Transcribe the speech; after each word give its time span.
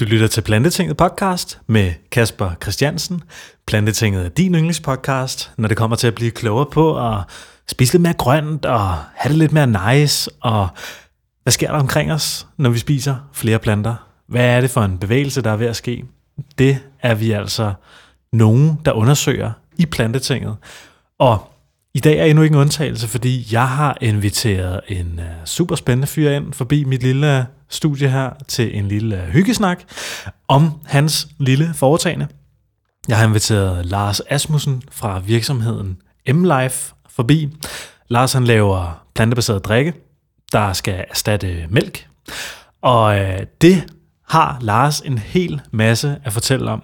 Du 0.00 0.04
lytter 0.04 0.26
til 0.26 0.40
Plantetinget 0.40 0.96
podcast 0.96 1.60
med 1.66 1.92
Kasper 2.10 2.50
Christiansen. 2.62 3.22
Plantetinget 3.66 4.24
er 4.24 4.28
din 4.28 4.54
yndlingspodcast, 4.54 5.52
når 5.56 5.68
det 5.68 5.76
kommer 5.76 5.96
til 5.96 6.06
at 6.06 6.14
blive 6.14 6.30
klogere 6.30 6.66
på 6.66 7.08
at 7.08 7.22
spise 7.68 7.92
lidt 7.92 8.02
mere 8.02 8.12
grønt 8.12 8.64
og 8.64 8.80
have 9.14 9.28
det 9.28 9.38
lidt 9.38 9.52
mere 9.52 9.94
nice. 9.94 10.30
Og 10.40 10.68
hvad 11.42 11.52
sker 11.52 11.70
der 11.70 11.78
omkring 11.78 12.12
os, 12.12 12.46
når 12.56 12.70
vi 12.70 12.78
spiser 12.78 13.16
flere 13.32 13.58
planter? 13.58 13.94
Hvad 14.28 14.44
er 14.44 14.60
det 14.60 14.70
for 14.70 14.82
en 14.82 14.98
bevægelse, 14.98 15.42
der 15.42 15.50
er 15.50 15.56
ved 15.56 15.66
at 15.66 15.76
ske? 15.76 16.04
Det 16.58 16.78
er 17.02 17.14
vi 17.14 17.30
altså 17.30 17.72
nogen, 18.32 18.80
der 18.84 18.92
undersøger 18.92 19.52
i 19.76 19.86
Plantetinget. 19.86 20.56
Og 21.18 21.52
i 21.94 22.00
dag 22.00 22.18
er 22.18 22.24
endnu 22.24 22.42
ikke 22.42 22.54
en 22.54 22.60
undtagelse, 22.60 23.08
fordi 23.08 23.48
jeg 23.52 23.68
har 23.68 23.98
inviteret 24.00 24.80
en 24.88 25.20
øh, 25.22 25.46
super 25.46 25.74
spændende 25.74 26.06
fyr 26.06 26.30
ind 26.30 26.52
forbi 26.52 26.84
mit 26.84 27.02
lille 27.02 27.46
studie 27.68 28.08
her 28.08 28.30
til 28.48 28.78
en 28.78 28.88
lille 28.88 29.22
øh, 29.22 29.28
hyggesnak 29.28 29.82
om 30.48 30.72
hans 30.84 31.28
lille 31.38 31.74
foretagende. 31.74 32.28
Jeg 33.08 33.18
har 33.18 33.26
inviteret 33.26 33.86
Lars 33.86 34.20
Asmussen 34.30 34.82
fra 34.90 35.18
virksomheden 35.18 36.02
M-Life 36.32 36.94
forbi. 37.08 37.56
Lars 38.08 38.32
han 38.32 38.44
laver 38.44 39.04
plantebaseret 39.14 39.64
drikke, 39.64 39.94
der 40.52 40.72
skal 40.72 41.04
erstatte 41.10 41.66
mælk. 41.70 42.08
Og 42.82 43.18
øh, 43.18 43.40
det 43.60 43.92
har 44.28 44.58
Lars 44.60 45.00
en 45.00 45.18
hel 45.18 45.60
masse 45.70 46.20
at 46.24 46.32
fortælle 46.32 46.70
om. 46.70 46.82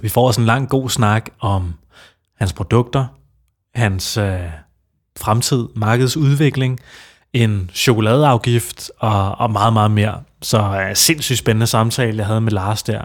Vi 0.00 0.08
får 0.08 0.26
også 0.26 0.40
en 0.40 0.46
lang 0.46 0.68
god 0.68 0.90
snak 0.90 1.30
om 1.40 1.74
hans 2.38 2.52
produkter, 2.52 3.06
hans 3.74 4.16
øh, 4.16 4.50
fremtid, 5.18 5.68
markedsudvikling, 5.76 6.80
en 7.32 7.70
chokoladeafgift 7.74 8.90
og, 8.98 9.34
og 9.38 9.50
meget, 9.50 9.72
meget 9.72 9.90
mere. 9.90 10.20
Så 10.42 10.58
øh, 10.58 10.96
sindssygt 10.96 11.38
spændende 11.38 11.66
samtale, 11.66 12.18
jeg 12.18 12.26
havde 12.26 12.40
med 12.40 12.52
Lars 12.52 12.82
der. 12.82 13.00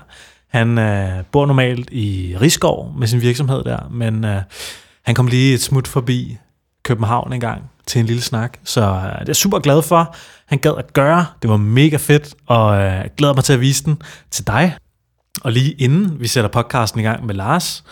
Han 0.47 0.77
øh, 0.77 1.23
bor 1.31 1.45
normalt 1.45 1.89
i 1.91 2.35
Rigskov 2.41 2.93
med 2.97 3.07
sin 3.07 3.21
virksomhed 3.21 3.63
der, 3.63 3.79
men 3.91 4.25
øh, 4.25 4.41
han 5.05 5.15
kom 5.15 5.27
lige 5.27 5.53
et 5.53 5.61
smut 5.61 5.87
forbi 5.87 6.37
København 6.83 7.33
en 7.33 7.39
gang 7.39 7.61
til 7.85 7.99
en 7.99 8.05
lille 8.05 8.21
snak, 8.21 8.57
så 8.63 8.81
øh, 8.81 8.87
det 8.87 9.03
er 9.03 9.23
jeg 9.27 9.35
super 9.35 9.59
glad 9.59 9.81
for. 9.81 10.15
Han 10.45 10.59
gad 10.59 10.73
at 10.77 10.93
gøre, 10.93 11.25
det 11.41 11.49
var 11.49 11.57
mega 11.57 11.97
fedt, 11.97 12.35
og 12.45 12.77
øh, 12.77 13.05
glæder 13.17 13.33
mig 13.33 13.43
til 13.43 13.53
at 13.53 13.61
vise 13.61 13.83
den 13.85 14.01
til 14.31 14.47
dig. 14.47 14.75
Og 15.41 15.51
lige 15.51 15.71
inden 15.71 16.19
vi 16.19 16.27
sætter 16.27 16.49
podcasten 16.49 16.99
i 16.99 17.03
gang 17.03 17.25
med 17.25 17.35
Lars, 17.35 17.83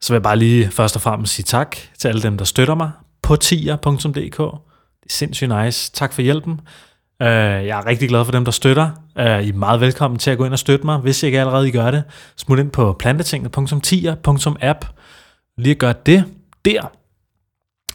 så 0.00 0.12
vil 0.12 0.16
jeg 0.16 0.22
bare 0.22 0.36
lige 0.36 0.70
først 0.70 0.96
og 0.96 1.02
fremmest 1.02 1.34
sige 1.34 1.44
tak 1.44 1.76
til 1.98 2.08
alle 2.08 2.22
dem, 2.22 2.38
der 2.38 2.44
støtter 2.44 2.74
mig 2.74 2.90
på 3.22 3.36
tier.dk. 3.36 4.69
Det 5.02 5.10
er 5.10 5.14
sindssygt 5.14 5.50
nice. 5.64 5.92
Tak 5.92 6.12
for 6.12 6.22
hjælpen. 6.22 6.60
Øh, 7.22 7.28
jeg 7.66 7.78
er 7.80 7.86
rigtig 7.86 8.08
glad 8.08 8.24
for 8.24 8.32
dem, 8.32 8.44
der 8.44 8.52
støtter. 8.52 8.90
Øh, 9.18 9.42
I 9.42 9.48
er 9.48 9.52
meget 9.52 9.80
velkommen 9.80 10.18
til 10.18 10.30
at 10.30 10.38
gå 10.38 10.44
ind 10.44 10.52
og 10.52 10.58
støtte 10.58 10.86
mig, 10.86 10.98
hvis 10.98 11.22
I 11.22 11.26
ikke 11.26 11.40
allerede 11.40 11.70
gør 11.70 11.90
det. 11.90 12.02
Smut 12.36 12.58
ind 12.58 12.70
på 12.70 12.96
plantetinget.tier.app. 12.98 14.84
Lige 15.58 15.74
gør 15.74 15.92
det 15.92 16.24
der. 16.64 16.92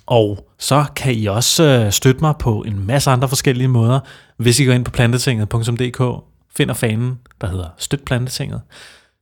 Og 0.05 0.49
så 0.59 0.85
kan 0.95 1.13
I 1.13 1.25
også 1.25 1.63
øh, 1.63 1.91
støtte 1.91 2.21
mig 2.21 2.33
på 2.39 2.63
en 2.63 2.87
masse 2.87 3.11
andre 3.11 3.29
forskellige 3.29 3.67
måder, 3.67 3.99
hvis 4.37 4.59
I 4.59 4.65
går 4.65 4.73
ind 4.73 4.85
på 4.85 4.91
plantetinget.dk, 4.91 6.23
finder 6.57 6.73
fanen, 6.73 7.19
der 7.41 7.47
hedder 7.47 7.67
Støt 7.77 8.01
Plantetinget. 8.05 8.61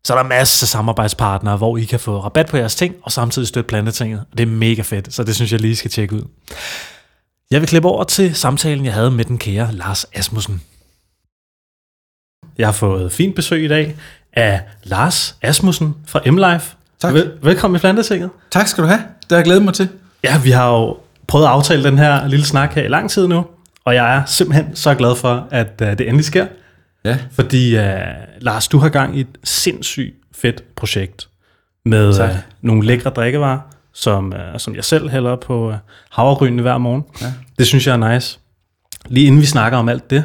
Så 0.05 0.13
er 0.13 0.17
der 0.17 0.29
masser 0.29 0.65
af 0.65 0.67
samarbejdspartnere, 0.67 1.57
hvor 1.57 1.77
I 1.77 1.83
kan 1.83 1.99
få 1.99 2.19
rabat 2.19 2.47
på 2.47 2.57
jeres 2.57 2.75
ting, 2.75 2.95
og 3.03 3.11
samtidig 3.11 3.47
støtte 3.47 3.67
plantetinget. 3.67 4.23
Det 4.31 4.39
er 4.39 4.47
mega 4.47 4.81
fedt, 4.81 5.13
så 5.13 5.23
det 5.23 5.35
synes 5.35 5.51
jeg 5.51 5.61
lige 5.61 5.75
skal 5.75 5.91
tjekke 5.91 6.15
ud. 6.15 6.23
Jeg 7.53 7.61
vil 7.61 7.69
klippe 7.69 7.87
over 7.87 8.03
til 8.03 8.35
samtalen, 8.35 8.85
jeg 8.85 8.93
havde 8.93 9.11
med 9.11 9.25
den 9.25 9.37
kære 9.37 9.71
Lars 9.73 10.05
Asmussen. 10.13 10.61
Jeg 12.57 12.67
har 12.67 12.71
fået 12.71 13.11
fint 13.11 13.35
besøg 13.35 13.63
i 13.63 13.67
dag 13.67 13.95
af 14.33 14.61
Lars 14.83 15.37
Asmussen 15.41 15.95
fra 16.07 16.19
M-Life. 16.25 16.75
Tak. 16.99 17.13
Vel- 17.13 17.31
velkommen 17.41 17.75
i 17.75 17.79
Plantetinget. 17.79 18.29
Tak 18.51 18.67
skal 18.67 18.83
du 18.83 18.87
have. 18.87 18.99
Det 18.99 19.31
har 19.31 19.35
jeg 19.37 19.43
glædet 19.45 19.63
mig 19.63 19.73
til. 19.73 19.89
Ja, 20.23 20.39
vi 20.43 20.51
har 20.51 20.69
jo 20.71 20.97
prøvet 21.27 21.45
at 21.45 21.51
aftale 21.51 21.83
den 21.83 21.97
her 21.97 22.27
lille 22.27 22.45
snak 22.45 22.73
her 22.73 22.83
i 22.83 22.87
lang 22.87 23.09
tid 23.09 23.27
nu, 23.27 23.45
og 23.85 23.95
jeg 23.95 24.15
er 24.15 24.25
simpelthen 24.25 24.75
så 24.75 24.95
glad 24.95 25.15
for, 25.15 25.47
at 25.51 25.81
uh, 25.81 25.87
det 25.87 26.01
endelig 26.01 26.25
sker. 26.25 26.47
Ja. 27.05 27.17
Fordi, 27.31 27.77
uh, 27.77 27.83
Lars, 28.41 28.67
du 28.67 28.77
har 28.77 28.89
gang 28.89 29.17
i 29.17 29.21
et 29.21 29.37
sindssygt 29.43 30.15
fedt 30.35 30.75
projekt 30.75 31.27
med 31.85 32.13
Tak. 32.13 32.29
uh, 32.29 32.35
nogle 32.61 32.85
lækre 32.85 33.09
drikkevarer, 33.09 33.59
som, 33.93 34.33
uh, 34.33 34.57
som 34.59 34.75
jeg 34.75 34.83
selv 34.83 35.09
hælder 35.09 35.35
på 35.35 35.67
uh, 35.67 35.73
havregrynene 36.09 36.61
hver 36.61 36.77
morgen. 36.77 37.03
Ja. 37.21 37.33
Det 37.59 37.67
synes 37.67 37.87
jeg 37.87 37.93
er 37.93 38.13
nice. 38.13 38.39
Lige 39.07 39.27
inden 39.27 39.41
vi 39.41 39.45
snakker 39.45 39.77
om 39.77 39.89
alt 39.89 40.09
det, 40.09 40.23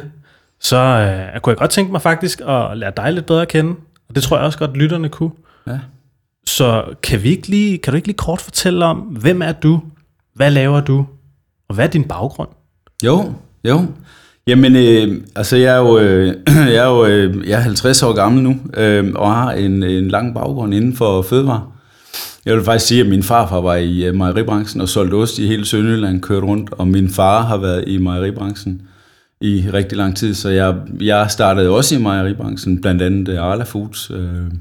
så 0.59 0.77
uh, 0.77 1.41
kunne 1.41 1.51
jeg 1.51 1.57
godt 1.57 1.71
tænke 1.71 1.91
mig 1.91 2.01
faktisk 2.01 2.41
at 2.47 2.77
lære 2.77 2.91
dig 2.97 3.13
lidt 3.13 3.25
bedre 3.25 3.41
at 3.41 3.47
kende. 3.47 3.75
Og 4.09 4.15
det 4.15 4.23
tror 4.23 4.37
jeg 4.37 4.45
også 4.45 4.59
godt, 4.59 4.77
lytterne 4.77 5.09
kunne. 5.09 5.31
ja. 5.67 5.79
Så 6.45 6.83
kan, 7.03 7.23
vi 7.23 7.29
ikke 7.29 7.47
lige, 7.47 7.77
kan 7.77 7.93
du 7.93 7.95
ikke 7.95 8.07
lige 8.07 8.17
kort 8.17 8.41
fortælle 8.41 8.85
om, 8.85 8.97
hvem 8.97 9.41
er 9.41 9.51
du, 9.51 9.81
hvad 10.35 10.51
laver 10.51 10.81
du, 10.81 11.05
og 11.69 11.75
hvad 11.75 11.85
er 11.85 11.89
din 11.89 12.03
baggrund? 12.03 12.49
Jo, 13.03 13.33
jo. 13.63 13.85
Jamen, 14.47 14.75
øh, 14.75 15.21
altså 15.35 15.57
jeg 15.57 15.75
er 15.75 15.77
jo, 15.77 15.99
øh, 15.99 16.35
jeg 16.73 16.75
er 16.75 16.87
jo 16.87 17.05
øh, 17.05 17.49
jeg 17.49 17.57
er 17.57 17.61
50 17.61 18.03
år 18.03 18.13
gammel 18.13 18.43
nu, 18.43 18.57
øh, 18.73 19.11
og 19.15 19.35
har 19.35 19.51
en, 19.51 19.83
en 19.83 20.07
lang 20.07 20.33
baggrund 20.33 20.73
inden 20.73 20.95
for 20.95 21.21
fødevare. 21.21 21.71
Jeg 22.45 22.55
vil 22.55 22.63
faktisk 22.63 22.87
sige, 22.87 23.01
at 23.01 23.07
min 23.07 23.23
farfar 23.23 23.61
var 23.61 23.75
i 23.75 24.05
øh, 24.05 24.15
mejeribranchen 24.15 24.81
og 24.81 24.89
solgte 24.89 25.15
ost 25.15 25.39
i 25.39 25.47
hele 25.47 25.65
Sønderjylland, 25.65 26.21
kørte 26.21 26.47
rundt, 26.47 26.73
og 26.73 26.87
min 26.87 27.09
far 27.09 27.41
har 27.41 27.57
været 27.57 27.83
i 27.87 27.97
mejeribranchen 27.97 28.81
i 29.41 29.65
rigtig 29.73 29.97
lang 29.97 30.17
tid, 30.17 30.33
så 30.33 30.49
jeg, 30.49 30.75
jeg 30.99 31.31
startede 31.31 31.69
også 31.69 31.95
i 31.95 32.01
mejeribranchen, 32.01 32.81
blandt 32.81 33.01
andet 33.01 33.29
øh, 33.29 33.43
Arla 33.43 33.63
Foods, 33.63 34.11
øh, 34.11 34.51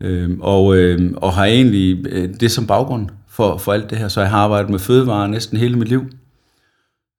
øh, 0.00 0.30
og, 0.40 0.76
øh, 0.76 1.12
og 1.16 1.32
har 1.32 1.44
egentlig 1.44 2.06
øh, 2.08 2.28
det 2.40 2.50
som 2.50 2.66
baggrund 2.66 3.08
for, 3.28 3.56
for 3.56 3.72
alt 3.72 3.90
det 3.90 3.98
her, 3.98 4.08
så 4.08 4.20
jeg 4.20 4.30
har 4.30 4.38
arbejdet 4.38 4.70
med 4.70 4.78
fødevarer 4.78 5.26
næsten 5.26 5.58
hele 5.58 5.78
mit 5.78 5.88
liv. 5.88 6.04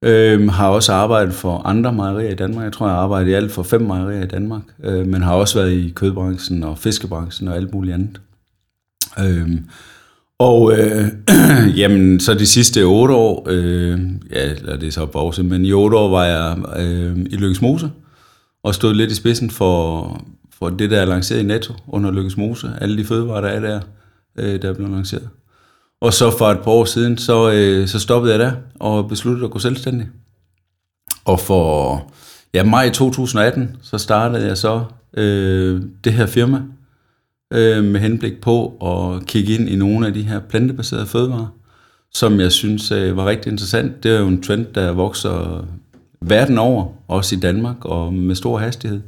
Øhm, 0.04 0.48
har 0.50 0.70
også 0.70 0.94
arbejdet 0.94 1.34
for 1.34 1.58
andre 1.58 1.94
mejerier 1.94 2.30
i 2.30 2.36
Danmark. 2.36 2.64
Jeg 2.64 2.74
tror, 2.74 2.88
jeg 2.88 2.96
har 2.96 3.02
arbejdet 3.02 3.32
i 3.32 3.34
alt 3.34 3.52
for 3.52 3.64
fem 3.64 3.82
mejerier 3.82 4.24
i 4.24 4.28
Danmark. 4.28 4.62
Øh, 4.84 5.08
men 5.08 5.22
har 5.22 5.34
også 5.34 5.60
været 5.60 5.72
i 5.72 5.94
kødbranchen 5.96 6.64
og 6.64 6.78
fiskebranchen 6.78 7.48
og 7.48 7.56
alt 7.56 7.74
muligt 7.74 7.94
andet. 7.94 8.22
Øhm, 9.20 9.66
og 10.40 10.78
øh, 10.78 11.08
jamen, 11.82 12.20
så 12.20 12.34
de 12.34 12.46
sidste 12.46 12.84
otte 12.84 13.14
år, 13.14 13.48
øh, 13.50 14.00
ja, 14.32 14.52
eller 14.52 14.78
det 14.78 14.88
er 14.88 14.92
så 14.92 15.06
pause, 15.06 15.44
men 15.44 15.66
i 15.66 15.74
otte 15.74 15.98
år 15.98 16.10
var 16.10 16.26
jeg 16.26 16.58
øh, 16.78 17.18
i 17.30 17.36
Lykkes 17.36 17.62
Mose, 17.62 17.92
og 18.64 18.76
stod 18.76 18.94
lidt 18.94 19.12
i 19.12 19.16
spidsen 19.16 19.50
for, 19.50 20.22
for 20.60 20.70
det, 20.70 20.92
der 20.92 21.02
er 21.02 21.06
lanceret 21.06 21.40
i 21.40 21.44
Netto 21.44 21.74
under 21.88 22.12
Lykkes 22.12 22.38
Mose. 22.38 22.72
Alle 22.82 22.98
de 22.98 23.06
fødevarer, 23.06 23.42
der 23.42 23.48
er 23.48 23.60
der, 23.60 23.80
øh, 24.40 24.62
der 24.62 24.70
er 24.70 24.74
blevet 24.74 24.92
lanceret. 24.92 25.30
Og 26.02 26.14
så 26.14 26.38
for 26.38 26.46
et 26.46 26.60
par 26.60 26.72
år 26.72 26.86
siden, 26.86 27.18
så, 27.18 27.52
øh, 27.52 27.88
så 27.88 28.00
stoppede 28.00 28.34
jeg 28.34 28.40
der 28.40 28.52
og 28.80 29.10
besluttede 29.10 29.46
at 29.46 29.52
gå 29.52 29.60
selvstændig. 29.60 30.08
Og 31.26 31.40
for 31.40 32.12
ja, 32.54 32.64
maj 32.64 32.90
2018, 32.90 33.78
så 33.82 33.98
startede 33.98 34.48
jeg 34.48 34.58
så 34.58 34.84
øh, 35.18 35.82
det 36.04 36.14
her 36.14 36.26
firma 36.26 36.62
øh, 37.54 37.84
med 37.84 38.00
henblik 38.00 38.42
på 38.42 38.68
at 38.68 39.26
kigge 39.26 39.54
ind 39.54 39.70
i 39.70 39.76
nogle 39.76 40.08
af 40.08 40.14
de 40.14 40.22
her 40.22 40.40
plantebaserede 40.40 41.08
fødevarer, 41.08 41.48
som 42.14 42.40
jeg 42.40 42.52
synes 42.52 42.92
øh, 42.92 43.18
var 43.18 43.26
rigtig 43.26 43.52
interessant. 43.52 44.04
Det 44.04 44.12
er 44.16 44.20
jo 44.20 44.28
en 44.28 44.44
trend, 44.44 44.66
der 44.76 44.92
vokser 44.92 45.68
verden 46.22 46.58
over, 46.58 46.88
også 47.08 47.36
i 47.36 47.40
Danmark, 47.40 47.86
og 47.86 48.14
med 48.14 48.36
stor 48.36 48.58
hastighed. 48.58 49.02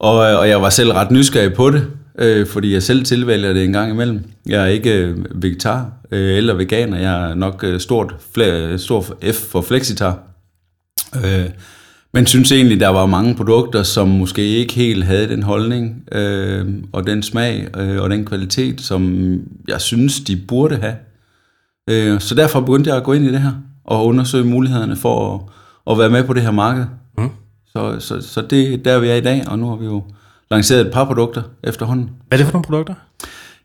Og, 0.00 0.30
øh, 0.30 0.38
og 0.38 0.48
jeg 0.48 0.62
var 0.62 0.70
selv 0.70 0.92
ret 0.92 1.10
nysgerrig 1.10 1.54
på 1.54 1.70
det, 1.70 1.86
øh, 2.18 2.46
fordi 2.46 2.72
jeg 2.72 2.82
selv 2.82 3.04
tilvælger 3.04 3.52
det 3.52 3.64
en 3.64 3.72
gang 3.72 3.90
imellem. 3.90 4.24
Jeg 4.46 4.62
er 4.62 4.66
ikke 4.66 5.02
øh, 5.02 5.42
vegetar 5.42 5.92
øh, 6.10 6.36
eller 6.36 6.54
veganer, 6.54 6.98
jeg 6.98 7.30
er 7.30 7.34
nok 7.34 7.64
øh, 7.64 7.80
stort, 7.80 8.14
fle, 8.34 8.78
stor 8.78 9.02
F 9.32 9.34
for 9.34 9.60
flexitar. 9.60 10.22
Øh, 11.16 11.50
men 12.14 12.26
synes 12.26 12.52
egentlig, 12.52 12.80
der 12.80 12.88
var 12.88 13.06
mange 13.06 13.34
produkter, 13.34 13.82
som 13.82 14.08
måske 14.08 14.42
ikke 14.42 14.74
helt 14.74 15.04
havde 15.04 15.28
den 15.28 15.42
holdning, 15.42 16.04
øh, 16.12 16.66
og 16.92 17.06
den 17.06 17.22
smag, 17.22 17.66
øh, 17.76 18.02
og 18.02 18.10
den 18.10 18.24
kvalitet, 18.24 18.80
som 18.80 19.32
jeg 19.68 19.80
synes, 19.80 20.20
de 20.20 20.36
burde 20.36 20.76
have. 20.76 20.94
Øh, 21.90 22.20
så 22.20 22.34
derfor 22.34 22.60
begyndte 22.60 22.90
jeg 22.90 22.96
at 22.96 23.04
gå 23.04 23.12
ind 23.12 23.24
i 23.24 23.32
det 23.32 23.40
her, 23.40 23.52
og 23.84 24.06
undersøge 24.06 24.44
mulighederne 24.44 24.96
for 24.96 25.34
at, 25.34 25.40
at 25.92 25.98
være 25.98 26.10
med 26.10 26.24
på 26.24 26.32
det 26.32 26.42
her 26.42 26.50
marked. 26.50 26.84
Mm. 27.18 27.28
Så, 27.66 27.96
så, 28.00 28.20
så 28.20 28.42
det 28.42 28.72
er 28.72 28.76
der, 28.76 28.98
vi 28.98 29.08
er 29.08 29.14
i 29.14 29.20
dag, 29.20 29.44
og 29.46 29.58
nu 29.58 29.68
har 29.68 29.76
vi 29.76 29.84
jo 29.84 30.02
lanceret 30.50 30.86
et 30.86 30.92
par 30.92 31.04
produkter 31.04 31.42
efterhånden. 31.64 32.10
Hvad 32.28 32.38
er 32.38 32.42
det 32.42 32.46
for 32.46 32.52
nogle 32.52 32.64
produkter? 32.64 32.94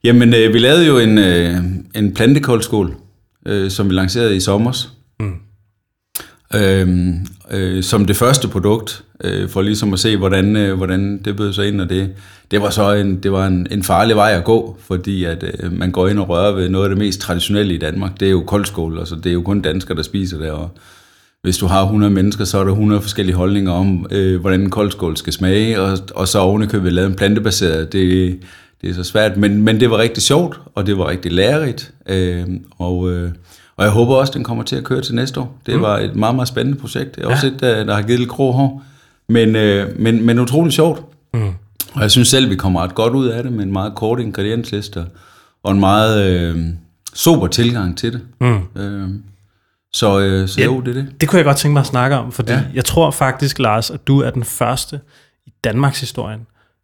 Jamen, 0.04 0.34
øh, 0.34 0.54
vi 0.54 0.60
lavede 0.60 0.88
jo 0.88 0.98
en, 0.98 1.18
øh, 1.18 1.58
en 1.96 2.14
plantekoldskål, 2.14 2.96
øh, 3.46 3.72
som 3.72 3.90
vi 3.90 3.94
lancerede 3.94 4.36
i 4.36 4.40
sommer. 4.40 4.88
Mm. 5.20 5.34
Øh, 6.56 7.14
øh, 7.52 7.84
som 7.84 8.06
det 8.06 8.16
første 8.16 8.48
produkt, 8.48 9.04
øh, 9.24 9.50
for 9.50 9.62
ligesom 9.62 9.94
at 9.94 10.00
se, 10.00 10.18
hvordan, 10.18 10.56
øh, 10.56 10.78
hvordan 10.78 11.18
det 11.26 11.38
bød 11.38 11.54
sig 11.54 11.68
ind. 11.68 11.82
Og 11.82 11.90
det, 11.90 12.10
det 12.52 12.62
var 12.62 12.70
så 12.70 12.94
en, 12.94 13.24
det 13.24 13.32
var 13.32 13.48
en, 13.48 13.68
en 13.72 13.84
farlig 13.84 14.16
vej 14.16 14.32
at 14.32 14.44
gå, 14.44 14.78
fordi 14.88 15.24
at 15.24 15.44
øh, 15.44 15.74
man 15.74 15.92
går 15.92 16.08
ind 16.08 16.20
og 16.20 16.30
rører 16.30 16.52
ved 16.52 16.70
noget 16.70 16.86
af 16.86 16.90
det 16.90 16.98
mest 16.98 17.22
traditionelle 17.22 17.74
i 17.74 17.78
Danmark. 17.78 18.20
Det 18.20 18.26
er 18.26 18.32
jo 18.32 18.44
koldskål, 18.44 19.00
altså 19.00 19.16
det 19.16 19.26
er 19.26 19.34
jo 19.34 19.42
kun 19.42 19.62
danskere, 19.62 19.98
der 19.98 20.04
spiser 20.04 20.38
det. 20.38 20.52
Og 20.52 20.70
hvis 21.42 21.58
du 21.58 21.66
har 21.66 21.84
100 21.84 22.14
mennesker, 22.14 22.46
så 22.46 22.58
er 22.58 22.64
der 22.64 22.72
100 22.72 23.02
forskellige 23.02 23.36
holdninger 23.36 23.72
om, 23.72 24.08
øh, 24.12 24.42
hvordan 24.42 24.62
en 24.62 24.70
koldskål 24.70 25.18
skal 25.18 25.34
smage, 25.34 25.82
og, 25.82 25.98
og 26.16 26.28
så 26.28 26.40
ovenikøbet 26.40 26.94
lavet 26.94 27.10
en 27.10 27.16
plantebaseret. 27.16 27.94
Det, 27.94 28.40
det 28.82 28.90
er 28.90 28.94
så 28.94 29.04
svært, 29.04 29.38
men, 29.38 29.62
men 29.62 29.80
det 29.80 29.90
var 29.90 29.98
rigtig 29.98 30.24
sjovt, 30.24 30.60
og 30.76 30.86
det 30.86 30.98
var 30.98 31.10
rigtig 31.10 31.32
lærerigt, 31.32 31.94
øh, 32.10 32.44
og, 32.78 33.12
øh, 33.12 33.30
og 33.78 33.84
jeg 33.84 33.92
håber 33.94 34.16
også, 34.16 34.34
den 34.34 34.44
kommer 34.44 34.64
til 34.64 34.76
at 34.76 34.84
køre 34.84 35.02
til 35.02 35.16
næste 35.16 35.40
år. 35.40 35.58
Det 35.66 35.76
mm. 35.76 35.82
var 35.82 35.98
et 36.00 36.16
meget, 36.16 36.36
meget 36.36 36.48
spændende 36.48 36.80
projekt. 36.80 37.16
Det 37.16 37.24
er 37.24 37.28
ja. 37.28 37.34
også 37.34 37.48
et, 37.48 37.60
der, 37.60 37.84
der 37.84 37.96
har 37.96 38.02
givet 38.02 38.20
lidt 38.20 38.30
grå 38.30 38.52
hår, 38.52 38.84
men, 39.30 39.56
øh, 39.56 40.00
men, 40.00 40.26
men 40.26 40.40
utrolig 40.40 40.74
sjovt. 40.74 41.04
Mm. 41.34 41.54
Og 41.94 42.02
jeg 42.02 42.12
synes 42.12 42.28
selv, 42.28 42.50
vi 42.50 42.56
kommer 42.56 42.84
ret 42.84 42.96
godt 42.96 43.14
ud 43.14 43.28
af 43.28 43.44
det 43.44 43.54
med 43.54 43.64
en 43.64 43.74
meget 43.74 43.96
kort 43.96 44.20
ingrediensliste 44.20 45.06
og 45.64 45.72
en 45.72 45.80
meget 45.80 46.30
øh, 46.30 46.66
sober 47.14 47.48
tilgang 47.48 47.98
til 47.98 48.14
det. 48.14 48.22
Mm. 48.42 48.82
Øh, 48.82 49.10
så, 49.94 50.20
øh, 50.20 50.48
så 50.48 50.60
ja, 50.62 50.66
jo, 50.66 50.82
det 50.82 50.88
er 50.88 50.94
det. 50.94 51.22
Det 51.22 51.30
kunne 51.30 51.38
jeg 51.38 51.46
godt 51.46 51.58
tænke 51.58 51.74
mig 51.74 51.82
at 51.82 51.88
snakke 51.88 52.16
om, 52.16 52.32
fordi 52.32 52.52
ja. 52.52 52.64
jeg 52.74 52.86
tror 52.86 53.12
faktisk, 53.12 53.60
Lars, 53.60 53.92
at 53.92 54.08
du 54.08 54.22
er 54.22 54.30
den 54.30 54.44
første 54.44 55.00
i 55.46 55.52
Danmarks 55.64 56.00
historien, 56.00 56.40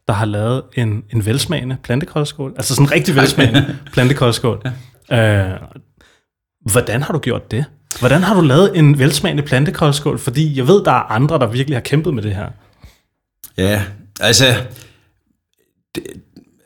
der 0.08 0.14
har 0.14 0.26
lavet 0.26 0.62
en, 0.76 1.04
en 1.14 1.26
velsmagende 1.26 1.78
plantekoldskål. 1.84 2.54
Altså 2.58 2.76
sådan 2.76 2.88
en 2.88 2.92
rigtig 2.92 3.16
velsmagende 3.16 3.78
plantekoldskål. 3.94 4.62
Ja. 5.10 5.54
Øh, 5.54 5.60
hvordan 6.72 7.04
har 7.04 7.14
du 7.14 7.20
gjort 7.20 7.52
det? 7.52 7.66
Hvordan 8.00 8.24
har 8.24 8.36
du 8.36 8.42
lavet 8.42 8.72
en 8.76 9.00
velsmagende 9.00 9.44
plantekoldskål? 9.44 10.20
Fordi 10.20 10.58
jeg 10.58 10.68
ved, 10.68 10.84
der 10.86 10.92
er 10.92 11.12
andre, 11.12 11.40
der 11.40 11.48
virkelig 11.48 11.76
har 11.76 11.82
kæmpet 11.82 12.14
med 12.14 12.24
det 12.24 12.36
her. 12.36 12.48
Ja, 13.58 13.84
altså... 14.20 14.46
Det, 15.96 16.04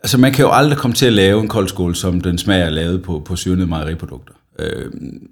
altså 0.04 0.18
man 0.18 0.34
kan 0.34 0.46
jo 0.46 0.52
aldrig 0.52 0.78
komme 0.78 0.96
til 0.96 1.06
at 1.06 1.14
lave 1.14 1.42
en 1.42 1.48
koldskål, 1.48 1.96
som 1.96 2.22
den 2.22 2.38
smager 2.38 2.70
lavet 2.70 3.04
på, 3.04 3.22
på 3.26 3.36
syrende 3.36 3.66
mejeriprodukter. 3.66 4.34
Øh, 4.60 4.92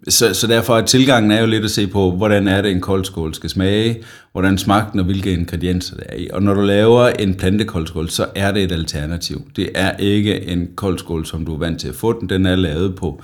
så, 0.09 0.33
så 0.33 0.47
derfor 0.47 0.77
er 0.77 0.85
tilgangen 0.85 1.31
er 1.31 1.41
jo 1.41 1.47
lidt 1.47 1.63
at 1.63 1.71
se 1.71 1.87
på, 1.87 2.11
hvordan 2.11 2.47
er 2.47 2.61
det 2.61 2.71
en 2.71 2.81
koldskål 2.81 3.33
skal 3.33 3.49
smage, 3.49 4.03
hvordan 4.31 4.57
smagten 4.57 4.91
den 4.91 4.99
og 4.99 5.05
hvilke 5.05 5.33
ingredienser 5.33 5.95
der 5.95 6.03
er 6.05 6.15
i. 6.15 6.27
Og 6.33 6.43
når 6.43 6.53
du 6.53 6.61
laver 6.61 7.07
en 7.07 7.35
plantekoldskål, 7.35 8.09
så 8.09 8.25
er 8.35 8.51
det 8.51 8.63
et 8.63 8.71
alternativ. 8.71 9.51
Det 9.55 9.69
er 9.75 9.97
ikke 9.97 10.47
en 10.47 10.67
koldskål, 10.75 11.25
som 11.25 11.45
du 11.45 11.53
er 11.53 11.59
vant 11.59 11.79
til 11.79 11.87
at 11.87 11.95
få 11.95 12.19
den. 12.19 12.29
Den 12.29 12.45
er 12.45 12.55
lavet 12.55 12.95
på 12.95 13.21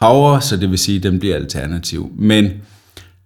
havre, 0.00 0.42
så 0.42 0.56
det 0.56 0.70
vil 0.70 0.78
sige, 0.78 0.96
at 0.96 1.02
den 1.02 1.18
bliver 1.18 1.36
alternativ. 1.36 2.12
Men 2.18 2.44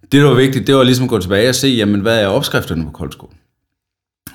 det, 0.01 0.21
der 0.21 0.27
var 0.27 0.35
vigtigt, 0.35 0.67
det 0.67 0.75
var 0.75 0.83
ligesom 0.83 1.03
at 1.03 1.09
gå 1.09 1.19
tilbage 1.19 1.49
og 1.49 1.55
se, 1.55 1.67
jamen, 1.67 2.01
hvad 2.01 2.21
er 2.21 2.27
opskrifterne 2.27 2.83
på 2.83 2.91
koldskål? 2.91 3.29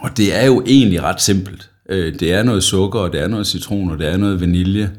Og 0.00 0.16
det 0.16 0.36
er 0.36 0.46
jo 0.46 0.62
egentlig 0.66 1.02
ret 1.02 1.22
simpelt. 1.22 1.70
Øh, 1.88 2.14
det 2.20 2.32
er 2.32 2.42
noget 2.42 2.62
sukker, 2.62 3.00
og 3.00 3.12
det 3.12 3.20
er 3.20 3.28
noget 3.28 3.46
citron, 3.46 3.90
og 3.90 3.98
det 3.98 4.08
er 4.08 4.16
noget 4.16 4.40
vanilje. 4.40 4.90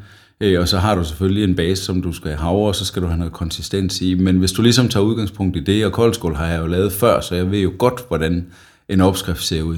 Øh, 0.41 0.61
og 0.61 0.67
så 0.67 0.77
har 0.77 0.95
du 0.95 1.03
selvfølgelig 1.03 1.43
en 1.43 1.55
base, 1.55 1.83
som 1.83 2.01
du 2.01 2.13
skal 2.13 2.27
have 2.27 2.39
havre, 2.39 2.67
og 2.67 2.75
så 2.75 2.85
skal 2.85 3.01
du 3.01 3.07
have 3.07 3.17
noget 3.17 3.33
konsistens 3.33 4.01
i. 4.01 4.13
Men 4.13 4.37
hvis 4.37 4.51
du 4.51 4.61
ligesom 4.61 4.89
tager 4.89 5.03
udgangspunkt 5.03 5.57
i 5.57 5.59
det, 5.59 5.85
og 5.85 5.91
koldskål 5.91 6.35
har 6.35 6.47
jeg 6.47 6.61
jo 6.61 6.67
lavet 6.67 6.91
før, 6.91 7.21
så 7.21 7.35
jeg 7.35 7.51
ved 7.51 7.59
jo 7.59 7.71
godt, 7.77 8.01
hvordan 8.07 8.45
en 8.89 9.01
opskrift 9.01 9.43
ser 9.43 9.61
ud. 9.61 9.77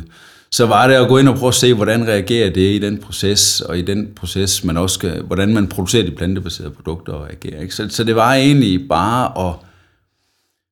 Så 0.52 0.66
var 0.66 0.88
det 0.88 0.96
at 0.96 1.08
gå 1.08 1.18
ind 1.18 1.28
og 1.28 1.36
prøve 1.36 1.48
at 1.48 1.56
se, 1.56 1.74
hvordan 1.74 2.08
reagerer 2.08 2.50
det 2.50 2.76
i 2.76 2.80
den 2.80 2.98
proces, 2.98 3.62
og 3.62 3.80
i 3.80 3.82
den 3.82 4.08
proces, 4.16 4.64
man 4.64 4.78
også 4.78 4.94
skal, 4.94 5.22
hvordan 5.22 5.54
man 5.54 5.68
producerer 5.68 6.04
de 6.04 6.12
plantebaserede 6.12 6.72
produkter 6.72 7.14
og 7.14 7.26
reagerer. 7.26 7.62
Ikke? 7.62 7.76
Så, 7.76 7.90
så 7.90 8.04
det 8.04 8.16
var 8.16 8.34
egentlig 8.34 8.88
bare 8.88 9.50
at 9.50 9.56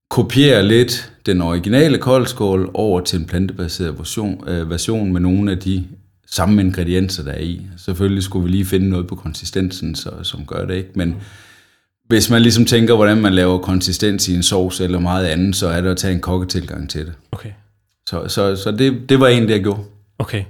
kopiere 0.09 0.63
lidt 0.63 1.11
den 1.25 1.41
originale 1.41 1.97
koldskål 1.97 2.71
over 2.73 3.01
til 3.01 3.19
en 3.19 3.25
plantebaseret 3.25 3.99
version, 3.99 4.49
øh, 4.49 4.69
version 4.69 5.13
med 5.13 5.21
nogle 5.21 5.51
af 5.51 5.57
de 5.57 5.87
samme 6.27 6.61
ingredienser, 6.61 7.23
der 7.23 7.31
er 7.31 7.41
i. 7.41 7.61
Selvfølgelig 7.77 8.23
skulle 8.23 8.43
vi 8.45 8.51
lige 8.51 8.65
finde 8.65 8.89
noget 8.89 9.07
på 9.07 9.15
konsistensen, 9.15 9.95
så, 9.95 10.11
som 10.23 10.45
gør 10.45 10.65
det 10.65 10.75
ikke, 10.75 10.89
men 10.95 11.15
hvis 12.07 12.29
man 12.29 12.41
ligesom 12.41 12.65
tænker, 12.65 12.95
hvordan 12.95 13.21
man 13.21 13.33
laver 13.33 13.57
konsistens 13.57 14.27
i 14.27 14.35
en 14.35 14.43
sovs 14.43 14.81
eller 14.81 14.99
meget 14.99 15.25
andet, 15.25 15.55
så 15.55 15.67
er 15.67 15.81
det 15.81 15.89
at 15.89 15.97
tage 15.97 16.13
en 16.13 16.21
kokketilgang 16.21 16.89
til 16.89 17.05
det. 17.05 17.13
Okay. 17.31 17.49
Så, 18.07 18.23
så, 18.27 18.55
så 18.55 18.71
det, 18.71 19.09
det 19.09 19.19
var 19.19 19.27
egentlig 19.27 19.47
det, 19.47 19.53
jeg 19.53 19.63
gjorde. 19.63 19.79
Okay. 20.19 20.43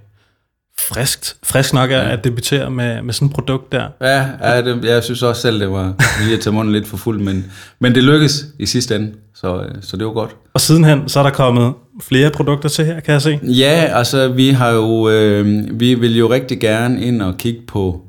Friskt. 0.80 1.36
Frisk 1.44 1.74
nok 1.74 1.92
er 1.92 1.98
ja. 1.98 2.12
at 2.12 2.24
debutere 2.24 2.69
med, 2.69 3.01
med 3.01 3.13
sådan 3.13 3.27
et 3.27 3.33
produkt 3.33 3.71
der. 3.71 3.88
Ja, 4.01 4.25
ja 4.42 4.62
det, 4.62 4.86
jeg 4.86 5.04
synes 5.04 5.24
også 5.24 5.42
selv, 5.42 5.59
det 5.59 5.71
var 5.71 5.94
lige 6.24 6.36
at 6.36 6.39
tage 6.39 6.54
munden 6.54 6.74
lidt 6.74 6.88
for 6.88 6.98
fuld, 6.98 7.19
men, 7.19 7.51
men 7.80 7.95
det 7.95 8.04
lykkedes 8.04 8.45
i 8.59 8.65
sidste 8.65 8.95
ende, 8.95 9.13
så, 9.36 9.65
så 9.81 9.98
det 9.98 10.06
var 10.06 10.13
godt. 10.13 10.36
Og 10.54 10.62
sidenhen, 10.62 11.09
så 11.09 11.19
er 11.19 11.24
der 11.24 11.30
kommet 11.30 11.74
flere 12.01 12.31
produkter 12.31 12.69
til 12.69 12.86
her, 12.86 13.00
kan 13.00 13.13
jeg 13.13 13.21
se. 13.21 13.39
Ja, 13.44 13.89
altså 13.94 14.27
vi 14.27 14.50
har 14.50 14.69
jo, 14.69 15.09
øh, 15.09 15.65
vi 15.80 15.94
vil 15.94 16.18
jo 16.18 16.30
rigtig 16.30 16.59
gerne 16.59 17.01
ind 17.01 17.21
og 17.21 17.38
kigge 17.38 17.62
på 17.68 18.01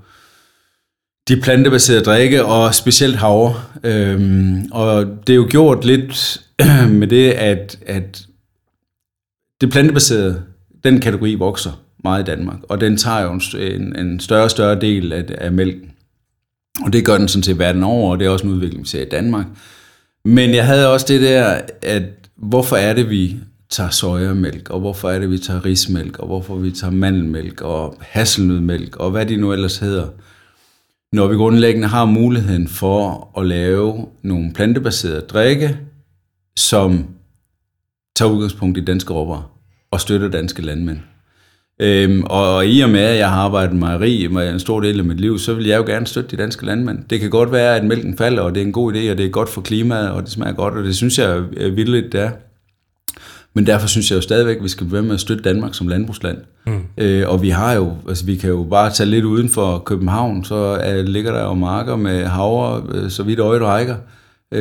de 1.29 1.41
plantebaserede 1.41 2.05
drikke, 2.05 2.45
og 2.45 2.75
specielt 2.75 3.17
havre. 3.17 3.55
Øhm, 3.85 4.69
og 4.73 5.07
det 5.27 5.33
er 5.33 5.37
jo 5.37 5.47
gjort 5.51 5.85
lidt 5.85 6.41
med 7.01 7.07
det, 7.07 7.31
at, 7.31 7.79
at 7.87 8.28
det 9.61 9.71
plantebaserede, 9.71 10.43
den 10.85 11.01
kategori 11.01 11.35
vokser 11.35 11.83
meget 12.05 12.23
i 12.23 12.25
Danmark, 12.25 12.59
og 12.63 12.81
den 12.81 12.97
tager 12.97 13.23
jo 13.23 13.41
en, 13.59 13.97
en 13.97 14.21
større 14.21 14.45
og 14.45 14.51
større 14.51 14.81
del 14.81 15.13
af, 15.13 15.25
af 15.39 15.53
mælken. 15.53 15.91
Og 16.85 16.93
det 16.93 17.05
gør 17.05 17.19
den 17.19 17.29
sådan 17.29 17.43
set 17.43 17.59
verden 17.59 17.83
over, 17.83 18.11
og 18.11 18.19
det 18.19 18.27
er 18.27 18.31
også 18.31 18.47
en 18.47 18.53
udvikling, 18.53 18.83
vi 18.83 18.89
ser 18.89 19.03
i 19.03 19.09
Danmark. 19.09 19.47
Men 20.25 20.55
jeg 20.55 20.67
havde 20.67 20.93
også 20.93 21.07
det 21.09 21.21
der, 21.21 21.61
at 21.83 22.03
hvorfor 22.37 22.77
er 22.77 22.95
det, 22.95 23.11
vi 23.11 23.37
tager 23.71 23.91
sojamælk, 23.91 24.71
og 24.71 24.81
hvorfor 24.81 25.11
er 25.11 25.19
det, 25.19 25.31
vi 25.31 25.39
tager 25.39 25.65
rismælk, 25.65 26.19
og 26.19 26.27
hvorfor 26.27 26.57
vi 26.57 26.71
tager 26.71 26.91
mandelmælk, 26.91 27.61
og 27.61 27.97
hasselnødmælk, 28.01 28.97
og 28.97 29.11
hvad 29.11 29.27
de 29.27 29.37
nu 29.37 29.53
ellers 29.53 29.79
hedder. 29.79 30.07
Når 31.13 31.27
vi 31.27 31.37
grundlæggende 31.37 31.89
har 31.89 32.05
muligheden 32.05 32.69
for 32.69 33.33
at 33.39 33.47
lave 33.47 34.07
nogle 34.23 34.53
plantebaserede 34.53 35.21
drikke, 35.21 35.79
som 36.57 37.07
tager 38.19 38.33
udgangspunkt 38.33 38.79
i 38.79 38.81
danske 38.81 39.13
råvarer 39.13 39.51
og 39.91 40.01
støtter 40.01 40.29
danske 40.29 40.63
landmænd. 40.63 40.99
Øhm, 41.81 42.25
og, 42.25 42.55
og 42.55 42.67
i 42.67 42.81
og 42.81 42.91
med, 42.91 43.01
at 43.01 43.19
jeg 43.19 43.31
har 43.31 43.41
arbejdet 43.41 43.73
med 43.73 43.81
mejeri 43.81 44.27
med 44.31 44.51
en 44.51 44.61
stor 44.61 44.81
del 44.81 44.99
af 44.99 45.05
mit 45.05 45.21
liv, 45.21 45.39
så 45.39 45.55
vil 45.55 45.67
jeg 45.67 45.79
jo 45.79 45.85
gerne 45.85 46.07
støtte 46.07 46.37
de 46.37 46.43
danske 46.43 46.67
landmænd. 46.67 46.99
Det 47.11 47.21
kan 47.21 47.31
godt 47.31 47.53
være, 47.53 47.77
at 47.77 47.85
mælken 47.85 48.17
falder, 48.17 48.43
og 48.43 48.55
det 48.55 48.63
er 48.63 48.67
en 48.67 48.73
god 48.73 48.93
idé, 48.93 49.11
og 49.11 49.19
det 49.19 49.27
er 49.27 49.31
godt 49.31 49.49
for 49.49 49.61
klimaet, 49.61 50.11
og 50.11 50.23
det 50.23 50.31
smager 50.31 50.53
godt, 50.53 50.75
og 50.75 50.85
det 50.85 50.97
synes 50.97 51.19
jeg 51.19 51.37
er 51.57 51.71
vildt, 51.71 52.13
det 52.13 52.21
er. 52.21 52.31
Men 53.55 53.67
derfor 53.67 53.89
synes 53.89 54.11
jeg 54.11 54.17
jo 54.17 54.21
stadigvæk, 54.21 54.57
at 54.57 54.63
vi 54.63 54.69
skal 54.69 54.93
være 54.93 55.03
med 55.03 55.15
at 55.15 55.21
støtte 55.21 55.43
Danmark 55.43 55.75
som 55.75 55.89
landbrugsland. 55.89 56.39
Mm. 56.67 56.81
Øh, 56.99 57.29
og 57.29 57.43
vi 57.43 57.49
har 57.49 57.73
jo, 57.73 57.93
altså 58.09 58.27
vi 58.27 58.37
kan 58.37 58.51
jo 58.51 58.67
bare 58.71 58.91
tage 58.91 59.11
lidt 59.11 59.25
uden 59.25 59.49
for 59.49 59.79
København, 59.79 60.45
så 60.45 60.55
er, 60.55 61.03
ligger 61.03 61.33
der 61.33 61.43
jo 61.43 61.55
marker 61.55 61.97
med 61.97 62.25
havre, 62.25 62.83
øh, 62.95 63.11
så 63.11 63.23
vidt 63.23 63.39
øjet 63.39 63.63
rækker. 63.63 63.95
Øh, 63.95 64.18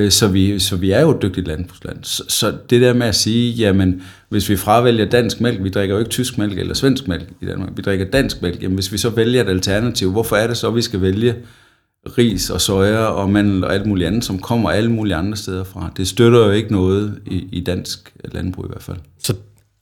så 0.10 0.28
vi, 0.28 0.60
så 0.60 0.76
vi 0.76 0.92
er 0.92 1.02
jo 1.02 1.12
et 1.12 1.22
dygtigt 1.22 1.48
landbrugsland. 1.48 1.98
Så, 2.04 2.24
så 2.28 2.58
det 2.70 2.82
der 2.82 2.94
med 2.94 3.08
at 3.08 3.16
sige, 3.16 3.52
jamen, 3.52 4.02
hvis 4.30 4.50
vi 4.50 4.58
fravælger 4.58 5.06
dansk 5.06 5.42
mælk, 5.42 5.64
vi 5.64 5.70
drikker 5.70 5.96
jo 5.96 6.00
ikke 6.00 6.10
tysk 6.10 6.38
mælk 6.38 6.60
eller 6.60 6.74
svensk 6.74 7.08
mælk 7.08 7.30
i 7.42 7.46
Danmark, 7.46 7.70
vi 7.76 7.82
drikker 7.82 8.06
dansk 8.06 8.42
mælk, 8.42 8.64
jamen 8.64 8.76
hvis 8.76 8.92
vi 8.92 8.98
så 8.98 9.10
vælger 9.10 9.44
et 9.44 9.50
alternativ, 9.50 10.12
hvorfor 10.12 10.36
er 10.36 10.48
det 10.48 10.58
så, 10.58 10.68
at 10.68 10.76
vi 10.76 10.82
skal 10.82 11.02
vælge 11.02 11.36
ris 12.18 12.50
og 12.50 12.62
soja 12.62 12.98
og 12.98 13.30
mandel 13.30 13.64
og 13.64 13.74
alt 13.74 13.86
muligt 13.86 14.08
andet, 14.08 14.26
som 14.26 14.40
kommer 14.40 14.70
alle 14.70 14.92
mulige 14.92 15.16
andre 15.16 15.38
steder 15.38 15.64
fra? 15.64 15.92
Det 15.98 16.08
støtter 16.08 16.40
jo 16.40 16.52
ikke 16.52 16.72
noget 16.72 17.20
i, 17.26 17.48
i 17.52 17.60
dansk 17.60 18.14
landbrug 18.26 18.66
i 18.66 18.70
hvert 18.70 18.84
fald. 18.84 18.98
Så 19.24 19.34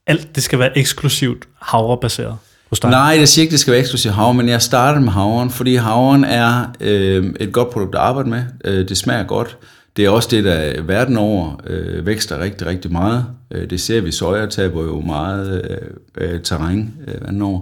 alt 0.08 0.36
det 0.36 0.44
skal 0.44 0.60
være 0.60 0.78
eksklusivt 0.78 1.48
havrebaseret? 1.62 2.38
hos 2.70 2.80
dig? 2.80 2.90
Nej, 2.90 3.16
jeg 3.20 3.28
siger 3.28 3.44
ikke, 3.44 3.52
det 3.52 3.60
skal 3.60 3.72
være 3.72 3.80
eksklusivt 3.80 4.14
havre, 4.14 4.34
men 4.34 4.50
jeg 4.50 4.62
startede 4.62 5.04
med 5.04 5.12
havren, 5.12 5.50
fordi 5.50 5.76
havren 5.76 6.24
er 6.24 6.66
øh, 6.80 7.34
et 7.40 7.54
godt 7.54 7.70
produkt 7.70 7.96
at 7.96 8.02
arbejde 8.02 8.30
med. 8.30 8.44
Øh, 8.66 8.90
det 8.90 8.98
smager 8.98 9.24
godt. 9.24 9.58
Det 9.96 10.06
er 10.06 10.10
også 10.10 10.30
det, 10.32 10.44
der 10.44 10.82
verden 10.82 11.18
over 11.18 11.62
øh, 11.68 12.06
vækster 12.06 12.40
rigtig, 12.40 12.68
rigtig 12.68 12.92
meget. 12.92 13.26
Øh, 13.52 13.70
det 13.70 13.82
ser 13.82 14.02
vi, 14.02 14.12
soja 14.12 14.46
taber 14.46 14.84
jo 14.84 15.02
meget 15.02 15.72
øh, 16.18 16.34
øh 16.34 16.42
terræn 16.42 16.94
øh, 17.08 17.22
verden 17.22 17.42
over. 17.42 17.62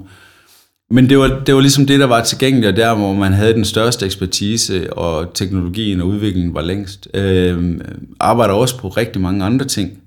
Men 0.90 1.10
det 1.10 1.18
var, 1.18 1.42
det 1.46 1.56
var 1.56 1.62
ligesom 1.62 1.86
det, 1.86 2.00
der 2.00 2.06
var 2.06 2.24
tilgængeligt, 2.24 2.72
og 2.72 2.76
der, 2.76 2.96
hvor 2.96 3.14
man 3.14 3.34
havde 3.34 3.54
den 3.54 3.66
største 3.66 4.06
ekspertise, 4.06 4.94
og 4.94 5.34
teknologien 5.34 6.02
og 6.02 6.08
udviklingen 6.08 6.54
var 6.54 6.62
længst. 6.62 7.08
Øh, 7.14 7.80
arbejder 8.20 8.54
også 8.54 8.78
på 8.78 8.88
rigtig 8.88 9.22
mange 9.22 9.46
andre 9.46 9.66
ting 9.66 10.03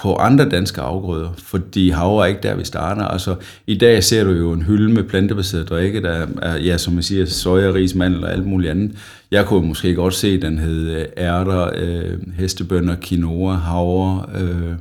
på 0.00 0.14
andre 0.14 0.48
danske 0.48 0.80
afgrøder, 0.80 1.28
fordi 1.38 1.90
havre 1.90 2.24
er 2.24 2.28
ikke 2.28 2.40
der, 2.42 2.54
vi 2.54 2.64
starter. 2.64 3.04
Altså, 3.04 3.34
i 3.66 3.78
dag 3.78 4.04
ser 4.04 4.24
du 4.24 4.30
jo 4.30 4.52
en 4.52 4.62
hylde 4.62 4.92
med 4.92 5.04
plantebaseret 5.04 5.68
drikke, 5.68 6.02
der 6.02 6.26
er, 6.42 6.56
ja, 6.56 6.78
som 6.78 6.94
man 6.94 7.02
siger, 7.02 7.26
soja, 7.26 7.72
ris, 7.72 7.94
mandel 7.94 8.24
og 8.24 8.32
alt 8.32 8.46
muligt 8.46 8.70
andet. 8.70 8.92
Jeg 9.30 9.46
kunne 9.46 9.68
måske 9.68 9.94
godt 9.94 10.14
se, 10.14 10.28
at 10.28 10.42
den 10.42 10.58
hed 10.58 10.90
øh, 10.90 11.04
ærter, 11.16 11.70
øh, 11.76 12.18
hestebønder, 12.36 12.96
quinoa, 13.02 13.54
havre, 13.54 14.24
øh, 14.40 14.74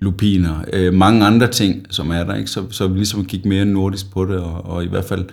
lupiner, 0.00 0.64
øh, 0.72 0.94
mange 0.94 1.26
andre 1.26 1.46
ting, 1.46 1.86
som 1.90 2.10
er 2.10 2.24
der. 2.24 2.34
Ikke? 2.34 2.50
Så, 2.50 2.62
så 2.70 2.88
vi 2.88 2.96
ligesom 2.96 3.24
gik 3.24 3.44
mere 3.44 3.64
nordisk 3.64 4.12
på 4.12 4.24
det, 4.24 4.36
og, 4.36 4.66
og 4.66 4.84
i 4.84 4.88
hvert 4.88 5.04
fald 5.04 5.24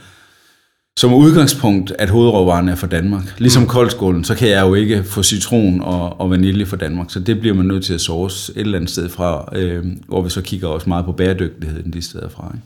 som 0.99 1.13
udgangspunkt, 1.13 1.93
at 1.99 2.09
hovedråvaren 2.09 2.69
er 2.69 2.75
fra 2.75 2.87
Danmark. 2.87 3.23
Ligesom 3.37 3.61
mm. 3.63 3.69
koldskålen, 3.69 4.23
så 4.23 4.35
kan 4.35 4.49
jeg 4.49 4.61
jo 4.61 4.73
ikke 4.73 5.03
få 5.03 5.23
citron 5.23 5.81
og, 5.81 6.21
og 6.21 6.31
vanilje 6.31 6.65
fra 6.65 6.77
Danmark, 6.77 7.07
så 7.09 7.19
det 7.19 7.39
bliver 7.39 7.55
man 7.55 7.65
nødt 7.65 7.85
til 7.85 7.93
at 7.93 8.01
source 8.01 8.53
et 8.55 8.61
eller 8.61 8.77
andet 8.77 8.89
sted 8.89 9.09
fra, 9.09 9.49
øh, 9.55 9.85
hvor 10.07 10.21
vi 10.21 10.29
så 10.29 10.41
kigger 10.41 10.67
også 10.67 10.89
meget 10.89 11.05
på 11.05 11.11
bæredygtigheden 11.11 11.93
de 11.93 12.01
steder 12.01 12.29
fra. 12.29 12.51
Ikke? 12.53 12.65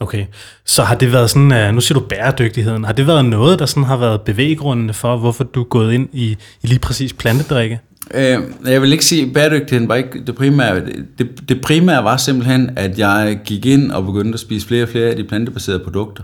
Okay, 0.00 0.24
så 0.64 0.82
har 0.82 0.94
det 0.94 1.12
været 1.12 1.30
sådan, 1.30 1.68
uh, 1.68 1.74
nu 1.74 1.80
siger 1.80 1.98
du 1.98 2.06
bæredygtigheden, 2.06 2.84
har 2.84 2.92
det 2.92 3.06
været 3.06 3.24
noget, 3.24 3.58
der 3.58 3.66
sådan 3.66 3.84
har 3.84 3.96
været 3.96 4.20
bevæggrundene 4.20 4.92
for, 4.92 5.16
hvorfor 5.16 5.44
du 5.44 5.60
er 5.60 5.64
gået 5.64 5.92
ind 5.92 6.08
i, 6.12 6.36
i 6.62 6.66
lige 6.66 6.78
præcis 6.78 7.12
plantedrikke? 7.12 7.80
Øh, 8.14 8.38
jeg 8.66 8.82
vil 8.82 8.92
ikke 8.92 9.04
sige, 9.04 9.26
at 9.26 9.32
bæredygtigheden 9.32 9.88
var 9.88 9.94
ikke 9.94 10.24
det 10.26 10.34
primære. 10.34 10.82
Det, 11.18 11.48
det 11.48 11.60
primære 11.60 12.04
var 12.04 12.16
simpelthen, 12.16 12.70
at 12.76 12.98
jeg 12.98 13.38
gik 13.44 13.66
ind 13.66 13.92
og 13.92 14.04
begyndte 14.04 14.34
at 14.34 14.40
spise 14.40 14.66
flere 14.66 14.82
og 14.82 14.88
flere 14.88 15.08
af 15.08 15.16
de 15.16 15.24
plantebaserede 15.24 15.78
produkter. 15.84 16.22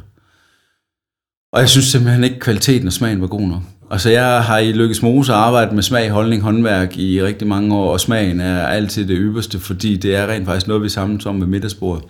Og 1.52 1.60
jeg 1.60 1.68
synes 1.68 1.86
simpelthen 1.86 2.24
ikke, 2.24 2.36
at 2.36 2.42
kvaliteten 2.42 2.86
og 2.86 2.92
smagen 2.92 3.20
var 3.20 3.26
god 3.26 3.48
nok. 3.48 3.62
Altså 3.90 4.10
jeg 4.10 4.44
har 4.44 4.58
i 4.58 4.72
Lykkes 4.72 5.02
Mose 5.02 5.32
arbejdet 5.32 5.74
med 5.74 5.82
smag, 5.82 6.10
holdning, 6.10 6.42
håndværk 6.42 6.98
i 6.98 7.22
rigtig 7.22 7.48
mange 7.48 7.74
år, 7.74 7.92
og 7.92 8.00
smagen 8.00 8.40
er 8.40 8.66
altid 8.66 9.08
det 9.08 9.16
ypperste, 9.20 9.58
fordi 9.58 9.96
det 9.96 10.16
er 10.16 10.26
rent 10.26 10.46
faktisk 10.46 10.66
noget, 10.66 10.82
vi 10.82 10.88
samles 10.88 11.26
om 11.26 11.40
ved 11.40 11.46
middagsbordet. 11.46 12.04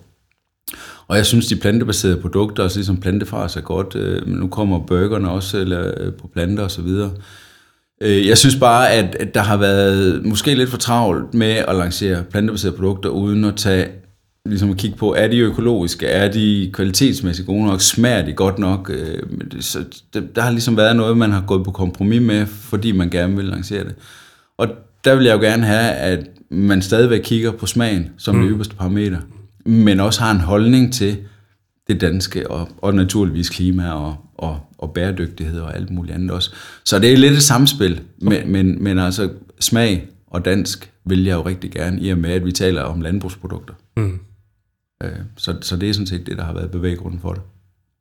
Og 1.09 1.17
jeg 1.17 1.27
synes, 1.27 1.47
de 1.47 1.57
plantebaserede 1.57 2.21
produkter, 2.21 2.63
også 2.63 2.79
ligesom 2.79 2.97
plantefars 3.01 3.57
er 3.57 3.61
godt, 3.61 3.97
øh, 3.97 4.29
men 4.29 4.39
nu 4.39 4.49
kommer 4.49 4.79
burgerne 4.79 5.31
også 5.31 5.59
eller, 5.59 5.93
øh, 6.01 6.13
på 6.13 6.29
planter 6.35 6.63
og 6.63 6.71
så 6.71 6.83
videre. 6.83 7.11
Øh, 8.03 8.27
jeg 8.29 8.39
synes 8.39 8.57
bare, 8.57 8.93
at 8.93 9.35
der 9.35 9.41
har 9.41 9.57
været 9.57 10.25
måske 10.25 10.55
lidt 10.55 10.71
for 10.71 10.79
travlt 10.79 11.35
med 11.35 11.51
at 11.51 11.77
lancere 11.77 12.25
plantebaserede 12.31 12.77
produkter, 12.77 13.11
uden 13.11 13.45
at 13.45 13.57
tage 13.57 13.89
ligesom 14.47 14.71
at 14.71 14.77
kigge 14.77 14.97
på, 14.97 15.15
er 15.15 15.29
de 15.29 15.39
økologiske, 15.39 16.07
er 16.07 16.33
de 16.33 16.71
kvalitetsmæssigt 16.73 17.47
gode 17.47 17.67
nok, 17.67 17.81
smager 17.81 18.25
de 18.25 18.33
godt 18.33 18.59
nok. 18.59 18.91
Øh, 18.95 19.23
så 19.61 19.85
der 20.35 20.43
har 20.43 20.51
ligesom 20.51 20.77
været 20.77 20.97
noget, 20.97 21.17
man 21.17 21.31
har 21.31 21.45
gået 21.47 21.65
på 21.65 21.71
kompromis 21.71 22.23
med, 22.23 22.47
fordi 22.47 22.93
man 22.93 23.11
gerne 23.11 23.37
vil 23.37 23.45
lancere 23.45 23.85
det. 23.85 23.95
Og 24.59 24.69
der 25.05 25.15
vil 25.15 25.25
jeg 25.25 25.35
jo 25.35 25.41
gerne 25.41 25.67
have, 25.67 25.93
at 25.93 26.27
man 26.51 26.83
stadigvæk 26.83 27.21
kigger 27.25 27.53
på 27.53 27.67
smagen 27.67 28.11
som 28.19 28.35
mm. 28.35 28.43
det 28.43 28.49
øverste 28.49 28.77
parameter, 28.77 29.19
men 29.65 30.01
også 30.01 30.21
har 30.21 30.31
en 30.31 30.41
holdning 30.41 30.93
til 30.93 31.17
det 31.89 32.01
danske, 32.01 32.51
og, 32.51 32.69
og 32.79 32.95
naturligvis 32.95 33.51
klima 33.51 33.93
og, 33.93 34.17
og, 34.35 34.61
og 34.79 34.93
bæredygtighed 34.93 35.61
og 35.61 35.77
alt 35.77 35.91
muligt 35.91 36.15
andet 36.15 36.31
også. 36.31 36.55
Så 36.85 36.99
det 36.99 37.13
er 37.13 37.17
lidt 37.17 37.33
et 37.33 37.43
samspil, 37.43 38.01
okay. 38.27 38.43
men, 38.43 38.53
men, 38.53 38.85
men 38.85 38.99
altså 38.99 39.31
smag 39.61 40.09
og 40.27 40.45
dansk 40.45 40.91
vil 41.05 41.25
jeg 41.25 41.35
jo 41.35 41.47
rigtig 41.47 41.71
gerne, 41.71 42.01
i 42.01 42.11
og 42.11 42.19
med 42.19 42.31
at 42.31 42.45
vi 42.45 42.53
taler 42.53 42.83
om 42.83 43.01
landbrugsprodukter. 43.01 43.75
Mm. 43.97 44.19
Øh, 45.05 45.11
så, 45.37 45.55
så 45.61 45.77
det 45.77 45.89
er 45.89 45.93
sådan 45.93 46.07
set 46.07 46.27
det, 46.27 46.39
der 46.39 46.45
har 46.45 46.53
været 46.53 46.71
bevæggrunden 46.71 47.21
for 47.21 47.33
det. 47.33 47.43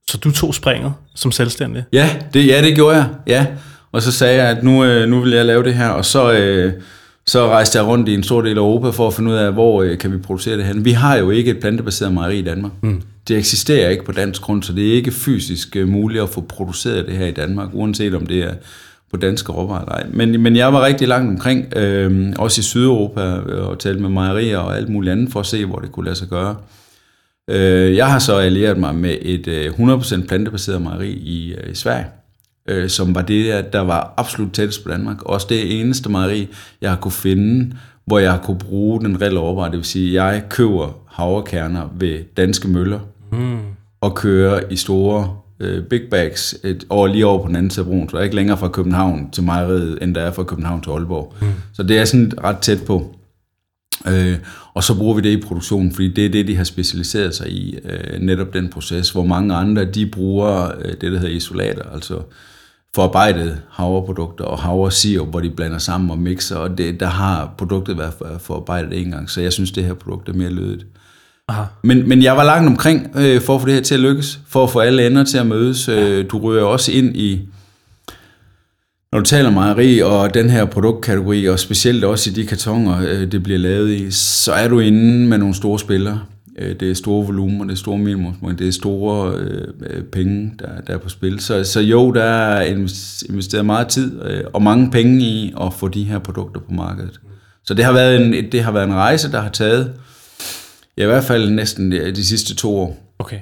Så 0.10 0.18
du 0.18 0.32
tog 0.32 0.56
springet 0.56 0.94
som 1.16 1.32
selvstændig? 1.32 1.84
Ja, 1.94 2.10
det, 2.34 2.48
ja, 2.48 2.62
det 2.62 2.76
gjorde 2.76 2.96
jeg. 2.96 3.08
Ja. 3.28 3.46
Og 3.92 4.02
så 4.02 4.12
sagde 4.12 4.44
jeg, 4.44 4.58
at 4.58 4.64
nu, 4.64 4.86
øh, 4.86 5.10
nu 5.10 5.20
vil 5.20 5.32
jeg 5.32 5.46
lave 5.46 5.64
det 5.64 5.74
her, 5.74 5.90
og 5.90 6.06
så, 6.06 6.32
øh, 6.32 6.74
så 7.26 7.48
rejste 7.48 7.78
jeg 7.78 7.88
rundt 7.88 8.10
i 8.10 8.14
en 8.14 8.24
stor 8.24 8.42
del 8.42 8.58
af 8.58 8.62
Europa 8.62 8.90
for 8.90 9.08
at 9.08 9.14
finde 9.14 9.32
ud 9.32 9.36
af, 9.36 9.54
hvor 9.54 9.84
øh, 9.84 9.98
kan 9.98 10.12
vi 10.12 10.18
producere 10.18 10.58
det 10.58 10.66
her. 10.66 10.74
Vi 10.80 10.92
har 10.92 11.18
jo 11.18 11.30
ikke 11.30 11.52
et 11.52 11.60
plantebaseret 11.60 12.14
mejeri 12.14 12.40
i 12.40 12.42
Danmark. 12.42 12.72
Mm. 12.82 13.02
Det 13.28 13.38
eksisterer 13.38 13.90
ikke 13.90 14.06
på 14.06 14.12
dansk 14.12 14.42
grund, 14.42 14.64
så 14.64 14.74
det 14.74 14.90
er 14.90 14.94
ikke 14.94 15.12
fysisk 15.12 15.78
muligt 15.86 16.24
at 16.24 16.30
få 16.30 16.42
produceret 16.42 17.08
det 17.08 17.18
her 17.18 17.26
i 17.26 17.32
Danmark, 17.32 17.70
uanset 17.74 18.16
om 18.16 18.26
det 18.26 18.44
er 18.44 18.54
på 19.12 19.18
danske 19.18 19.52
råvarer. 19.52 19.86
Nej. 19.86 20.04
Men, 20.14 20.42
men 20.42 20.56
jeg 20.56 20.74
var 20.74 20.86
rigtig 20.86 21.08
langt 21.08 21.30
omkring, 21.30 21.78
øh, 21.78 22.34
også 22.38 22.60
i 22.60 22.64
Sydeuropa, 22.64 23.22
og 23.62 23.80
talte 23.80 24.02
med 24.02 24.10
mejerier 24.10 24.58
og 24.58 24.78
alt 24.78 24.90
muligt 24.90 25.12
andet, 25.12 25.32
for 25.32 25.40
at 25.40 25.46
se, 25.46 25.66
hvor 25.66 25.80
det 25.80 25.92
kunne 25.92 26.06
lade 26.06 26.16
sig 26.16 26.28
gøre. 26.28 26.56
Øh, 27.50 27.96
jeg 27.96 28.12
har 28.12 28.20
så 28.20 28.36
allieret 28.36 28.78
mig 28.78 28.96
med 28.96 29.18
et 29.22 29.48
100% 29.48 30.16
øh, 30.18 30.28
plantebaseret 30.28 30.82
mejeri 30.82 31.12
i, 31.12 31.54
øh, 31.54 31.72
i 31.72 31.76
Sverige, 31.76 32.06
som 32.88 33.16
var 33.16 33.22
det, 33.22 33.74
der 33.74 33.80
var 33.80 34.14
absolut 34.18 34.54
tættest 34.54 34.84
på 34.84 34.90
Danmark. 34.90 35.24
Også 35.24 35.48
det 35.50 35.80
eneste 35.80 36.10
mejeri, 36.10 36.48
jeg 36.82 36.90
har 36.90 36.98
kunne 36.98 37.12
finde, 37.12 37.76
hvor 38.06 38.20
jeg 38.20 38.32
har 38.32 38.40
kunne 38.40 38.60
bruge 38.60 39.02
den 39.02 39.22
reelle 39.22 39.40
råvare. 39.40 39.70
Det 39.70 39.78
vil 39.78 39.86
sige, 39.86 40.22
at 40.22 40.34
jeg 40.34 40.44
køber 40.50 41.00
havrekerner 41.08 41.94
ved 42.00 42.20
danske 42.38 42.68
møller 42.68 43.00
mm. 43.32 43.58
og 44.02 44.16
kører 44.16 44.60
i 44.70 44.76
store 44.76 45.36
øh, 45.60 45.84
big 45.84 46.02
bags 46.12 46.56
et 46.64 46.86
år 46.90 47.08
lige 47.08 47.26
over 47.26 47.42
på 47.42 47.48
den 47.48 47.56
anden 47.56 47.70
side 47.70 47.86
af 47.86 47.88
broen, 47.92 48.10
så 48.10 48.18
er 48.18 48.22
ikke 48.22 48.36
længere 48.36 48.58
fra 48.58 48.68
København 48.68 49.32
til 49.32 49.44
mejeriet, 49.44 49.98
end 50.02 50.16
der 50.16 50.22
er 50.22 50.32
fra 50.32 50.44
København 50.44 50.82
til 50.82 50.90
Aalborg. 50.90 51.34
Mm. 51.42 51.48
Så 51.74 51.84
det 51.84 52.00
er 52.00 52.06
sådan 52.06 52.32
ret 52.44 52.58
tæt 52.58 52.80
på. 52.88 53.16
Øh, 54.08 54.38
og 54.74 54.84
så 54.84 54.98
bruger 54.98 55.16
vi 55.16 55.22
det 55.22 55.30
i 55.38 55.42
produktionen, 55.42 55.92
fordi 55.94 56.08
det 56.08 56.26
er 56.26 56.30
det, 56.30 56.48
de 56.48 56.56
har 56.56 56.64
specialiseret 56.64 57.36
sig 57.36 57.52
i, 57.52 57.78
øh, 57.84 58.20
netop 58.20 58.54
den 58.54 58.70
proces, 58.70 59.10
hvor 59.10 59.26
mange 59.26 59.56
andre, 59.56 59.86
de 59.86 60.06
bruger 60.06 60.72
øh, 60.86 60.92
det, 60.92 61.12
der 61.12 61.20
hedder 61.20 61.36
isolater, 61.36 61.84
altså 61.94 62.20
forarbejdet 62.96 63.62
havreprodukter 63.70 64.46
og 64.46 64.60
havresirup, 64.60 65.28
hvor 65.28 65.40
de 65.40 65.50
blander 65.50 65.78
sammen 65.78 66.12
og 66.12 66.18
mixer, 66.18 66.56
og 66.56 66.78
det, 66.78 67.00
der 67.00 67.08
har 67.08 67.54
produktet 67.58 67.98
været 67.98 68.14
forarbejdet 68.42 69.02
en 69.02 69.12
gang, 69.12 69.30
så 69.30 69.42
jeg 69.42 69.54
synes, 69.54 69.72
det 69.72 69.84
her 69.84 69.94
produkt 69.94 70.30
er 70.30 70.34
mere 70.34 70.50
lødigt. 70.50 70.86
Aha. 71.48 71.64
Men, 71.84 72.10
men 72.10 72.24
jeg 72.24 72.38
var 72.38 72.44
langt 72.44 72.68
omkring 72.68 73.12
øh, 73.16 73.42
for 73.42 73.56
at 73.56 73.62
få 73.62 73.68
det 73.68 73.74
her 73.74 73.82
til 73.82 73.96
at 73.96 74.02
lykkes, 74.02 74.40
for 74.48 74.64
at 74.64 74.70
få 74.70 74.80
alle 74.80 75.08
ender 75.08 75.24
til 75.24 75.38
at 75.38 75.48
mødes. 75.48 75.90
Øh, 75.90 76.26
du 76.32 76.40
rører 76.40 76.64
også 76.64 76.92
ind 76.92 77.18
i, 77.18 77.42
når 79.12 79.20
du 79.20 79.26
taler 79.26 79.50
mejeri 79.50 80.00
og 80.00 80.34
den 80.34 80.50
her 80.50 80.66
produktkategori, 80.66 81.46
og 81.46 81.60
specielt 81.60 82.04
også 82.04 82.30
i 82.30 82.34
de 82.34 82.46
kartonger, 82.46 83.02
øh, 83.02 83.32
det 83.32 83.44
bliver 83.44 83.60
lavet 83.60 83.90
i, 83.90 84.12
så 84.12 84.54
er 84.54 84.68
du 84.68 84.80
inde 84.80 85.28
med 85.28 85.38
nogle 85.38 85.56
store 85.56 85.80
spillere. 85.80 86.22
Øh, 86.58 86.76
det 86.80 86.92
er 86.92 86.96
store 86.96 87.26
volumer, 87.26 87.66
det 87.66 87.72
er 87.72 87.78
store 87.78 87.98
minimumsmål, 87.98 88.58
det 88.58 88.68
er 88.68 88.72
store 88.72 89.36
øh, 89.36 89.68
øh, 89.90 90.04
penge, 90.04 90.54
der, 90.60 90.82
der 90.88 90.94
er 90.94 90.98
på 90.98 91.10
spil. 91.10 91.40
Så, 91.40 91.64
så 91.64 91.80
jo, 91.80 92.12
der 92.12 92.24
er 92.24 92.62
investeret 93.30 93.66
meget 93.66 93.88
tid 93.88 94.22
øh, 94.24 94.44
og 94.54 94.62
mange 94.62 94.92
penge 94.92 95.22
i 95.22 95.54
at 95.62 95.74
få 95.74 95.88
de 95.88 96.04
her 96.04 96.20
produkter 96.20 96.62
på 96.62 96.74
markedet. 96.74 97.20
Så 97.66 97.74
det 97.74 97.86
har 97.86 97.94
været 97.94 98.22
en, 98.22 98.52
det 98.52 98.64
har 98.64 98.72
været 98.72 98.88
en 98.88 98.94
rejse, 98.94 99.32
der 99.32 99.42
har 99.42 99.50
taget 99.50 99.94
ja, 100.98 101.04
i 101.04 101.06
hvert 101.06 101.24
fald 101.24 101.50
næsten 101.50 101.92
de 101.92 102.26
sidste 102.26 102.56
to 102.56 102.78
år. 102.78 103.16
Okay. 103.20 103.40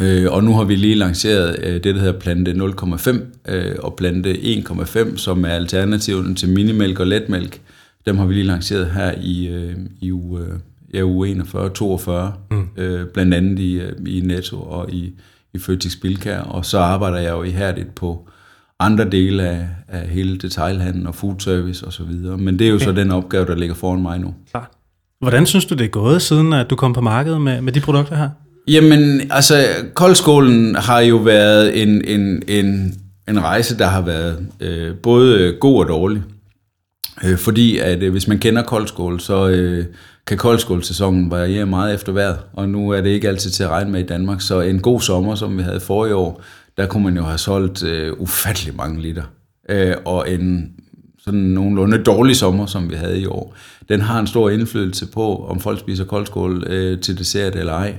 Øh, 0.00 0.32
og 0.32 0.44
nu 0.44 0.52
har 0.54 0.64
vi 0.64 0.76
lige 0.76 0.94
lanceret 0.94 1.56
øh, 1.62 1.74
det, 1.74 1.84
der 1.84 2.00
hedder 2.00 2.18
plante 2.18 2.52
0,5 2.52 3.52
øh, 3.52 3.74
og 3.78 3.94
plante 3.96 4.32
1,5, 4.32 5.16
som 5.16 5.44
er 5.44 5.48
alternativen 5.48 6.34
til 6.34 6.48
minimælk 6.48 7.00
og 7.00 7.06
letmælk. 7.06 7.60
Dem 8.06 8.18
har 8.18 8.26
vi 8.26 8.34
lige 8.34 8.46
lanceret 8.46 8.86
her 8.86 9.14
i, 9.20 9.46
øh, 9.46 9.74
i 10.00 10.12
uge, 10.12 10.44
ja, 10.94 11.02
uge 11.02 11.28
41, 11.28 11.70
42, 11.70 12.32
mm. 12.50 12.68
øh, 12.76 13.06
blandt 13.06 13.34
andet 13.34 13.58
i, 13.58 13.80
øh, 13.80 13.92
i 14.06 14.20
Netto 14.20 14.62
og 14.62 14.90
i, 14.90 15.12
i 15.54 15.58
Føtex 15.58 15.96
Bilkær. 16.02 16.40
Og 16.40 16.64
så 16.64 16.78
arbejder 16.78 17.18
jeg 17.18 17.30
jo 17.30 17.42
ihærdigt 17.42 17.94
på 17.94 18.28
andre 18.80 19.04
dele 19.10 19.42
af, 19.42 19.68
af 19.88 20.08
hele 20.08 20.38
detailhandlen 20.38 21.06
og 21.06 21.14
food 21.14 21.34
service 21.38 21.86
osv. 21.86 22.10
Men 22.38 22.58
det 22.58 22.64
er 22.64 22.68
jo 22.68 22.74
okay. 22.74 22.84
så 22.84 22.92
den 22.92 23.10
opgave, 23.10 23.46
der 23.46 23.54
ligger 23.54 23.74
foran 23.74 24.02
mig 24.02 24.20
nu. 24.20 24.34
Klar. 24.50 24.70
Hvordan 25.20 25.46
synes 25.46 25.64
du, 25.64 25.74
det 25.74 25.84
er 25.84 25.88
gået, 25.88 26.22
siden 26.22 26.52
at 26.52 26.70
du 26.70 26.76
kom 26.76 26.92
på 26.92 27.00
markedet 27.00 27.40
med, 27.40 27.60
med 27.60 27.72
de 27.72 27.80
produkter 27.80 28.16
her? 28.16 28.30
Jamen, 28.68 29.20
altså, 29.30 29.66
koldskolen 29.94 30.74
har 30.74 31.00
jo 31.00 31.16
været 31.16 31.82
en, 31.82 32.04
en, 32.04 32.42
en, 32.48 32.94
en 33.28 33.42
rejse, 33.42 33.78
der 33.78 33.86
har 33.86 34.00
været 34.00 34.46
øh, 34.60 34.94
både 35.02 35.56
god 35.60 35.78
og 35.78 35.88
dårlig. 35.88 36.22
Øh, 37.24 37.38
fordi 37.38 37.78
at 37.78 38.02
øh, 38.02 38.12
hvis 38.12 38.28
man 38.28 38.38
kender 38.38 38.62
koldskål, 38.62 39.20
så 39.20 39.48
øh, 39.48 39.84
kan 40.26 40.38
koldskålsæsonen 40.38 41.30
variere 41.30 41.66
meget 41.66 41.94
efter 41.94 42.12
vejret, 42.12 42.38
og 42.52 42.68
nu 42.68 42.90
er 42.90 43.00
det 43.00 43.10
ikke 43.10 43.28
altid 43.28 43.50
til 43.50 43.62
at 43.62 43.70
regne 43.70 43.90
med 43.90 44.00
i 44.00 44.06
Danmark. 44.06 44.40
Så 44.40 44.60
en 44.60 44.80
god 44.80 45.00
sommer, 45.00 45.34
som 45.34 45.58
vi 45.58 45.62
havde 45.62 45.80
forrige 45.80 46.14
år, 46.14 46.42
der 46.76 46.86
kunne 46.86 47.04
man 47.04 47.16
jo 47.16 47.22
have 47.22 47.38
solgt 47.38 47.82
øh, 47.82 48.12
ufattelig 48.18 48.76
mange 48.76 49.02
liter. 49.02 49.22
Øh, 49.68 49.94
og 50.04 50.30
en 50.30 50.72
sådan 51.24 51.40
nogenlunde 51.40 52.02
dårlig 52.02 52.36
sommer, 52.36 52.66
som 52.66 52.90
vi 52.90 52.94
havde 52.94 53.20
i 53.20 53.26
år, 53.26 53.54
den 53.88 54.00
har 54.00 54.20
en 54.20 54.26
stor 54.26 54.50
indflydelse 54.50 55.06
på, 55.06 55.46
om 55.48 55.60
folk 55.60 55.80
spiser 55.80 56.04
koldskål 56.04 56.64
øh, 56.66 57.00
til 57.00 57.18
dessert 57.18 57.56
eller 57.56 57.72
ej. 57.72 57.94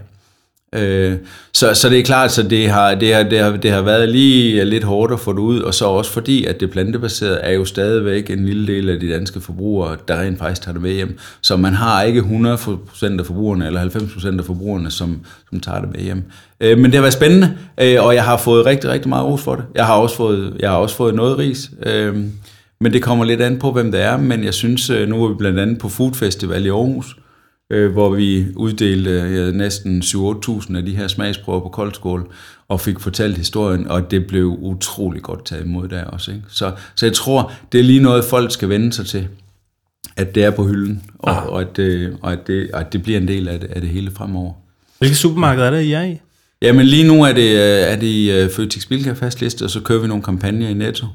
Øh, 0.75 1.15
så, 1.53 1.73
så 1.73 1.89
det 1.89 1.99
er 1.99 2.03
klart, 2.03 2.31
så 2.31 2.43
det 2.43 2.69
har, 2.69 2.95
det, 2.95 3.15
har, 3.15 3.23
det, 3.23 3.39
har, 3.39 3.51
det 3.51 3.71
har 3.71 3.81
været 3.81 4.09
lige 4.09 4.61
øh, 4.61 4.67
lidt 4.67 4.83
hårdt 4.83 5.13
at 5.13 5.19
få 5.19 5.33
det 5.33 5.39
ud, 5.39 5.59
og 5.59 5.73
så 5.73 5.85
også 5.85 6.11
fordi, 6.11 6.45
at 6.45 6.59
det 6.59 6.71
plantebaserede 6.71 7.37
er 7.37 7.51
jo 7.51 7.65
stadigvæk 7.65 8.29
en 8.29 8.45
lille 8.45 8.67
del 8.67 8.89
af 8.89 8.99
de 8.99 9.09
danske 9.09 9.41
forbrugere, 9.41 9.97
der 10.07 10.21
rent 10.21 10.39
faktisk 10.39 10.61
tager 10.61 10.73
det 10.73 10.81
med 10.81 10.93
hjem. 10.93 11.17
Så 11.41 11.57
man 11.57 11.73
har 11.73 12.03
ikke 12.03 12.21
100% 12.21 13.19
af 13.19 13.25
forbrugerne, 13.25 13.67
eller 13.67 13.81
90% 13.81 14.39
af 14.39 14.45
forbrugerne, 14.45 14.91
som, 14.91 15.19
som 15.49 15.59
tager 15.59 15.81
det 15.81 15.89
med 15.91 15.99
hjem. 15.99 16.23
Øh, 16.61 16.77
men 16.77 16.85
det 16.85 16.93
har 16.93 17.01
været 17.01 17.13
spændende, 17.13 17.57
øh, 17.81 18.05
og 18.05 18.15
jeg 18.15 18.23
har 18.23 18.37
fået 18.37 18.65
rigtig, 18.65 18.89
rigtig 18.89 19.09
meget 19.09 19.25
ros 19.25 19.41
for 19.41 19.55
det. 19.55 19.63
Jeg 19.75 19.85
har 19.85 19.93
også 19.93 20.15
fået, 20.15 20.53
jeg 20.59 20.69
har 20.69 20.77
også 20.77 20.95
fået 20.95 21.15
noget 21.15 21.37
ris. 21.37 21.71
Øh, 21.85 22.15
men 22.81 22.93
det 22.93 23.01
kommer 23.01 23.25
lidt 23.25 23.41
an 23.41 23.59
på, 23.59 23.71
hvem 23.71 23.91
det 23.91 24.01
er. 24.01 24.17
Men 24.17 24.43
jeg 24.43 24.53
synes, 24.53 24.89
øh, 24.89 25.09
nu 25.09 25.23
er 25.23 25.27
vi 25.27 25.35
blandt 25.37 25.59
andet 25.59 25.79
på 25.79 25.89
Food 25.89 26.13
Festival 26.13 26.65
i 26.65 26.69
Aarhus, 26.69 27.15
øh, 27.71 27.91
hvor 27.91 28.09
vi 28.09 28.45
uddelte 28.55 29.11
ja, 29.11 29.51
næsten 29.51 30.01
7-8.000 30.01 30.77
af 30.77 30.85
de 30.85 30.95
her 30.95 31.07
smagsprøver 31.07 31.59
på 31.59 31.69
koldskål, 31.69 32.31
og 32.67 32.81
fik 32.81 32.99
fortalt 32.99 33.37
historien, 33.37 33.87
og 33.87 34.11
det 34.11 34.27
blev 34.27 34.57
utrolig 34.59 35.21
godt 35.21 35.45
taget 35.45 35.65
imod 35.65 35.87
der 35.87 36.03
også. 36.03 36.31
Ikke? 36.31 36.43
Så, 36.49 36.71
så 36.95 37.05
jeg 37.05 37.13
tror, 37.13 37.51
det 37.71 37.79
er 37.79 37.83
lige 37.83 38.01
noget, 38.01 38.25
folk 38.25 38.51
skal 38.51 38.69
vende 38.69 38.93
sig 38.93 39.05
til, 39.05 39.27
at 40.15 40.35
det 40.35 40.43
er 40.43 40.51
på 40.51 40.67
hylden, 40.67 41.03
og, 41.19 41.35
og, 41.35 41.61
at, 41.61 41.77
det, 41.77 42.17
og 42.21 42.33
at, 42.33 42.47
det, 42.47 42.69
at 42.73 42.93
det 42.93 43.03
bliver 43.03 43.19
en 43.19 43.27
del 43.27 43.47
af 43.47 43.59
det, 43.59 43.71
af 43.71 43.81
det 43.81 43.89
hele 43.89 44.11
fremover. 44.11 44.53
Hvilke 44.99 45.15
supermarked 45.15 45.63
er 45.63 45.71
det, 45.71 45.81
I 45.81 45.91
er 45.91 46.03
i? 46.03 46.19
Jamen 46.61 46.85
lige 46.85 47.07
nu 47.07 47.23
er 47.23 47.33
det, 47.33 47.51
øh, 47.51 47.91
er 47.91 47.95
det 47.95 48.07
i 48.07 48.31
øh, 48.31 48.49
Føtex 48.49 48.85
Bilka 48.87 49.11
fastliste, 49.11 49.63
og 49.63 49.69
så 49.69 49.79
kører 49.81 49.99
vi 49.99 50.07
nogle 50.07 50.23
kampagner 50.23 50.69
i 50.69 50.73
Netto. 50.73 51.05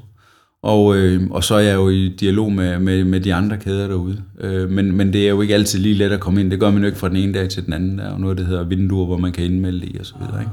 Og, 0.63 0.95
øh, 0.97 1.21
og 1.31 1.43
så 1.43 1.55
er 1.55 1.59
jeg 1.59 1.75
jo 1.75 1.89
i 1.89 2.09
dialog 2.09 2.51
med, 2.51 2.79
med, 2.79 3.03
med 3.03 3.19
de 3.19 3.33
andre 3.33 3.57
kæder 3.57 3.87
derude. 3.87 4.23
Øh, 4.39 4.69
men, 4.69 4.91
men 4.91 5.13
det 5.13 5.25
er 5.25 5.29
jo 5.29 5.41
ikke 5.41 5.53
altid 5.53 5.79
lige 5.79 5.95
let 5.95 6.11
at 6.11 6.19
komme 6.19 6.41
ind. 6.41 6.51
Det 6.51 6.59
gør 6.59 6.71
man 6.71 6.81
jo 6.81 6.85
ikke 6.85 6.99
fra 6.99 7.09
den 7.09 7.17
ene 7.17 7.33
dag 7.33 7.49
til 7.49 7.65
den 7.65 7.73
anden. 7.73 7.97
Der 7.97 8.03
er 8.03 8.11
jo 8.11 8.17
noget, 8.17 8.37
der 8.37 8.43
hedder 8.43 8.63
vinduer, 8.63 9.05
hvor 9.05 9.17
man 9.17 9.31
kan 9.31 9.45
indmelde 9.45 9.85
i 9.85 9.97
og 9.97 10.05
så 10.05 10.13
videre. 10.19 10.39
Ikke? 10.39 10.51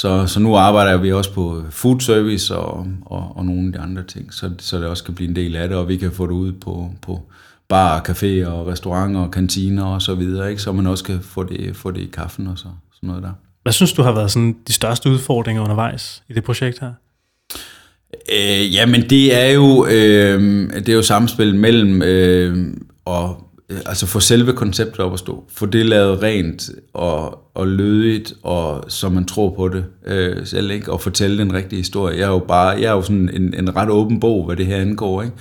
Så, 0.00 0.26
så 0.26 0.40
nu 0.40 0.56
arbejder 0.56 0.96
vi 0.96 1.12
også 1.12 1.32
på 1.32 1.62
food 1.70 2.00
service 2.00 2.56
og, 2.56 2.86
og, 3.06 3.32
og 3.36 3.44
nogle 3.44 3.66
af 3.66 3.72
de 3.72 3.78
andre 3.78 4.02
ting, 4.02 4.34
så, 4.34 4.50
så 4.58 4.78
det 4.78 4.86
også 4.86 5.04
kan 5.04 5.14
blive 5.14 5.28
en 5.28 5.36
del 5.36 5.56
af 5.56 5.68
det, 5.68 5.76
og 5.76 5.88
vi 5.88 5.96
kan 5.96 6.12
få 6.12 6.26
det 6.26 6.32
ud 6.32 6.52
på, 6.52 6.90
på 7.02 7.20
bar, 7.68 8.04
caféer 8.08 8.46
og 8.46 8.66
restauranter 8.66 9.20
og 9.20 9.30
kantiner 9.30 9.84
og 9.84 10.02
så 10.02 10.14
videre, 10.14 10.50
ikke? 10.50 10.62
så 10.62 10.72
man 10.72 10.86
også 10.86 11.04
kan 11.04 11.20
få 11.20 11.42
det, 11.42 11.76
få 11.76 11.90
det 11.90 12.00
i 12.00 12.10
kaffen 12.12 12.46
og 12.46 12.58
så, 12.58 12.68
sådan 12.92 13.06
noget 13.06 13.22
der. 13.22 13.32
Hvad 13.62 13.72
synes 13.72 13.92
du 13.92 14.02
har 14.02 14.12
været 14.12 14.30
sådan 14.30 14.56
de 14.68 14.72
største 14.72 15.10
udfordringer 15.10 15.62
undervejs 15.62 16.22
i 16.28 16.32
det 16.32 16.44
projekt 16.44 16.80
her? 16.80 16.92
Øh, 18.32 18.74
jamen 18.74 19.10
det 19.10 19.34
er 19.34 19.50
jo 19.50 19.86
øh, 19.86 20.70
det 20.72 20.88
er 20.88 20.92
jo 20.92 21.02
samspil 21.02 21.54
mellem 21.54 22.02
øh, 22.02 22.66
og 23.04 23.50
øh, 23.70 23.78
altså 23.86 24.06
få 24.06 24.20
selve 24.20 24.52
konceptet 24.52 25.00
op 25.00 25.12
at 25.12 25.18
stå, 25.18 25.44
få 25.52 25.66
det 25.66 25.86
lavet 25.86 26.22
rent 26.22 26.70
og, 26.94 27.38
og 27.54 27.68
lødigt, 27.68 28.32
og 28.42 28.84
så 28.88 29.08
man 29.08 29.24
tror 29.24 29.50
på 29.50 29.68
det 29.68 29.84
øh, 30.06 30.46
selv, 30.46 30.70
ikke? 30.70 30.92
og 30.92 31.00
fortælle 31.00 31.38
den 31.38 31.52
rigtige 31.52 31.80
historie. 31.80 32.18
Jeg 32.18 32.24
er 32.24 32.32
jo 32.32 32.38
bare, 32.38 32.68
jeg 32.68 32.84
er 32.84 32.92
jo 32.92 33.02
sådan 33.02 33.30
en, 33.32 33.54
en 33.54 33.76
ret 33.76 33.90
åben 33.90 34.20
bog, 34.20 34.44
hvad 34.46 34.56
det 34.56 34.66
her 34.66 34.76
angår, 34.76 35.22
ikke? 35.22 35.34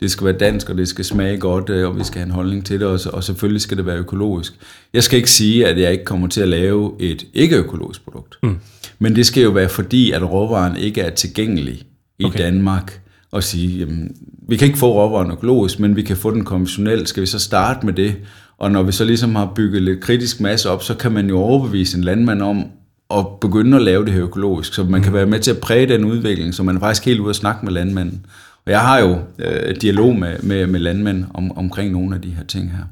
Det 0.00 0.10
skal 0.10 0.24
være 0.24 0.38
dansk, 0.38 0.70
og 0.70 0.76
det 0.76 0.88
skal 0.88 1.04
smage 1.04 1.38
godt, 1.38 1.70
øh, 1.70 1.88
og 1.88 1.98
vi 1.98 2.04
skal 2.04 2.18
have 2.18 2.26
en 2.26 2.34
holdning 2.34 2.66
til 2.66 2.80
det, 2.80 2.88
og, 2.88 3.00
og 3.12 3.24
selvfølgelig 3.24 3.60
skal 3.60 3.76
det 3.76 3.86
være 3.86 3.96
økologisk. 3.98 4.52
Jeg 4.92 5.02
skal 5.02 5.16
ikke 5.16 5.30
sige, 5.30 5.66
at 5.66 5.80
jeg 5.80 5.92
ikke 5.92 6.04
kommer 6.04 6.28
til 6.28 6.40
at 6.40 6.48
lave 6.48 6.92
et 7.00 7.26
ikke-økologisk 7.34 8.04
produkt. 8.04 8.38
Mm. 8.42 8.56
Men 8.98 9.16
det 9.16 9.26
skal 9.26 9.42
jo 9.42 9.50
være 9.50 9.68
fordi, 9.68 10.10
at 10.10 10.30
råvaren 10.30 10.76
ikke 10.76 11.00
er 11.00 11.10
tilgængelig 11.10 11.82
i 12.18 12.24
okay. 12.24 12.38
Danmark 12.38 13.00
og 13.30 13.42
sige, 13.42 13.78
jamen, 13.78 14.16
vi 14.48 14.56
kan 14.56 14.66
ikke 14.66 14.78
få 14.78 14.92
råvaren 14.92 15.30
økologisk, 15.30 15.80
men 15.80 15.96
vi 15.96 16.02
kan 16.02 16.16
få 16.16 16.30
den 16.30 16.44
konventionelt. 16.44 17.08
Skal 17.08 17.20
vi 17.20 17.26
så 17.26 17.38
starte 17.38 17.86
med 17.86 17.94
det? 17.94 18.16
Og 18.58 18.70
når 18.70 18.82
vi 18.82 18.92
så 18.92 19.04
ligesom 19.04 19.34
har 19.34 19.52
bygget 19.56 19.82
lidt 19.82 20.00
kritisk 20.00 20.40
masse 20.40 20.70
op, 20.70 20.82
så 20.82 20.94
kan 20.94 21.12
man 21.12 21.28
jo 21.28 21.38
overbevise 21.38 21.96
en 21.98 22.04
landmand 22.04 22.42
om 22.42 22.66
at 23.10 23.26
begynde 23.40 23.76
at 23.76 23.82
lave 23.82 24.04
det 24.04 24.12
her 24.12 24.22
økologisk, 24.22 24.74
så 24.74 24.84
man 24.84 25.02
kan 25.02 25.12
være 25.12 25.26
med 25.26 25.40
til 25.40 25.50
at 25.50 25.58
præge 25.58 25.88
den 25.88 26.04
udvikling, 26.04 26.54
så 26.54 26.62
man 26.62 26.76
er 26.76 26.80
faktisk 26.80 27.04
helt 27.04 27.20
ude 27.20 27.30
at 27.30 27.36
snakke 27.36 27.64
med 27.64 27.72
landmanden. 27.72 28.26
Og 28.66 28.72
jeg 28.72 28.80
har 28.80 28.98
jo 28.98 29.18
øh, 29.38 29.76
dialog 29.80 30.16
med, 30.16 30.38
med, 30.42 30.66
med 30.66 30.80
landmænd 30.80 31.24
om, 31.34 31.58
omkring 31.58 31.92
nogle 31.92 32.14
af 32.14 32.22
de 32.22 32.30
her 32.30 32.44
ting 32.44 32.72
her. 32.72 32.84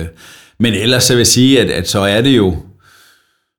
Øh, 0.00 0.06
men 0.58 0.74
ellers 0.74 1.04
så 1.04 1.12
vil 1.12 1.18
jeg 1.18 1.26
sige, 1.26 1.60
at, 1.60 1.70
at 1.70 1.88
så 1.88 2.00
er 2.00 2.20
det 2.20 2.36
jo 2.36 2.56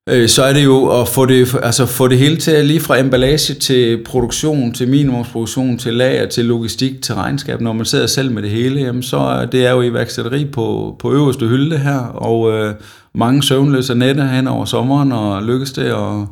øh, 0.08 0.30
så 0.30 0.44
er 0.44 0.54
det 0.54 0.64
jo 0.64 1.02
at 1.02 1.08
få 1.08 1.26
det, 1.26 1.56
altså 1.64 1.86
få 1.86 2.08
det 2.08 2.18
hele 2.18 2.38
til, 2.38 2.66
lige 2.66 2.80
fra 2.80 3.00
emballage 3.00 3.54
til 3.54 4.04
produktion, 4.04 4.74
til 4.74 4.88
minimumsproduktion, 4.88 5.78
til 5.78 5.94
lager, 5.94 6.26
til 6.26 6.46
logistik, 6.46 7.02
til 7.02 7.16
regnskab. 7.16 7.62
Når 7.62 7.74
man 7.74 7.86
sidder 7.86 8.08
selv 8.08 8.32
med 8.32 8.42
det 8.42 8.52
hele, 8.52 8.80
jamen 8.80 9.04
så 9.04 9.18
er 9.18 9.46
det 9.46 9.66
er 9.66 9.72
jo 9.72 9.82
iværksætteri 9.82 10.46
på, 10.46 10.96
på 11.00 11.14
øverste 11.14 11.48
hylde 11.48 11.78
her, 11.78 12.00
og 12.00 12.52
øh, 12.52 12.74
mange 13.14 13.44
søvnløse 13.44 13.96
nætter 13.96 14.28
hen 14.28 14.48
over 14.48 14.66
sommeren, 14.66 15.12
og 15.12 15.44
lykkes 15.44 15.72
det 15.72 15.84
at, 15.84 16.28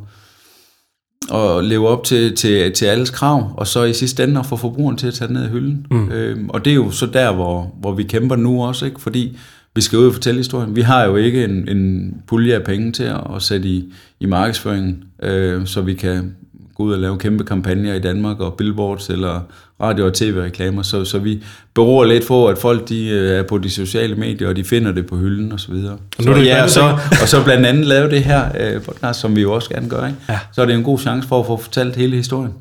at 1.37 1.63
leve 1.63 1.87
op 1.87 2.03
til, 2.03 2.35
til, 2.35 2.71
til 2.71 2.85
alles 2.85 3.09
krav, 3.09 3.53
og 3.57 3.67
så 3.67 3.83
i 3.83 3.93
sidste 3.93 4.23
ende 4.23 4.39
at 4.39 4.45
få 4.45 4.55
forbrugeren 4.55 4.97
til 4.97 5.07
at 5.07 5.13
tage 5.13 5.33
ned 5.33 5.43
af 5.43 5.49
hylden. 5.49 5.85
Mm. 5.91 6.09
Øh, 6.11 6.37
og 6.49 6.65
det 6.65 6.71
er 6.71 6.75
jo 6.75 6.91
så 6.91 7.05
der, 7.05 7.33
hvor, 7.33 7.73
hvor 7.81 7.91
vi 7.91 8.03
kæmper 8.03 8.35
nu 8.35 8.63
også, 8.63 8.85
ikke? 8.85 9.01
fordi 9.01 9.37
vi 9.75 9.81
skal 9.81 9.99
ud 9.99 10.07
og 10.07 10.13
fortælle 10.13 10.37
historien. 10.37 10.75
Vi 10.75 10.81
har 10.81 11.03
jo 11.03 11.15
ikke 11.15 11.43
en, 11.43 11.69
en 11.69 12.13
pulje 12.27 12.55
af 12.55 12.63
penge 12.63 12.91
til 12.91 13.03
at, 13.03 13.21
at 13.35 13.41
sætte 13.41 13.67
i, 13.67 13.93
i 14.19 14.25
markedsføringen, 14.25 15.03
øh, 15.23 15.65
så 15.65 15.81
vi 15.81 15.93
kan 15.93 16.35
gå 16.75 16.83
ud 16.83 16.93
og 16.93 16.99
lave 16.99 17.17
kæmpe 17.17 17.43
kampagner 17.43 17.93
i 17.93 17.99
Danmark, 17.99 18.39
og 18.39 18.53
billboards 18.53 19.09
eller 19.09 19.41
radio- 19.81 20.05
og 20.05 20.13
tv-reklamer, 20.13 20.81
så, 20.81 21.05
så 21.05 21.19
vi 21.19 21.43
beror 21.73 22.05
lidt 22.05 22.27
på, 22.27 22.47
at 22.47 22.57
folk 22.57 22.89
de 22.89 23.07
øh, 23.07 23.31
er 23.31 23.43
på 23.43 23.57
de 23.57 23.69
sociale 23.69 24.15
medier, 24.15 24.47
og 24.47 24.55
de 24.55 24.63
finder 24.63 24.91
det 24.91 25.05
på 25.05 25.17
hylden 25.17 25.51
og 25.51 25.59
så 25.59 25.71
videre. 25.71 25.97
Og, 26.17 26.23
så, 26.23 26.31
ja, 26.31 26.63
og, 26.63 26.69
så, 26.69 26.97
og 27.21 27.27
så 27.27 27.43
blandt 27.43 27.65
andet 27.65 27.85
lave 27.85 28.09
det 28.09 28.23
her 28.23 28.49
øh, 28.59 28.81
podcast, 28.81 29.19
som 29.19 29.35
vi 29.35 29.41
jo 29.41 29.53
også 29.53 29.69
gerne 29.69 29.89
gør, 29.89 30.07
ikke? 30.07 30.19
Ja. 30.29 30.39
så 30.51 30.61
er 30.61 30.65
det 30.65 30.75
en 30.75 30.83
god 30.83 30.99
chance 30.99 31.27
for 31.27 31.39
at 31.39 31.45
få 31.45 31.57
fortalt 31.57 31.95
hele 31.95 32.17
historien. 32.17 32.53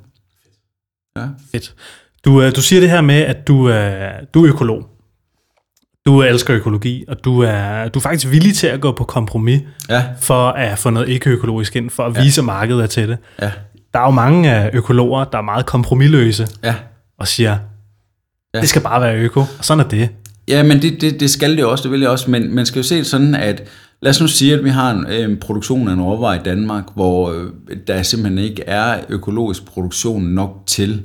Ja. 1.17 1.25
Fedt. 1.53 1.75
Du, 2.25 2.43
øh, 2.43 2.57
du 2.57 2.63
siger 2.63 2.81
det 2.81 2.91
her 2.91 3.01
med, 3.01 3.15
at 3.15 3.49
du, 3.49 3.55
du 4.35 4.45
er 4.45 4.49
økolog. 4.49 4.94
Du 6.07 6.23
elsker 6.23 6.57
økologi, 6.57 7.05
og 7.09 7.25
du 7.25 7.41
er, 7.41 7.89
du 7.89 7.99
er 7.99 8.03
faktisk 8.03 8.31
villig 8.31 8.55
til 8.55 8.67
at 8.67 8.81
gå 8.81 8.93
på 8.93 9.05
kompromis 9.05 9.61
ja. 9.89 10.05
for 10.21 10.49
at 10.49 10.79
få 10.79 10.91
noget 10.91 11.09
ikke-økologisk 11.09 11.77
ind, 11.77 11.91
for 11.91 12.03
at 12.03 12.17
vise, 12.25 12.41
ja. 12.41 12.47
markedet 12.47 12.83
er 12.83 12.87
til 12.87 13.09
det. 13.09 13.19
Ja. 13.43 13.51
Der 13.95 14.01
er 14.01 14.05
jo 14.05 14.11
mange 14.11 14.71
økologer, 14.77 15.25
der 15.25 15.39
er 15.39 15.43
meget 15.43 15.67
kompromilløse 15.67 16.49
ja. 16.65 16.75
og 17.19 17.29
siger, 17.29 17.59
ja. 18.55 18.61
det 18.61 18.69
skal 18.69 18.83
bare 18.83 19.01
være 19.01 19.17
øko, 19.17 19.41
og 19.41 19.65
sådan 19.65 19.85
er 19.85 19.89
det. 19.89 20.09
Ja, 20.49 20.63
men 20.63 20.83
det, 20.83 21.01
det, 21.01 21.21
det 21.21 21.31
skal 21.31 21.57
det 21.57 21.65
også, 21.65 21.83
det 21.83 21.91
vil 21.91 22.01
jeg 22.01 22.11
også, 22.11 22.31
men 22.31 22.55
man 22.55 22.67
skal 22.67 22.79
jo 22.79 22.83
se 22.83 22.99
det 22.99 23.07
sådan, 23.07 23.35
at 23.35 23.63
lad 24.03 24.11
os 24.11 24.21
nu 24.21 24.27
sige, 24.27 24.55
at 24.55 24.65
vi 24.65 24.71
har 24.71 24.91
en, 24.91 25.07
en 25.07 25.37
produktion 25.37 25.89
af 25.89 25.93
en 25.93 26.03
råvare 26.03 26.37
i 26.37 26.41
Danmark, 26.45 26.85
hvor 26.95 27.33
øh, 27.33 27.51
der 27.87 28.03
simpelthen 28.03 28.39
ikke 28.39 28.63
er 28.67 29.01
økologisk 29.09 29.65
produktion 29.67 30.23
nok 30.23 30.63
til, 30.67 31.03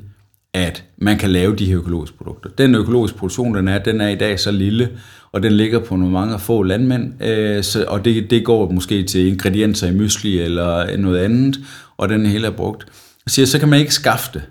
at 0.53 0.83
man 0.97 1.17
kan 1.17 1.29
lave 1.29 1.55
de 1.55 1.65
her 1.65 1.77
økologiske 1.77 2.17
produkter. 2.17 2.49
Den 2.49 2.75
økologiske 2.75 3.17
produktion, 3.17 3.55
den 3.55 3.67
er, 3.67 3.77
den 3.77 4.01
er 4.01 4.07
i 4.07 4.15
dag 4.15 4.39
så 4.39 4.51
lille, 4.51 4.89
og 5.31 5.43
den 5.43 5.51
ligger 5.51 5.79
på 5.79 5.95
nogle 5.95 6.13
mange 6.13 6.39
få 6.39 6.63
landmænd, 6.63 7.23
øh, 7.23 7.63
så, 7.63 7.85
og 7.87 8.05
det, 8.05 8.29
det 8.29 8.45
går 8.45 8.71
måske 8.71 9.03
til 9.03 9.27
ingredienser 9.27 9.87
i 9.87 9.91
mysli 9.91 10.39
eller 10.39 10.97
noget 10.97 11.19
andet, 11.19 11.59
og 11.97 12.09
den 12.09 12.25
hele 12.25 12.47
er 12.47 12.51
brugt. 12.51 12.85
Jeg 13.25 13.31
siger, 13.31 13.45
så 13.45 13.59
kan 13.59 13.69
man 13.69 13.79
ikke 13.79 13.93
skaffe 13.93 14.29
det. 14.33 14.41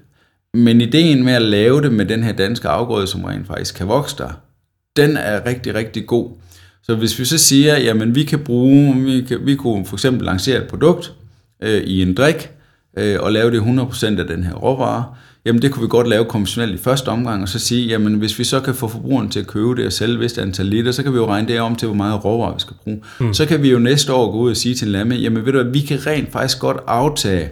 Men 0.55 0.81
ideen 0.81 1.25
med 1.25 1.33
at 1.33 1.43
lave 1.43 1.83
det 1.83 1.93
med 1.93 2.07
den 2.07 2.23
her 2.23 2.33
danske 2.33 2.69
afgrøde, 2.69 3.07
som 3.07 3.25
rent 3.25 3.47
faktisk 3.47 3.75
kan 3.75 3.89
vokse 3.89 4.17
der, 4.19 4.31
den 4.97 5.17
er 5.17 5.47
rigtig, 5.47 5.75
rigtig 5.75 6.07
god. 6.07 6.31
Så 6.83 6.95
hvis 6.95 7.19
vi 7.19 7.25
så 7.25 7.39
siger, 7.39 7.79
jamen 7.79 8.15
vi 8.15 8.25
kan 8.25 8.39
bruge, 8.39 8.97
vi, 8.97 9.21
kan, 9.21 9.47
vi 9.47 9.55
kunne 9.55 9.87
for 9.87 9.97
eksempel 9.97 10.27
lancere 10.27 10.63
et 10.63 10.69
produkt 10.69 11.13
øh, 11.63 11.83
i 11.83 12.03
en 12.03 12.15
drik, 12.15 12.51
øh, 12.99 13.17
og 13.21 13.33
lave 13.33 13.51
det 13.51 13.61
100% 13.61 14.21
af 14.21 14.27
den 14.27 14.45
her 14.45 14.55
råvare, 14.55 15.05
jamen 15.49 15.63
det 15.63 15.73
kunne 15.73 15.83
vi 15.83 15.89
godt 15.89 16.09
lave 16.09 16.25
konventionelt 16.25 16.75
i 16.75 16.83
første 16.83 17.09
omgang, 17.09 17.43
og 17.43 17.49
så 17.49 17.59
sige, 17.59 17.87
jamen 17.87 18.15
hvis 18.15 18.39
vi 18.39 18.45
så 18.45 18.61
kan 18.61 18.75
få 18.75 18.89
forbrugeren 18.89 19.29
til 19.29 19.41
at 19.41 19.47
købe 19.47 19.77
det 19.77 19.87
og 19.87 19.93
sælge 19.93 20.15
et 20.15 20.21
vist 20.21 20.39
antal 20.39 20.67
liter, 20.67 20.93
så 20.93 21.03
kan 21.03 21.13
vi 21.13 21.17
jo 21.17 21.27
regne 21.27 21.49
det 21.49 21.61
om 21.61 21.77
til, 21.77 21.87
hvor 21.87 21.97
meget 21.97 22.25
råvarer 22.25 22.55
vi 22.55 22.61
skal 22.61 22.77
bruge. 22.85 23.01
Mm. 23.21 23.35
Så 23.35 23.47
kan 23.47 23.63
vi 23.63 23.71
jo 23.71 23.79
næste 23.79 24.13
år 24.13 24.33
gå 24.33 24.39
ud 24.39 24.51
og 24.51 24.57
sige 24.57 24.75
til 24.75 24.87
en 24.87 24.93
lamme, 24.93 25.15
jamen 25.15 25.47
ved 25.47 25.53
du 25.53 25.63
hvad, 25.63 25.73
vi 25.73 25.81
kan 25.81 26.07
rent 26.07 26.33
faktisk 26.33 26.59
godt 26.59 26.77
aftage 26.87 27.49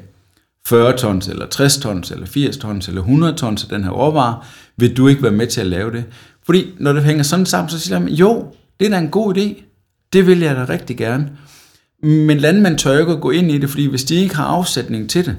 40 0.67 0.97
tons, 0.97 1.29
eller 1.29 1.47
60 1.47 1.79
tons, 1.79 2.11
eller 2.11 2.27
80 2.27 2.57
tons, 2.57 2.89
eller 2.89 3.01
100 3.01 3.33
tons 3.33 3.63
af 3.63 3.69
den 3.69 3.85
her 3.85 3.91
råvare, 3.91 4.39
vil 4.77 4.97
du 4.97 5.09
ikke 5.09 5.23
være 5.23 5.33
med 5.33 5.47
til 5.47 5.61
at 5.61 5.67
lave 5.67 5.93
det? 5.93 6.05
Fordi 6.47 6.67
når 6.79 6.93
det 6.93 7.05
hænger 7.05 7.23
sådan 7.23 7.47
sammen, 7.47 7.69
så 7.69 7.79
siger 7.81 7.99
man, 7.99 8.13
jo, 8.13 8.45
det 8.81 8.87
er 8.87 8.91
da 8.91 8.99
en 8.99 9.09
god 9.09 9.37
idé. 9.37 9.63
Det 10.13 10.27
vil 10.27 10.41
jeg 10.41 10.57
da 10.57 10.67
rigtig 10.69 10.97
gerne. 10.97 11.31
Men 12.03 12.39
landmænd 12.39 12.79
tør 12.79 12.99
ikke 12.99 13.13
at 13.13 13.21
gå 13.21 13.31
ind 13.31 13.51
i 13.51 13.59
det, 13.59 13.71
fordi 13.71 13.87
hvis 13.87 14.05
de 14.05 14.15
ikke 14.15 14.37
har 14.37 14.45
afsætning 14.45 15.11
til 15.11 15.27
det, 15.27 15.37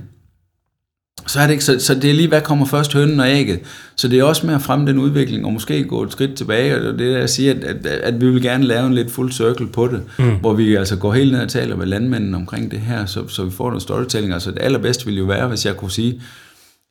så 1.26 1.40
er 1.40 1.44
det 1.44 1.52
ikke, 1.52 1.64
så, 1.64 1.80
så 1.80 1.96
det 1.96 2.10
er 2.10 2.14
lige, 2.14 2.28
hvad 2.28 2.42
kommer 2.42 2.66
først, 2.66 2.94
hønnen 2.94 3.20
og 3.20 3.30
ægget. 3.30 3.60
Så 3.96 4.08
det 4.08 4.20
er 4.20 4.24
også 4.24 4.46
med 4.46 4.56
at 4.56 4.62
fremme 4.62 4.88
den 4.88 4.98
udvikling, 4.98 5.46
og 5.46 5.54
måske 5.54 5.84
gå 5.84 6.04
et 6.04 6.12
skridt 6.12 6.36
tilbage, 6.36 6.90
og 6.90 7.00
det 7.00 7.16
er 7.16 7.20
at 7.20 7.30
sige, 7.30 7.52
at, 7.52 7.64
at, 7.64 7.86
at 7.86 8.22
vi 8.22 8.30
vil 8.30 8.42
gerne 8.42 8.64
lave 8.64 8.88
en 8.88 8.94
lidt 8.94 9.12
fuld 9.12 9.32
cirkel 9.32 9.68
på 9.68 9.88
det, 9.88 10.02
mm. 10.18 10.36
hvor 10.40 10.54
vi 10.54 10.76
altså 10.76 10.96
går 10.96 11.14
helt 11.14 11.32
ned 11.32 11.42
og 11.42 11.50
taler 11.50 11.76
med 11.76 11.86
landmændene 11.86 12.38
omkring 12.38 12.72
det 12.72 12.80
her, 12.80 13.06
så, 13.06 13.28
så 13.28 13.44
vi 13.44 13.52
får 13.52 13.70
noget 13.70 13.82
storytelling. 13.82 14.34
Altså 14.34 14.52
det 14.52 14.62
allerbedste 14.62 15.06
ville 15.06 15.18
jo 15.18 15.26
være, 15.26 15.48
hvis 15.48 15.66
jeg 15.66 15.78
kunne 15.78 15.92
sige, 15.92 16.22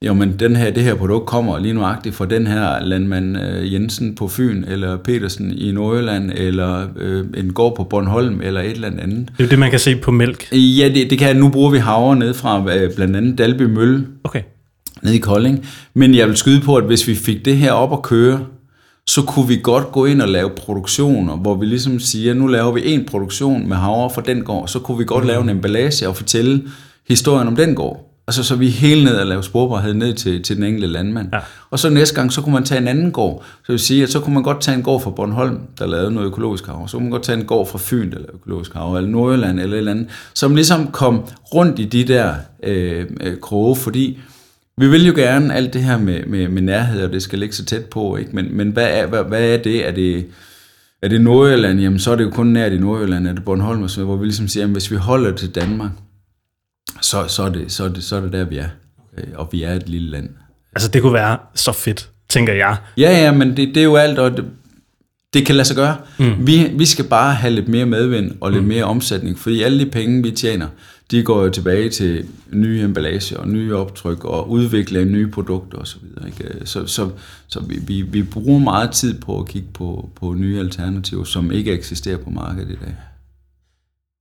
jo, 0.05 0.15
men 0.15 0.37
den 0.39 0.57
her, 0.57 0.71
det 0.71 0.83
her 0.83 0.95
produkt 0.95 1.27
kommer 1.27 1.59
lige 1.59 1.75
nuagtigt 1.75 2.15
fra 2.15 2.27
den 2.27 2.47
her 2.47 2.85
landmand 2.85 3.37
øh, 3.39 3.73
Jensen 3.73 4.15
på 4.15 4.29
Fyn, 4.29 4.65
eller 4.65 4.97
Petersen 4.97 5.53
i 5.59 5.73
Nordjylland, 5.73 6.31
eller 6.35 6.87
øh, 6.97 7.25
en 7.37 7.53
gård 7.53 7.77
på 7.77 7.85
Bornholm, 7.85 8.41
eller 8.43 8.61
et 8.61 8.71
eller 8.71 8.89
andet. 8.89 9.29
Det 9.29 9.41
er 9.41 9.45
jo 9.45 9.51
det, 9.51 9.59
man 9.59 9.71
kan 9.71 9.79
se 9.79 9.97
på 9.97 10.11
mælk. 10.11 10.53
Ja, 10.53 10.89
det, 10.95 11.11
det 11.11 11.19
kan 11.19 11.37
Nu 11.37 11.49
bruger 11.49 11.71
vi 11.71 11.79
havre 11.79 12.17
ned 12.17 12.35
fra 12.35 12.75
øh, 12.77 12.95
blandt 12.95 13.17
andet 13.17 13.39
Dalby 13.39 13.63
Mølle, 13.63 14.07
okay. 14.25 14.43
ned 15.03 15.13
i 15.13 15.19
Kolding. 15.19 15.67
Men 15.95 16.15
jeg 16.15 16.29
vil 16.29 16.37
skyde 16.37 16.61
på, 16.61 16.77
at 16.77 16.85
hvis 16.85 17.09
vi 17.09 17.15
fik 17.15 17.45
det 17.45 17.57
her 17.57 17.73
op 17.73 17.93
at 17.93 18.03
køre, 18.03 18.41
så 19.07 19.23
kunne 19.23 19.49
vi 19.49 19.61
godt 19.63 19.93
gå 19.93 20.05
ind 20.05 20.23
og 20.23 20.29
lave 20.29 20.51
produktioner, 20.51 21.37
hvor 21.37 21.55
vi 21.55 21.67
ligesom 21.67 22.01
siger, 22.01 22.35
nu 22.35 22.47
laver 22.47 22.73
vi 22.73 22.81
en 22.85 23.05
produktion 23.05 23.69
med 23.69 23.77
havre 23.77 24.11
fra 24.15 24.23
den 24.23 24.43
gård, 24.43 24.69
så 24.69 24.79
kunne 24.79 24.99
vi 24.99 25.05
godt 25.05 25.25
mm. 25.25 25.29
lave 25.29 25.43
en 25.43 25.49
emballage 25.49 26.09
og 26.09 26.17
fortælle 26.17 26.63
historien 27.09 27.49
om 27.49 27.57
den 27.57 27.75
gård. 27.75 28.16
Altså, 28.29 28.43
så 28.43 28.57
vi 28.57 28.69
hele 28.69 29.05
ned 29.05 29.15
og 29.17 29.27
lave 29.27 29.43
sporbarhed 29.43 29.95
ned 29.95 30.15
til, 30.15 30.43
til 30.43 30.57
den 30.57 30.65
enkelte 30.65 30.89
landmand. 30.89 31.29
Ja. 31.33 31.39
Og 31.71 31.79
så 31.79 31.91
næste 31.91 32.15
gang, 32.15 32.33
så 32.33 32.43
kunne 32.43 32.53
man 32.53 32.65
tage 32.65 32.81
en 32.81 32.89
anden 32.89 33.13
gård. 33.13 33.45
Så 33.67 33.73
vil 33.73 33.79
sige, 33.79 34.03
at 34.03 34.11
så 34.11 34.21
kunne 34.21 34.35
man 34.35 34.43
godt 34.43 34.61
tage 34.61 34.77
en 34.77 34.83
gård 34.83 35.03
fra 35.03 35.11
Bornholm, 35.11 35.61
der 35.79 35.87
lavede 35.87 36.13
noget 36.13 36.27
økologisk 36.27 36.67
hav. 36.67 36.89
Så 36.89 36.97
kunne 36.97 37.05
man 37.05 37.11
godt 37.11 37.23
tage 37.23 37.39
en 37.39 37.45
gård 37.45 37.69
fra 37.69 37.79
Fyn, 37.83 38.11
der 38.11 38.17
lavede 38.19 38.33
økologisk 38.35 38.75
hav, 38.75 38.95
eller 38.95 39.11
Nordjylland, 39.11 39.61
eller 39.61 39.75
et 39.75 39.79
eller 39.79 39.91
andet. 39.91 40.07
Som 40.35 40.55
ligesom 40.55 40.87
kom 40.87 41.29
rundt 41.55 41.79
i 41.79 41.85
de 41.85 42.05
der 42.05 42.35
øh, 42.63 43.07
øh, 43.21 43.41
kroge, 43.41 43.77
fordi 43.77 44.19
vi 44.79 44.89
vil 44.89 45.07
jo 45.07 45.13
gerne 45.17 45.55
alt 45.55 45.73
det 45.75 45.83
her 45.83 45.99
med, 45.99 46.25
med, 46.27 46.49
med 46.49 46.63
nærhed, 46.63 47.03
og 47.03 47.13
det 47.13 47.23
skal 47.23 47.39
ligge 47.39 47.55
så 47.55 47.65
tæt 47.65 47.85
på, 47.85 48.17
ikke? 48.17 48.31
Men, 48.33 48.57
men 48.57 48.71
hvad, 48.71 48.89
er, 48.91 49.07
hvad, 49.07 49.25
hvad 49.25 49.43
er 49.43 49.57
det? 49.57 49.89
Er 49.89 49.93
det 49.93 50.27
er 51.03 51.09
det 51.09 51.21
Nordjylland, 51.21 51.81
jamen 51.81 51.99
så 51.99 52.13
er 52.13 52.17
det 52.17 52.25
jo 52.25 52.31
kun 52.31 52.47
nært 52.47 52.73
i 52.73 52.79
Nordjylland, 52.79 53.27
er 53.27 53.33
det 53.33 53.45
Bornholm 53.45 53.83
og 53.83 53.91
så, 53.91 54.05
hvor 54.05 54.17
vi 54.17 54.25
ligesom 54.25 54.49
siger, 54.49 54.65
at 54.65 54.71
hvis 54.71 54.91
vi 54.91 54.97
holder 54.97 55.33
til 55.33 55.55
Danmark, 55.55 55.91
så, 57.01 57.29
så, 57.29 57.43
er 57.43 57.49
det, 57.49 57.73
så, 57.73 57.85
er 57.85 57.89
det, 57.89 58.05
så 58.05 58.17
er 58.17 58.21
det 58.21 58.33
der, 58.33 58.45
vi 58.45 58.59
er. 58.59 58.69
Okay. 59.13 59.33
Og 59.35 59.49
vi 59.53 59.63
er 59.63 59.73
et 59.73 59.89
lille 59.89 60.11
land. 60.11 60.29
Altså, 60.77 60.89
det 60.89 61.03
kunne 61.03 61.13
være 61.13 61.39
så 61.55 61.73
fedt, 61.73 62.11
tænker 62.29 62.53
jeg. 62.53 62.77
Ja, 62.97 63.11
ja, 63.11 63.33
men 63.33 63.57
det, 63.57 63.69
det 63.69 63.77
er 63.77 63.85
jo 63.85 63.97
alt, 63.97 64.19
og 64.19 64.37
det, 64.37 64.45
det 65.35 65.47
kan 65.47 65.55
lade 65.55 65.69
sig 65.69 65.77
gøre. 65.77 65.97
Mm. 66.19 66.47
Vi, 66.47 66.71
vi 66.75 66.87
skal 66.87 67.05
bare 67.05 67.35
have 67.35 67.55
lidt 67.55 67.69
mere 67.69 67.87
medvind 67.87 68.33
og 68.41 68.53
lidt 68.53 68.63
mm. 68.63 68.69
mere 68.69 68.85
omsætning, 68.85 69.39
fordi 69.39 69.63
alle 69.63 69.85
de 69.85 69.91
penge, 69.91 70.23
vi 70.23 70.31
tjener, 70.31 70.67
de 71.11 71.23
går 71.23 71.43
jo 71.43 71.51
tilbage 71.51 71.91
til 71.91 72.27
nye 72.53 72.83
emballager 72.83 73.39
og 73.39 73.49
nye 73.49 73.77
optryk 73.77 74.25
og 74.25 74.51
udvikle 74.51 75.05
nye 75.05 75.31
produkter 75.31 75.79
osv. 75.79 76.03
Ikke? 76.27 76.67
Så, 76.67 76.87
så, 76.87 77.11
så 77.49 77.61
vi, 77.61 77.79
vi, 77.87 78.03
vi 78.03 78.23
bruger 78.23 78.59
meget 78.59 78.91
tid 78.91 79.21
på 79.21 79.41
at 79.41 79.49
kigge 79.49 79.69
på, 79.75 80.11
på 80.21 80.35
nye 80.35 80.59
alternativer, 80.59 81.25
som 81.25 81.53
ikke 81.53 81.73
eksisterer 81.73 82.17
på 82.17 82.31
markedet 82.31 82.71
i 82.71 82.77
dag. 82.85 82.95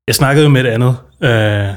Jeg 0.07 0.15
snakkede 0.15 0.43
jo 0.43 0.49
med 0.49 0.65
et 0.65 0.67
andet 0.67 0.95
øh, 1.21 1.73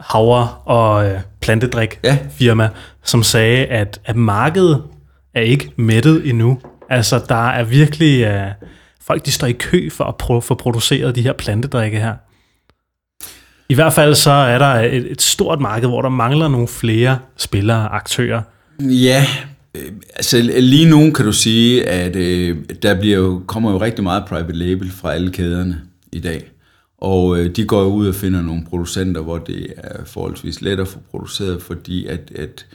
havre- 0.00 0.48
og 0.64 1.06
øh, 1.10 1.20
plantedrik 1.40 2.00
Ja. 2.04 2.18
firma, 2.30 2.68
som 3.04 3.22
sagde, 3.22 3.66
at, 3.66 4.00
at 4.04 4.16
markedet 4.16 4.82
er 5.34 5.40
ikke 5.40 5.70
mættet 5.76 6.28
endnu. 6.28 6.58
Altså, 6.90 7.24
der 7.28 7.48
er 7.48 7.64
virkelig... 7.64 8.24
Øh, 8.24 8.50
folk, 9.06 9.26
de 9.26 9.32
står 9.32 9.46
i 9.46 9.52
kø 9.52 9.90
for 9.90 10.04
at 10.04 10.16
prøve, 10.16 10.42
få 10.42 10.54
produceret 10.54 11.14
de 11.16 11.22
her 11.22 11.32
plantedrikke 11.32 11.98
her. 11.98 12.14
I 13.68 13.74
hvert 13.74 13.92
fald 13.92 14.14
så 14.14 14.30
er 14.30 14.58
der 14.58 14.66
et, 14.66 15.10
et 15.10 15.22
stort 15.22 15.60
marked, 15.60 15.88
hvor 15.88 16.02
der 16.02 16.08
mangler 16.08 16.48
nogle 16.48 16.68
flere 16.68 17.18
spillere, 17.36 17.88
aktører. 17.88 18.42
Ja, 18.80 19.26
øh, 19.74 19.92
altså 20.16 20.40
lige 20.60 20.90
nu 20.90 21.12
kan 21.12 21.24
du 21.24 21.32
sige, 21.32 21.88
at 21.88 22.16
øh, 22.16 22.56
der 22.82 23.00
bliver 23.00 23.16
jo, 23.16 23.42
kommer 23.46 23.70
jo 23.72 23.80
rigtig 23.80 24.02
meget 24.04 24.24
private 24.28 24.52
label 24.52 24.90
fra 24.90 25.12
alle 25.14 25.30
kæderne 25.32 25.80
i 26.12 26.20
dag. 26.20 26.50
Og 26.98 27.38
øh, 27.38 27.56
de 27.56 27.64
går 27.64 27.84
ud 27.84 28.08
og 28.08 28.14
finder 28.14 28.42
nogle 28.42 28.64
producenter, 28.64 29.20
hvor 29.20 29.38
det 29.38 29.72
er 29.76 30.04
forholdsvis 30.04 30.60
let 30.60 30.80
at 30.80 30.88
få 30.88 30.98
produceret, 31.10 31.62
fordi 31.62 32.06
at, 32.06 32.32
at 32.34 32.66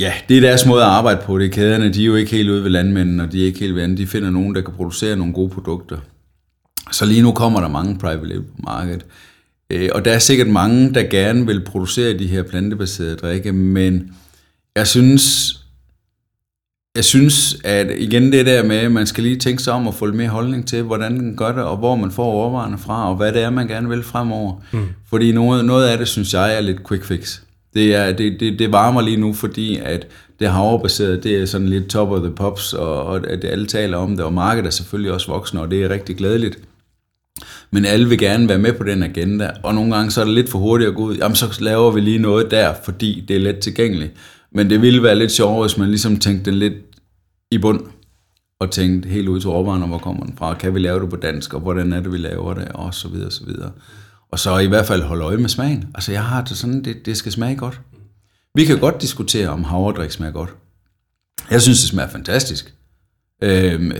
ja, 0.00 0.12
det 0.28 0.36
er 0.36 0.40
deres 0.40 0.66
måde 0.66 0.82
at 0.82 0.88
arbejde 0.88 1.20
på. 1.24 1.38
Det 1.38 1.46
er 1.46 1.50
kæderne, 1.50 1.92
de 1.92 2.02
er 2.02 2.06
jo 2.06 2.14
ikke 2.14 2.30
helt 2.30 2.50
ude 2.50 2.62
ved 2.64 2.70
landmændene, 2.70 3.22
og 3.22 3.32
de 3.32 3.42
er 3.42 3.46
ikke 3.46 3.60
helt 3.60 3.74
ved 3.74 3.82
andet. 3.82 3.98
De 3.98 4.06
finder 4.06 4.30
nogen, 4.30 4.54
der 4.54 4.60
kan 4.60 4.74
producere 4.74 5.16
nogle 5.16 5.34
gode 5.34 5.50
produkter. 5.50 5.98
Så 6.92 7.04
lige 7.04 7.22
nu 7.22 7.32
kommer 7.32 7.60
der 7.60 7.68
mange 7.68 7.98
private 7.98 8.28
label 8.28 8.42
på 8.44 8.56
markedet. 8.58 9.06
Øh, 9.70 9.88
Og 9.94 10.04
der 10.04 10.12
er 10.12 10.18
sikkert 10.18 10.48
mange, 10.48 10.94
der 10.94 11.02
gerne 11.02 11.46
vil 11.46 11.64
producere 11.64 12.18
de 12.18 12.26
her 12.26 12.42
plantebaserede 12.42 13.16
drikke, 13.16 13.52
men 13.52 14.14
jeg 14.76 14.86
synes, 14.86 15.56
jeg 16.96 17.04
synes, 17.04 17.56
at 17.64 17.86
igen 17.98 18.32
det 18.32 18.46
der 18.46 18.64
med, 18.64 18.76
at 18.76 18.92
man 18.92 19.06
skal 19.06 19.24
lige 19.24 19.36
tænke 19.36 19.62
sig 19.62 19.72
om 19.72 19.88
at 19.88 19.94
få 19.94 20.06
lidt 20.06 20.16
mere 20.16 20.28
holdning 20.28 20.68
til, 20.68 20.82
hvordan 20.82 21.20
den 21.20 21.36
gør 21.36 21.52
det, 21.52 21.62
og 21.62 21.76
hvor 21.76 21.96
man 21.96 22.10
får 22.10 22.24
overvarerne 22.24 22.78
fra, 22.78 23.08
og 23.10 23.16
hvad 23.16 23.32
det 23.32 23.42
er, 23.42 23.50
man 23.50 23.68
gerne 23.68 23.88
vil 23.88 24.02
fremover. 24.02 24.54
Mm. 24.72 24.88
Fordi 25.10 25.32
noget, 25.32 25.64
noget 25.64 25.88
af 25.88 25.98
det, 25.98 26.08
synes 26.08 26.34
jeg, 26.34 26.56
er 26.56 26.60
lidt 26.60 26.88
quick 26.88 27.04
fix. 27.04 27.40
Det, 27.74 27.94
er, 27.94 28.12
det, 28.12 28.40
det, 28.40 28.58
det 28.58 28.72
varmer 28.72 29.00
lige 29.00 29.16
nu, 29.16 29.32
fordi 29.32 29.78
at 29.82 30.06
det 30.40 30.48
havrebaserede, 30.48 31.22
det 31.22 31.42
er 31.42 31.46
sådan 31.46 31.68
lidt 31.68 31.86
top 31.86 32.10
of 32.10 32.20
the 32.20 32.30
pops, 32.30 32.72
og, 32.72 33.02
og 33.04 33.30
at 33.30 33.44
alle 33.44 33.66
taler 33.66 33.96
om 33.96 34.16
det, 34.16 34.24
og 34.24 34.32
markedet 34.32 34.66
er 34.66 34.70
selvfølgelig 34.70 35.12
også 35.12 35.26
voksende, 35.32 35.62
og 35.62 35.70
det 35.70 35.82
er 35.82 35.88
rigtig 35.88 36.16
glædeligt. 36.16 36.58
Men 37.70 37.84
alle 37.84 38.08
vil 38.08 38.18
gerne 38.18 38.48
være 38.48 38.58
med 38.58 38.72
på 38.72 38.84
den 38.84 39.02
agenda, 39.02 39.50
og 39.62 39.74
nogle 39.74 39.94
gange 39.94 40.10
så 40.10 40.20
er 40.20 40.24
det 40.24 40.34
lidt 40.34 40.48
for 40.48 40.58
hurtigt 40.58 40.88
at 40.88 40.94
gå 40.96 41.02
ud, 41.02 41.16
jamen 41.16 41.36
så 41.36 41.58
laver 41.60 41.90
vi 41.90 42.00
lige 42.00 42.18
noget 42.18 42.50
der, 42.50 42.74
fordi 42.84 43.24
det 43.28 43.36
er 43.36 43.40
let 43.40 43.58
tilgængeligt. 43.58 44.12
Men 44.56 44.70
det 44.70 44.82
ville 44.82 45.02
være 45.02 45.18
lidt 45.18 45.32
sjovere, 45.32 45.60
hvis 45.60 45.78
man 45.78 45.88
ligesom 45.88 46.18
tænkte 46.18 46.50
den 46.50 46.58
lidt 46.58 46.74
i 47.50 47.58
bund, 47.58 47.80
og 48.60 48.70
tænkte 48.70 49.08
helt 49.08 49.28
ud 49.28 49.40
til 49.40 49.50
råvarerne, 49.50 49.86
hvor 49.86 49.98
kommer 49.98 50.24
den 50.24 50.36
fra, 50.38 50.54
kan 50.54 50.74
vi 50.74 50.78
lave 50.78 51.00
det 51.00 51.10
på 51.10 51.16
dansk, 51.16 51.54
og 51.54 51.60
hvordan 51.60 51.92
er 51.92 52.00
det, 52.00 52.12
vi 52.12 52.18
laver 52.18 52.54
det, 52.54 52.68
og 52.68 52.94
så 52.94 53.08
videre, 53.08 53.26
og 53.26 53.32
så 53.32 53.44
videre. 53.44 53.70
Og 54.32 54.38
så 54.38 54.58
i 54.58 54.66
hvert 54.66 54.86
fald 54.86 55.02
holde 55.02 55.24
øje 55.24 55.36
med 55.36 55.48
smagen. 55.48 55.84
Altså 55.94 56.12
jeg 56.12 56.24
har 56.24 56.44
det 56.44 56.56
sådan, 56.56 56.84
det, 56.84 57.06
det 57.06 57.16
skal 57.16 57.32
smage 57.32 57.56
godt. 57.56 57.80
Vi 58.54 58.64
kan 58.64 58.78
godt 58.78 59.02
diskutere, 59.02 59.48
om 59.48 59.64
havredrik 59.64 60.10
smager 60.10 60.32
godt. 60.32 60.54
Jeg 61.50 61.62
synes, 61.62 61.80
det 61.80 61.88
smager 61.88 62.08
fantastisk. 62.08 62.74
Øhm, 63.42 63.92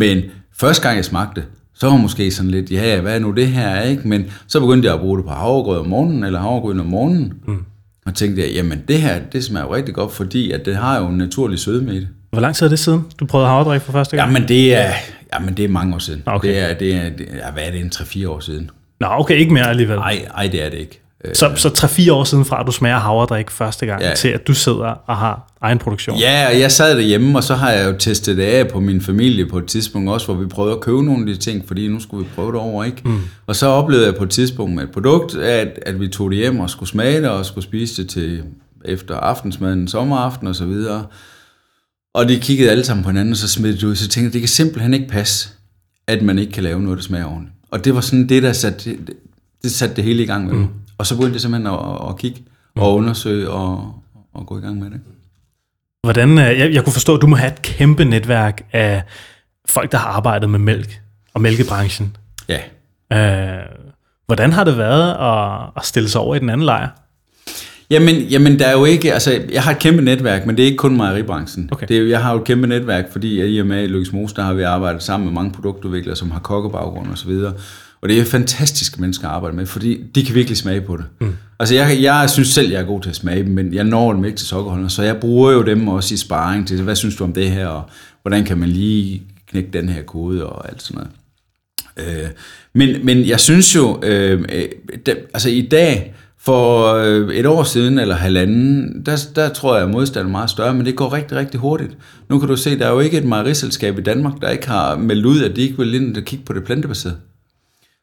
men 0.00 0.22
første 0.52 0.82
gang 0.82 0.96
jeg 0.96 1.04
smagte, 1.04 1.44
så 1.74 1.86
var 1.86 1.96
måske 1.96 2.30
sådan 2.30 2.50
lidt, 2.50 2.70
ja, 2.70 3.00
hvad 3.00 3.14
er 3.14 3.18
nu 3.18 3.30
det 3.30 3.48
her, 3.48 3.82
ikke? 3.82 4.08
Men 4.08 4.30
så 4.46 4.60
begyndte 4.60 4.86
jeg 4.86 4.94
at 4.94 5.00
bruge 5.00 5.18
det 5.18 5.26
på 5.26 5.32
havregrød 5.32 5.78
om 5.78 5.86
morgenen, 5.86 6.24
eller 6.24 6.40
havregryn 6.40 6.80
om 6.80 6.86
morgenen. 6.86 7.32
Mm. 7.46 7.64
Og 8.06 8.14
tænkte 8.14 8.42
jeg, 8.42 8.50
jamen 8.50 8.82
det 8.88 9.00
her, 9.02 9.18
det 9.32 9.44
smager 9.44 9.66
jo 9.66 9.74
rigtig 9.74 9.94
godt, 9.94 10.12
fordi 10.12 10.50
at 10.50 10.64
det 10.64 10.76
har 10.76 11.00
jo 11.00 11.06
en 11.06 11.18
naturlig 11.18 11.58
sødme 11.58 11.94
i 11.94 12.00
det. 12.00 12.08
Hvor 12.30 12.40
lang 12.40 12.54
tid 12.54 12.66
er 12.66 12.70
det 12.70 12.78
siden, 12.78 13.04
du 13.20 13.26
prøvede 13.26 13.48
havredrik 13.48 13.80
for 13.80 13.92
første 13.92 14.16
gang? 14.16 14.32
Jamen 14.32 14.48
det 14.48 14.74
er, 14.74 14.90
jamen, 15.34 15.54
det 15.54 15.64
er 15.64 15.68
mange 15.68 15.94
år 15.94 15.98
siden. 15.98 16.22
Okay. 16.26 16.48
Det 16.48 16.58
er, 16.58 16.74
det 16.74 16.94
er, 16.94 17.10
det 17.10 17.26
er, 17.30 17.52
hvad 17.52 17.62
er 17.62 17.70
det, 17.70 17.80
en 17.80 17.92
3-4 17.94 18.28
år 18.28 18.40
siden? 18.40 18.70
Nå, 19.00 19.06
okay, 19.10 19.36
ikke 19.36 19.52
mere 19.52 19.68
alligevel. 19.68 19.96
Nej, 19.96 20.26
ej, 20.36 20.46
det 20.46 20.64
er 20.64 20.70
det 20.70 20.78
ikke. 20.78 21.03
Øh, 21.24 21.34
Så, 21.34 21.52
så 21.56 21.68
3-4 21.68 22.12
år 22.12 22.24
siden 22.24 22.44
fra, 22.44 22.60
at 22.60 22.66
du 22.66 22.72
smager 22.72 22.98
havredrik 22.98 23.50
første 23.50 23.86
gang, 23.86 24.02
ja. 24.02 24.14
Til 24.14 24.28
at 24.28 24.46
du 24.46 24.54
sidder 24.54 24.86
og 25.06 25.16
har 25.16 25.52
egen 25.60 25.78
produktion. 25.78 26.18
Ja, 26.18 26.48
og 26.48 26.60
jeg 26.60 26.72
sad 26.72 26.96
derhjemme, 26.96 27.38
og 27.38 27.44
så 27.44 27.54
har 27.54 27.70
jeg 27.70 27.92
jo 27.92 27.96
testet 27.98 28.36
det 28.36 28.42
af 28.42 28.68
på 28.68 28.80
min 28.80 29.00
familie 29.00 29.46
på 29.46 29.58
et 29.58 29.66
tidspunkt 29.66 30.10
også, 30.10 30.26
hvor 30.26 30.34
vi 30.34 30.46
prøvede 30.46 30.74
at 30.74 30.80
købe 30.80 31.02
nogle 31.02 31.20
af 31.20 31.26
de 31.26 31.36
ting, 31.36 31.64
fordi 31.66 31.88
nu 31.88 32.00
skulle 32.00 32.24
vi 32.24 32.30
prøve 32.34 32.52
det 32.52 32.60
over, 32.60 32.84
ikke? 32.84 33.02
Mm. 33.04 33.20
Og 33.46 33.56
så 33.56 33.66
oplevede 33.66 34.06
jeg 34.06 34.14
på 34.14 34.24
et 34.24 34.30
tidspunkt 34.30 34.74
med 34.74 34.82
et 34.82 34.90
produkt, 34.90 35.34
at, 35.34 35.78
at 35.86 36.00
vi 36.00 36.08
tog 36.08 36.30
det 36.30 36.38
hjem 36.38 36.60
og 36.60 36.70
skulle 36.70 36.88
smage 36.88 37.22
det, 37.22 37.28
og 37.28 37.46
skulle 37.46 37.64
spise 37.64 38.02
det 38.02 38.10
til 38.10 38.42
efter 38.84 39.16
aftensmaden, 39.16 39.88
sommeraften 39.88 40.46
og 40.46 40.54
så 40.54 40.64
videre. 40.64 41.06
Og 42.14 42.28
de 42.28 42.40
kiggede 42.40 42.70
alle 42.70 42.84
sammen 42.84 43.04
på 43.04 43.10
hinanden, 43.10 43.32
og 43.32 43.36
så 43.36 43.48
smed 43.48 43.72
det 43.72 43.82
ud, 43.82 43.96
så 43.96 44.08
tænkte 44.08 44.26
jeg, 44.26 44.32
det 44.32 44.40
kan 44.40 44.48
simpelthen 44.48 44.94
ikke 44.94 45.08
passe, 45.08 45.48
at 46.06 46.22
man 46.22 46.38
ikke 46.38 46.52
kan 46.52 46.62
lave 46.64 46.82
noget, 46.82 46.96
der 46.96 47.02
smager 47.02 47.26
ordentligt. 47.26 47.54
Og 47.70 47.84
det 47.84 47.94
var 47.94 48.00
sådan 48.00 48.28
det, 48.28 48.42
der 48.42 48.52
satte 48.52 48.90
det, 48.90 48.98
det, 49.62 49.72
satte 49.72 49.96
det 49.96 50.04
hele 50.04 50.22
i 50.22 50.26
gang 50.26 50.46
med 50.46 50.54
mm. 50.54 50.68
Og 50.98 51.06
så 51.06 51.16
begyndte 51.16 51.34
jeg 51.34 51.40
simpelthen 51.40 51.74
at, 51.74 52.08
at, 52.08 52.18
kigge 52.18 52.42
og 52.76 52.94
undersøge 52.94 53.50
og, 53.50 53.94
og 54.34 54.46
gå 54.46 54.58
i 54.58 54.60
gang 54.60 54.78
med 54.78 54.90
det. 54.90 55.00
Hvordan, 56.02 56.38
øh, 56.38 56.58
jeg, 56.58 56.74
jeg 56.74 56.84
kunne 56.84 56.92
forstå, 56.92 57.14
at 57.14 57.22
du 57.22 57.26
må 57.26 57.36
have 57.36 57.52
et 57.52 57.62
kæmpe 57.62 58.04
netværk 58.04 58.66
af 58.72 59.02
folk, 59.66 59.92
der 59.92 59.98
har 59.98 60.08
arbejdet 60.08 60.50
med 60.50 60.58
mælk 60.58 61.00
og 61.34 61.40
mælkebranchen. 61.40 62.16
Ja, 62.48 62.58
Øh, 63.12 63.62
hvordan 64.26 64.52
har 64.52 64.64
det 64.64 64.78
været 64.78 65.10
at, 65.10 65.70
at 65.76 65.86
stille 65.86 66.08
sig 66.08 66.20
over 66.20 66.34
i 66.34 66.38
den 66.38 66.50
anden 66.50 66.64
lejr? 66.64 66.88
Jamen, 67.90 68.14
jamen, 68.14 68.58
der 68.58 68.66
er 68.66 68.72
jo 68.72 68.84
ikke, 68.84 69.12
altså, 69.12 69.40
jeg 69.52 69.62
har 69.62 69.70
et 69.70 69.78
kæmpe 69.78 70.02
netværk, 70.02 70.46
men 70.46 70.56
det 70.56 70.62
er 70.62 70.66
ikke 70.66 70.76
kun 70.76 70.96
mejeribranchen. 70.96 71.68
Okay. 71.72 71.86
Det 71.88 71.98
er, 71.98 72.02
jeg 72.02 72.22
har 72.22 72.32
jo 72.32 72.38
et 72.38 72.44
kæmpe 72.44 72.66
netværk, 72.66 73.12
fordi 73.12 73.40
at 73.40 73.46
i 73.50 73.58
og 73.58 73.66
med 73.66 73.84
i 73.84 73.86
Lykkes 73.86 74.12
Mose, 74.12 74.34
der 74.34 74.42
har 74.42 74.52
vi 74.52 74.62
arbejdet 74.62 75.02
sammen 75.02 75.26
med 75.26 75.34
mange 75.34 75.52
produktudviklere, 75.52 76.16
som 76.16 76.30
har 76.30 76.40
kokkebaggrund 76.40 77.10
og 77.10 77.18
så 77.18 77.26
videre. 77.26 77.52
Og 78.04 78.10
det 78.10 78.20
er 78.20 78.24
fantastiske 78.24 79.00
mennesker 79.00 79.28
at 79.28 79.34
arbejde 79.34 79.56
med, 79.56 79.66
fordi 79.66 80.02
de 80.14 80.24
kan 80.24 80.34
virkelig 80.34 80.56
smage 80.56 80.80
på 80.80 80.96
det. 80.96 81.04
Mm. 81.20 81.32
Altså, 81.60 81.74
jeg, 81.74 81.98
jeg 82.00 82.30
synes 82.30 82.48
selv, 82.48 82.70
jeg 82.70 82.80
er 82.80 82.86
god 82.86 83.00
til 83.00 83.10
at 83.10 83.16
smage 83.16 83.44
dem, 83.44 83.52
men 83.52 83.74
jeg 83.74 83.84
når 83.84 84.12
dem 84.12 84.24
ikke 84.24 84.36
til 84.36 84.46
sukkerholdene, 84.46 84.90
så 84.90 85.02
jeg 85.02 85.16
bruger 85.16 85.52
jo 85.52 85.62
dem 85.62 85.88
også 85.88 86.14
i 86.14 86.16
sparring 86.16 86.68
til, 86.68 86.82
hvad 86.82 86.96
synes 86.96 87.16
du 87.16 87.24
om 87.24 87.32
det 87.32 87.50
her, 87.50 87.66
og 87.66 87.82
hvordan 88.22 88.44
kan 88.44 88.58
man 88.58 88.68
lige 88.68 89.22
knække 89.50 89.70
den 89.72 89.88
her 89.88 90.02
kode 90.02 90.46
og 90.46 90.68
alt 90.70 90.82
sådan 90.82 91.04
noget. 91.96 92.24
Øh, 92.24 92.30
men, 92.74 93.06
men 93.06 93.28
jeg 93.28 93.40
synes 93.40 93.74
jo, 93.74 94.00
øh, 94.02 94.44
øh, 94.52 94.64
da, 95.06 95.14
altså 95.34 95.50
i 95.50 95.68
dag, 95.70 96.14
for 96.38 96.94
øh, 96.94 97.34
et 97.34 97.46
år 97.46 97.62
siden 97.62 97.98
eller 97.98 98.14
halvanden, 98.14 99.02
der, 99.06 99.26
der 99.36 99.48
tror 99.48 99.74
jeg, 99.74 99.84
at 99.84 99.90
modstanden 99.90 100.28
er 100.28 100.38
meget 100.38 100.50
større, 100.50 100.74
men 100.74 100.86
det 100.86 100.96
går 100.96 101.12
rigtig, 101.12 101.36
rigtig 101.36 101.60
hurtigt. 101.60 101.96
Nu 102.30 102.38
kan 102.38 102.48
du 102.48 102.56
se, 102.56 102.78
der 102.78 102.86
er 102.86 102.90
jo 102.90 103.00
ikke 103.00 103.18
et 103.18 103.24
mejeriselskab 103.24 103.98
i 103.98 104.02
Danmark, 104.02 104.32
der 104.42 104.50
ikke 104.50 104.68
har 104.68 104.96
meldt 104.96 105.26
ud, 105.26 105.42
at 105.42 105.56
de 105.56 105.62
ikke 105.62 105.78
vil 105.78 105.94
ind 105.94 106.16
og 106.16 106.22
kigge 106.22 106.44
på 106.44 106.52
det 106.52 106.64
plantebaserede. 106.64 107.16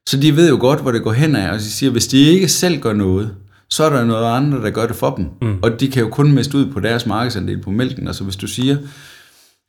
Så 0.09 0.17
de 0.17 0.35
ved 0.35 0.49
jo 0.49 0.57
godt, 0.59 0.81
hvor 0.81 0.91
det 0.91 1.03
går 1.03 1.11
hen 1.11 1.35
af, 1.35 1.51
og 1.51 1.59
de 1.59 1.63
siger, 1.63 1.91
hvis 1.91 2.07
de 2.07 2.17
ikke 2.17 2.47
selv 2.47 2.79
gør 2.79 2.93
noget, 2.93 3.35
så 3.69 3.83
er 3.83 3.89
der 3.89 4.05
noget 4.05 4.25
andre, 4.25 4.61
der 4.61 4.69
gør 4.69 4.87
det 4.87 4.95
for 4.95 5.15
dem. 5.15 5.25
Mm. 5.41 5.59
Og 5.61 5.79
de 5.79 5.87
kan 5.87 6.03
jo 6.03 6.09
kun 6.09 6.31
miste 6.31 6.57
ud 6.57 6.65
på 6.65 6.79
deres 6.79 7.05
markedsandel 7.05 7.61
på 7.61 7.71
mælken. 7.71 8.07
Altså 8.07 8.23
hvis 8.23 8.35
du 8.35 8.47
siger, 8.47 8.77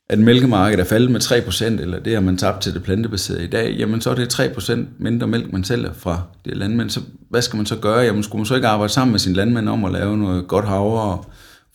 at 0.09 0.19
mælkemarkedet 0.19 0.83
er 0.83 0.87
faldet 0.87 1.11
med 1.11 1.21
3%, 1.21 1.81
eller 1.81 1.99
det 1.99 2.13
har 2.13 2.21
man 2.21 2.37
tabt 2.37 2.61
til 2.61 2.73
det 2.73 2.83
plantebaserede 2.83 3.43
i 3.43 3.47
dag, 3.47 3.75
jamen 3.79 4.01
så 4.01 4.09
er 4.09 4.15
det 4.15 4.39
3% 4.39 4.79
mindre 4.99 5.27
mælk, 5.27 5.53
man 5.53 5.63
sælger 5.63 5.93
fra 5.93 6.21
det 6.45 6.57
landmænd. 6.57 6.89
Så 6.89 7.01
hvad 7.29 7.41
skal 7.41 7.57
man 7.57 7.65
så 7.65 7.75
gøre? 7.75 7.99
Jamen 7.99 8.23
skulle 8.23 8.39
man 8.39 8.45
så 8.45 8.55
ikke 8.55 8.67
arbejde 8.67 8.93
sammen 8.93 9.11
med 9.11 9.19
sin 9.19 9.33
landmænd 9.33 9.69
om 9.69 9.85
at 9.85 9.91
lave 9.91 10.17
noget 10.17 10.47
godt 10.47 10.65
havre 10.67 11.01
og 11.01 11.25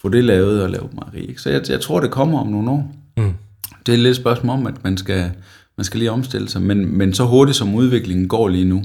få 0.03 0.09
det 0.09 0.25
lavet 0.25 0.62
og 0.62 0.71
lave 0.71 0.88
mejeri? 0.92 1.35
Så 1.37 1.51
jeg, 1.51 1.62
jeg 1.68 1.81
tror, 1.81 2.01
det 2.01 2.11
kommer 2.11 2.40
om 2.40 2.47
nogle 2.47 2.71
år. 2.71 2.94
Mm. 3.16 3.33
Det 3.87 3.94
er 3.94 3.99
lidt 3.99 4.09
et 4.09 4.16
spørgsmål 4.16 4.59
om, 4.59 4.66
at 4.66 4.85
man 4.85 4.97
skal, 4.97 5.31
man 5.78 5.84
skal 5.84 5.98
lige 5.98 6.10
omstille 6.10 6.48
sig. 6.48 6.62
Men, 6.62 6.98
men 6.98 7.14
så 7.14 7.24
hurtigt 7.24 7.56
som 7.56 7.74
udviklingen 7.74 8.28
går 8.28 8.48
lige 8.48 8.64
nu, 8.64 8.82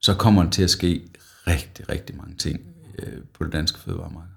så 0.00 0.14
kommer 0.14 0.42
der 0.42 0.50
til 0.50 0.62
at 0.62 0.70
ske 0.70 1.02
rigtig, 1.46 1.88
rigtig 1.88 2.16
mange 2.16 2.34
ting 2.36 2.60
øh, 2.98 3.12
på 3.38 3.44
det 3.44 3.52
danske 3.52 3.78
fødevaremarked. 3.84 4.34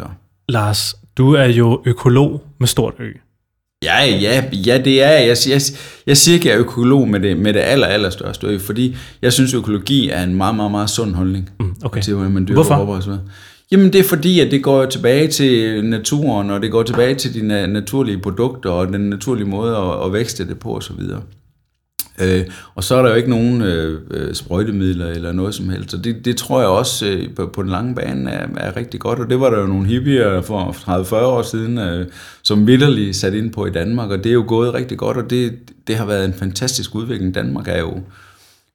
Så. 0.00 0.08
Lars, 0.48 0.94
du 1.16 1.32
er 1.32 1.44
jo 1.44 1.82
økolog 1.86 2.46
med 2.58 2.68
stort 2.68 2.94
ø. 2.98 3.12
Ja, 3.84 4.04
ja, 4.04 4.44
ja, 4.66 4.78
det 4.84 5.02
er 5.02 5.10
jeg. 5.10 5.28
Jeg, 5.28 5.36
jeg, 5.48 5.60
jeg 6.06 6.16
siger 6.16 6.34
ikke, 6.34 6.48
at 6.48 6.54
jeg 6.54 6.60
er 6.60 6.66
økolog 6.66 7.08
med 7.08 7.20
det, 7.20 7.36
med 7.36 7.52
det 7.52 7.60
aller, 7.60 7.86
aller 7.86 8.10
største 8.10 8.46
øje, 8.46 8.58
fordi 8.58 8.96
jeg 9.22 9.32
synes, 9.32 9.54
økologi 9.54 10.08
er 10.08 10.22
en 10.22 10.34
meget, 10.34 10.54
meget, 10.54 10.70
meget 10.70 10.90
sund 10.90 11.14
holdning. 11.14 11.50
Mm, 11.60 11.76
okay. 11.84 12.02
Til, 12.02 12.14
hvordan 12.14 12.32
man 12.32 12.42
dyrker 12.42 12.54
Hvorfor? 12.54 12.76
råvarer 12.76 12.96
og 12.96 13.02
så 13.02 13.10
videre. 13.10 13.24
Jamen 13.72 13.92
det 13.92 13.98
er 13.98 14.04
fordi, 14.04 14.40
at 14.40 14.50
det 14.50 14.62
går 14.62 14.80
jo 14.82 14.90
tilbage 14.90 15.28
til 15.28 15.84
naturen, 15.84 16.50
og 16.50 16.62
det 16.62 16.70
går 16.70 16.82
tilbage 16.82 17.14
til 17.14 17.34
de 17.34 17.66
naturlige 17.66 18.18
produkter, 18.18 18.70
og 18.70 18.88
den 18.88 19.00
naturlige 19.00 19.48
måde 19.48 19.76
at, 19.76 20.06
at 20.06 20.12
vækste 20.12 20.48
det 20.48 20.58
på 20.58 20.68
og 20.68 20.82
så 20.82 20.92
videre. 20.92 21.22
Øh, 22.20 22.46
og 22.74 22.84
så 22.84 22.94
er 22.94 23.02
der 23.02 23.08
jo 23.08 23.14
ikke 23.14 23.30
nogen 23.30 23.62
øh, 23.62 24.00
øh, 24.10 24.34
sprøjtemidler 24.34 25.06
eller 25.06 25.32
noget 25.32 25.54
som 25.54 25.68
helst, 25.68 25.90
så 25.90 25.96
det, 25.96 26.24
det 26.24 26.36
tror 26.36 26.60
jeg 26.60 26.68
også 26.68 27.06
øh, 27.06 27.34
på, 27.34 27.46
på 27.46 27.62
den 27.62 27.70
lange 27.70 27.94
bane 27.94 28.30
er, 28.30 28.46
er 28.56 28.76
rigtig 28.76 29.00
godt, 29.00 29.18
og 29.18 29.30
det 29.30 29.40
var 29.40 29.50
der 29.50 29.60
jo 29.60 29.66
nogle 29.66 29.86
hippier 29.86 30.40
for 30.40 30.72
30-40 30.72 31.14
år 31.14 31.42
siden, 31.42 31.78
øh, 31.78 32.06
som 32.42 32.66
vidderligt 32.66 33.16
sat 33.16 33.34
ind 33.34 33.52
på 33.52 33.66
i 33.66 33.70
Danmark, 33.70 34.10
og 34.10 34.18
det 34.18 34.26
er 34.26 34.34
jo 34.34 34.44
gået 34.48 34.74
rigtig 34.74 34.98
godt, 34.98 35.16
og 35.16 35.30
det, 35.30 35.52
det 35.86 35.96
har 35.96 36.06
været 36.06 36.24
en 36.24 36.34
fantastisk 36.34 36.94
udvikling. 36.94 37.34
Danmark 37.34 37.68
er 37.68 37.78
jo 37.78 38.00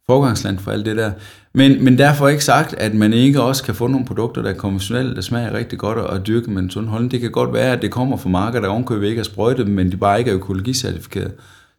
forgangsland 0.09 0.59
for 0.59 0.71
alt 0.71 0.85
det 0.85 0.97
der. 0.97 1.11
Men, 1.53 1.83
men 1.83 1.97
derfor 1.97 2.27
ikke 2.27 2.43
sagt, 2.43 2.73
at 2.73 2.93
man 2.93 3.13
ikke 3.13 3.41
også 3.41 3.63
kan 3.63 3.75
få 3.75 3.87
nogle 3.87 4.05
produkter, 4.05 4.41
der 4.41 4.49
er 4.49 4.53
konventionelle, 4.53 5.15
der 5.15 5.21
smager 5.21 5.53
rigtig 5.53 5.79
godt 5.79 5.97
og 5.97 6.27
dyrke 6.27 6.51
med 6.51 6.61
en 6.61 6.69
sund 6.69 6.87
holdning. 6.87 7.11
Det 7.11 7.19
kan 7.19 7.31
godt 7.31 7.53
være, 7.53 7.73
at 7.73 7.81
det 7.81 7.91
kommer 7.91 8.17
fra 8.17 8.29
marker, 8.29 8.59
der 8.59 8.67
ovenkøbet 8.67 9.07
ikke 9.07 9.19
er 9.19 9.23
sprøjtet, 9.23 9.67
men 9.67 9.91
de 9.91 9.97
bare 9.97 10.19
ikke 10.19 10.31
er 10.31 10.35
økologicertificeret 10.35 11.31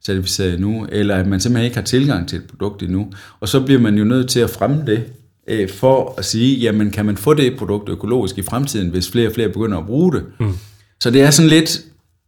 certificeret 0.05 0.55
endnu, 0.55 0.87
eller 0.93 1.17
at 1.17 1.27
man 1.27 1.41
simpelthen 1.41 1.65
ikke 1.65 1.77
har 1.77 1.85
tilgang 1.85 2.29
til 2.29 2.39
et 2.39 2.45
produkt 2.45 2.83
endnu. 2.83 3.07
Og 3.41 3.49
så 3.49 3.61
bliver 3.61 3.81
man 3.81 3.99
jo 3.99 4.05
nødt 4.05 4.29
til 4.29 4.41
at 4.41 4.51
fremme 4.51 4.83
det, 4.87 5.05
øh, 5.49 5.69
for 5.71 6.15
at 6.19 6.25
sige, 6.25 6.57
jamen 6.57 6.91
kan 6.91 7.07
man 7.07 7.17
få 7.17 7.35
det 7.35 7.57
produkt 7.59 7.89
økologisk 7.89 8.39
i 8.39 8.43
fremtiden, 8.43 8.89
hvis 8.89 9.11
flere 9.11 9.29
og 9.29 9.35
flere 9.35 9.49
begynder 9.49 9.79
at 9.79 9.87
bruge 9.87 10.13
det. 10.13 10.25
Mm. 10.41 10.53
Så 11.01 11.11
det 11.11 11.23
er 11.23 11.31
sådan 11.31 11.49
lidt, 11.49 11.85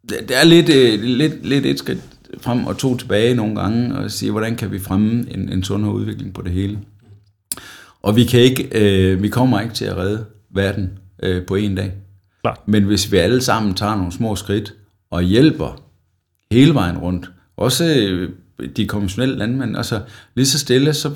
det 0.09 0.41
er 0.41 0.45
lidt, 0.45 0.69
øh, 0.69 1.03
lidt, 1.03 1.47
lidt 1.47 1.67
et 1.67 1.79
skridt 1.79 2.01
frem 2.41 2.67
og 2.67 2.79
to 2.79 2.97
tilbage 2.97 3.35
nogle 3.35 3.61
gange, 3.61 3.95
og 3.95 4.11
sige, 4.11 4.31
hvordan 4.31 4.57
kan 4.57 4.73
vi 4.73 4.79
fremme 4.79 5.27
en, 5.35 5.49
en 5.53 5.63
sundere 5.63 5.93
udvikling 5.95 6.35
på 6.35 6.43
det 6.43 6.53
hele. 6.53 6.79
Og 8.03 8.17
vi 8.17 8.25
kan 8.25 8.41
ikke, 8.41 8.69
øh, 8.75 9.23
vi 9.23 9.29
kommer 9.29 9.61
ikke 9.61 9.75
til 9.75 9.85
at 9.85 9.97
redde 9.97 10.25
verden 10.51 10.91
øh, 11.23 11.47
på 11.47 11.55
en 11.55 11.75
dag. 11.75 11.93
Klar. 12.43 12.63
Men 12.67 12.85
hvis 12.85 13.13
vi 13.13 13.17
alle 13.17 13.41
sammen 13.41 13.75
tager 13.75 13.97
nogle 13.97 14.13
små 14.13 14.37
skridt 14.37 14.75
og 15.11 15.23
hjælper 15.23 15.83
hele 16.51 16.75
vejen 16.75 16.99
rundt, 16.99 17.31
også 17.57 17.85
øh, 17.85 18.31
de 18.77 18.87
konventionelle 18.87 19.39
landmænd, 19.39 19.77
altså 19.77 20.01
lige 20.35 20.47
så 20.47 20.59
stille, 20.59 20.93
så 20.93 21.11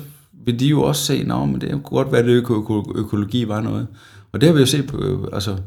vil 0.45 0.59
de 0.59 0.67
jo 0.67 0.81
også 0.81 1.05
se, 1.05 1.13
at 1.13 1.27
men 1.27 1.61
det 1.61 1.71
kunne 1.71 1.81
godt 1.81 2.11
være, 2.11 2.21
at 2.21 2.43
øko- 2.43 2.93
økologi 2.95 3.47
var 3.47 3.61
noget. 3.61 3.87
Og 4.31 4.41
det 4.41 4.49
har 4.49 4.53
vi 4.53 4.59
jo 4.59 4.65
set 4.65 4.87
på, 4.87 4.97
øh, 4.97 5.19
altså, 5.33 5.57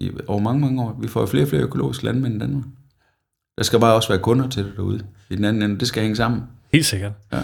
i, 0.00 0.10
over 0.26 0.40
mange, 0.40 0.60
mange 0.60 0.82
år. 0.82 0.98
Vi 1.02 1.08
får 1.08 1.20
jo 1.20 1.26
flere 1.26 1.44
og 1.44 1.48
flere 1.48 1.62
økologiske 1.62 2.04
landmænd 2.04 2.36
i 2.36 2.38
Danmark. 2.38 2.64
Der 3.58 3.64
skal 3.64 3.80
bare 3.80 3.94
også 3.94 4.08
være 4.08 4.18
kunder 4.18 4.48
til 4.48 4.64
det 4.64 4.72
derude. 4.76 5.00
I 5.30 5.36
den 5.36 5.44
anden 5.44 5.62
ende, 5.62 5.80
det 5.80 5.88
skal 5.88 6.02
hænge 6.02 6.16
sammen. 6.16 6.42
Helt 6.72 6.86
sikkert. 6.86 7.12
Ja. 7.32 7.36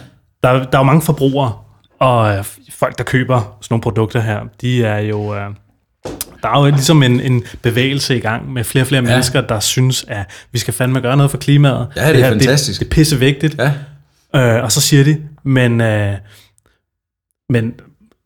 Der, 0.42 0.52
der 0.52 0.78
er 0.78 0.78
jo 0.78 0.82
mange 0.82 1.02
forbrugere, 1.02 1.52
og 1.98 2.36
øh, 2.36 2.44
folk, 2.70 2.98
der 2.98 3.04
køber 3.04 3.38
sådan 3.38 3.66
nogle 3.70 3.82
produkter 3.82 4.20
her, 4.20 4.40
de 4.60 4.84
er 4.84 4.98
jo... 4.98 5.34
Øh, 5.34 5.50
der 6.42 6.48
er 6.48 6.64
jo 6.64 6.70
ligesom 6.70 7.02
en, 7.02 7.20
en 7.20 7.44
bevægelse 7.62 8.16
i 8.16 8.20
gang 8.20 8.52
med 8.52 8.64
flere 8.64 8.82
og 8.82 8.86
flere 8.88 9.02
ja. 9.02 9.10
mennesker, 9.10 9.40
der 9.40 9.60
synes, 9.60 10.04
at 10.08 10.26
vi 10.52 10.58
skal 10.58 10.74
fandme 10.74 11.00
gøre 11.00 11.16
noget 11.16 11.30
for 11.30 11.38
klimaet. 11.38 11.88
Ja, 11.96 12.00
det 12.00 12.08
er 12.08 12.12
det 12.12 12.22
her, 12.22 12.30
fantastisk. 12.30 12.80
Det, 12.80 12.86
det 12.86 12.92
er 12.92 13.00
pisse 13.00 13.18
vigtigt. 13.18 13.58
Ja. 13.58 13.72
Øh, 14.56 14.64
og 14.64 14.72
så 14.72 14.80
siger 14.80 15.04
de, 15.04 15.22
men, 15.42 15.80
øh, 15.80 16.14
men 17.50 17.74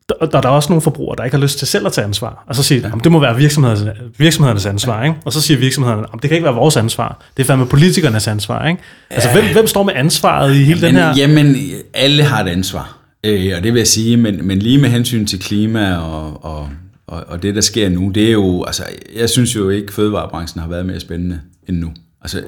der, 0.09 0.25
der 0.25 0.37
er 0.37 0.41
der 0.41 0.49
også 0.49 0.69
nogle 0.69 0.81
forbrugere, 0.81 1.15
der 1.17 1.23
ikke 1.23 1.37
har 1.37 1.41
lyst 1.41 1.57
til 1.57 1.67
selv 1.67 1.85
at 1.85 1.93
tage 1.93 2.05
ansvar. 2.05 2.43
Og 2.47 2.55
så 2.55 2.63
siger 2.63 2.81
de, 2.81 2.87
ja. 2.87 2.93
det 3.03 3.11
må 3.11 3.19
være 3.19 3.37
virksomhedernes, 3.37 3.97
virksomhedernes 4.17 4.65
ansvar. 4.65 5.03
Ikke? 5.03 5.15
Og 5.25 5.33
så 5.33 5.41
siger 5.41 5.57
virksomhederne, 5.57 6.03
det 6.13 6.21
kan 6.21 6.31
ikke 6.31 6.45
være 6.45 6.53
vores 6.53 6.77
ansvar. 6.77 7.23
Det 7.37 7.43
er 7.43 7.47
fandme 7.47 7.65
politikernes 7.65 8.27
ansvar. 8.27 8.67
Ikke? 8.67 8.81
Altså, 9.09 9.29
hvem, 9.31 9.45
hvem 9.53 9.67
står 9.67 9.83
med 9.83 9.93
ansvaret 9.95 10.55
i 10.55 10.63
hele 10.63 10.81
men, 10.81 10.83
den 10.83 10.95
her... 10.95 11.13
Jamen, 11.17 11.55
alle 11.93 12.23
har 12.23 12.43
et 12.43 12.49
ansvar. 12.49 12.97
Øh, 13.23 13.51
og 13.57 13.63
det 13.63 13.73
vil 13.73 13.79
jeg 13.79 13.87
sige, 13.87 14.17
men, 14.17 14.47
men 14.47 14.59
lige 14.59 14.77
med 14.77 14.89
hensyn 14.89 15.25
til 15.25 15.39
klima 15.39 15.95
og, 15.97 16.45
og, 16.45 16.69
og, 17.07 17.23
og 17.27 17.43
det, 17.43 17.55
der 17.55 17.61
sker 17.61 17.89
nu, 17.89 18.09
det 18.09 18.27
er 18.27 18.31
jo, 18.31 18.63
altså, 18.63 18.83
jeg 19.15 19.29
synes 19.29 19.55
jo 19.55 19.69
ikke, 19.69 19.93
fødevarebranchen 19.93 20.61
har 20.61 20.69
været 20.69 20.85
mere 20.85 20.99
spændende 20.99 21.39
end 21.67 21.77
nu. 21.77 21.91
Altså, 22.21 22.43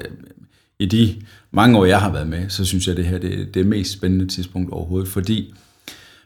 i 0.78 0.86
de 0.86 1.14
mange 1.52 1.78
år, 1.78 1.84
jeg 1.84 2.00
har 2.00 2.12
været 2.12 2.26
med, 2.26 2.48
så 2.48 2.64
synes 2.64 2.88
jeg, 2.88 2.96
det 2.96 3.04
her 3.04 3.18
det, 3.18 3.30
det 3.30 3.40
er 3.40 3.44
det 3.54 3.66
mest 3.66 3.92
spændende 3.92 4.26
tidspunkt 4.26 4.72
overhovedet, 4.72 5.08
fordi 5.08 5.54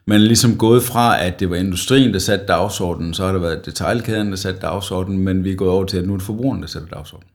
man 0.06 0.20
er 0.20 0.24
ligesom 0.24 0.58
gået 0.58 0.82
fra, 0.82 1.24
at 1.24 1.40
det 1.40 1.50
var 1.50 1.56
industrien, 1.56 2.12
der 2.12 2.18
satte 2.18 2.46
dagsordenen, 2.46 3.14
så 3.14 3.24
har 3.24 3.32
det 3.32 3.42
været 3.42 3.66
detaljkæden, 3.66 4.30
der 4.30 4.36
satte 4.36 4.60
dagsordenen, 4.60 5.18
men 5.18 5.44
vi 5.44 5.50
er 5.50 5.56
gået 5.56 5.70
over 5.70 5.84
til, 5.84 5.96
at 5.96 6.06
nu 6.06 6.12
er 6.12 6.16
det 6.16 6.26
forbrugeren, 6.26 6.62
der 6.62 6.68
sætter 6.68 6.88
dagsordenen. 6.88 7.30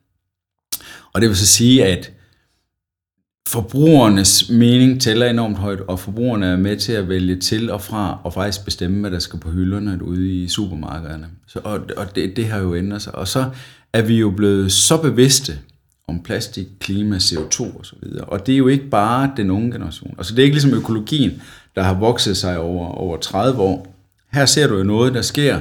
Og 1.14 1.22
det 1.22 1.30
vil 1.30 1.38
så 1.38 1.46
sige, 1.46 1.86
at 1.86 2.12
forbrugernes 3.48 4.50
mening 4.50 5.02
tæller 5.02 5.30
enormt 5.30 5.58
højt, 5.58 5.80
og 5.80 6.00
forbrugerne 6.00 6.46
er 6.46 6.58
med 6.58 6.78
til 6.78 6.92
at 6.92 7.10
vælge 7.10 7.36
til 7.36 7.70
og 7.72 7.82
fra, 7.82 8.20
og 8.24 8.34
faktisk 8.34 8.66
bestemme, 8.66 9.00
hvad 9.00 9.12
der 9.12 9.20
skal 9.20 9.40
på 9.40 9.52
hylderne 9.52 10.04
ude 10.04 10.44
i 10.44 10.48
supermarkederne. 10.48 11.28
Så, 11.48 11.60
og 11.64 11.80
og 11.98 12.16
det, 12.16 12.36
det 12.36 12.48
har 12.48 12.60
jo 12.60 12.76
ændret 12.76 13.02
sig. 13.02 13.16
Og 13.16 13.28
så 13.28 13.50
er 13.94 14.02
vi 14.02 14.20
jo 14.20 14.30
blevet 14.30 14.72
så 14.72 15.02
bevidste 15.02 15.60
om 16.08 16.24
plastik, 16.24 16.68
klima, 16.80 17.18
CO2 17.18 17.78
og 17.80 17.86
så 17.86 17.96
videre. 18.04 18.26
Og 18.26 18.48
det 18.48 18.54
er 18.54 18.58
jo 18.58 18.68
ikke 18.68 18.90
bare 18.90 19.32
den 19.38 19.52
unge 19.52 19.72
generation. 19.72 20.16
Altså 20.18 20.36
det 20.36 20.40
er 20.40 20.44
ikke 20.44 20.56
ligesom 20.56 20.74
økologien, 20.74 21.42
der 21.78 21.84
har 21.84 21.94
vokset 21.94 22.38
sig 22.38 22.58
over, 22.58 22.88
over 22.88 23.18
30 23.18 23.62
år. 23.62 23.96
Her 24.34 24.46
ser 24.46 24.68
du 24.68 24.78
jo 24.78 24.84
noget, 24.84 25.14
der 25.14 25.22
sker 25.22 25.60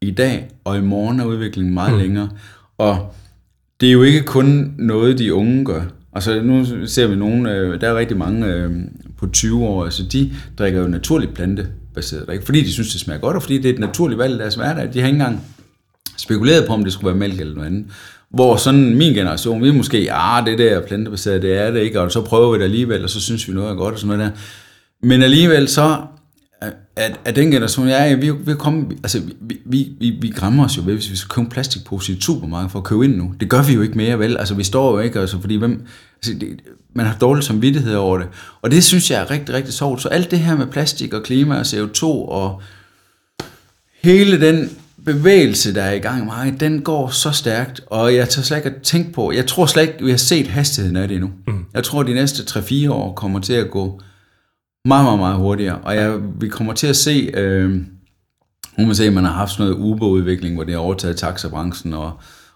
i 0.00 0.10
dag, 0.10 0.48
og 0.64 0.78
i 0.78 0.80
morgen 0.80 1.20
er 1.20 1.24
udviklingen 1.24 1.74
meget 1.74 1.92
mm. 1.92 1.98
længere. 1.98 2.28
Og 2.78 3.14
det 3.80 3.88
er 3.88 3.92
jo 3.92 4.02
ikke 4.02 4.22
kun 4.22 4.74
noget, 4.78 5.18
de 5.18 5.34
unge 5.34 5.64
gør. 5.64 5.82
Altså 6.12 6.42
nu 6.42 6.86
ser 6.86 7.06
vi 7.06 7.16
nogen, 7.16 7.46
øh, 7.46 7.80
der 7.80 7.88
er 7.88 7.94
rigtig 7.94 8.16
mange 8.16 8.46
øh, 8.46 8.70
på 9.18 9.26
20 9.26 9.64
år, 9.64 9.84
altså 9.84 10.02
de 10.02 10.32
drikker 10.58 10.80
jo 10.80 10.88
naturligt 10.88 11.34
plantebaseret, 11.34 12.32
ikke? 12.32 12.44
fordi 12.44 12.62
de 12.62 12.72
synes, 12.72 12.92
det 12.92 13.00
smager 13.00 13.20
godt, 13.20 13.36
og 13.36 13.42
fordi 13.42 13.58
det 13.58 13.68
er 13.68 13.72
et 13.72 13.80
naturligt 13.80 14.18
valg 14.18 14.34
i 14.34 14.38
deres 14.38 14.54
hverdag. 14.54 14.94
De 14.94 15.00
har 15.00 15.06
ikke 15.06 15.16
engang 15.16 15.44
spekuleret 16.16 16.66
på, 16.66 16.72
om 16.72 16.84
det 16.84 16.92
skulle 16.92 17.06
være 17.06 17.18
mælk 17.18 17.40
eller 17.40 17.54
noget 17.54 17.66
andet. 17.66 17.84
Hvor 18.30 18.56
sådan 18.56 18.94
min 18.94 19.14
generation, 19.14 19.62
vi 19.62 19.68
er 19.68 19.72
måske, 19.72 20.04
ja, 20.04 20.42
det 20.46 20.58
der 20.58 20.80
plantebaseret, 20.80 21.42
det 21.42 21.58
er 21.58 21.70
det 21.70 21.80
ikke, 21.80 22.00
og 22.00 22.12
så 22.12 22.20
prøver 22.20 22.52
vi 22.52 22.58
det 22.58 22.64
alligevel, 22.64 23.04
og 23.04 23.10
så 23.10 23.20
synes 23.20 23.48
vi 23.48 23.54
noget 23.54 23.70
er 23.70 23.74
godt 23.74 23.94
og 23.94 24.00
sådan 24.00 24.18
noget 24.18 24.32
der. 24.32 24.40
Men 25.02 25.22
alligevel 25.22 25.68
så, 25.68 25.96
at, 26.96 27.20
at 27.24 27.36
den 27.36 27.50
generation, 27.50 27.88
ja, 27.88 28.14
vi, 28.14 28.30
vi, 28.30 28.54
kommer, 28.54 28.84
altså, 28.90 29.22
vi, 29.40 29.60
vi, 29.64 29.92
vi, 30.00 30.10
vi 30.20 30.28
græmmer 30.28 30.64
os 30.64 30.76
jo 30.76 30.82
ved, 30.84 30.94
hvis 30.94 31.10
vi 31.10 31.16
skal 31.16 31.28
købe 31.28 31.44
en 31.44 31.50
plastikpose 31.50 32.12
i 32.12 32.16
et 32.16 32.22
supermarked 32.22 32.70
for 32.70 32.78
at 32.78 32.84
købe 32.84 33.04
ind 33.04 33.16
nu. 33.16 33.34
Det 33.40 33.48
gør 33.48 33.62
vi 33.62 33.72
jo 33.72 33.82
ikke 33.82 33.96
mere, 33.96 34.18
vel? 34.18 34.36
Altså, 34.36 34.54
vi 34.54 34.64
står 34.64 34.90
jo 34.90 34.98
ikke, 34.98 35.20
altså, 35.20 35.40
fordi 35.40 35.56
hvem, 35.56 35.86
altså, 36.16 36.34
det, 36.40 36.60
man 36.94 37.06
har 37.06 37.16
dårlig 37.20 37.44
samvittighed 37.44 37.94
over 37.94 38.18
det. 38.18 38.28
Og 38.62 38.70
det 38.70 38.84
synes 38.84 39.10
jeg 39.10 39.20
er 39.20 39.30
rigtig, 39.30 39.54
rigtig 39.54 39.74
sjovt. 39.74 40.02
Så 40.02 40.08
alt 40.08 40.30
det 40.30 40.38
her 40.38 40.56
med 40.56 40.66
plastik 40.66 41.14
og 41.14 41.22
klima 41.22 41.58
og 41.58 41.60
CO2 41.66 42.04
og 42.04 42.62
hele 44.02 44.40
den 44.40 44.70
bevægelse, 45.04 45.74
der 45.74 45.82
er 45.82 45.92
i 45.92 45.98
gang 45.98 46.18
med 46.18 46.24
mig, 46.24 46.60
den 46.60 46.82
går 46.82 47.08
så 47.08 47.30
stærkt, 47.30 47.80
og 47.86 48.14
jeg 48.14 48.28
tager 48.28 48.44
slet 48.44 48.56
ikke 48.56 48.68
at 48.68 48.82
tænke 48.82 49.12
på, 49.12 49.32
jeg 49.32 49.46
tror 49.46 49.66
slet 49.66 49.82
ikke, 49.82 50.04
vi 50.04 50.10
har 50.10 50.18
set 50.18 50.46
hastigheden 50.46 50.96
af 50.96 51.08
det 51.08 51.14
endnu. 51.14 51.30
Mm. 51.46 51.64
Jeg 51.74 51.84
tror, 51.84 52.02
de 52.02 52.14
næste 52.14 52.42
3-4 52.42 52.90
år 52.90 53.14
kommer 53.14 53.40
til 53.40 53.52
at 53.52 53.70
gå 53.70 54.00
meget, 54.84 55.04
meget, 55.04 55.18
meget 55.18 55.36
hurtigere. 55.36 55.78
Og 55.78 55.96
jeg, 55.96 56.18
vi 56.40 56.48
kommer 56.48 56.72
til 56.72 56.86
at 56.86 56.96
se, 56.96 57.30
øh, 57.34 57.70
nu 58.78 58.86
man 58.86 58.94
se, 58.94 59.04
at 59.04 59.12
man 59.12 59.24
har 59.24 59.32
haft 59.32 59.52
sådan 59.52 59.66
noget 59.66 59.82
Uber-udvikling, 59.82 60.54
hvor 60.54 60.64
det 60.64 60.74
har 60.74 60.80
overtaget 60.80 61.16
taxabranchen, 61.16 61.94
og, 61.94 62.12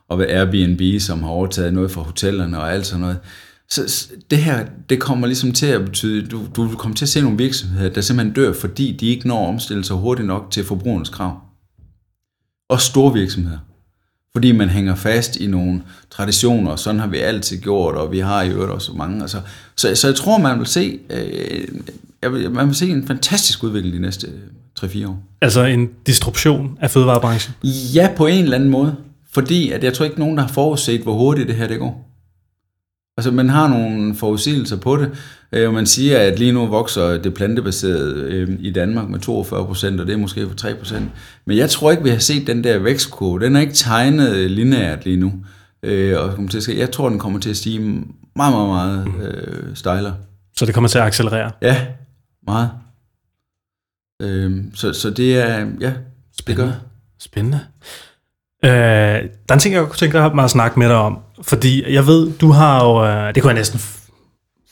og 0.08 0.30
Airbnb, 0.30 1.00
som 1.00 1.22
har 1.22 1.30
overtaget 1.30 1.74
noget 1.74 1.90
fra 1.90 2.02
hotellerne 2.02 2.58
og 2.58 2.72
alt 2.72 2.86
sådan 2.86 3.00
noget. 3.00 3.18
Så 3.68 4.08
det 4.30 4.38
her, 4.38 4.66
det 4.88 5.00
kommer 5.00 5.26
ligesom 5.26 5.52
til 5.52 5.66
at 5.66 5.84
betyde, 5.84 6.26
du, 6.26 6.46
du 6.56 6.68
kommer 6.68 6.96
til 6.96 7.04
at 7.04 7.08
se 7.08 7.20
nogle 7.20 7.38
virksomheder, 7.38 7.90
der 7.90 8.00
simpelthen 8.00 8.34
dør, 8.34 8.52
fordi 8.52 8.96
de 9.00 9.06
ikke 9.06 9.28
når 9.28 9.44
at 9.44 9.48
omstille 9.48 9.84
sig 9.84 9.96
hurtigt 9.96 10.26
nok 10.26 10.50
til 10.50 10.64
forbrugernes 10.64 11.08
krav. 11.08 11.40
Og 12.68 12.80
store 12.80 13.12
virksomheder 13.12 13.58
fordi 14.34 14.52
man 14.52 14.68
hænger 14.68 14.94
fast 14.94 15.36
i 15.36 15.46
nogle 15.46 15.82
traditioner, 16.10 16.70
og 16.70 16.78
sådan 16.78 17.00
har 17.00 17.06
vi 17.06 17.18
altid 17.18 17.60
gjort, 17.60 17.94
og 17.94 18.12
vi 18.12 18.18
har 18.18 18.42
i 18.42 18.50
øvrigt 18.50 18.72
også 18.72 18.92
mange. 18.92 19.22
Altså, 19.22 19.40
så, 19.76 19.94
så 19.94 20.08
jeg 20.08 20.16
tror, 20.16 20.38
man 20.38 20.58
vil 20.58 20.66
se, 20.66 20.98
øh, 21.10 21.68
man 22.30 22.66
vil 22.66 22.74
se 22.74 22.88
en 22.88 23.06
fantastisk 23.06 23.64
udvikling 23.64 23.94
de 23.94 24.00
næste 24.00 24.26
3-4 24.80 25.08
år. 25.08 25.22
Altså 25.40 25.64
en 25.64 25.90
disruption 26.06 26.78
af 26.80 26.90
fødevarebranchen? 26.90 27.54
Ja, 27.94 28.10
på 28.16 28.26
en 28.26 28.44
eller 28.44 28.56
anden 28.56 28.70
måde. 28.70 28.96
Fordi 29.32 29.70
at 29.70 29.84
jeg 29.84 29.94
tror 29.94 30.04
ikke, 30.04 30.18
nogen 30.18 30.36
der 30.36 30.42
har 30.42 30.52
forudset, 30.52 31.00
hvor 31.00 31.14
hurtigt 31.14 31.48
det 31.48 31.56
her 31.56 31.68
det 31.68 31.78
går. 31.78 32.10
Altså 33.18 33.30
man 33.30 33.48
har 33.48 33.68
nogle 33.68 34.14
forudsigelser 34.14 34.76
på 34.76 34.96
det, 34.96 35.10
øh, 35.52 35.68
og 35.68 35.74
man 35.74 35.86
siger, 35.86 36.18
at 36.18 36.38
lige 36.38 36.52
nu 36.52 36.66
vokser 36.66 37.18
det 37.18 37.34
plantebaserede 37.34 38.22
øh, 38.28 38.48
i 38.60 38.70
Danmark 38.70 39.08
med 39.08 39.18
42 39.18 39.66
procent, 39.66 40.00
og 40.00 40.06
det 40.06 40.12
er 40.12 40.16
måske 40.16 40.48
for 40.48 40.54
3 40.54 40.74
procent. 40.74 41.10
Men 41.46 41.56
jeg 41.56 41.70
tror 41.70 41.90
ikke, 41.90 42.02
vi 42.02 42.10
har 42.10 42.18
set 42.18 42.46
den 42.46 42.64
der 42.64 42.78
vækstkurve. 42.78 43.40
Den 43.40 43.56
er 43.56 43.60
ikke 43.60 43.72
tegnet 43.72 44.50
lineært 44.50 45.04
lige 45.04 45.16
nu. 45.16 45.32
Øh, 45.82 46.18
og. 46.18 46.48
Jeg 46.68 46.90
tror, 46.90 47.08
den 47.08 47.18
kommer 47.18 47.40
til 47.40 47.50
at 47.50 47.56
stige 47.56 47.80
meget, 48.36 48.54
meget, 48.54 48.68
meget 48.68 49.06
øh, 49.22 49.76
stejlere. 49.76 50.14
Så 50.56 50.66
det 50.66 50.74
kommer 50.74 50.88
til 50.88 50.98
at 50.98 51.04
accelerere? 51.04 51.50
Ja, 51.62 51.76
meget. 52.46 52.70
Øh, 54.22 54.64
så, 54.74 54.92
så 54.92 55.10
det 55.10 55.38
er, 55.38 55.66
ja, 55.80 55.92
Spændende. 56.38 56.46
det 56.46 56.56
gør. 56.56 56.70
Spændende. 57.18 57.60
Øh, 58.64 58.70
der 58.70 59.48
er 59.48 59.54
en 59.54 59.60
ting, 59.60 59.74
jeg 59.74 59.84
kunne 59.84 59.96
tænke 59.96 60.30
mig 60.34 60.44
at 60.44 60.50
snakke 60.50 60.78
med 60.78 60.88
dig 60.88 60.96
om, 60.96 61.18
fordi 61.42 61.92
jeg 61.92 62.06
ved, 62.06 62.32
du 62.32 62.50
har 62.50 62.84
jo, 62.84 63.04
øh, 63.04 63.34
det 63.34 63.42
kunne 63.42 63.50
jeg 63.50 63.58
næsten 63.58 63.80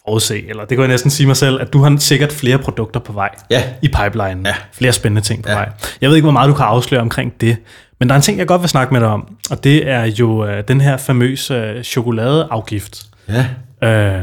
forudse, 0.04 0.48
eller 0.48 0.64
det 0.64 0.76
kunne 0.76 0.82
jeg 0.82 0.90
næsten 0.90 1.10
sige 1.10 1.26
mig 1.26 1.36
selv, 1.36 1.60
at 1.60 1.72
du 1.72 1.82
har 1.82 1.96
sikkert 1.96 2.32
flere 2.32 2.58
produkter 2.58 3.00
på 3.00 3.12
vej 3.12 3.30
ja. 3.50 3.62
i 3.82 3.88
pipeline. 3.88 4.48
Ja. 4.48 4.54
Flere 4.72 4.92
spændende 4.92 5.20
ting 5.22 5.42
på 5.42 5.48
ja. 5.48 5.54
vej. 5.54 5.72
Jeg 6.00 6.08
ved 6.08 6.16
ikke, 6.16 6.24
hvor 6.24 6.32
meget 6.32 6.48
du 6.48 6.54
kan 6.54 6.64
afsløre 6.64 7.00
omkring 7.00 7.40
det, 7.40 7.56
men 8.00 8.08
der 8.08 8.14
er 8.14 8.16
en 8.16 8.22
ting, 8.22 8.38
jeg 8.38 8.46
godt 8.46 8.62
vil 8.62 8.68
snakke 8.68 8.94
med 8.94 9.00
dig 9.00 9.08
om, 9.08 9.36
og 9.50 9.64
det 9.64 9.88
er 9.88 10.04
jo 10.04 10.46
øh, 10.46 10.64
den 10.68 10.80
her 10.80 10.96
famøse 10.96 11.54
øh, 11.54 11.82
chokoladeafgift. 11.82 13.06
Ja. 13.28 13.46
Øh, 13.82 14.22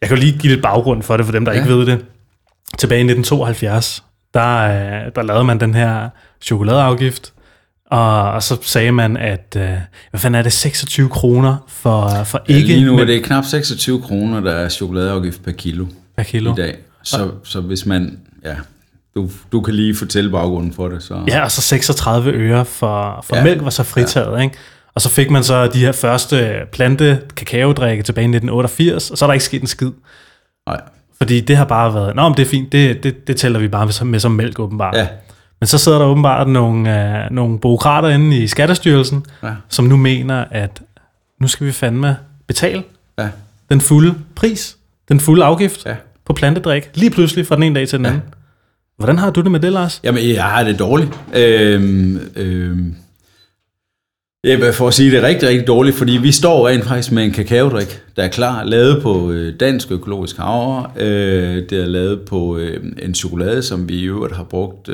jeg 0.00 0.08
kan 0.08 0.16
jo 0.16 0.20
lige 0.20 0.38
give 0.38 0.52
lidt 0.52 0.62
baggrund 0.62 1.02
for 1.02 1.16
det, 1.16 1.26
for 1.26 1.32
dem, 1.32 1.44
der 1.44 1.52
ja. 1.52 1.58
ikke 1.58 1.74
ved 1.74 1.86
det. 1.86 2.04
Tilbage 2.78 3.00
i 3.00 3.04
1972, 3.04 4.04
der, 4.34 4.58
øh, 4.58 5.12
der 5.14 5.22
lavede 5.22 5.44
man 5.44 5.60
den 5.60 5.74
her 5.74 6.08
chokoladeafgift, 6.40 7.32
og, 7.90 8.32
og 8.32 8.42
så 8.42 8.58
sagde 8.62 8.92
man, 8.92 9.16
at, 9.16 9.56
øh, 9.56 9.70
hvad 10.10 10.20
fanden 10.20 10.38
er 10.38 10.42
det, 10.42 10.52
26 10.52 11.08
kroner 11.08 11.56
for, 11.68 12.24
for 12.24 12.42
ikke... 12.48 12.68
Ja, 12.68 12.74
lige 12.74 12.86
nu 12.86 12.98
er 12.98 13.04
det 13.04 13.24
knap 13.24 13.44
26 13.44 14.02
kroner, 14.02 14.40
der 14.40 14.52
er 14.52 14.68
chokoladeafgift 14.68 15.44
per 15.44 15.52
kilo, 15.52 15.86
per 16.16 16.22
kilo. 16.22 16.52
i 16.52 16.56
dag. 16.56 16.76
Så, 17.02 17.30
så 17.44 17.60
hvis 17.60 17.86
man, 17.86 18.18
ja, 18.44 18.54
du, 19.14 19.30
du 19.52 19.60
kan 19.60 19.74
lige 19.74 19.96
fortælle 19.96 20.30
baggrunden 20.30 20.72
for 20.72 20.88
det. 20.88 21.02
Så. 21.02 21.24
Ja, 21.28 21.44
og 21.44 21.50
så 21.50 21.62
36 21.62 22.30
øre 22.30 22.64
for, 22.64 23.24
for. 23.24 23.36
Ja. 23.36 23.44
mælk 23.44 23.64
var 23.64 23.70
så 23.70 23.82
fritaget, 23.82 24.36
ja. 24.36 24.42
ikke? 24.42 24.56
Og 24.94 25.00
så 25.00 25.08
fik 25.08 25.30
man 25.30 25.44
så 25.44 25.66
de 25.66 25.78
her 25.78 25.92
første 25.92 26.60
plante 26.72 27.20
kakaodrikke 27.36 28.02
tilbage 28.02 28.24
i 28.24 28.36
1988, 28.36 29.10
og 29.10 29.18
så 29.18 29.24
er 29.24 29.26
der 29.26 29.34
ikke 29.34 29.44
sket 29.44 29.60
en 29.60 29.66
skid. 29.66 29.90
Nej. 30.68 30.80
Fordi 31.18 31.40
det 31.40 31.56
har 31.56 31.64
bare 31.64 31.94
været, 31.94 32.16
nå, 32.16 32.28
men 32.28 32.36
det 32.36 32.42
er 32.42 32.46
fint, 32.50 32.72
det, 32.72 33.02
det, 33.02 33.26
det 33.28 33.36
tæller 33.36 33.58
vi 33.58 33.68
bare 33.68 34.04
med, 34.04 34.20
som- 34.20 34.32
mælk 34.32 34.58
åbenbart. 34.60 34.94
Ja, 34.96 35.06
Men 35.60 35.66
så 35.66 35.78
sidder 35.78 35.98
der 35.98 36.06
åbenbart 36.06 36.48
nogle, 36.48 37.08
øh, 37.24 37.30
nogle 37.30 37.58
bureaukrater 37.58 38.08
inde 38.08 38.36
i 38.36 38.46
Skattestyrelsen, 38.46 39.24
ja, 39.42 39.50
som 39.68 39.84
nu 39.84 39.96
mener, 39.96 40.44
at 40.50 40.82
nu 41.40 41.48
skal 41.48 41.66
vi 41.66 41.72
fandme 41.72 42.16
betale 42.46 42.82
ja, 43.18 43.28
den 43.70 43.80
fulde 43.80 44.14
pris, 44.34 44.76
den 45.08 45.20
fulde 45.20 45.44
afgift 45.44 45.86
ja. 45.86 45.94
på 46.26 46.32
plantedrik, 46.32 46.90
lige 46.94 47.10
pludselig 47.10 47.46
fra 47.46 47.54
den 47.54 47.62
ene 47.62 47.74
dag 47.74 47.88
til 47.88 47.98
den 47.98 48.06
Ja. 48.06 48.10
anden. 48.12 48.24
Hvordan 48.98 49.18
har 49.18 49.30
du 49.30 49.40
det 49.40 49.50
med 49.50 49.60
det, 49.60 49.72
Lars? 49.72 50.00
Jamen, 50.04 50.28
jeg 50.28 50.44
har 50.44 50.64
det 50.64 50.78
dårligt. 50.78 51.10
Øhm, 51.34 52.20
øhm, 52.36 52.94
ja, 54.46 54.70
for 54.70 54.88
at 54.88 54.94
sige 54.94 55.10
det 55.10 55.22
rigtig, 55.22 55.48
rigtig 55.48 55.66
dårligt, 55.66 55.96
fordi 55.96 56.12
vi 56.12 56.32
står 56.32 56.68
rent 56.68 56.84
faktisk 56.84 57.12
med 57.12 57.24
en 57.24 57.30
kakaodrik, 57.30 58.02
der 58.16 58.22
er 58.22 58.28
klar, 58.28 58.64
lavet 58.64 59.02
på 59.02 59.30
øh, 59.30 59.54
dansk 59.60 59.92
økologisk 59.92 60.36
havre. 60.36 60.90
Øh, 60.96 61.62
det 61.70 61.72
er 61.72 61.86
lavet 61.86 62.20
på 62.20 62.56
øh, 62.56 62.84
en 63.02 63.14
chokolade, 63.14 63.62
som 63.62 63.88
vi 63.88 63.94
i 63.94 64.04
øvrigt 64.04 64.36
har 64.36 64.44
brugt 64.44 64.90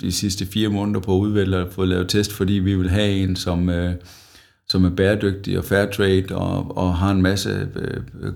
de 0.00 0.12
sidste 0.12 0.46
fire 0.46 0.68
måneder 0.68 1.00
på 1.00 1.14
at 1.16 1.20
udvælge 1.20 1.56
og 1.56 1.66
få 1.72 1.84
lavet 1.84 2.08
test, 2.08 2.32
fordi 2.32 2.52
vi 2.52 2.74
vil 2.74 2.90
have 2.90 3.10
en, 3.10 3.36
som, 3.36 3.70
som 4.68 4.84
er 4.84 4.90
bæredygtig 4.90 5.58
og 5.58 5.64
fair 5.64 5.86
trade 5.86 6.24
og, 6.30 6.76
og 6.76 6.94
har 6.94 7.10
en 7.10 7.22
masse 7.22 7.68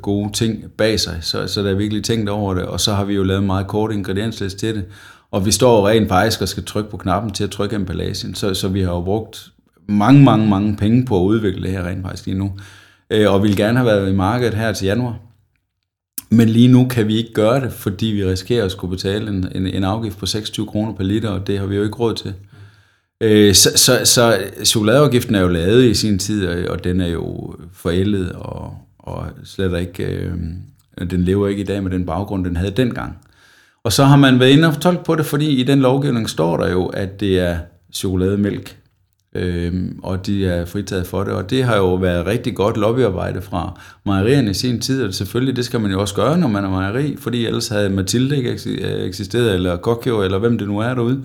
gode 0.03 0.33
ting 0.33 0.65
bag 0.79 1.01
sig. 1.01 1.19
Så, 1.21 1.47
så 1.47 1.63
der 1.63 1.71
er 1.71 1.75
virkelig 1.75 2.05
tænkt 2.05 2.29
over 2.29 2.55
det, 2.55 2.63
og 2.63 2.81
så 2.81 2.93
har 2.93 3.05
vi 3.05 3.15
jo 3.15 3.23
lavet 3.23 3.41
en 3.41 3.47
meget 3.47 3.67
kort 3.67 3.93
ingrediensliste 3.93 4.59
til 4.59 4.75
det. 4.75 4.85
Og 5.31 5.47
vi 5.47 5.51
står 5.51 5.89
rent 5.89 6.09
faktisk 6.09 6.43
og 6.43 6.49
skal 6.49 6.65
trykke 6.65 6.91
på 6.91 6.97
knappen 6.97 7.33
til 7.33 7.45
at 7.45 7.51
trykke 7.51 7.77
emballagen, 7.77 8.35
så, 8.35 8.55
så 8.55 8.69
vi 8.69 8.81
har 8.81 8.93
jo 8.93 9.01
brugt 9.01 9.51
mange, 9.89 10.25
mange, 10.25 10.49
mange 10.49 10.77
penge 10.77 11.05
på 11.05 11.21
at 11.21 11.25
udvikle 11.25 11.63
det 11.63 11.71
her 11.71 11.87
rent 11.87 12.03
faktisk 12.03 12.27
lige 12.27 12.39
nu. 12.39 12.53
Øh, 13.11 13.33
og 13.33 13.43
ville 13.43 13.57
gerne 13.57 13.79
have 13.79 13.87
været 13.87 14.13
i 14.13 14.15
markedet 14.15 14.55
her 14.55 14.73
til 14.73 14.87
januar. 14.87 15.19
Men 16.31 16.49
lige 16.49 16.69
nu 16.69 16.87
kan 16.89 17.09
vi 17.09 17.17
ikke 17.17 17.33
gøre 17.33 17.61
det, 17.61 17.73
fordi 17.73 18.07
vi 18.07 18.25
risikerer 18.25 18.65
at 18.65 18.71
skulle 18.71 18.91
betale 18.91 19.31
en, 19.31 19.49
en, 19.55 19.67
en 19.67 19.85
afgift 19.85 20.19
på 20.19 20.27
26 20.27 20.67
kroner 20.67 20.93
per 20.93 21.05
liter, 21.05 21.29
og 21.29 21.47
det 21.47 21.59
har 21.59 21.67
vi 21.67 21.77
jo 21.77 21.83
ikke 21.83 21.97
råd 21.97 22.15
til. 22.15 22.35
Øh, 23.21 23.55
så, 23.55 23.71
så, 23.77 24.01
så 24.05 24.39
chokoladeafgiften 24.65 25.35
er 25.35 25.41
jo 25.41 25.49
lavet 25.49 25.85
i 25.85 25.95
sin 25.95 26.19
tid, 26.19 26.47
og, 26.47 26.71
og 26.71 26.85
den 26.85 27.01
er 27.01 27.09
jo 27.09 27.55
forældet, 27.73 28.33
og, 28.33 28.75
og 28.99 29.27
slet 29.45 29.81
ikke, 29.81 30.05
øh, 30.05 30.33
den 31.11 31.25
lever 31.25 31.49
ikke 31.49 31.63
i 31.63 31.67
dag 31.67 31.83
med 31.83 31.91
den 31.91 32.07
baggrund, 32.07 32.45
den 32.45 32.57
havde 32.57 32.71
dengang. 32.71 33.19
Og 33.85 33.93
så 33.93 34.05
har 34.05 34.17
man 34.17 34.41
været 34.41 34.51
inde 34.51 34.69
og 34.69 34.81
tolke 34.81 35.05
på 35.05 35.15
det, 35.15 35.27
fordi 35.27 35.49
i 35.49 35.63
den 35.63 35.81
lovgivning 35.81 36.31
står 36.31 36.57
der 36.57 36.71
jo, 36.71 36.87
at 36.87 37.21
det 37.21 37.39
er 37.39 37.59
chokolademælk, 37.93 38.77
øhm, 39.35 40.01
og 40.03 40.27
de 40.27 40.47
er 40.47 40.65
fritaget 40.65 41.07
for 41.07 41.25
det. 41.25 41.33
Og 41.33 41.51
det 41.51 41.65
har 41.65 41.77
jo 41.77 41.95
været 41.95 42.27
rigtig 42.27 42.55
godt 42.55 42.77
lobbyarbejde 42.77 43.43
fra 43.43 43.81
mejerierne 44.07 44.51
i 44.51 44.55
sin 44.55 44.81
tid, 44.81 45.05
og 45.05 45.15
selvfølgelig 45.15 45.57
det 45.57 45.65
skal 45.65 45.81
man 45.81 45.91
jo 45.91 46.01
også 46.01 46.15
gøre, 46.15 46.39
når 46.39 46.49
man 46.49 46.65
er 46.65 46.71
mejeri, 46.71 47.17
fordi 47.19 47.47
ellers 47.47 47.69
havde 47.69 47.91
Mathilde 47.91 48.37
ikke 48.37 48.59
øh, 48.67 49.07
eksisteret, 49.07 49.55
eller 49.55 49.77
Kokjo, 49.77 50.23
eller 50.23 50.39
hvem 50.39 50.59
det 50.59 50.69
nu 50.69 50.79
er 50.79 50.95
derude. 50.95 51.25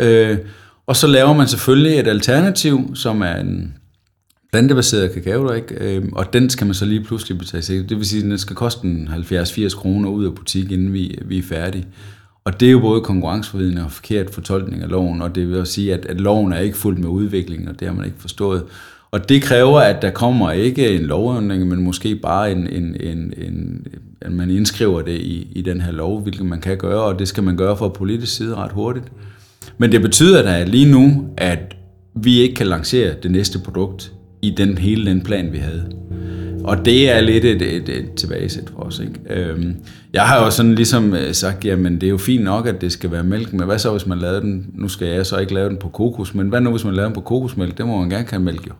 Øh, 0.00 0.38
og 0.86 0.96
så 0.96 1.06
laver 1.06 1.32
man 1.32 1.48
selvfølgelig 1.48 1.98
et 1.98 2.08
alternativ, 2.08 2.90
som 2.94 3.22
er 3.22 3.34
en 3.34 3.74
plantebaseret 4.52 5.12
kakaodrik, 5.12 5.62
øh, 5.76 6.04
og 6.12 6.32
den 6.32 6.50
skal 6.50 6.66
man 6.66 6.74
så 6.74 6.84
lige 6.84 7.04
pludselig 7.04 7.38
betale 7.38 7.62
sig. 7.62 7.88
Det 7.88 7.96
vil 7.96 8.06
sige, 8.06 8.24
at 8.24 8.30
den 8.30 8.38
skal 8.38 8.56
koste 8.56 9.06
70-80 9.08 9.76
kroner 9.76 10.08
ud 10.08 10.24
af 10.24 10.34
butik, 10.34 10.72
inden 10.72 10.92
vi, 10.92 11.18
vi 11.24 11.38
er 11.38 11.42
færdige. 11.42 11.86
Og 12.44 12.60
det 12.60 12.68
er 12.68 12.72
jo 12.72 12.80
både 12.80 13.00
konkurrenceforvidende 13.00 13.84
og 13.84 13.92
forkert 13.92 14.30
fortolkning 14.30 14.82
af 14.82 14.88
loven, 14.88 15.22
og 15.22 15.34
det 15.34 15.48
vil 15.48 15.60
også 15.60 15.72
sige, 15.72 15.94
at, 15.94 16.06
at 16.06 16.20
loven 16.20 16.52
er 16.52 16.58
ikke 16.58 16.76
fuldt 16.76 16.98
med 16.98 17.08
udviklingen, 17.08 17.68
og 17.68 17.80
det 17.80 17.88
har 17.88 17.94
man 17.94 18.04
ikke 18.04 18.20
forstået. 18.20 18.62
Og 19.10 19.28
det 19.28 19.42
kræver, 19.42 19.80
at 19.80 20.02
der 20.02 20.10
kommer 20.10 20.50
ikke 20.50 20.96
en 20.96 21.02
lovændring, 21.02 21.68
men 21.68 21.84
måske 21.84 22.16
bare 22.16 22.52
en, 22.52 22.66
en, 22.66 22.96
en, 23.00 23.34
en 23.36 23.86
at 24.20 24.32
man 24.32 24.50
indskriver 24.50 25.02
det 25.02 25.18
i, 25.20 25.48
i 25.52 25.62
den 25.62 25.80
her 25.80 25.92
lov, 25.92 26.20
hvilket 26.20 26.46
man 26.46 26.60
kan 26.60 26.76
gøre, 26.76 27.02
og 27.02 27.18
det 27.18 27.28
skal 27.28 27.42
man 27.42 27.56
gøre 27.56 27.76
fra 27.76 27.88
politisk 27.88 28.36
side 28.36 28.54
ret 28.54 28.72
hurtigt. 28.72 29.12
Men 29.78 29.92
det 29.92 30.02
betyder 30.02 30.42
da 30.42 30.64
lige 30.64 30.90
nu, 30.90 31.26
at 31.36 31.76
vi 32.14 32.38
ikke 32.38 32.54
kan 32.54 32.66
lancere 32.66 33.14
det 33.22 33.30
næste 33.30 33.58
produkt 33.58 34.12
i 34.42 34.50
den 34.50 34.78
hele 34.78 35.10
den 35.10 35.20
plan, 35.20 35.52
vi 35.52 35.58
havde. 35.58 35.92
Og 36.64 36.84
det 36.84 37.10
er 37.10 37.20
lidt 37.20 37.44
et, 37.44 37.62
et, 37.62 37.88
et 37.88 38.14
tilbagesæt 38.14 38.70
for 38.76 38.82
os. 38.82 38.98
Ikke? 38.98 39.20
Øhm, 39.30 39.76
jeg 40.12 40.22
har 40.22 40.44
jo 40.44 40.50
sådan 40.50 40.74
ligesom 40.74 41.14
øh, 41.14 41.34
sagt, 41.34 41.64
jamen 41.64 41.94
det 41.94 42.02
er 42.02 42.10
jo 42.10 42.18
fint 42.18 42.44
nok, 42.44 42.66
at 42.66 42.80
det 42.80 42.92
skal 42.92 43.10
være 43.10 43.24
mælk, 43.24 43.52
men 43.52 43.66
hvad 43.66 43.78
så 43.78 43.90
hvis 43.90 44.06
man 44.06 44.18
lavede 44.18 44.40
den, 44.40 44.66
nu 44.74 44.88
skal 44.88 45.08
jeg 45.08 45.26
så 45.26 45.38
ikke 45.38 45.54
lave 45.54 45.68
den 45.68 45.76
på 45.76 45.88
kokos, 45.88 46.34
men 46.34 46.48
hvad 46.48 46.60
nu 46.60 46.70
hvis 46.70 46.84
man 46.84 46.94
laver 46.94 47.08
den 47.08 47.14
på 47.14 47.20
kokosmælk, 47.20 47.78
det 47.78 47.86
må 47.86 47.98
man 47.98 48.10
gerne 48.10 48.24
kalde 48.24 48.44
mælk 48.44 48.66
jo. 48.66 48.72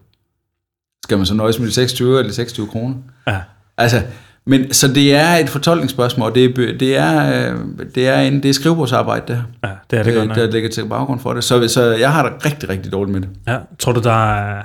Skal 1.04 1.16
man 1.16 1.26
så 1.26 1.34
nøjes 1.34 1.58
med 1.58 1.66
de 1.66 1.72
26 1.72 2.18
eller 2.18 2.32
26 2.32 2.66
kroner? 2.66 2.94
Ja. 3.26 3.40
Altså, 3.78 4.02
men, 4.46 4.72
så 4.72 4.88
det 4.88 5.14
er 5.14 5.36
et 5.36 5.48
fortolkningsspørgsmål, 5.48 6.28
og 6.28 6.34
det 6.34 6.44
er, 6.44 6.78
det 6.78 6.96
er, 6.96 7.52
øh, 7.52 7.58
det 7.94 8.08
er, 8.08 8.20
en, 8.20 8.42
det 8.42 8.48
er 8.48 8.52
skrivebordsarbejde, 8.52 9.24
det 9.28 9.36
her. 9.36 9.70
ja, 9.70 9.74
det 9.90 9.98
er 9.98 10.02
det 10.02 10.14
godt 10.14 10.28
nok. 10.28 10.36
der 10.36 10.50
ligger 10.50 10.68
til 10.68 10.86
baggrund 10.88 11.20
for 11.20 11.32
det. 11.32 11.44
Så, 11.44 11.68
så 11.68 11.82
jeg 11.82 12.12
har 12.12 12.28
det 12.28 12.46
rigtig, 12.46 12.68
rigtig 12.68 12.92
dårligt 12.92 13.12
med 13.12 13.20
det. 13.20 13.28
Ja, 13.46 13.58
tror 13.78 13.92
du, 13.92 14.00
der 14.00 14.34
er, 14.34 14.62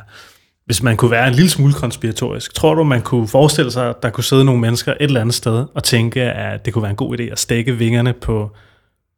hvis 0.70 0.84
man 0.84 0.98
kunne 0.98 1.12
være 1.12 1.28
en 1.28 1.34
lille 1.34 1.50
smule 1.50 1.74
konspiratorisk, 1.74 2.54
tror 2.54 2.74
du, 2.74 2.84
man 2.84 3.02
kunne 3.02 3.28
forestille 3.28 3.72
sig, 3.72 3.90
at 3.90 3.96
der 4.04 4.10
kunne 4.10 4.24
sidde 4.24 4.46
nogle 4.46 4.62
mennesker 4.62 4.92
et 4.92 4.98
eller 5.02 5.22
andet 5.22 5.36
sted 5.36 5.66
og 5.76 5.84
tænke, 5.84 6.22
at 6.22 6.66
det 6.66 6.74
kunne 6.74 6.82
være 6.82 6.90
en 6.90 6.96
god 6.96 7.18
idé 7.20 7.24
at 7.32 7.40
stikke 7.40 7.78
vingerne 7.78 8.14
på, 8.14 8.52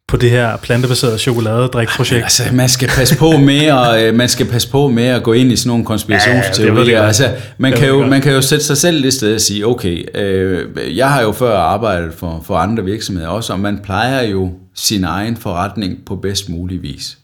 på 0.08 0.18
det 0.18 0.30
her 0.30 0.58
plantebaserede 0.58 1.18
chokoladedrikprojekt? 1.18 2.24
Altså, 2.24 2.44
man 2.54 2.70
skal 2.70 2.88
passe 2.90 3.18
på 3.18 3.32
med 3.38 3.66
at, 3.66 4.04
øh, 4.04 4.16
man 4.16 4.30
skal 4.30 4.46
passe 4.46 4.70
på 4.70 4.88
med 4.88 5.04
at 5.06 5.24
gå 5.24 5.34
ind 5.34 5.52
i 5.52 5.56
sådan 5.56 5.68
nogle 5.68 5.80
Ja, 5.80 5.84
det 5.84 5.88
konspirationsteorier. 5.88 6.98
godt. 6.98 7.08
altså, 7.08 7.30
man, 7.58 7.72
Det 7.72 7.80
kan 7.80 7.90
jo, 7.90 8.06
man 8.06 8.22
kan 8.22 8.34
jo 8.34 8.42
sætte 8.42 8.66
sig 8.66 8.78
selv 8.78 9.06
et 9.06 9.14
sted 9.14 9.36
og 9.36 9.42
sige, 9.42 9.68
okay, 9.68 10.18
øh, 10.18 10.98
jeg 10.98 11.10
har 11.12 11.22
jo 11.22 11.32
før 11.32 11.58
arbejdet 11.58 12.14
for, 12.14 12.42
for 12.46 12.56
andre 12.56 12.84
virksomheder 12.84 13.28
også, 13.30 13.54
og 13.54 13.60
man 13.60 13.80
plejer 13.84 14.22
jo 14.22 14.52
sin 14.76 15.04
egen 15.04 15.38
forretning 15.38 15.98
på 16.06 16.16
bedst 16.16 16.50
mulig 16.50 16.82
vis. 16.82 17.18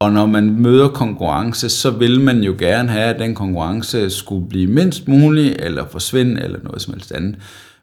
Og 0.00 0.12
når 0.12 0.26
man 0.26 0.62
møder 0.62 0.88
konkurrence, 0.88 1.68
så 1.68 1.90
vil 1.90 2.20
man 2.20 2.40
jo 2.40 2.54
gerne 2.58 2.88
have, 2.88 3.04
at 3.04 3.18
den 3.18 3.34
konkurrence 3.34 4.10
skulle 4.10 4.48
blive 4.48 4.66
mindst 4.66 5.08
mulig, 5.08 5.56
eller 5.58 5.86
forsvinde, 5.90 6.42
eller 6.42 6.58
noget 6.64 6.82
som 6.82 6.94
helst 6.94 7.12
andet. 7.12 7.36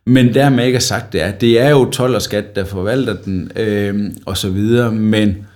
Men 0.05 0.33
dermed 0.33 0.65
ikke 0.65 0.75
er 0.75 0.79
sagt 0.79 1.13
det 1.13 1.21
er. 1.21 1.31
Det 1.31 1.59
er 1.59 1.69
jo 1.69 1.89
12 1.89 2.15
og 2.15 2.21
skat, 2.21 2.55
der 2.55 2.65
forvalter 2.65 3.13
den, 3.13 3.51
øh, 3.55 4.11
og 4.25 4.37
så 4.37 4.49
videre, 4.49 4.91
men 4.91 5.47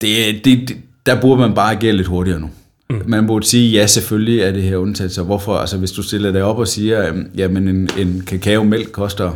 det, 0.00 0.44
det, 0.44 0.68
det, 0.68 0.76
der 1.06 1.20
burde 1.20 1.40
man 1.40 1.54
bare 1.54 1.76
agere 1.76 1.92
lidt 1.92 2.06
hurtigere 2.06 2.40
nu. 2.40 2.50
Mm. 2.90 3.02
Man 3.06 3.26
burde 3.26 3.46
sige, 3.46 3.70
ja, 3.70 3.86
selvfølgelig 3.86 4.40
er 4.40 4.52
det 4.52 4.62
her 4.62 4.76
undtagelser. 4.76 5.22
Hvorfor? 5.22 5.56
Altså, 5.56 5.78
hvis 5.78 5.92
du 5.92 6.02
stiller 6.02 6.32
dig 6.32 6.42
op 6.42 6.58
og 6.58 6.68
siger, 6.68 7.08
øhm, 7.08 7.30
jamen 7.36 7.68
en, 7.68 7.90
en 7.98 8.22
kakaomælk 8.26 8.92
koster 8.92 9.32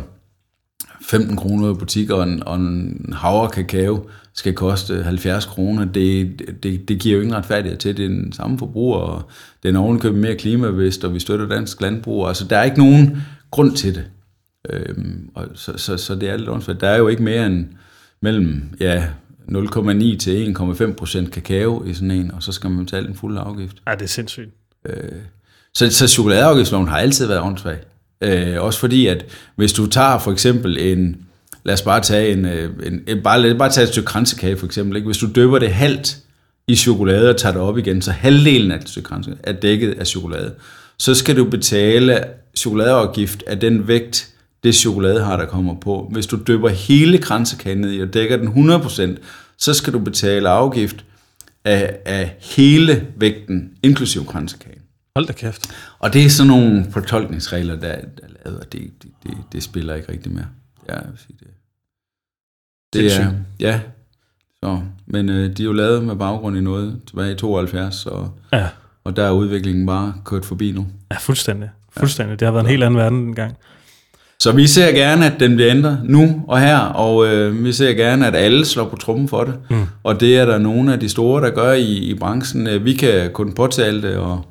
15 1.11 1.35
kroner 1.35 1.71
i 1.71 1.73
butikker, 1.73 2.15
og 2.15 2.23
en, 2.23 2.43
og 2.43 2.55
en 2.55 3.13
havre 3.17 3.49
kakao 3.49 4.09
skal 4.33 4.53
koste 4.53 5.03
70 5.03 5.45
kroner, 5.45 5.85
det, 5.85 6.41
det, 6.63 6.89
det 6.89 6.99
giver 6.99 7.15
jo 7.15 7.21
ingen 7.21 7.35
retfærdighed 7.35 7.77
til. 7.77 7.97
Det 7.97 8.05
er 8.05 8.09
den 8.09 8.33
samme 8.33 8.59
forbruger, 8.59 8.97
og 8.97 9.29
den 9.63 9.75
er 9.75 9.79
ovenikøbet 9.79 10.19
mere 10.19 10.35
klimabevidst, 10.35 11.03
og 11.03 11.13
vi 11.13 11.19
støtter 11.19 11.47
dansk 11.47 11.81
landbrug. 11.81 12.27
Altså, 12.27 12.45
der 12.45 12.57
er 12.57 12.63
ikke 12.63 12.77
nogen 12.77 13.17
grund 13.51 13.75
til 13.75 13.95
det. 13.95 14.05
Øhm, 14.69 15.29
og 15.35 15.47
så, 15.55 15.77
så, 15.77 15.97
så 15.97 16.15
det 16.15 16.29
er 16.29 16.37
lidt 16.37 16.49
åndssvagt. 16.49 16.81
Der 16.81 16.87
er 16.87 16.97
jo 16.97 17.07
ikke 17.07 17.23
mere 17.23 17.45
end 17.45 17.65
mellem 18.21 18.61
ja, 18.79 19.05
0,9 19.51 20.17
til 20.17 20.55
1,5 20.57 20.93
procent 20.93 21.31
kakao 21.31 21.85
i 21.85 21.93
sådan 21.93 22.11
en, 22.11 22.31
og 22.31 22.43
så 22.43 22.51
skal 22.51 22.69
man 22.69 22.85
betale 22.85 23.07
den 23.07 23.15
fulde 23.15 23.39
afgift. 23.39 23.77
Ja, 23.87 23.91
det 23.91 24.01
er 24.01 24.07
sindssygt. 24.07 24.49
Så, 25.73 25.91
så 25.91 26.07
chokoladeafgiftsloven 26.07 26.87
har 26.87 26.97
altid 26.97 27.27
været 27.27 27.41
åndssvag. 27.41 27.77
Øh, 28.21 28.61
også 28.61 28.79
fordi, 28.79 29.07
at 29.07 29.25
hvis 29.55 29.73
du 29.73 29.87
tager 29.87 30.19
for 30.19 30.31
eksempel 30.31 30.77
en, 30.79 31.17
lad 31.63 31.73
os 31.73 31.81
bare 31.81 32.01
tage 32.01 32.31
en, 32.31 32.45
øh, 32.45 32.69
en, 32.85 33.01
en 33.07 33.21
bare, 33.23 33.41
lad 33.41 33.51
os 33.51 33.57
bare 33.57 33.69
tage 33.69 33.83
et 33.83 33.89
stykke 33.89 34.07
kransekage 34.07 34.57
for 34.57 34.65
eksempel, 34.65 34.95
ikke? 34.95 35.05
hvis 35.05 35.17
du 35.17 35.27
døber 35.35 35.59
det 35.59 35.71
halvt 35.71 36.17
i 36.67 36.75
chokolade 36.75 37.29
og 37.29 37.37
tager 37.37 37.53
det 37.53 37.61
op 37.61 37.77
igen, 37.77 38.01
så 38.01 38.11
halvdelen 38.11 38.71
af 38.71 38.75
et 38.75 38.89
stykke 38.89 39.07
kransekage 39.07 39.39
er 39.43 39.51
dækket 39.51 39.99
af 39.99 40.07
chokolade, 40.07 40.53
så 40.99 41.15
skal 41.15 41.37
du 41.37 41.45
betale 41.45 42.23
chokoladeafgift 42.57 43.43
af 43.47 43.59
den 43.59 43.87
vægt, 43.87 44.27
det 44.63 44.75
chokolade 44.75 45.23
har, 45.23 45.37
der 45.37 45.45
kommer 45.45 45.75
på. 45.79 46.09
Hvis 46.11 46.27
du 46.27 46.39
døber 46.47 46.69
hele 46.69 47.17
kransekagen 47.17 47.77
ned 47.77 47.93
i 47.93 48.01
og 48.01 48.13
dækker 48.13 48.37
den 48.37 48.71
100%, 48.71 49.17
så 49.57 49.73
skal 49.73 49.93
du 49.93 49.99
betale 49.99 50.49
afgift 50.49 51.05
af, 51.65 51.97
af 52.05 52.35
hele 52.39 53.07
vægten, 53.15 53.71
inklusiv 53.83 54.25
kransekagen. 54.25 54.81
Hold 55.15 55.27
da 55.27 55.33
kæft. 55.33 55.71
Og 56.01 56.13
det 56.13 56.25
er 56.25 56.29
sådan 56.29 56.47
nogle 56.47 56.85
fortolkningsregler, 56.91 57.73
der, 57.75 57.95
der 57.95 57.95
er 58.23 58.27
lavet, 58.45 58.59
og 58.59 58.71
det, 58.73 58.81
det, 59.03 59.09
det, 59.23 59.33
det 59.51 59.63
spiller 59.63 59.95
ikke 59.95 60.11
rigtig 60.11 60.31
mere. 60.31 60.45
Ja, 60.89 60.93
jeg 60.95 61.03
vil 61.09 61.19
sige 61.19 61.35
det. 61.39 61.47
Det 62.93 63.15
er, 63.21 63.31
ja. 63.59 63.79
Så, 64.63 64.79
men 65.05 65.29
øh, 65.29 65.57
de 65.57 65.63
er 65.63 65.65
jo 65.65 65.73
lavet 65.73 66.03
med 66.03 66.15
baggrund 66.15 66.57
i 66.57 66.61
noget 66.61 66.99
tilbage 67.07 67.31
i 67.31 67.35
72, 67.35 68.05
og, 68.05 68.31
Ja, 68.53 68.67
og 69.03 69.15
der 69.15 69.23
er 69.23 69.31
udviklingen 69.31 69.85
bare 69.85 70.13
kørt 70.25 70.45
forbi 70.45 70.71
nu. 70.71 70.87
ja 71.11 71.17
fuldstændig. 71.17 71.69
Fuldstændig. 71.97 72.39
Det 72.39 72.45
har 72.45 72.51
været 72.51 72.63
en 72.63 72.69
helt 72.69 72.83
anden 72.83 72.97
verden 72.99 73.25
dengang. 73.25 73.57
Så 74.39 74.51
vi 74.51 74.67
ser 74.67 74.91
gerne, 74.91 75.25
at 75.33 75.39
den 75.39 75.55
bliver 75.55 75.71
ændret 75.71 75.99
nu 76.03 76.43
og 76.47 76.59
her, 76.61 76.77
og 76.79 77.27
øh, 77.27 77.63
vi 77.63 77.71
ser 77.73 77.93
gerne, 77.93 78.27
at 78.27 78.35
alle 78.35 78.65
slår 78.65 78.89
på 78.89 78.95
trummen 78.95 79.27
for 79.27 79.43
det. 79.43 79.59
Mm. 79.69 79.85
Og 80.03 80.19
det 80.19 80.37
er 80.37 80.45
der 80.45 80.57
nogle 80.57 80.93
af 80.93 80.99
de 80.99 81.09
store, 81.09 81.41
der 81.41 81.49
gør 81.49 81.71
i, 81.73 81.93
i 81.97 82.13
branchen. 82.19 82.67
Øh, 82.67 82.85
Vi 82.85 82.93
kan 82.93 83.31
kun 83.33 83.53
påtale 83.53 84.01
det 84.01 84.15
og, 84.17 84.50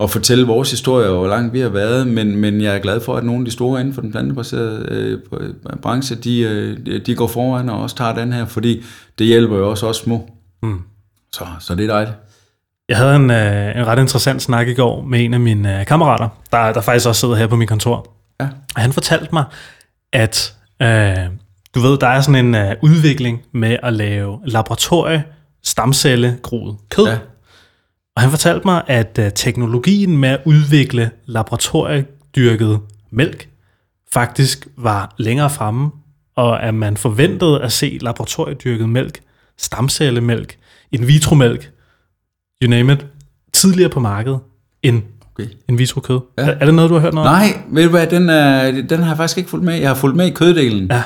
og 0.00 0.10
fortælle 0.10 0.46
vores 0.46 0.70
historie, 0.70 1.08
og 1.08 1.18
hvor 1.18 1.28
langt 1.28 1.52
vi 1.52 1.60
har 1.60 1.68
været, 1.68 2.06
men, 2.06 2.36
men 2.36 2.60
jeg 2.60 2.74
er 2.74 2.78
glad 2.78 3.00
for, 3.00 3.16
at 3.16 3.24
nogle 3.24 3.40
af 3.40 3.44
de 3.44 3.50
store 3.50 3.80
inden 3.80 3.94
for 3.94 4.02
den 4.02 4.12
plantebaserede 4.12 4.86
øh, 4.90 5.18
branche, 5.82 6.16
de, 6.16 6.40
øh, 6.40 7.06
de 7.06 7.14
går 7.14 7.26
foran 7.26 7.68
og 7.68 7.82
også 7.82 7.96
tager 7.96 8.14
den 8.14 8.32
her, 8.32 8.46
fordi 8.46 8.84
det 9.18 9.26
hjælper 9.26 9.56
jo 9.56 9.70
også 9.70 9.86
os 9.86 9.96
små. 9.96 10.30
Mm. 10.62 10.80
Så, 11.32 11.44
så 11.60 11.74
det 11.74 11.82
er 11.84 11.92
dejligt. 11.92 12.16
Jeg 12.88 12.96
havde 12.96 13.16
en, 13.16 13.30
øh, 13.30 13.76
en 13.76 13.86
ret 13.86 13.98
interessant 13.98 14.42
snak 14.42 14.68
i 14.68 14.74
går 14.74 15.02
med 15.02 15.24
en 15.24 15.34
af 15.34 15.40
mine 15.40 15.80
øh, 15.80 15.86
kammerater, 15.86 16.28
der, 16.52 16.72
der 16.72 16.80
faktisk 16.80 17.08
også 17.08 17.20
sidder 17.20 17.34
her 17.34 17.46
på 17.46 17.56
mit 17.56 17.68
kontor. 17.68 18.06
Ja. 18.40 18.48
Og 18.76 18.82
han 18.82 18.92
fortalte 18.92 19.28
mig, 19.32 19.44
at 20.12 20.54
øh, 20.82 21.16
du 21.74 21.80
ved, 21.80 21.98
der 21.98 22.06
er 22.06 22.20
sådan 22.20 22.46
en 22.46 22.54
øh, 22.54 22.76
udvikling 22.82 23.42
med 23.52 23.76
at 23.82 23.92
lave 23.92 24.38
laboratorie 24.44 25.24
stamcellegroet 25.64 26.76
kød. 26.90 27.06
Ja. 27.06 27.18
Og 28.16 28.22
han 28.22 28.30
fortalte 28.30 28.64
mig, 28.64 28.82
at 28.86 29.18
øh, 29.18 29.30
teknologien 29.34 30.16
med 30.16 30.28
at 30.28 30.40
udvikle 30.44 31.10
laboratoriedyrket 31.26 32.80
mælk 33.10 33.48
faktisk 34.12 34.66
var 34.76 35.14
længere 35.18 35.50
fremme, 35.50 35.90
og 36.36 36.62
at 36.62 36.74
man 36.74 36.96
forventede 36.96 37.62
at 37.62 37.72
se 37.72 37.98
laboratoriedyrket 38.00 38.88
mælk, 38.88 39.20
stamcellemælk, 39.58 40.56
in 40.92 41.06
vitro 41.06 41.34
mælk, 41.34 41.70
you 42.62 42.70
name 42.70 42.92
it, 42.92 43.06
tidligere 43.52 43.90
på 43.90 44.00
markedet 44.00 44.38
end 44.82 45.02
Okay. 45.34 45.48
in 45.68 45.78
vitro 45.78 46.00
kød. 46.00 46.20
Ja. 46.38 46.42
Er, 46.42 46.54
er 46.60 46.64
det 46.64 46.74
noget, 46.74 46.90
du 46.90 46.94
har 46.94 47.00
hørt 47.00 47.14
noget? 47.14 47.30
Nej, 47.30 47.62
ved 47.70 47.84
du 47.84 47.90
hvad, 47.90 48.06
den, 48.06 48.30
er, 48.30 48.70
den 48.70 49.00
har 49.00 49.06
jeg 49.08 49.16
faktisk 49.16 49.38
ikke 49.38 49.50
fulgt 49.50 49.64
med. 49.64 49.74
Jeg 49.74 49.88
har 49.88 49.94
fulgt 49.94 50.16
med 50.16 50.26
i 50.26 50.30
køddelen. 50.30 50.86
Ja. 50.90 51.02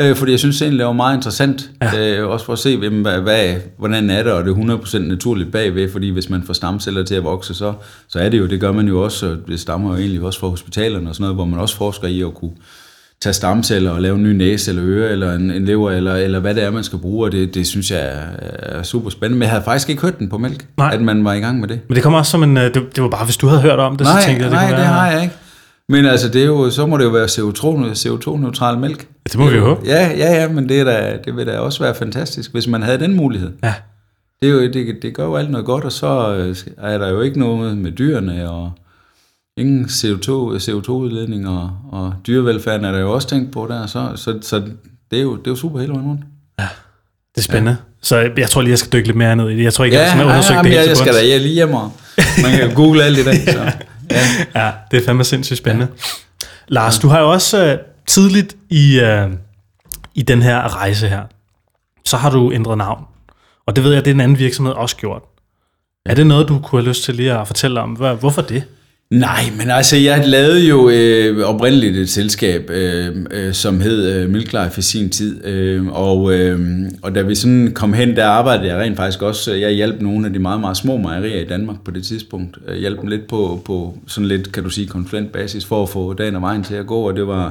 Øh, 0.00 0.16
fordi 0.16 0.32
jeg 0.32 0.38
synes 0.38 0.62
egentlig, 0.62 0.78
det 0.78 0.86
var 0.86 0.92
meget 0.92 1.16
interessant. 1.16 1.70
Ja. 1.82 2.18
Øh, 2.18 2.28
også 2.28 2.46
for 2.46 2.52
at 2.52 2.58
se, 2.58 2.76
hvem, 2.76 3.02
hvad, 3.02 3.20
hvad, 3.20 3.54
hvordan 3.78 4.10
er 4.10 4.22
det, 4.22 4.32
og 4.32 4.44
det 4.44 4.50
er 4.50 4.78
100% 4.78 4.98
naturligt 4.98 5.52
bagved, 5.52 5.92
fordi 5.92 6.08
hvis 6.10 6.30
man 6.30 6.42
får 6.42 6.52
stamceller 6.52 7.02
til 7.04 7.14
at 7.14 7.24
vokse, 7.24 7.54
så, 7.54 7.72
så 8.08 8.18
er 8.18 8.28
det 8.28 8.38
jo, 8.38 8.46
det 8.46 8.60
gør 8.60 8.72
man 8.72 8.88
jo 8.88 9.02
også, 9.04 9.26
og 9.26 9.36
det 9.48 9.60
stammer 9.60 9.90
jo 9.90 9.96
egentlig 9.96 10.22
også 10.22 10.40
fra 10.40 10.48
hospitalerne 10.48 11.08
og 11.08 11.14
sådan 11.14 11.22
noget, 11.22 11.36
hvor 11.36 11.44
man 11.44 11.60
også 11.60 11.76
forsker 11.76 12.08
i 12.08 12.20
at 12.22 12.34
kunne 12.34 12.50
tage 13.22 13.32
stamceller 13.32 13.90
og 13.90 14.00
lave 14.02 14.16
en 14.16 14.22
ny 14.22 14.32
næse 14.32 14.70
eller 14.70 14.84
øre, 14.86 15.10
eller 15.10 15.34
en, 15.34 15.50
en 15.50 15.64
lever, 15.64 15.90
eller, 15.90 16.14
eller 16.14 16.38
hvad 16.38 16.54
det 16.54 16.62
er, 16.64 16.70
man 16.70 16.84
skal 16.84 16.98
bruge, 16.98 17.26
og 17.26 17.32
det, 17.32 17.54
det 17.54 17.66
synes 17.66 17.90
jeg 17.90 18.00
er, 18.00 18.20
er 18.78 18.82
super 18.82 19.10
spændende. 19.10 19.36
Men 19.38 19.42
jeg 19.42 19.50
havde 19.50 19.64
faktisk 19.64 19.88
ikke 19.88 20.02
hørt 20.02 20.18
den 20.18 20.28
på 20.28 20.38
mælk, 20.38 20.66
Nej. 20.78 20.90
at 20.94 21.00
man 21.02 21.24
var 21.24 21.32
i 21.32 21.40
gang 21.40 21.60
med 21.60 21.68
det. 21.68 21.80
Men 21.88 21.94
det 21.94 22.02
kommer 22.02 22.18
også 22.18 22.30
som 22.30 22.42
en... 22.42 22.56
øh, 22.56 22.64
Det, 22.74 22.74
det 22.96 23.02
var 23.02 23.08
bare, 23.08 23.24
hvis 23.24 23.36
du 23.36 23.46
havde 23.46 23.62
hørt 23.62 23.78
om 23.78 23.96
det, 23.96 24.04
nej, 24.06 24.20
så 24.20 24.26
tænkte 24.26 24.44
jeg, 24.44 24.50
det 24.50 24.58
nej, 24.58 24.66
kunne 24.68 24.76
det 24.76 24.84
være, 24.84 24.92
har 24.92 25.10
jeg 25.10 25.22
ikke. 25.22 25.34
Men 25.88 26.06
altså, 26.06 26.28
det 26.28 26.42
er 26.42 26.46
jo, 26.46 26.70
så 26.70 26.86
må 26.86 26.96
det 26.96 27.04
jo 27.04 27.08
være 27.10 27.26
CO2, 27.26 27.64
CO2-neutral 27.92 28.78
mælk. 28.78 29.06
Det 29.28 29.38
må 29.38 29.50
vi 29.50 29.56
jo 29.56 29.64
håbe. 29.64 29.80
Ja, 29.86 30.08
ja, 30.16 30.34
ja, 30.40 30.48
men 30.48 30.68
det, 30.68 30.80
er 30.80 30.84
da, 30.84 31.18
det 31.24 31.36
vil 31.36 31.46
da 31.46 31.58
også 31.58 31.82
være 31.82 31.94
fantastisk, 31.94 32.52
hvis 32.52 32.66
man 32.66 32.82
havde 32.82 32.98
den 32.98 33.16
mulighed. 33.16 33.52
Ja. 33.62 33.74
Det, 34.42 34.48
er 34.48 34.52
jo, 34.52 34.60
det, 34.62 34.98
det 35.02 35.14
gør 35.14 35.24
jo 35.24 35.36
alt 35.36 35.50
noget 35.50 35.66
godt, 35.66 35.84
og 35.84 35.92
så 35.92 36.34
øh, 36.36 36.56
er 36.78 36.98
der 36.98 37.08
jo 37.08 37.20
ikke 37.20 37.38
noget 37.38 37.76
med 37.78 37.90
dyrene, 37.92 38.50
og 38.50 38.72
ingen 39.56 39.84
CO2, 39.84 40.30
CO2-udledning, 40.56 41.48
og, 41.48 41.70
og 41.92 42.14
dyrevelfærden 42.26 42.84
er 42.84 42.92
der 42.92 42.98
jo 43.00 43.12
også 43.12 43.28
tænkt 43.28 43.52
på 43.52 43.66
der, 43.70 43.86
så, 43.86 44.12
så, 44.16 44.38
så 44.42 44.62
det, 45.10 45.18
er 45.18 45.22
jo, 45.22 45.36
det 45.36 45.46
er 45.46 45.50
jo 45.50 45.56
super 45.56 45.80
hele 45.80 45.92
vejen 45.92 46.06
rundt. 46.06 46.20
Det 47.34 47.38
er 47.38 47.42
spændende. 47.42 47.70
Ja. 47.70 47.76
Så 48.02 48.30
jeg 48.36 48.50
tror 48.50 48.60
lige, 48.62 48.70
jeg 48.70 48.78
skal 48.78 48.92
dykke 48.92 49.08
lidt 49.08 49.16
mere 49.16 49.36
ned 49.36 49.50
i 49.50 49.56
det. 49.56 49.64
Jeg 49.64 49.72
tror 49.72 49.84
ikke, 49.84 49.96
jeg 49.96 50.04
Ja, 50.04 50.08
har 50.10 50.16
sådan 50.16 50.26
ja, 50.26 50.32
undersøgt 50.32 50.56
ja, 50.56 50.62
det 50.62 50.70
jeg, 50.70 50.78
helt 50.78 50.88
jeg 50.88 50.96
skal 50.96 51.14
da 51.14 51.28
jeg 51.28 51.40
lige 51.40 51.54
hjemme, 51.54 51.74
man 52.42 52.52
kan 52.58 52.74
google 52.74 53.04
alt 53.04 53.18
i 53.18 53.24
dag. 53.24 53.36
Så. 53.48 53.72
Ja. 54.10 54.20
Ja, 54.64 54.70
det 54.90 55.00
er 55.02 55.04
fandme 55.06 55.24
sindssygt 55.24 55.58
spændende. 55.58 55.86
Ja. 55.90 56.46
Lars, 56.68 56.98
du 56.98 57.08
har 57.08 57.20
jo 57.20 57.30
også 57.32 57.72
uh, 57.72 57.78
tidligt 58.06 58.56
i, 58.70 59.00
uh, 59.02 59.32
i 60.14 60.22
den 60.22 60.42
her 60.42 60.76
rejse 60.76 61.08
her, 61.08 61.22
så 62.04 62.16
har 62.16 62.30
du 62.30 62.52
ændret 62.52 62.78
navn. 62.78 63.04
Og 63.66 63.76
det 63.76 63.84
ved 63.84 63.92
jeg, 63.92 64.04
det 64.04 64.10
er 64.10 64.14
en 64.14 64.20
anden 64.20 64.38
virksomhed 64.38 64.72
også 64.72 64.96
gjort. 64.96 65.22
Er 66.06 66.14
det 66.14 66.26
noget, 66.26 66.48
du 66.48 66.58
kunne 66.60 66.80
have 66.82 66.88
lyst 66.88 67.02
til 67.04 67.14
lige 67.14 67.32
at 67.38 67.46
fortælle 67.46 67.80
om? 67.80 67.92
Hvor- 67.92 68.14
Hvorfor 68.14 68.42
det? 68.42 68.64
Nej, 69.10 69.42
men 69.58 69.70
altså, 69.70 69.96
jeg 69.96 70.28
lavede 70.28 70.68
jo 70.68 70.90
øh, 70.90 71.48
oprindeligt 71.48 71.96
et 71.96 72.10
selskab, 72.10 72.70
øh, 72.70 73.26
øh, 73.30 73.52
som 73.52 73.80
hed 73.80 74.12
øh, 74.12 74.30
Milklife 74.30 74.78
i 74.78 74.82
sin 74.82 75.10
tid, 75.10 75.44
øh, 75.44 75.86
og, 75.86 76.34
øh, 76.34 76.90
og 77.02 77.14
da 77.14 77.22
vi 77.22 77.34
sådan 77.34 77.72
kom 77.74 77.92
hen, 77.92 78.16
der 78.16 78.26
arbejdede 78.26 78.68
jeg 78.68 78.78
rent 78.78 78.96
faktisk 78.96 79.22
også, 79.22 79.54
øh, 79.54 79.60
jeg 79.60 79.70
hjalp 79.70 80.00
nogle 80.00 80.26
af 80.26 80.32
de 80.32 80.38
meget, 80.38 80.60
meget 80.60 80.76
små 80.76 80.96
mejerier 80.96 81.40
i 81.40 81.44
Danmark 81.44 81.84
på 81.84 81.90
det 81.90 82.04
tidspunkt, 82.04 82.58
jeg 82.68 82.76
hjalp 82.76 83.00
dem 83.00 83.08
lidt 83.08 83.28
på, 83.28 83.62
på 83.64 83.98
sådan 84.06 84.28
lidt, 84.28 84.52
kan 84.52 84.62
du 84.62 84.70
sige, 84.70 84.86
konsulentbasis 84.86 85.64
for 85.64 85.82
at 85.82 85.88
få 85.88 86.12
dagen 86.12 86.36
og 86.36 86.42
vejen 86.42 86.64
til 86.64 86.74
at 86.74 86.86
gå, 86.86 87.08
og 87.08 87.16
det 87.16 87.26
var, 87.26 87.44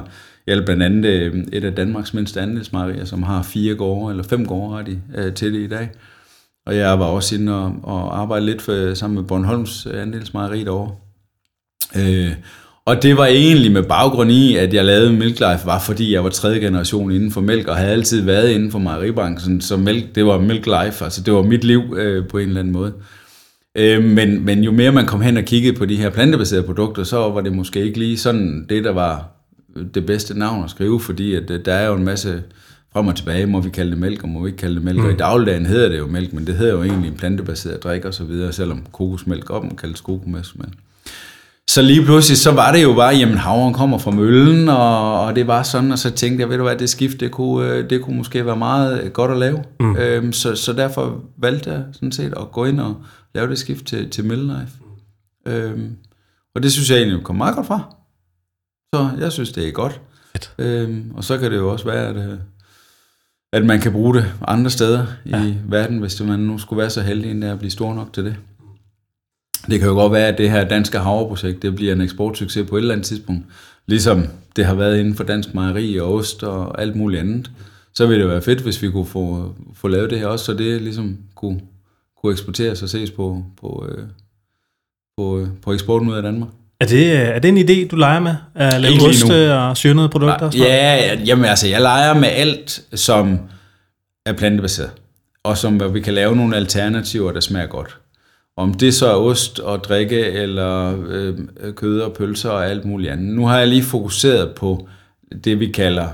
jeg 0.46 0.54
hjalp 0.54 0.64
blandt 0.64 0.82
andet 0.82 1.08
øh, 1.08 1.34
et 1.52 1.64
af 1.64 1.74
Danmarks 1.74 2.14
mindste 2.14 2.40
andelsmejerier, 2.40 3.04
som 3.04 3.22
har 3.22 3.42
fire 3.42 3.74
gårde, 3.74 4.12
eller 4.12 4.24
fem 4.24 4.46
gårde 4.46 4.76
har 4.76 4.82
de 4.82 4.98
øh, 5.16 5.34
til 5.34 5.52
det 5.54 5.60
i 5.60 5.68
dag. 5.68 5.90
Og 6.66 6.76
jeg 6.76 6.98
var 6.98 7.06
også 7.06 7.34
inde 7.34 7.54
og, 7.54 7.74
og 7.82 8.20
arbejde 8.20 8.46
lidt 8.46 8.62
for, 8.62 8.94
sammen 8.94 9.14
med 9.14 9.24
Bornholms 9.24 9.86
andelsmejeri 9.86 10.64
derovre. 10.64 11.09
Øh, 11.96 12.32
og 12.84 13.02
det 13.02 13.16
var 13.16 13.26
egentlig 13.26 13.72
med 13.72 13.82
baggrund 13.82 14.30
i, 14.30 14.56
at 14.56 14.74
jeg 14.74 14.84
lavede 14.84 15.12
Milk 15.12 15.38
Life, 15.38 15.66
var 15.66 15.78
fordi 15.78 16.12
jeg 16.12 16.24
var 16.24 16.30
tredje 16.30 16.58
generation 16.60 17.12
inden 17.12 17.30
for 17.30 17.40
mælk, 17.40 17.68
og 17.68 17.76
havde 17.76 17.92
altid 17.92 18.22
været 18.22 18.50
inden 18.50 18.70
for 18.70 18.78
mejeribranchen, 18.78 19.60
så 19.60 19.76
mælk, 19.76 20.14
det 20.14 20.26
var 20.26 20.38
Milk 20.40 20.66
Life, 20.66 21.04
altså 21.04 21.22
det 21.22 21.34
var 21.34 21.42
mit 21.42 21.64
liv 21.64 21.96
øh, 21.96 22.28
på 22.28 22.38
en 22.38 22.48
eller 22.48 22.60
anden 22.60 22.72
måde. 22.72 22.92
Øh, 23.74 24.04
men, 24.04 24.44
men 24.44 24.64
jo 24.64 24.72
mere 24.72 24.92
man 24.92 25.06
kom 25.06 25.20
hen 25.20 25.36
og 25.36 25.44
kiggede 25.44 25.76
på 25.76 25.86
de 25.86 25.96
her 25.96 26.10
plantebaserede 26.10 26.66
produkter, 26.66 27.04
så 27.04 27.16
var 27.16 27.40
det 27.40 27.52
måske 27.52 27.82
ikke 27.82 27.98
lige 27.98 28.18
sådan 28.18 28.66
det, 28.68 28.84
der 28.84 28.92
var 28.92 29.28
det 29.94 30.06
bedste 30.06 30.38
navn 30.38 30.64
at 30.64 30.70
skrive, 30.70 31.00
fordi 31.00 31.34
at, 31.34 31.50
øh, 31.50 31.64
der 31.64 31.74
er 31.74 31.86
jo 31.86 31.94
en 31.94 32.04
masse 32.04 32.42
frem 32.92 33.06
og 33.06 33.16
tilbage, 33.16 33.46
må 33.46 33.60
vi 33.60 33.70
kalde 33.70 33.90
det 33.90 33.98
mælk, 33.98 34.22
og 34.22 34.28
må 34.28 34.42
vi 34.42 34.48
ikke 34.48 34.58
kalde 34.58 34.74
det 34.74 34.84
mælk, 34.84 34.98
mm. 34.98 35.04
og 35.04 35.12
i 35.12 35.16
dagligdagen 35.16 35.66
hedder 35.66 35.88
det 35.88 35.98
jo 35.98 36.06
mælk, 36.06 36.32
men 36.32 36.46
det 36.46 36.54
hedder 36.54 36.72
jo 36.72 36.82
egentlig 36.82 37.08
en 37.08 37.16
plantebaseret 37.16 37.84
drik 37.84 38.04
og 38.04 38.14
så 38.14 38.24
videre, 38.24 38.52
selvom 38.52 38.82
kokosmælk 38.92 39.50
op 39.50 39.64
må 39.64 39.74
kaldes 39.74 40.00
kokosmælk. 40.00 40.74
Så 41.74 41.82
lige 41.82 42.04
pludselig, 42.04 42.38
så 42.38 42.52
var 42.52 42.72
det 42.72 42.82
jo 42.82 42.94
bare, 42.94 43.14
jamen 43.14 43.38
havren 43.38 43.74
kommer 43.74 43.98
fra 43.98 44.10
møllen, 44.10 44.68
og, 44.68 45.20
og 45.20 45.36
det 45.36 45.46
var 45.46 45.62
sådan, 45.62 45.92
og 45.92 45.98
så 45.98 46.10
tænkte 46.10 46.40
jeg, 46.40 46.48
ved 46.48 46.56
du 46.56 46.62
hvad, 46.62 46.76
det 46.76 46.90
skift, 46.90 47.20
det 47.20 47.30
kunne, 47.30 47.68
øh, 47.68 47.90
det 47.90 48.02
kunne 48.02 48.16
måske 48.16 48.46
være 48.46 48.56
meget 48.56 49.12
godt 49.12 49.30
at 49.30 49.38
lave. 49.38 49.64
Mm. 49.80 49.96
Øhm, 49.96 50.32
så, 50.32 50.54
så 50.54 50.72
derfor 50.72 51.20
valgte 51.38 51.70
jeg 51.70 51.84
sådan 51.92 52.12
set 52.12 52.34
at 52.36 52.52
gå 52.52 52.64
ind 52.64 52.80
og 52.80 52.96
lave 53.34 53.48
det 53.48 53.58
skift 53.58 53.86
til, 53.86 54.10
til 54.10 54.24
Midlife. 54.24 54.72
Øhm, 55.46 55.96
og 56.54 56.62
det 56.62 56.72
synes 56.72 56.90
jeg 56.90 56.98
egentlig 56.98 57.24
kom 57.24 57.36
meget 57.36 57.54
godt 57.54 57.66
fra. 57.66 57.94
Så 58.94 59.08
jeg 59.20 59.32
synes, 59.32 59.52
det 59.52 59.68
er 59.68 59.72
godt. 59.72 60.00
Fedt. 60.32 60.54
Øhm, 60.58 61.12
og 61.14 61.24
så 61.24 61.38
kan 61.38 61.50
det 61.50 61.56
jo 61.56 61.72
også 61.72 61.84
være, 61.84 62.06
at, 62.06 62.16
øh, 62.16 62.38
at 63.52 63.64
man 63.64 63.80
kan 63.80 63.92
bruge 63.92 64.14
det 64.14 64.32
andre 64.48 64.70
steder 64.70 65.06
ja. 65.26 65.44
i 65.44 65.56
verden, 65.68 65.98
hvis 65.98 66.22
man 66.22 66.40
nu 66.40 66.58
skulle 66.58 66.80
være 66.80 66.90
så 66.90 67.00
heldig 67.00 67.30
endda 67.30 67.46
at 67.46 67.58
blive 67.58 67.70
stor 67.70 67.94
nok 67.94 68.12
til 68.12 68.24
det. 68.24 68.36
Det 69.70 69.78
kan 69.78 69.88
jo 69.88 69.94
godt 69.94 70.12
være, 70.12 70.28
at 70.28 70.38
det 70.38 70.50
her 70.50 70.64
danske 70.64 70.98
havreprojekt, 70.98 71.62
det 71.62 71.74
bliver 71.74 71.92
en 71.92 72.00
eksportsucces 72.00 72.68
på 72.68 72.76
et 72.76 72.80
eller 72.80 72.94
andet 72.94 73.06
tidspunkt. 73.06 73.44
Ligesom 73.86 74.26
det 74.56 74.66
har 74.66 74.74
været 74.74 74.98
inden 74.98 75.14
for 75.14 75.24
dansk 75.24 75.54
mejeri 75.54 75.96
og 75.96 76.14
ost 76.14 76.42
og 76.42 76.82
alt 76.82 76.96
muligt 76.96 77.20
andet. 77.20 77.50
Så 77.94 78.06
ville 78.06 78.22
det 78.22 78.30
være 78.30 78.42
fedt, 78.42 78.60
hvis 78.60 78.82
vi 78.82 78.90
kunne 78.90 79.06
få, 79.06 79.54
få 79.74 79.88
lavet 79.88 80.10
det 80.10 80.18
her 80.18 80.26
også, 80.26 80.44
så 80.44 80.54
det 80.54 80.82
ligesom 80.82 81.16
kunne, 81.34 81.60
kunne 82.22 82.32
eksporteres 82.32 82.82
og 82.82 82.88
ses 82.88 83.10
på, 83.10 83.44
på, 83.60 83.86
øh, 83.88 84.04
på, 85.16 85.38
øh, 85.38 85.48
på 85.62 85.72
eksporten 85.72 86.08
ud 86.08 86.14
af 86.14 86.22
Danmark. 86.22 86.48
Er 86.80 86.86
det, 86.86 87.12
øh, 87.12 87.20
er 87.20 87.38
det 87.38 87.48
en 87.48 87.58
idé, 87.58 87.88
du 87.88 87.96
leger 87.96 88.20
med? 88.20 88.34
At 88.54 88.80
lave 88.80 88.94
oste 89.08 89.54
og 89.54 89.76
syrnede 89.76 90.08
produkter? 90.08 90.46
og? 90.46 90.54
Ja, 90.54 90.96
ja, 90.96 91.18
jamen 91.26 91.44
altså, 91.44 91.68
jeg 91.68 91.80
leger 91.80 92.14
med 92.14 92.28
alt, 92.28 92.82
som 92.94 93.38
er 94.26 94.32
plantebaseret. 94.32 94.90
Og 95.44 95.58
som 95.58 95.76
hvor 95.76 95.88
vi 95.88 96.00
kan 96.00 96.14
lave 96.14 96.36
nogle 96.36 96.56
alternativer, 96.56 97.32
der 97.32 97.40
smager 97.40 97.66
godt. 97.66 97.98
Om 98.56 98.74
det 98.74 98.94
så 98.94 99.06
er 99.06 99.16
ost 99.16 99.60
og 99.60 99.84
drikke, 99.84 100.24
eller 100.24 101.02
øh, 101.08 101.38
kød 101.74 102.00
og 102.00 102.12
pølser 102.12 102.50
og 102.50 102.70
alt 102.70 102.84
muligt 102.84 103.12
andet. 103.12 103.34
Nu 103.34 103.46
har 103.46 103.58
jeg 103.58 103.68
lige 103.68 103.82
fokuseret 103.82 104.54
på 104.54 104.88
det, 105.44 105.60
vi 105.60 105.66
kalder 105.66 106.08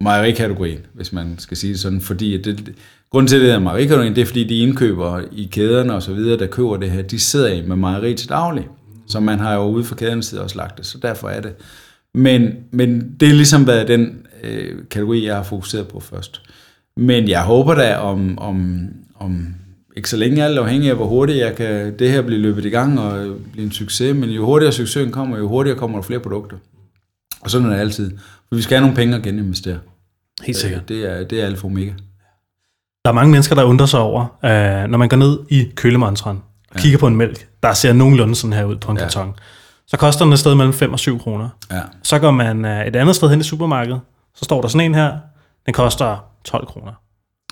mejerikategorien, 0.00 0.86
hvis 0.94 1.12
man 1.12 1.38
skal 1.38 1.56
sige 1.56 1.72
det 1.72 1.80
sådan. 1.80 2.00
Fordi 2.00 2.42
det, 2.42 2.74
grunden 3.10 3.28
til, 3.28 3.36
at 3.36 3.40
det 3.40 3.46
hedder 3.46 3.60
mejerikategorien, 3.60 4.14
det 4.14 4.22
er, 4.22 4.26
fordi 4.26 4.44
de 4.44 4.58
indkøber 4.58 5.20
i 5.32 5.48
kæderne 5.52 5.94
og 5.94 6.02
så 6.02 6.12
videre, 6.12 6.38
der 6.38 6.46
køber 6.46 6.76
det 6.76 6.90
her, 6.90 7.02
de 7.02 7.18
sidder 7.18 7.52
i 7.52 7.66
med 7.66 7.76
mejeri 7.76 8.14
til 8.14 8.28
daglig. 8.28 8.68
Så 9.06 9.20
man 9.20 9.38
har 9.38 9.54
jo 9.54 9.62
ude 9.62 9.84
for 9.84 9.94
kæderne 9.94 10.22
side 10.22 10.42
også 10.42 10.56
lagt 10.56 10.78
det, 10.78 10.86
så 10.86 10.98
derfor 10.98 11.28
er 11.28 11.40
det. 11.40 11.54
Men, 12.14 12.54
men 12.70 13.16
det 13.20 13.28
er 13.28 13.32
ligesom 13.32 13.66
været 13.66 13.88
den 13.88 14.26
øh, 14.42 14.78
kategori, 14.90 15.26
jeg 15.26 15.36
har 15.36 15.42
fokuseret 15.42 15.88
på 15.88 16.00
først. 16.00 16.42
Men 16.96 17.28
jeg 17.28 17.42
håber 17.42 17.74
da 17.74 17.96
om, 17.96 18.38
om, 18.38 18.88
om 19.14 19.54
ikke 19.96 20.10
så 20.10 20.16
længe, 20.16 20.44
alt 20.44 20.58
afhængig 20.58 20.90
af, 20.90 20.96
hvor 20.96 21.06
hurtigt 21.06 21.38
jeg 21.38 21.56
kan 21.56 21.98
det 21.98 22.10
her 22.10 22.22
blive 22.22 22.40
løbet 22.40 22.64
i 22.64 22.68
gang 22.68 23.00
og 23.00 23.36
blive 23.52 23.64
en 23.64 23.72
succes. 23.72 24.16
Men 24.16 24.30
jo 24.30 24.44
hurtigere 24.44 24.72
succesen 24.72 25.12
kommer, 25.12 25.38
jo 25.38 25.48
hurtigere 25.48 25.78
kommer 25.78 25.98
der 25.98 26.02
flere 26.02 26.20
produkter. 26.20 26.56
Og 27.40 27.50
sådan 27.50 27.66
er 27.66 27.70
det 27.72 27.80
altid. 27.80 28.10
For 28.48 28.56
vi 28.56 28.62
skal 28.62 28.76
have 28.76 28.80
nogle 28.80 28.96
penge 28.96 29.16
at 29.16 29.22
geninvestere. 29.22 29.78
Helt 30.42 30.58
sikkert. 30.58 30.90
Øh, 30.90 30.96
Det 30.96 31.12
er, 31.12 31.24
det 31.24 31.40
er 31.40 31.46
alfa 31.46 31.60
og 31.62 31.70
omega. 31.70 31.90
Der 33.04 33.10
er 33.10 33.12
mange 33.12 33.30
mennesker, 33.32 33.54
der 33.54 33.64
undrer 33.64 33.86
sig 33.86 34.00
over, 34.00 34.22
øh, 34.44 34.90
når 34.90 34.98
man 34.98 35.08
går 35.08 35.16
ned 35.16 35.38
i 35.48 35.64
kølemontren 35.74 36.42
og 36.70 36.76
ja. 36.76 36.80
kigger 36.80 36.98
på 36.98 37.06
en 37.06 37.16
mælk, 37.16 37.48
der 37.62 37.72
ser 37.72 37.92
nogenlunde 37.92 38.34
sådan 38.34 38.52
her 38.52 38.64
ud 38.64 38.76
på 38.76 38.90
en 38.90 38.96
ja. 38.96 39.02
Ja. 39.02 39.08
karton. 39.08 39.34
så 39.86 39.96
koster 39.96 40.24
den 40.24 40.32
et 40.32 40.38
sted 40.38 40.54
mellem 40.54 40.72
5 40.74 40.92
og 40.92 40.98
7 40.98 41.18
kroner. 41.18 41.48
Ja. 41.70 41.80
Så 42.02 42.18
går 42.18 42.30
man 42.30 42.64
øh, 42.64 42.86
et 42.86 42.96
andet 42.96 43.16
sted 43.16 43.28
hen 43.30 43.40
i 43.40 43.42
supermarkedet, 43.42 44.00
så 44.34 44.44
står 44.44 44.60
der 44.60 44.68
sådan 44.68 44.86
en 44.86 44.94
her, 44.94 45.12
den 45.66 45.74
koster 45.74 46.24
12 46.44 46.66
kroner. 46.66 46.92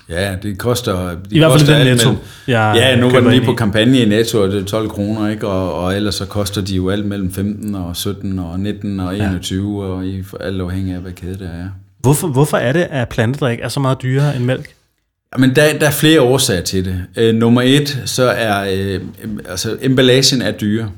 Ja, 0.09 0.35
det 0.43 0.57
koster... 0.57 1.09
Det 1.09 1.17
I 1.31 1.37
hvert 1.37 1.51
fald 1.59 1.75
den 1.77 1.87
netto. 1.87 2.09
mellem- 2.09 2.23
jeg 2.47 2.73
Ja, 2.75 2.95
nu 2.95 3.09
var 3.09 3.19
den 3.19 3.29
lige 3.29 3.45
på 3.45 3.53
kampagne 3.53 3.99
i 3.99 4.05
Netto, 4.05 4.41
og 4.41 4.51
det 4.51 4.61
er 4.61 4.65
12 4.65 4.89
kroner, 4.89 5.29
ikke? 5.29 5.47
Og, 5.47 5.73
og 5.83 5.95
ellers 5.95 6.15
så 6.15 6.25
koster 6.25 6.61
de 6.61 6.75
jo 6.75 6.89
alt 6.89 7.05
mellem 7.05 7.33
15 7.33 7.75
og 7.75 7.95
17 7.95 8.39
og 8.39 8.59
19 8.59 8.99
og 8.99 9.15
21, 9.17 9.83
ja. 9.85 9.89
og 9.91 10.05
i, 10.05 10.23
alt 10.39 10.61
afhængig 10.61 10.93
af, 10.95 10.99
hvad 11.01 11.11
kæde 11.11 11.33
det 11.33 11.49
er. 11.53 11.69
Hvorfor, 11.99 12.27
hvorfor 12.27 12.57
er 12.57 12.71
det, 12.73 12.87
at 12.91 13.09
plantedrik 13.09 13.59
er 13.61 13.67
så 13.69 13.79
meget 13.79 14.01
dyrere 14.01 14.35
end 14.35 14.45
mælk? 14.45 14.73
Men 15.37 15.55
der, 15.55 15.77
der 15.79 15.87
er 15.87 15.91
flere 15.91 16.21
årsager 16.21 16.61
til 16.61 16.85
det. 16.85 17.01
Øh, 17.17 17.35
nummer 17.35 17.61
et, 17.61 18.01
så 18.05 18.23
er 18.23 18.67
øh, 18.77 19.01
altså, 19.49 19.77
emballagen 19.81 20.41
er 20.41 20.51
dyre. 20.51 20.89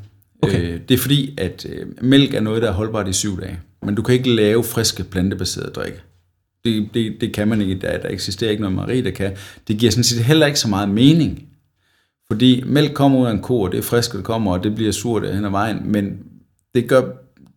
Okay. 0.41 0.61
Øh, 0.61 0.79
det 0.89 0.95
er 0.95 0.99
fordi, 0.99 1.33
at 1.37 1.65
øh, 1.69 1.85
mælk 2.01 2.33
er 2.33 2.39
noget, 2.41 2.61
der 2.61 2.67
er 2.69 2.73
holdbart 2.73 3.07
i 3.07 3.13
syv 3.13 3.41
dage. 3.41 3.59
Men 3.85 3.95
du 3.95 4.01
kan 4.01 4.15
ikke 4.15 4.35
lave 4.35 4.63
friske 4.63 5.03
plantebaserede 5.03 5.71
drikke. 5.75 5.97
Det, 6.68 6.89
det, 6.93 7.22
det 7.22 7.34
kan 7.34 7.47
man 7.47 7.61
ikke. 7.61 7.76
Der, 7.76 7.97
der 7.97 8.09
eksisterer 8.09 8.51
ikke 8.51 8.61
noget 8.61 8.76
Marie, 8.76 9.03
der 9.03 9.11
kan. 9.11 9.36
Det 9.68 9.78
giver 9.78 9.91
sådan 9.91 10.03
set 10.03 10.24
heller 10.24 10.45
ikke 10.45 10.59
så 10.59 10.68
meget 10.68 10.89
mening. 10.89 11.47
Fordi 12.28 12.63
mælk 12.65 12.93
kommer 12.93 13.20
ud 13.20 13.28
af 13.28 13.32
en 13.32 13.41
ko, 13.41 13.61
og 13.61 13.72
det 13.72 13.78
er 13.78 13.82
frisk, 13.82 14.13
det 14.13 14.24
kommer, 14.24 14.51
og 14.53 14.63
det 14.63 14.76
bliver 14.76 14.91
surt 14.91 15.36
hen 15.36 15.45
ad 15.45 15.49
vejen. 15.49 15.91
Men 15.91 16.20
det 16.76 16.89
gør, 16.89 17.01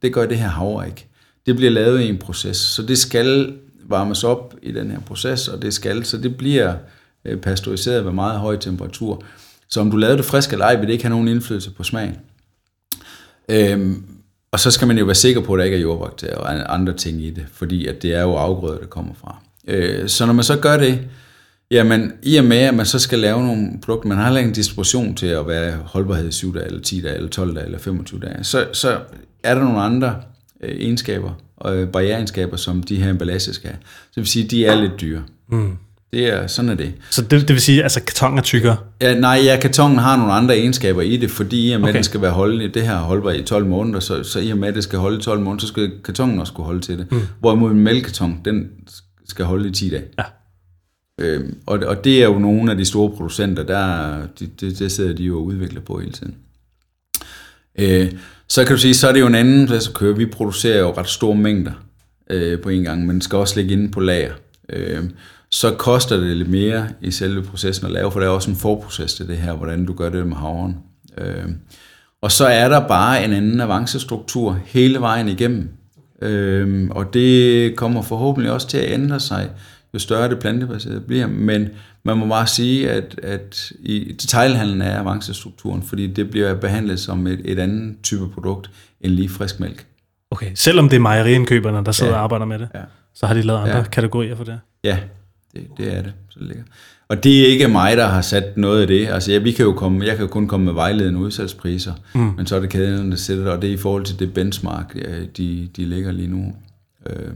det 0.02 0.12
gør 0.12 0.26
det 0.26 0.38
her 0.38 0.48
havre 0.48 0.86
ikke. 0.86 1.06
Det 1.46 1.56
bliver 1.56 1.70
lavet 1.70 2.00
i 2.00 2.08
en 2.08 2.18
proces, 2.18 2.56
så 2.56 2.82
det 2.82 2.98
skal 2.98 3.54
varmes 3.84 4.24
op 4.24 4.54
i 4.62 4.72
den 4.72 4.90
her 4.90 5.00
proces, 5.00 5.48
og 5.48 5.62
det 5.62 5.74
skal, 5.74 6.04
så 6.04 6.18
det 6.18 6.36
bliver 6.36 6.74
øh, 7.24 7.40
pasteuriseret 7.40 8.04
ved 8.04 8.12
meget 8.12 8.38
høj 8.38 8.56
temperatur. 8.56 9.22
Så 9.68 9.80
om 9.80 9.90
du 9.90 9.96
lavede 9.96 10.16
det 10.16 10.24
frisk 10.24 10.52
eller 10.52 10.64
ej, 10.64 10.76
vil 10.76 10.86
det 10.86 10.92
ikke 10.92 11.04
have 11.04 11.10
nogen 11.10 11.28
indflydelse 11.28 11.70
på 11.70 11.82
smagen. 11.82 12.16
Øhm, 13.48 14.04
og 14.52 14.60
så 14.60 14.70
skal 14.70 14.88
man 14.88 14.98
jo 14.98 15.04
være 15.04 15.14
sikker 15.14 15.40
på, 15.40 15.54
at 15.54 15.58
der 15.58 15.64
ikke 15.64 15.76
er 15.76 15.80
jordbakterier 15.80 16.36
og 16.36 16.74
andre 16.74 16.92
ting 16.92 17.22
i 17.22 17.30
det, 17.30 17.46
fordi 17.52 17.86
at 17.86 18.02
det 18.02 18.14
er 18.14 18.22
jo 18.22 18.34
afgrøder, 18.34 18.78
der 18.78 18.86
kommer 18.86 19.14
fra. 19.20 19.36
Øh, 19.68 20.08
så 20.08 20.26
når 20.26 20.32
man 20.32 20.44
så 20.44 20.58
gør 20.58 20.76
det, 20.76 21.00
jamen 21.70 22.12
i 22.22 22.36
og 22.36 22.44
med, 22.44 22.58
at 22.58 22.74
man 22.74 22.86
så 22.86 22.98
skal 22.98 23.18
lave 23.18 23.42
nogle 23.42 23.78
produkter, 23.82 24.08
man 24.08 24.18
har 24.18 24.24
heller 24.24 24.38
ikke 24.38 24.48
en 24.48 24.54
distribution 24.54 25.14
til 25.14 25.26
at 25.26 25.48
være 25.48 25.76
holdbarhed 25.84 26.28
i 26.28 26.32
7 26.32 26.54
dage, 26.54 26.66
eller 26.66 26.80
10 26.80 27.00
dage, 27.00 27.14
eller 27.14 27.28
12 27.28 27.54
dage, 27.54 27.66
eller 27.66 27.78
25 27.78 28.20
dage, 28.20 28.44
så, 28.44 28.66
så 28.72 28.98
er 29.42 29.54
der 29.54 29.64
nogle 29.64 29.80
andre 29.80 30.16
øh, 30.60 30.76
egenskaber 30.80 31.32
og 31.56 31.76
øh, 31.76 31.88
barriereegenskaber, 31.88 32.56
som 32.56 32.82
de 32.82 33.02
her 33.02 33.10
emballager 33.10 33.52
skal 33.52 33.70
have. 33.70 33.78
Så 33.82 34.10
det 34.14 34.16
vil 34.16 34.26
sige, 34.26 34.44
at 34.44 34.50
de 34.50 34.66
er 34.66 34.74
lidt 34.74 35.00
dyre. 35.00 35.22
Mm. 35.48 35.76
Det 36.12 36.28
er, 36.28 36.46
sådan 36.46 36.68
er 36.70 36.74
det. 36.74 36.92
Så 37.10 37.22
det, 37.22 37.30
det 37.30 37.48
vil 37.48 37.60
sige, 37.60 37.78
at 37.78 37.82
altså, 37.82 38.00
karton 38.00 38.38
er 38.38 38.42
tykkere. 38.42 38.76
Ja, 39.00 39.14
nej, 39.14 39.40
ja, 39.44 39.58
kartongen 39.60 39.98
har 39.98 40.16
nogle 40.16 40.32
andre 40.32 40.56
egenskaber 40.58 41.02
i 41.02 41.16
det, 41.16 41.30
fordi 41.30 41.70
i 41.70 41.72
og 41.72 41.80
med, 41.80 41.88
Okay. 41.88 41.96
den 41.96 42.04
skal 42.04 42.22
være 42.22 42.30
holdelig, 42.30 42.74
det 42.74 42.82
her 42.82 42.94
er 42.94 42.98
holdbar 43.02 43.30
i 43.30 43.42
12 43.42 43.66
måneder, 43.66 44.00
så, 44.00 44.22
så 44.22 44.40
i 44.40 44.50
og 44.50 44.58
med, 44.58 44.68
at 44.68 44.74
det 44.74 44.84
skal 44.84 44.98
holde 44.98 45.18
i 45.18 45.20
12 45.20 45.40
måneder, 45.40 45.60
så 45.60 45.66
skal 45.66 45.90
kartongen 46.04 46.38
også 46.38 46.52
kunne 46.52 46.64
holde 46.64 46.80
til 46.80 46.98
det. 46.98 47.12
Mm. 47.12 47.20
Hvorimod 47.40 47.70
en 47.70 47.80
mælkekarton, 47.80 48.40
den 48.44 48.68
skal 49.28 49.44
holde 49.44 49.68
i 49.68 49.72
10 49.72 49.90
dage. 49.90 50.04
Ja. 50.18 50.24
Øhm, 51.20 51.56
og, 51.66 51.78
og 51.86 52.04
det 52.04 52.22
er 52.22 52.24
jo 52.26 52.38
nogle 52.38 52.70
af 52.70 52.76
de 52.78 52.84
store 52.84 53.10
producenter, 53.10 53.62
der 53.62 54.16
de, 54.40 54.48
det, 54.60 54.78
det 54.78 54.92
sidder 54.92 55.12
de 55.14 55.22
jo 55.24 55.38
og 55.38 55.44
udvikler 55.44 55.80
på 55.80 55.98
hele 55.98 56.12
tiden. 56.12 56.34
Øh, 57.78 58.12
så 58.48 58.64
kan 58.64 58.76
du 58.76 58.80
sige, 58.80 58.94
så 58.94 59.08
er 59.08 59.12
det 59.12 59.20
jo 59.20 59.26
en 59.26 59.34
anden 59.34 59.66
plads 59.66 59.88
at 59.88 59.94
køre. 59.94 60.16
Vi 60.16 60.26
producerer 60.26 60.78
jo 60.78 60.90
ret 60.96 61.08
store 61.08 61.36
mængder 61.36 61.72
øh, 62.30 62.60
på 62.60 62.68
en 62.68 62.82
gang, 62.82 63.06
men 63.06 63.20
skal 63.20 63.38
også 63.38 63.60
ligge 63.60 63.72
inde 63.72 63.90
på 63.90 64.00
lager. 64.00 64.32
Øh, 64.68 65.04
så 65.52 65.74
koster 65.74 66.16
det 66.16 66.36
lidt 66.36 66.50
mere 66.50 66.88
i 67.00 67.10
selve 67.10 67.42
processen 67.42 67.86
at 67.86 67.92
lave, 67.92 68.12
for 68.12 68.20
der 68.20 68.26
er 68.26 68.30
også 68.30 68.50
en 68.50 68.56
forproces 68.56 69.14
til 69.14 69.28
det 69.28 69.36
her, 69.36 69.52
hvordan 69.52 69.86
du 69.86 69.92
gør 69.92 70.08
det 70.08 70.26
med 70.26 70.36
havren. 70.36 70.76
Øh, 71.18 71.44
og 72.22 72.32
så 72.32 72.46
er 72.46 72.68
der 72.68 72.88
bare 72.88 73.24
en 73.24 73.32
anden 73.32 73.60
avancestruktur 73.60 74.58
hele 74.66 75.00
vejen 75.00 75.28
igennem. 75.28 75.68
Øhm, 76.22 76.90
og 76.90 77.14
det 77.14 77.76
kommer 77.76 78.02
forhåbentlig 78.02 78.52
også 78.52 78.68
til 78.68 78.78
at 78.78 78.92
ændre 78.92 79.20
sig, 79.20 79.50
jo 79.94 79.98
større 79.98 80.28
det 80.28 80.38
plantebaserede 80.38 81.00
bliver. 81.00 81.26
Men 81.26 81.68
man 82.04 82.16
må 82.16 82.26
bare 82.26 82.46
sige, 82.46 82.90
at, 82.90 83.20
at 83.22 83.72
i 83.80 84.12
detailhandlen 84.20 84.82
er 84.82 84.98
avancestrukturen, 85.00 85.82
fordi 85.82 86.06
det 86.06 86.30
bliver 86.30 86.54
behandlet 86.54 87.00
som 87.00 87.26
et, 87.26 87.40
et 87.44 87.58
andet 87.58 87.96
type 88.02 88.28
produkt 88.28 88.70
end 89.00 89.12
lige 89.12 89.28
frisk 89.28 89.60
mælk. 89.60 89.86
Okay, 90.30 90.50
selvom 90.54 90.88
det 90.88 90.96
er 90.96 91.00
mejeriindkøberne, 91.00 91.84
der 91.84 91.92
sidder 91.92 92.12
Ja. 92.12 92.18
og 92.18 92.24
arbejder 92.24 92.44
med 92.46 92.58
det, 92.58 92.68
Ja. 92.74 92.80
så 93.14 93.26
har 93.26 93.34
de 93.34 93.42
lavet 93.42 93.58
andre 93.60 93.76
Ja. 93.76 93.82
kategorier 93.82 94.36
for 94.36 94.44
det. 94.44 94.60
Ja, 94.84 94.98
det, 95.54 95.66
det 95.78 95.96
er 95.96 96.02
det. 96.02 96.12
Så 96.28 96.38
det 96.38 96.48
ligger. 96.48 96.64
Og 97.08 97.24
det 97.24 97.42
er 97.42 97.46
ikke 97.46 97.68
mig, 97.68 97.96
der 97.96 98.06
har 98.06 98.22
sat 98.22 98.56
noget 98.56 98.80
af 98.80 98.86
det. 98.86 99.08
Altså, 99.08 99.32
ja, 99.32 99.38
vi 99.38 99.52
kan 99.52 99.64
jo 99.64 99.72
komme, 99.72 100.06
jeg 100.06 100.16
kan 100.16 100.26
jo 100.26 100.30
kun 100.32 100.48
komme 100.48 100.66
med 100.66 100.72
vejledende 100.72 101.20
udsalgspriser, 101.20 101.94
mm. 102.14 102.32
men 102.36 102.46
så 102.46 102.56
er 102.56 102.60
det 102.60 102.70
kæderne, 102.70 103.10
der 103.10 103.16
sætter 103.16 103.44
det, 103.44 103.52
og 103.52 103.62
det 103.62 103.70
er 103.70 103.74
i 103.74 103.76
forhold 103.76 104.04
til 104.04 104.18
det 104.18 104.34
benchmark, 104.34 104.94
de, 105.36 105.68
de 105.76 105.84
ligger 105.84 106.12
lige 106.12 106.28
nu. 106.28 106.54
Øh, 107.06 107.32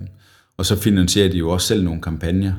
og 0.56 0.66
så 0.66 0.76
finansierer 0.76 1.28
de 1.28 1.38
jo 1.38 1.50
også 1.50 1.66
selv 1.66 1.84
nogle 1.84 2.02
kampagner, 2.02 2.52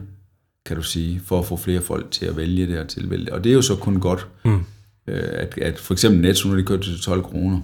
kan 0.65 0.75
du 0.75 0.83
sige, 0.83 1.21
for 1.25 1.39
at 1.39 1.45
få 1.45 1.57
flere 1.57 1.81
folk 1.81 2.11
til 2.11 2.25
at 2.25 2.37
vælge 2.37 2.67
det 2.67 2.79
og 2.79 2.87
tilvælge 2.87 3.25
det. 3.25 3.33
Og 3.33 3.43
det 3.43 3.49
er 3.49 3.53
jo 3.53 3.61
så 3.61 3.75
kun 3.75 3.99
godt, 3.99 4.27
mm. 4.45 4.59
øh, 5.07 5.23
at, 5.31 5.57
at 5.57 5.79
for 5.79 5.93
eksempel 5.93 6.21
Netto, 6.21 6.49
når 6.49 6.55
de 6.55 6.63
kører 6.63 6.81
til 6.81 7.01
12 7.01 7.23
kroner, 7.23 7.59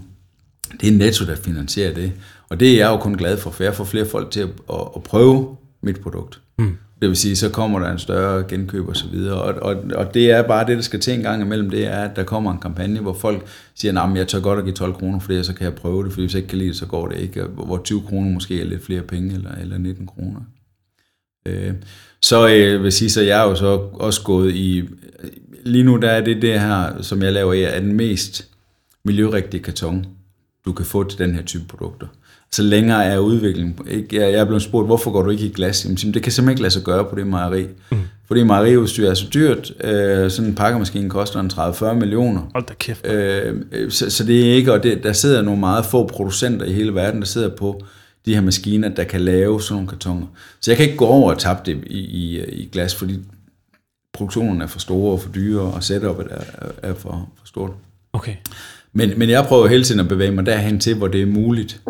det 0.81 0.93
er 0.93 0.97
Netto, 0.97 1.25
der 1.25 1.35
finansierer 1.35 1.93
det. 1.93 2.11
Og 2.49 2.59
det 2.59 2.71
er 2.71 2.77
jeg 2.77 2.89
jo 2.89 2.97
kun 2.97 3.15
glad 3.15 3.37
for, 3.37 3.51
for 3.51 3.63
jeg 3.63 3.75
får 3.75 3.83
flere 3.83 4.05
folk 4.05 4.31
til 4.31 4.39
at, 4.39 4.49
at, 4.69 4.87
at 4.95 5.03
prøve 5.03 5.57
mit 5.81 5.99
produkt. 5.99 6.41
Mm. 6.57 6.77
Det 7.01 7.09
vil 7.09 7.17
sige, 7.17 7.35
så 7.35 7.49
kommer 7.49 7.79
der 7.79 7.91
en 7.91 7.99
større 7.99 8.43
genkøb 8.43 8.87
og 8.87 8.95
så 8.95 9.07
videre. 9.07 9.41
Og, 9.41 9.53
og, 9.61 9.83
og 9.95 10.13
det 10.13 10.31
er 10.31 10.41
bare 10.41 10.67
det, 10.67 10.77
der 10.77 10.83
skal 10.83 10.99
til 10.99 11.13
en 11.13 11.21
gang 11.21 11.41
imellem, 11.41 11.69
det 11.69 11.87
er, 11.87 11.97
at 11.97 12.15
der 12.15 12.23
kommer 12.23 12.51
en 12.51 12.59
kampagne, 12.59 12.99
hvor 12.99 13.13
folk 13.13 13.47
siger, 13.75 13.91
nej, 13.91 14.09
jeg 14.15 14.27
tør 14.27 14.39
godt 14.39 14.59
at 14.59 14.65
give 14.65 14.75
12 14.75 14.93
kroner 14.93 15.19
for 15.19 15.33
det, 15.33 15.45
så 15.45 15.53
kan 15.53 15.65
jeg 15.65 15.75
prøve 15.75 16.03
det, 16.03 16.13
for 16.13 16.21
hvis 16.21 16.33
jeg 16.33 16.39
ikke 16.39 16.49
kan 16.49 16.57
lide 16.57 16.69
det, 16.69 16.77
så 16.77 16.85
går 16.85 17.07
det 17.07 17.19
ikke. 17.19 17.43
Hvor 17.43 17.81
20 17.83 18.01
kroner 18.01 18.31
måske 18.31 18.61
er 18.61 18.65
lidt 18.65 18.85
flere 18.85 19.01
penge, 19.01 19.35
eller, 19.35 19.51
eller 19.61 19.77
19 19.77 20.07
kroner. 20.07 20.39
Øh, 21.45 21.73
så 22.21 22.47
øh, 22.47 22.83
vil 22.83 22.91
sige, 22.91 23.09
så 23.09 23.21
jeg 23.21 23.39
er 23.39 23.49
jo 23.49 23.55
så 23.55 23.77
også 23.93 24.23
gået 24.23 24.55
i, 24.55 24.83
lige 25.63 25.83
nu 25.83 25.97
der 25.97 26.09
er 26.09 26.23
det 26.23 26.41
det 26.41 26.59
her, 26.59 27.01
som 27.01 27.21
jeg 27.21 27.33
laver, 27.33 27.53
er 27.53 27.79
den 27.79 27.93
mest 27.93 28.47
miljørigtige 29.03 29.63
karton, 29.63 30.05
du 30.65 30.73
kan 30.73 30.85
få 30.85 31.09
til 31.09 31.19
den 31.19 31.35
her 31.35 31.43
type 31.43 31.63
produkter. 31.67 32.07
Så 32.55 32.63
længere 32.63 33.05
er 33.05 33.17
udviklingen. 33.17 33.79
Ikke? 33.87 34.21
Jeg, 34.21 34.31
jeg 34.31 34.39
er 34.39 34.45
blevet 34.45 34.61
spurgt, 34.61 34.87
hvorfor 34.87 35.11
går 35.11 35.21
du 35.21 35.29
ikke 35.29 35.45
i 35.45 35.49
glas? 35.49 35.85
Jamen, 35.85 35.97
det 36.13 36.23
kan 36.23 36.31
simpelthen 36.31 36.49
ikke 36.49 36.61
lade 36.61 36.73
sig 36.73 36.83
gøre 36.83 37.05
på 37.05 37.15
det 37.15 37.27
mejeri. 37.27 37.67
Mm. 37.91 37.97
Fordi 38.27 38.43
mejeriudstyr 38.43 39.09
er 39.09 39.13
så 39.13 39.25
dyrt. 39.33 39.73
Øh, 39.83 40.31
sådan 40.31 40.49
en 40.49 40.55
pakkemaskine 40.55 41.09
koster 41.09 41.39
en 41.39 41.51
30-40 41.53 41.93
millioner. 41.93 42.41
Hold 42.53 42.65
da 42.65 42.73
kæft. 42.73 43.07
Øh, 43.07 43.55
øh, 43.71 43.91
så, 43.91 44.09
så 44.09 44.23
det 44.23 44.49
er 44.49 44.53
ikke, 44.53 44.73
og 44.73 44.83
det, 44.83 45.03
der 45.03 45.13
sidder 45.13 45.41
nogle 45.41 45.59
meget 45.59 45.85
få 45.85 46.07
producenter 46.07 46.65
i 46.65 46.73
hele 46.73 46.95
verden, 46.95 47.21
der 47.21 47.27
sidder 47.27 47.49
på 47.49 47.81
de 48.25 48.33
her 48.33 48.41
maskiner, 48.41 48.89
der 48.89 49.03
kan 49.03 49.21
lave 49.21 49.61
sådan 49.61 49.75
nogle 49.75 49.89
kartoner. 49.89 50.27
Så 50.61 50.71
jeg 50.71 50.77
kan 50.77 50.85
ikke 50.85 50.97
gå 50.97 51.05
over 51.05 51.31
og 51.31 51.39
tabe 51.39 51.59
det 51.65 51.83
i, 51.87 51.99
i, 51.99 52.45
i 52.45 52.69
glas, 52.71 52.95
fordi 52.95 53.19
produktionen 54.13 54.61
er 54.61 54.67
for 54.67 54.79
store 54.79 55.11
og 55.11 55.21
for 55.21 55.29
dyre, 55.29 55.61
og 55.61 55.83
setupet 55.83 56.27
er, 56.29 56.67
er 56.83 56.93
for, 56.93 57.29
for 57.39 57.47
stort. 57.47 57.71
Okay. 58.13 58.35
Men, 58.93 59.19
men 59.19 59.29
jeg 59.29 59.45
prøver 59.45 59.67
hele 59.67 59.83
tiden 59.83 59.99
at 59.99 60.07
bevæge 60.07 60.31
mig 60.31 60.45
derhen 60.45 60.79
til, 60.79 60.95
hvor 60.95 61.07
det 61.07 61.21
er 61.21 61.25
muligt. 61.25 61.81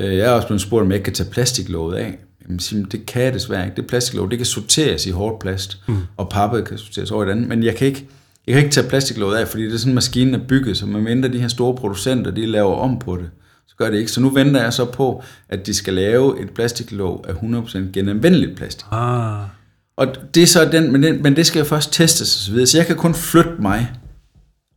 Øh, 0.00 0.16
Jeg 0.16 0.26
er 0.26 0.30
også 0.30 0.46
blevet 0.46 0.60
spurgt, 0.60 0.82
om 0.82 0.90
jeg 0.90 0.96
ikke 0.96 1.04
kan 1.04 1.14
tage 1.14 1.30
plastiklåget 1.30 1.96
af. 1.96 2.18
Jamen, 2.44 2.58
siger, 2.58 2.86
det 2.86 3.06
kan 3.06 3.22
jeg 3.22 3.34
desværre 3.34 3.64
ikke. 3.64 3.76
Det 3.76 3.86
plastiklåg, 3.86 4.30
det 4.30 4.38
kan 4.38 4.46
sorteres 4.46 5.06
i 5.06 5.10
hårdt 5.10 5.38
plast, 5.40 5.78
mm. 5.88 5.96
og 6.16 6.28
pappet 6.28 6.64
kan 6.64 6.78
sorteres 6.78 7.10
over 7.10 7.24
i 7.24 7.26
et 7.26 7.30
andet. 7.30 7.48
Men 7.48 7.62
jeg 7.62 7.76
kan 7.76 7.86
ikke, 7.86 8.06
jeg 8.46 8.54
kan 8.54 8.64
ikke 8.64 8.74
tage 8.74 8.88
plastiklåget 8.88 9.36
af, 9.36 9.48
fordi 9.48 9.64
det 9.64 9.74
er 9.74 9.78
sådan, 9.78 9.94
maskinen 9.94 10.34
er 10.34 10.40
bygget, 10.48 10.76
så 10.76 10.86
man 10.86 11.04
venter 11.04 11.28
de 11.28 11.38
her 11.40 11.48
store 11.48 11.74
producenter, 11.74 12.30
de 12.30 12.46
laver 12.46 12.74
om 12.74 12.98
på 12.98 13.16
det. 13.16 13.30
Så 13.68 13.74
gør 13.76 13.90
det 13.90 13.98
ikke. 13.98 14.10
Så 14.10 14.20
nu 14.20 14.30
venter 14.30 14.62
jeg 14.62 14.72
så 14.72 14.84
på, 14.84 15.22
at 15.48 15.66
de 15.66 15.74
skal 15.74 15.94
lave 15.94 16.42
et 16.42 16.50
plastiklåg 16.50 17.24
af 17.28 17.32
100% 17.32 17.78
genanvendeligt 17.92 18.56
plastik. 18.56 18.86
Ah. 18.90 19.40
Og 19.96 20.06
det 20.34 20.42
er 20.42 20.46
så 20.46 20.64
den, 20.72 20.92
men, 20.92 21.02
den, 21.02 21.22
men 21.22 21.36
det 21.36 21.46
skal 21.46 21.58
jo 21.58 21.64
først 21.64 21.92
testes 21.92 22.36
og 22.36 22.40
så 22.42 22.50
videre. 22.50 22.66
Så 22.66 22.78
jeg 22.78 22.86
kan 22.86 22.96
kun 22.96 23.14
flytte 23.14 23.50
mig 23.58 23.92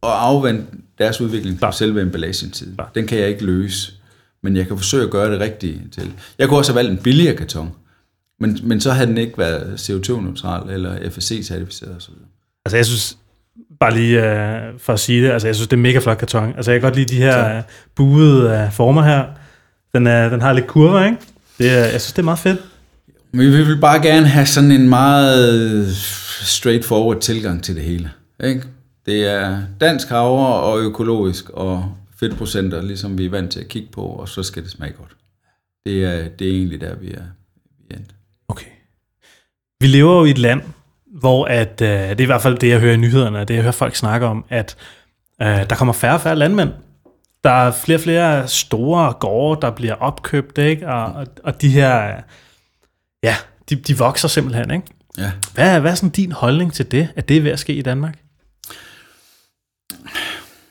og 0.01 0.26
afvente 0.26 0.63
deres 0.97 1.21
udvikling 1.21 1.59
på 1.59 1.71
selve 1.71 2.01
emballagen. 2.01 2.53
Klart. 2.76 2.95
Den 2.95 3.07
kan 3.07 3.19
jeg 3.19 3.30
ikke 3.30 3.45
løse, 3.45 3.93
men 4.44 4.56
jeg 4.56 4.68
kan 4.68 4.78
forsøge 4.78 5.04
at 5.04 5.10
gøre 5.10 5.32
det 5.32 5.39
rigtige 5.39 5.82
til. 5.91 6.12
Jeg 6.39 6.48
kunne 6.48 6.58
også 6.58 6.72
have 6.72 6.78
valgt 6.78 6.91
en 6.91 7.04
billigere 7.04 7.36
karton, 7.36 7.72
men, 8.39 8.60
men 8.64 8.82
så 8.82 8.91
havde 8.91 9.08
den 9.08 9.18
ikke 9.18 9.38
været 9.38 9.89
CO2-neutral 9.89 10.70
eller 10.70 10.96
FSC-certificeret 11.10 11.98
osv. 11.98 12.14
Altså 12.66 12.78
jeg 12.78 12.86
synes, 12.86 13.18
bare 13.80 13.94
lige 13.94 14.20
uh, 14.20 14.80
for 14.80 14.94
at 14.94 15.00
sige 15.00 15.24
det, 15.24 15.32
altså 15.32 15.48
jeg 15.48 15.56
synes, 15.56 15.68
det 15.68 15.78
er 15.78 15.82
mega 15.82 16.00
flot 16.00 16.18
karton. 16.18 16.54
Altså 16.56 16.72
jeg 16.72 16.82
kan 16.82 16.88
godt 16.89 16.96
lide 16.96 17.16
de 17.16 17.18
her 17.18 17.58
uh, 17.58 17.64
buede 17.96 18.64
uh, 18.66 18.74
former 18.74 19.04
her. 19.04 19.26
Den, 19.94 20.08
er, 20.08 20.30
den 20.30 20.41
har 20.41 20.54
lidt 20.54 20.68
kurver, 20.68 21.06
ikke? 21.06 21.18
Det 21.58 21.72
er, 21.72 21.80
jeg 21.80 22.02
synes, 22.02 22.14
det 22.14 22.20
er 22.20 22.24
meget 22.24 22.39
fedt. 22.39 22.60
Men 23.32 23.52
vi 23.52 23.64
vil 23.64 23.78
bare 23.82 24.02
gerne 24.02 24.28
have 24.28 24.46
sådan 24.46 24.72
en 24.72 24.89
meget 24.89 25.88
straightforward 26.41 27.20
tilgang 27.20 27.64
til 27.64 27.76
det 27.76 27.84
hele. 27.84 28.12
Ikke? 28.44 28.64
Det 29.06 29.28
er 29.28 29.58
dansk 29.82 30.10
havre 30.10 30.56
og 30.56 30.80
økologisk 30.80 31.50
og 31.50 31.91
fedtprocenter, 32.24 32.82
ligesom 32.82 33.17
vi 33.17 33.26
er 33.26 33.30
vant 33.30 33.51
til 33.51 33.59
at 33.59 33.67
kigge 33.67 33.88
på, 33.91 34.01
og 34.01 34.30
så 34.30 34.43
skal 34.43 34.63
det 34.63 34.71
smage 34.71 34.93
godt. 34.93 35.15
Det 35.86 36.03
er, 36.05 36.30
det 36.30 36.47
er 36.47 36.51
egentlig 36.51 36.82
der, 36.82 36.95
vi 36.95 37.07
er, 37.11 37.24
vi 37.80 37.86
er 37.91 37.95
endt. 37.97 38.15
Okay. 38.47 38.65
Vi 39.80 39.88
lever 39.88 40.13
jo 40.19 40.26
i 40.26 40.30
et 40.30 40.38
land, 40.38 40.61
hvor 41.05 41.45
at, 41.45 41.82
uh, 41.82 41.88
det 41.88 42.11
er 42.11 42.21
i 42.21 42.26
hvert 42.26 42.41
fald 42.41 42.57
det, 42.57 42.69
jeg 42.69 42.80
hører 42.80 42.93
i 42.93 42.97
nyhederne, 42.97 43.39
og 43.39 43.47
det 43.47 43.53
jeg 43.53 43.61
hører 43.63 43.71
folk 43.71 43.95
snakke 43.95 44.26
om, 44.26 44.45
at 44.49 44.76
uh, 45.41 45.47
der 45.47 45.76
kommer 45.76 45.93
færre 45.93 46.13
og 46.13 46.21
færre 46.21 46.36
landmænd. 46.36 46.69
Der 47.43 47.49
er 47.49 47.71
flere 47.71 47.97
og 47.97 48.01
flere 48.01 48.47
store 48.47 49.13
gårde, 49.13 49.61
der 49.61 49.71
bliver 49.71 49.93
opkøbt, 49.95 50.57
ikke? 50.57 50.88
Og, 50.88 51.05
og, 51.05 51.28
og 51.43 51.61
de 51.61 51.69
her, 51.69 52.21
ja, 53.24 53.36
de, 53.69 53.76
de 53.76 53.97
vokser 53.97 54.28
simpelthen, 54.28 54.71
ikke? 54.71 54.88
Ja. 55.17 55.32
Hvad, 55.53 55.76
er- 55.76 55.80
hvad 55.80 55.91
er 55.91 55.95
sådan 55.95 56.09
din 56.09 56.32
holdning 56.32 56.74
til 56.74 56.91
det, 56.91 57.09
at 57.15 57.30
det 57.30 57.38
er 57.38 57.41
ved 57.41 57.51
at 57.51 57.59
ske 57.59 57.74
i 57.74 57.82
Danmark? 57.82 58.19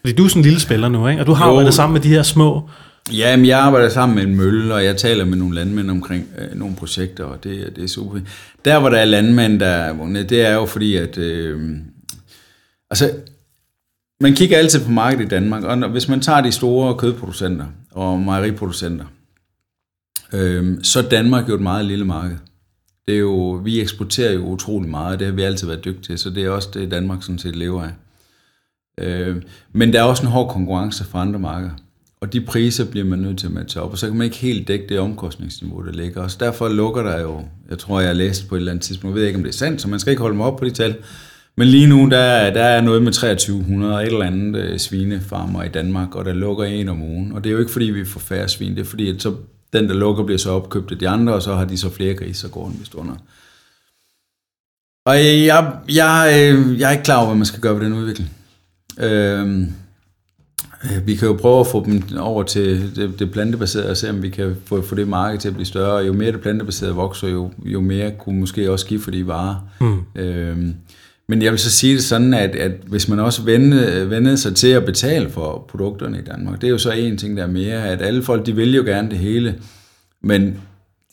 Fordi 0.02 0.14
du 0.14 0.24
er 0.24 0.28
sådan 0.28 0.40
en 0.40 0.44
lille 0.44 0.60
spiller 0.60 0.88
nu, 0.88 1.08
ikke? 1.08 1.20
Og 1.20 1.26
du 1.26 1.32
har 1.32 1.46
Jo. 1.46 1.50
arbejdet 1.50 1.74
sammen 1.74 1.92
med 1.92 2.00
de 2.00 2.08
her 2.08 2.22
små... 2.22 2.68
Ja, 3.12 3.36
men 3.36 3.46
jeg 3.46 3.58
arbejder 3.58 3.88
sammen 3.88 4.14
med 4.16 4.22
en 4.24 4.36
mølle, 4.36 4.74
og 4.74 4.84
jeg 4.84 4.96
taler 4.96 5.24
med 5.24 5.36
nogle 5.36 5.54
landmænd 5.54 5.90
omkring 5.90 6.28
øh, 6.38 6.58
nogle 6.58 6.76
projekter, 6.76 7.24
og 7.24 7.44
det, 7.44 7.76
det 7.76 7.84
er 7.84 7.88
super. 7.88 8.20
Der, 8.64 8.78
hvor 8.80 8.88
der 8.88 8.98
er 8.98 9.04
landmænd, 9.04 9.60
der 9.60 9.66
er 9.66 9.92
vundet, 9.92 10.30
det 10.30 10.42
er 10.46 10.54
jo 10.54 10.66
fordi, 10.66 10.96
at... 10.96 11.18
Øh, 11.18 11.76
altså, 12.90 13.10
man 14.20 14.34
kigger 14.34 14.58
altid 14.58 14.84
på 14.84 14.90
markedet 14.90 15.24
i 15.24 15.28
Danmark, 15.28 15.64
og 15.64 15.78
når, 15.78 15.88
hvis 15.88 16.08
man 16.08 16.20
tager 16.20 16.40
de 16.40 16.52
store 16.52 16.94
kødproducenter 16.96 17.66
og 17.90 18.18
mejeriproducenter, 18.20 19.04
øh, 20.32 20.76
så 20.82 20.98
er 20.98 21.08
Danmark 21.08 21.48
jo 21.48 21.54
et 21.54 21.60
meget 21.60 21.84
lille 21.84 22.04
marked. 22.04 22.36
Det 23.06 23.14
er 23.14 23.18
jo, 23.18 23.50
vi 23.64 23.80
eksporterer 23.80 24.32
jo 24.32 24.44
utrolig 24.46 24.90
meget, 24.90 25.12
og 25.12 25.18
det 25.18 25.26
har 25.26 25.34
vi 25.34 25.42
altid 25.42 25.66
været 25.66 25.84
dygtige 25.84 26.04
til, 26.06 26.18
så 26.18 26.30
det 26.30 26.44
er 26.44 26.50
også 26.50 26.68
det, 26.74 26.90
Danmark 26.90 27.22
sådan 27.22 27.38
set 27.38 27.56
lever 27.56 27.82
af. 27.82 27.90
Øh, 28.98 29.42
men 29.72 29.92
der 29.92 29.98
er 30.00 30.04
også 30.04 30.22
en 30.22 30.28
hård 30.28 30.50
konkurrence 30.50 31.04
fra 31.04 31.20
andre 31.20 31.38
markeder. 31.38 31.72
Og 32.20 32.32
de 32.32 32.40
priser 32.40 32.90
bliver 32.90 33.06
man 33.06 33.18
nødt 33.18 33.38
til 33.38 33.46
at 33.46 33.52
matche 33.52 33.80
op, 33.80 33.92
og 33.92 33.98
så 33.98 34.06
kan 34.06 34.16
man 34.16 34.24
ikke 34.24 34.36
helt 34.36 34.68
dække 34.68 34.86
det 34.88 34.98
omkostningsniveau, 34.98 35.86
der 35.86 35.92
ligger. 35.92 36.22
Og 36.22 36.30
så 36.30 36.36
derfor 36.40 36.68
lukker 36.68 37.02
der 37.02 37.20
jo, 37.20 37.44
jeg 37.70 37.78
tror, 37.78 38.00
jeg 38.00 38.08
har 38.08 38.14
læst 38.14 38.48
på 38.48 38.54
et 38.54 38.58
eller 38.58 38.72
andet 38.72 38.84
tidspunkt, 38.84 39.14
jeg 39.14 39.20
ved 39.20 39.26
ikke, 39.26 39.36
om 39.36 39.42
det 39.42 39.50
er 39.50 39.56
sandt, 39.56 39.82
så 39.82 39.88
man 39.88 40.00
skal 40.00 40.10
ikke 40.10 40.22
holde 40.22 40.36
mig 40.36 40.46
op 40.46 40.56
på 40.56 40.64
de 40.64 40.70
tal. 40.70 40.96
Men 41.56 41.68
lige 41.68 41.86
nu, 41.86 42.08
der, 42.10 42.50
der 42.50 42.62
er 42.62 42.80
noget 42.80 43.02
med 43.02 43.12
2300 43.12 43.94
og 43.94 44.02
et 44.02 44.06
eller 44.06 44.26
andet 44.26 44.60
øh, 44.60 44.78
svinefarmer 44.78 45.62
i 45.62 45.68
Danmark, 45.68 46.14
og 46.14 46.24
der 46.24 46.32
lukker 46.32 46.64
en 46.64 46.88
om 46.88 47.02
ugen. 47.02 47.32
Og 47.32 47.44
det 47.44 47.50
er 47.50 47.54
jo 47.54 47.60
ikke, 47.60 47.72
fordi 47.72 47.84
vi 47.84 48.04
får 48.04 48.20
færre 48.20 48.48
svin, 48.48 48.74
det 48.74 48.80
er 48.80 48.84
fordi, 48.84 49.08
at 49.08 49.22
så, 49.22 49.34
den, 49.72 49.88
der 49.88 49.94
lukker, 49.94 50.24
bliver 50.24 50.38
så 50.38 50.50
opkøbt 50.50 50.92
af 50.92 50.98
de 50.98 51.08
andre, 51.08 51.34
og 51.34 51.42
så 51.42 51.54
har 51.54 51.64
de 51.64 51.78
så 51.78 51.90
flere 51.90 52.14
grise, 52.14 52.46
og 52.46 52.50
går 52.50 52.68
en 52.68 52.76
vist 52.80 52.94
under. 52.94 53.14
Og 55.06 55.16
jeg, 55.16 55.46
jeg, 55.46 55.72
jeg, 55.88 56.52
øh, 56.54 56.80
jeg 56.80 56.88
er 56.88 56.92
ikke 56.92 57.04
klar 57.04 57.16
over, 57.16 57.26
hvad 57.26 57.36
man 57.36 57.46
skal 57.46 57.60
gøre 57.60 57.74
ved 57.74 57.84
den 57.84 57.92
udvikling. 57.92 58.30
Øh, 59.00 59.66
Øh, 60.84 61.06
Vi 61.06 61.14
kan 61.14 61.28
jo 61.28 61.34
prøve 61.34 61.60
at 61.60 61.66
få 61.66 61.84
dem 61.84 62.02
over 62.18 62.42
til 62.42 62.96
det, 62.96 63.18
det 63.18 63.30
plantebaserede 63.30 63.90
og 63.90 63.96
se, 63.96 64.10
om 64.10 64.22
vi 64.22 64.28
kan 64.28 64.56
få, 64.66 64.82
få 64.82 64.94
det 64.94 65.08
marked 65.08 65.38
til 65.38 65.48
at 65.48 65.54
blive 65.54 65.66
større. 65.66 65.96
Jo 66.04 66.12
mere 66.12 66.32
det 66.32 66.40
plantebaserede 66.40 66.94
vokser, 66.94 67.28
jo, 67.28 67.50
jo 67.64 67.80
mere 67.80 68.10
kunne 68.18 68.40
måske 68.40 68.70
også 68.70 68.86
give 68.86 69.00
for 69.00 69.10
de 69.10 69.26
varer. 69.26 69.56
Mm. 69.80 70.20
Øhm, 70.20 70.74
men 71.28 71.42
jeg 71.42 71.50
vil 71.50 71.58
så 71.58 71.70
sige 71.70 71.94
det 71.94 72.04
sådan, 72.04 72.34
at, 72.34 72.56
at 72.56 72.72
hvis 72.86 73.08
man 73.08 73.18
også 73.18 73.42
vendede, 73.42 74.10
vendede 74.10 74.36
sig 74.36 74.54
til 74.54 74.68
at 74.68 74.84
betale 74.84 75.30
for 75.30 75.64
produkterne 75.68 76.18
i 76.18 76.22
Danmark, 76.22 76.60
det 76.60 76.66
er 76.66 76.70
jo 76.70 76.78
så 76.78 76.90
en 76.90 77.18
ting, 77.18 77.36
der 77.36 77.42
er 77.42 77.50
mere, 77.50 77.88
at 77.88 78.02
alle 78.02 78.22
folk, 78.22 78.46
de 78.46 78.56
vil 78.56 78.74
jo 78.74 78.82
gerne 78.82 79.10
det 79.10 79.18
hele, 79.18 79.54
men 80.22 80.56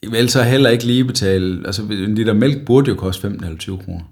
de 0.03 0.11
vil 0.11 0.29
så 0.29 0.43
heller 0.43 0.69
ikke 0.69 0.85
lige 0.85 1.05
betale, 1.05 1.61
altså 1.65 1.81
en 1.81 2.15
liter 2.15 2.33
mælk 2.33 2.65
burde 2.65 2.89
jo 2.89 2.95
koste 2.95 3.21
15 3.21 3.43
eller 3.43 3.57
20 3.57 3.77
kroner. 3.77 4.03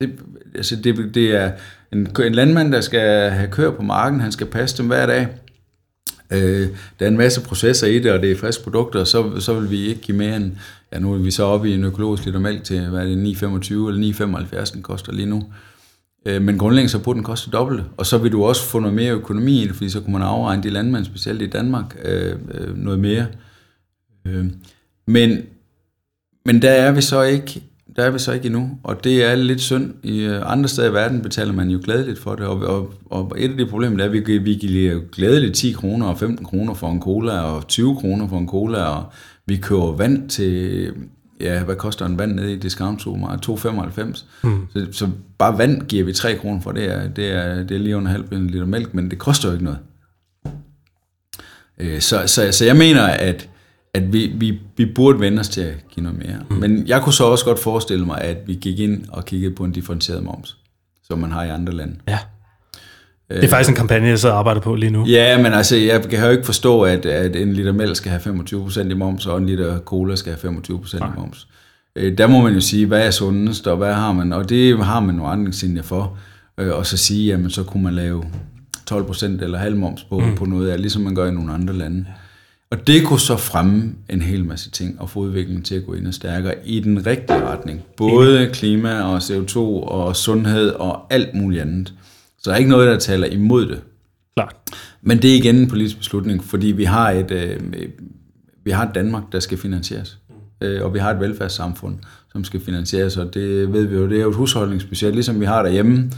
Det, 0.00 0.18
altså 0.54 0.76
det, 0.76 1.14
det 1.14 1.36
er 1.36 1.52
en, 1.92 2.08
en 2.24 2.34
landmand, 2.34 2.72
der 2.72 2.80
skal 2.80 3.30
have 3.30 3.50
køer 3.50 3.70
på 3.70 3.82
marken, 3.82 4.20
han 4.20 4.32
skal 4.32 4.46
passe 4.46 4.78
dem 4.78 4.86
hver 4.86 5.06
dag. 5.06 5.28
Øh, 6.32 6.68
der 6.98 7.06
er 7.06 7.08
en 7.08 7.16
masse 7.16 7.40
processer 7.40 7.86
i 7.86 7.98
det, 7.98 8.12
og 8.12 8.22
det 8.22 8.30
er 8.30 8.36
friske 8.36 8.64
produkter, 8.64 9.04
så, 9.04 9.40
så 9.40 9.60
vil 9.60 9.70
vi 9.70 9.86
ikke 9.86 10.00
give 10.00 10.16
mere 10.16 10.36
end, 10.36 10.52
ja 10.92 10.98
nu 10.98 11.14
er 11.14 11.18
vi 11.18 11.30
så 11.30 11.44
oppe 11.44 11.70
i 11.70 11.74
en 11.74 11.84
økologisk 11.84 12.24
liter 12.24 12.38
mælk 12.38 12.64
til, 12.64 12.88
hvad 12.88 13.00
er 13.00 13.04
det, 13.04 13.34
9,25 13.36 13.72
eller 13.72 14.64
9,75 14.64 14.74
den 14.74 14.82
koster 14.82 15.12
lige 15.12 15.26
nu. 15.26 15.44
Øh, 16.26 16.42
men 16.42 16.58
grundlæggende 16.58 16.90
så 16.90 16.98
burde 16.98 17.16
den 17.16 17.24
koste 17.24 17.50
dobbelt, 17.50 17.82
og 17.96 18.06
så 18.06 18.18
vil 18.18 18.32
du 18.32 18.44
også 18.44 18.64
få 18.64 18.78
noget 18.78 18.94
mere 18.94 19.12
økonomi 19.12 19.62
i 19.62 19.66
det, 19.66 19.74
fordi 19.74 19.90
så 19.90 20.00
kunne 20.00 20.12
man 20.12 20.22
afregne 20.22 20.62
de 20.62 20.70
landmænd, 20.70 21.04
specielt 21.04 21.42
i 21.42 21.46
Danmark, 21.46 21.96
øh, 22.04 22.36
øh, 22.54 22.76
noget 22.76 22.98
mere. 22.98 23.26
Øh, 24.24 24.46
men, 25.06 25.38
men 26.46 26.62
der 26.62 26.70
er 26.70 26.92
vi 26.92 27.00
så 27.00 27.22
ikke 27.22 27.62
der 27.96 28.02
er 28.02 28.10
vi 28.10 28.18
så 28.18 28.32
ikke 28.32 28.46
endnu, 28.46 28.70
og 28.84 29.04
det 29.04 29.24
er 29.24 29.34
lidt 29.34 29.60
synd. 29.60 29.94
I 30.02 30.20
øh, 30.20 30.52
andre 30.52 30.68
steder 30.68 30.90
i 30.90 30.92
verden 30.92 31.22
betaler 31.22 31.52
man 31.52 31.68
jo 31.68 31.80
glædeligt 31.84 32.18
for 32.18 32.34
det, 32.34 32.46
og, 32.46 32.58
og, 32.58 32.94
og 33.10 33.32
et 33.38 33.50
af 33.50 33.56
de 33.56 33.66
problemer 33.66 34.00
er, 34.00 34.04
at 34.04 34.12
vi, 34.12 34.38
vi 34.38 34.54
giver 34.54 35.00
glædeligt 35.12 35.54
10 35.54 35.72
kroner 35.72 36.06
og 36.06 36.18
15 36.18 36.46
kroner 36.46 36.74
for 36.74 36.90
en 36.90 37.00
cola, 37.00 37.40
og 37.40 37.68
20 37.68 37.96
kroner 37.96 38.28
for 38.28 38.38
en 38.38 38.48
cola, 38.48 38.82
og 38.82 39.04
vi 39.46 39.56
køber 39.56 39.96
vand 39.96 40.28
til, 40.28 40.92
ja, 41.40 41.62
hvad 41.64 41.76
koster 41.76 42.06
en 42.06 42.18
vand 42.18 42.32
nede 42.32 42.52
i 42.52 42.56
discount 42.56 43.00
2,95. 43.06 44.24
Mm. 44.42 44.66
Så, 44.72 44.86
så 44.92 45.08
bare 45.38 45.58
vand 45.58 45.82
giver 45.82 46.04
vi 46.04 46.12
3 46.12 46.36
kroner 46.36 46.60
for, 46.60 46.72
det 46.72 46.84
er, 46.94 47.08
det 47.08 47.32
er, 47.32 47.54
det 47.62 47.74
er 47.74 47.78
lige 47.78 47.96
under 47.96 48.10
halv 48.10 48.24
liter 48.30 48.66
mælk, 48.66 48.94
men 48.94 49.10
det 49.10 49.18
koster 49.18 49.48
jo 49.48 49.52
ikke 49.52 49.64
noget. 49.64 49.78
Øh, 51.78 52.00
Så, 52.00 52.22
så, 52.26 52.52
så 52.52 52.64
jeg 52.64 52.76
mener, 52.76 53.02
at 53.02 53.48
at 53.94 54.12
vi, 54.12 54.32
vi, 54.36 54.60
vi 54.76 54.86
burde 54.86 55.20
vende 55.20 55.40
os 55.40 55.48
til 55.48 55.60
at 55.60 55.74
give 55.90 56.04
noget 56.04 56.18
mere. 56.18 56.36
Mm. 56.50 56.56
Men 56.56 56.86
jeg 56.86 57.02
kunne 57.02 57.12
så 57.12 57.24
også 57.24 57.44
godt 57.44 57.58
forestille 57.58 58.06
mig, 58.06 58.20
at 58.20 58.36
vi 58.46 58.54
gik 58.54 58.78
ind 58.78 59.04
og 59.08 59.24
kiggede 59.24 59.54
på 59.54 59.64
en 59.64 59.72
differentieret 59.72 60.22
moms, 60.22 60.56
som 61.04 61.18
man 61.18 61.32
har 61.32 61.44
i 61.44 61.48
andre 61.48 61.72
lande. 61.72 61.94
Ja. 62.08 62.18
Det 63.30 63.44
er 63.44 63.48
faktisk 63.48 63.70
en 63.70 63.76
kampagne, 63.76 64.08
jeg 64.08 64.18
og 64.24 64.38
arbejder 64.38 64.60
på 64.60 64.74
lige 64.74 64.90
nu. 64.90 65.06
Ja, 65.06 65.42
men 65.42 65.52
altså, 65.52 65.76
jeg 65.76 66.02
kan 66.02 66.24
jo 66.24 66.30
ikke 66.30 66.44
forstå, 66.44 66.82
at, 66.82 67.06
at 67.06 67.36
en 67.36 67.52
liter 67.52 67.72
mælk 67.72 67.96
skal 67.96 68.10
have 68.10 68.40
25% 68.40 68.80
i 68.80 68.94
moms, 68.94 69.26
og 69.26 69.38
en 69.38 69.46
liter 69.46 69.78
cola 69.78 70.16
skal 70.16 70.36
have 70.42 70.54
25% 70.54 70.96
i 70.96 71.00
moms. 71.16 71.48
Øh, 71.96 72.18
Der 72.18 72.26
må 72.26 72.42
man 72.42 72.54
jo 72.54 72.60
sige, 72.60 72.86
hvad 72.86 73.06
er 73.06 73.10
sundest, 73.10 73.66
og 73.66 73.76
hvad 73.76 73.94
har 73.94 74.12
man, 74.12 74.32
og 74.32 74.48
det 74.48 74.84
har 74.84 75.00
man 75.00 75.14
nogle 75.14 75.32
retningslinjer 75.32 75.82
for, 75.82 76.16
Øh, 76.60 76.76
og 76.76 76.86
så 76.86 76.96
sige, 76.96 77.26
jamen 77.26 77.50
så 77.50 77.62
kunne 77.62 77.82
man 77.82 77.94
lave 77.94 78.24
12% 78.90 79.24
eller 79.24 79.58
halv 79.58 79.76
moms 79.76 80.04
på, 80.04 80.18
mm. 80.18 80.34
på 80.34 80.44
noget 80.44 80.70
af, 80.70 80.80
ligesom 80.80 81.02
man 81.02 81.14
gør 81.14 81.26
i 81.26 81.30
nogle 81.30 81.52
andre 81.52 81.74
lande. 81.74 82.06
Og 82.70 82.86
det 82.86 83.06
kunne 83.06 83.20
så 83.20 83.36
fremme 83.36 83.94
en 84.08 84.22
hel 84.22 84.44
masse 84.44 84.70
ting 84.70 85.00
og 85.00 85.10
få 85.10 85.20
udviklingen 85.20 85.62
til 85.62 85.74
at 85.74 85.86
gå 85.86 85.94
ind 85.94 86.06
og 86.06 86.14
stærkere 86.14 86.54
i 86.64 86.80
den 86.80 87.06
rigtige 87.06 87.44
retning. 87.46 87.82
Både 87.96 88.50
klima 88.52 89.02
og 89.02 89.18
CO2 89.18 89.58
og 89.58 90.16
sundhed 90.16 90.68
og 90.70 91.12
alt 91.12 91.34
muligt 91.34 91.62
andet. 91.62 91.94
Så 92.38 92.50
der 92.50 92.52
er 92.52 92.58
ikke 92.58 92.70
noget, 92.70 92.86
der 92.86 92.98
taler 92.98 93.26
imod 93.26 93.66
det. 93.66 93.82
Klart. 94.36 94.56
Men 95.02 95.22
det 95.22 95.30
er 95.30 95.34
igen 95.34 95.56
en 95.56 95.68
politisk 95.68 95.98
beslutning, 95.98 96.44
fordi 96.44 96.66
vi 96.66 96.84
har 96.84 97.10
et, 97.10 97.30
øh, 97.30 97.60
vi 98.64 98.70
har 98.70 98.86
et 98.86 98.94
Danmark, 98.94 99.22
der 99.32 99.40
skal 99.40 99.58
finansieres. 99.58 100.18
Øh, 100.60 100.82
og 100.84 100.94
vi 100.94 100.98
har 100.98 101.10
et 101.10 101.20
velfærdssamfund, 101.20 101.98
som 102.32 102.44
skal 102.44 102.60
finansieres, 102.60 103.16
og 103.16 103.34
det 103.34 103.72
ved 103.72 103.86
vi 103.86 103.96
jo, 103.96 104.08
det 104.08 104.18
er 104.18 104.22
jo 104.22 104.30
et 104.30 104.36
husholdningsbudget, 104.36 105.14
ligesom 105.14 105.40
vi 105.40 105.44
har 105.44 105.62
derhjemme. 105.62 106.10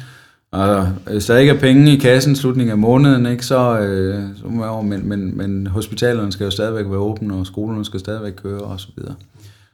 Og 0.52 0.86
hvis 0.86 1.26
der 1.26 1.36
ikke 1.36 1.52
er 1.52 1.60
penge 1.60 1.92
i 1.92 1.98
kassen 1.98 2.36
slutningen 2.36 2.70
af 2.70 2.78
måneden, 2.78 3.26
ikke, 3.26 3.46
så, 3.46 3.78
øh, 3.78 4.24
så 4.36 4.46
må 4.46 4.62
jeg 4.62 4.70
over, 4.70 4.82
men, 4.82 5.08
men, 5.08 5.36
men 5.36 5.66
hospitalerne 5.66 6.32
skal 6.32 6.44
jo 6.44 6.50
stadigvæk 6.50 6.84
være 6.86 6.98
åbne, 6.98 7.34
og 7.34 7.46
skolerne 7.46 7.84
skal 7.84 8.00
stadigvæk 8.00 8.32
køre 8.32 8.60
og 8.60 8.80
så 8.80 8.88
videre. 8.96 9.14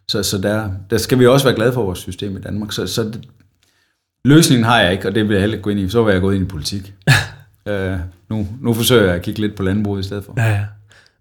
Så, 0.08 0.22
så 0.22 0.38
der, 0.38 0.70
der 0.90 0.98
skal 0.98 1.18
vi 1.18 1.26
også 1.26 1.46
være 1.46 1.54
glade 1.54 1.72
for 1.72 1.82
vores 1.82 1.98
system 1.98 2.36
i 2.36 2.40
Danmark. 2.40 2.72
Så, 2.72 2.86
så 2.86 3.02
det, 3.02 3.28
løsningen 4.24 4.64
har 4.64 4.80
jeg 4.80 4.92
ikke, 4.92 5.08
og 5.08 5.14
det 5.14 5.28
vil 5.28 5.34
jeg 5.34 5.40
heller 5.40 5.56
ikke 5.56 5.62
gå 5.62 5.70
ind 5.70 5.80
i. 5.80 5.88
Så 5.88 6.02
var 6.02 6.10
jeg 6.10 6.20
gået 6.20 6.34
ind 6.34 6.44
i 6.44 6.48
politik. 6.48 6.94
øh, 7.68 7.96
nu, 8.30 8.46
nu 8.60 8.74
forsøger 8.74 9.04
jeg 9.04 9.14
at 9.14 9.22
kigge 9.22 9.40
lidt 9.40 9.54
på 9.54 9.62
landbruget 9.62 10.00
i 10.00 10.06
stedet 10.06 10.24
for. 10.24 10.34
Ja, 10.36 10.50
ja. 10.50 10.64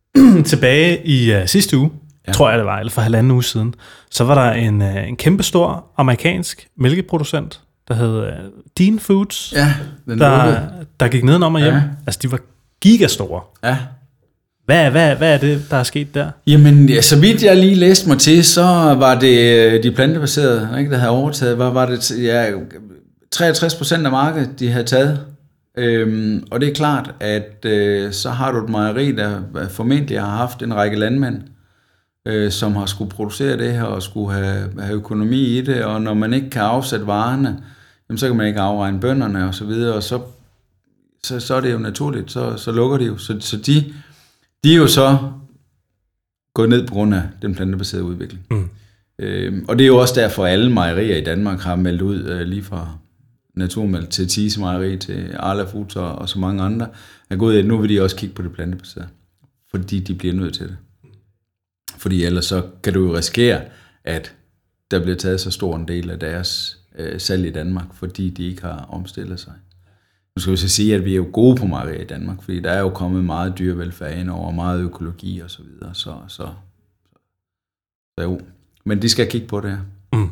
Tilbage 0.52 1.08
i 1.08 1.36
uh, 1.36 1.46
sidste 1.46 1.78
uge, 1.78 1.92
ja. 2.28 2.32
tror 2.32 2.50
jeg 2.50 2.58
det 2.58 2.66
var, 2.66 2.80
eller 2.80 2.92
for 2.92 3.02
halvanden 3.02 3.32
uge 3.32 3.44
siden, 3.44 3.74
så 4.12 4.24
var 4.24 4.46
der 4.46 4.52
en, 4.52 4.82
uh, 4.82 5.08
en 5.08 5.16
kæmpestor 5.16 5.86
amerikansk 5.98 6.68
mælkeproducent, 6.78 7.62
der 7.88 7.94
hed 7.94 8.34
Dean 8.78 9.00
Foods, 9.00 9.54
Ja, 9.56 9.74
den 10.06 10.20
der, 10.20 10.38
lukkede. 10.46 10.70
der 11.00 11.08
gik 11.08 11.24
nedenom 11.24 11.56
og 11.56 11.62
hjem. 11.62 11.74
Ja. 11.74 11.82
Altså, 12.08 12.20
de 12.24 12.32
var 12.32 12.40
gigastore. 12.82 13.42
Ja. 13.64 13.78
Hvad, 14.66 14.92
hvad, 14.92 15.16
hvad 15.16 15.34
er 15.34 15.38
det, 15.38 15.66
der 15.72 15.78
er 15.78 15.84
sket 15.84 16.14
der? 16.14 16.30
Jamen, 16.48 16.90
ja, 16.90 17.02
så 17.02 17.20
vidt 17.20 17.44
jeg 17.44 17.58
lige 17.58 17.76
læste 17.76 18.10
mig 18.10 18.20
til, 18.20 18.44
så 18.44 18.64
var 19.00 19.20
det 19.20 19.40
øh, 19.74 19.84
de 19.84 19.92
plantebaserede, 19.92 20.70
ikke, 20.80 20.92
der 20.92 20.98
havde 20.98 21.12
overtaget, 21.12 21.58
var, 21.58 21.70
var 21.70 21.86
det 21.86 22.12
ja, 22.24 22.52
63 23.32 23.76
procent 23.76 24.06
af 24.06 24.12
markedet, 24.12 24.60
de 24.60 24.72
havde 24.72 24.84
taget. 24.86 25.20
Øhm, 25.78 26.44
og 26.52 26.62
det 26.62 26.70
er 26.70 26.74
klart, 26.74 27.12
at 27.20 27.66
øh, 27.66 28.12
så 28.12 28.30
har 28.30 28.52
du 28.52 28.64
et 28.64 28.70
mejeri, 28.70 29.12
der 29.12 29.40
formentlig 29.70 30.22
har 30.22 30.30
haft 30.38 30.62
en 30.64 30.76
række 30.76 31.00
landmænd, 31.00 31.36
øh, 32.28 32.52
som 32.52 32.76
har 32.76 32.86
skulle 32.86 33.12
producere 33.12 33.58
det 33.58 33.74
her 33.74 33.84
og 33.84 34.04
skulle 34.04 34.34
have, 34.34 34.70
have 34.80 34.96
økonomi 34.96 35.42
i 35.58 35.62
det, 35.62 35.84
og 35.84 36.02
når 36.02 36.14
man 36.14 36.34
ikke 36.34 36.50
kan 36.50 36.62
afsætte 36.62 37.08
varerne, 37.08 37.58
jamen, 38.10 38.18
så 38.18 38.28
kan 38.28 38.38
man 38.38 38.48
ikke 38.48 38.60
afregne 38.60 39.00
bønderne 39.00 39.48
og 39.48 39.56
så 39.56 39.66
videre, 39.66 39.96
og 39.96 40.04
så, 40.04 40.22
så, 41.24 41.40
så 41.40 41.56
er 41.56 41.62
det 41.62 41.74
jo 41.74 41.78
naturligt, 41.78 42.32
så, 42.32 42.58
så 42.58 42.72
lukker 42.72 42.98
de 42.98 43.06
jo. 43.06 43.18
Så, 43.18 43.38
så 43.40 43.58
de, 43.58 43.94
de 44.64 44.74
er 44.74 44.78
jo 44.78 44.88
så 44.88 45.18
gået 46.54 46.70
ned 46.70 46.88
på 46.88 46.94
grund 46.94 47.16
af 47.16 47.24
den 47.42 47.56
plantebaserede 47.56 48.06
udvikling. 48.06 48.46
Mm. 48.52 48.70
Øhm, 49.20 49.66
og 49.68 49.78
det 49.78 49.84
er 49.84 49.88
jo 49.88 49.98
også 49.98 50.14
derfor, 50.16 50.46
at 50.46 50.52
alle 50.52 50.72
mejerier 50.72 51.18
i 51.18 51.24
Danmark 51.24 51.60
har 51.60 51.76
meldt 51.76 52.02
ud, 52.02 52.24
øh, 52.24 52.42
lige 52.42 52.64
fra 52.64 52.98
Naturmælk 53.54 54.10
til 54.10 54.30
Thies 54.30 54.58
Mejeri, 54.58 54.98
til 54.98 55.36
Arla 55.40 55.64
Foods 55.64 55.96
og, 55.96 56.16
og 56.16 56.30
så 56.30 56.40
mange 56.40 56.64
andre, 56.64 56.88
er 57.30 57.36
gået 57.36 57.60
ind. 57.60 57.68
Nu 57.68 57.78
vil 57.78 57.90
de 57.90 58.02
også 58.02 58.16
kigge 58.16 58.36
på 58.36 58.42
det 58.42 58.54
plantebaserede, 58.54 59.10
fordi 59.72 60.00
de 60.00 60.16
bliver 60.16 60.34
nødt 60.34 60.54
til 60.54 60.68
det. 60.68 60.78
Fordi 61.98 62.24
ellers 62.24 62.46
så 62.46 62.64
kan 62.84 62.94
du 62.94 63.08
jo 63.08 63.18
risikere, 63.18 63.62
at 64.04 64.34
der 64.92 65.00
bliver 65.00 65.16
taget 65.16 65.42
så 65.42 65.52
stor 65.52 65.76
en 65.76 65.88
del 65.88 66.10
af 66.10 66.20
deres 66.20 66.77
øh, 66.98 67.20
salg 67.20 67.46
i 67.46 67.52
Danmark, 67.52 67.86
fordi 67.94 68.30
de 68.30 68.48
ikke 68.48 68.62
har 68.62 68.88
omstillet 68.92 69.40
sig. 69.40 69.54
Nu 70.36 70.42
skal 70.42 70.52
vi 70.52 70.58
så 70.58 70.70
sige, 70.70 70.96
at 70.96 71.06
vi 71.06 71.12
er 71.12 71.16
jo 71.16 71.28
gode 71.34 71.56
på 71.56 71.66
mejerier 71.66 72.02
i 72.02 72.06
Danmark, 72.06 72.44
fordi 72.44 72.60
der 72.60 72.72
er 72.72 72.80
jo 72.80 72.90
kommet 72.90 73.24
meget 73.24 73.58
dyrevelfærd 73.58 74.18
ind 74.18 74.30
over, 74.30 74.52
meget 74.52 74.82
økologi 74.82 75.40
og 75.40 75.52
så 75.52 75.60
videre, 75.64 75.96
så, 75.96 76.14
så, 76.28 76.48
så 78.20 78.24
jo. 78.24 78.40
Men 78.86 79.02
de 79.02 79.10
skal 79.10 79.30
kigge 79.30 79.48
på 79.48 79.60
det 79.60 79.70
her. 79.70 79.78
Mm. 80.14 80.30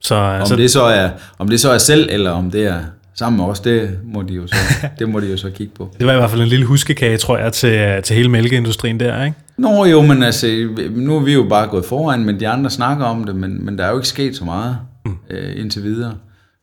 Så, 0.00 0.14
altså, 0.14 0.54
om, 0.54 0.58
det 0.58 0.70
så 0.70 0.82
er, 0.82 1.10
om 1.38 1.48
det 1.48 1.60
så 1.60 1.70
er 1.70 1.78
selv, 1.78 2.08
eller 2.10 2.30
om 2.30 2.50
det 2.50 2.66
er 2.66 2.82
sammen 3.14 3.36
med 3.40 3.46
os, 3.46 3.60
det 3.60 3.98
må 4.04 4.22
de 4.22 4.34
jo 4.34 4.46
så, 4.46 4.56
det 4.98 5.08
må 5.08 5.20
de 5.20 5.30
jo 5.30 5.36
så 5.36 5.50
kigge 5.50 5.72
på. 5.74 5.94
Det 5.98 6.06
var 6.06 6.12
i 6.12 6.16
hvert 6.16 6.30
fald 6.30 6.42
en 6.42 6.48
lille 6.48 6.66
huskekage, 6.66 7.18
tror 7.18 7.38
jeg, 7.38 7.52
til, 7.52 8.02
til 8.02 8.16
hele 8.16 8.28
mælkeindustrien 8.28 9.00
der, 9.00 9.24
ikke? 9.24 9.36
Nå 9.56 9.84
jo, 9.84 10.02
men 10.02 10.22
altså, 10.22 10.68
nu 10.90 11.16
er 11.16 11.20
vi 11.20 11.32
jo 11.32 11.46
bare 11.48 11.68
gået 11.68 11.84
foran, 11.84 12.24
men 12.24 12.40
de 12.40 12.48
andre 12.48 12.70
snakker 12.70 13.04
om 13.04 13.24
det, 13.24 13.36
men, 13.36 13.64
men 13.64 13.78
der 13.78 13.84
er 13.84 13.90
jo 13.90 13.96
ikke 13.96 14.08
sket 14.08 14.36
så 14.36 14.44
meget 14.44 14.78
mm. 15.06 15.16
øh, 15.30 15.60
indtil 15.60 15.82
videre. 15.82 16.14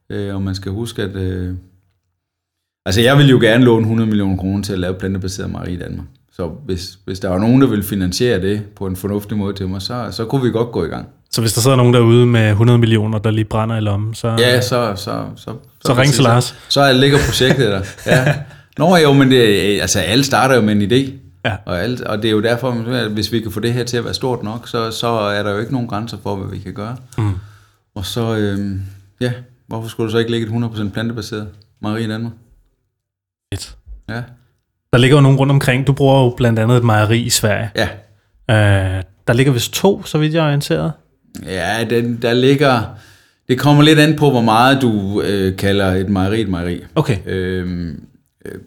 Øh, 0.09 0.35
og 0.35 0.41
man 0.41 0.55
skal 0.55 0.71
huske, 0.71 1.01
at... 1.01 1.15
Øh, 1.15 1.53
altså, 2.85 3.01
jeg 3.01 3.17
vil 3.17 3.29
jo 3.29 3.39
gerne 3.39 3.65
låne 3.65 3.81
100 3.81 4.07
millioner 4.07 4.37
kroner 4.37 4.63
til 4.63 4.73
at 4.73 4.79
lave 4.79 4.93
plantebaseret 4.93 5.51
mejeri 5.51 5.73
i 5.73 5.77
Danmark. 5.77 6.05
Så 6.31 6.47
hvis, 6.65 6.99
hvis 7.05 7.19
der 7.19 7.29
var 7.29 7.37
nogen, 7.37 7.61
der 7.61 7.67
ville 7.67 7.83
finansiere 7.83 8.41
det 8.41 8.63
på 8.75 8.87
en 8.87 8.95
fornuftig 8.95 9.37
måde 9.37 9.53
til 9.53 9.67
mig, 9.67 9.81
så, 9.81 10.07
så 10.11 10.25
kunne 10.25 10.43
vi 10.43 10.51
godt 10.51 10.71
gå 10.71 10.85
i 10.85 10.87
gang. 10.87 11.07
Så 11.31 11.41
hvis 11.41 11.53
der 11.53 11.61
sidder 11.61 11.77
nogen 11.77 11.93
derude 11.93 12.25
med 12.25 12.49
100 12.49 12.79
millioner, 12.79 13.19
der 13.19 13.31
lige 13.31 13.45
brænder 13.45 13.77
i 13.77 13.79
lommen, 13.79 14.13
så... 14.13 14.27
Ja, 14.27 14.61
så... 14.61 14.93
Så, 14.95 15.03
så, 15.03 15.25
så, 15.35 15.53
så 15.85 15.93
ring 15.93 16.13
til 16.13 16.23
Lars. 16.23 16.43
Så, 16.43 16.55
så 16.69 16.93
ligger 16.93 17.17
projektet 17.17 17.71
der. 17.71 17.81
Ja. 18.05 18.35
Nå 18.77 18.95
jo, 18.97 19.13
men 19.13 19.31
det, 19.31 19.81
altså, 19.81 19.99
alle 19.99 20.23
starter 20.23 20.55
jo 20.55 20.61
med 20.61 20.75
en 20.75 20.91
idé. 20.91 21.11
Ja. 21.45 21.55
Og, 21.65 21.81
alt, 21.81 22.01
og 22.01 22.17
det 22.17 22.25
er 22.25 22.31
jo 22.31 22.41
derfor, 22.41 22.91
at 22.91 23.11
hvis 23.11 23.31
vi 23.31 23.39
kan 23.39 23.51
få 23.51 23.59
det 23.59 23.73
her 23.73 23.83
til 23.83 23.97
at 23.97 24.05
være 24.05 24.13
stort 24.13 24.43
nok, 24.43 24.67
så, 24.67 24.91
så 24.91 25.07
er 25.07 25.43
der 25.43 25.51
jo 25.51 25.59
ikke 25.59 25.71
nogen 25.71 25.87
grænser 25.87 26.17
for, 26.23 26.35
hvad 26.35 26.51
vi 26.51 26.59
kan 26.59 26.73
gøre. 26.73 26.95
Mm. 27.17 27.33
Og 27.99 28.05
så, 28.05 28.35
øhm, 28.37 28.81
ja, 29.21 29.31
hvorfor 29.67 29.89
skulle 29.89 30.07
du 30.07 30.11
så 30.11 30.17
ikke 30.17 30.31
ligge 30.31 30.47
et 30.47 30.51
100% 30.51 30.89
plantebaseret 30.89 31.47
mejeri 31.81 32.03
i 32.03 32.07
Danmark? 32.07 32.33
Fedt. 33.53 33.77
Ja. 34.09 34.21
Der 34.93 34.97
ligger 34.97 35.17
jo 35.17 35.21
nogen 35.21 35.37
rundt 35.37 35.51
omkring. 35.51 35.87
Du 35.87 35.93
bruger 35.93 36.23
jo 36.23 36.33
blandt 36.37 36.59
andet 36.59 36.77
et 36.77 36.83
mejeri 36.83 37.21
i 37.21 37.29
Sverige. 37.29 37.71
Ja. 37.75 37.87
Øh, 38.49 39.03
der 39.27 39.33
ligger 39.33 39.51
vist 39.51 39.73
to, 39.73 40.03
så 40.03 40.17
vidt 40.17 40.33
jeg 40.33 40.41
er 40.41 40.47
orienteret. 40.47 40.91
Ja, 41.45 41.85
den, 41.89 42.21
der 42.21 42.33
ligger... 42.33 42.81
Det 43.47 43.59
kommer 43.59 43.83
lidt 43.83 43.99
an 43.99 44.15
på, 44.15 44.29
hvor 44.29 44.41
meget 44.41 44.81
du 44.81 45.21
øh, 45.21 45.57
kalder 45.57 45.87
et 45.87 46.09
mejeri 46.09 46.41
et 46.41 46.49
mejeri. 46.49 46.81
Okay. 46.95 47.17
Øhm, 47.25 48.03
øh, 48.45 48.59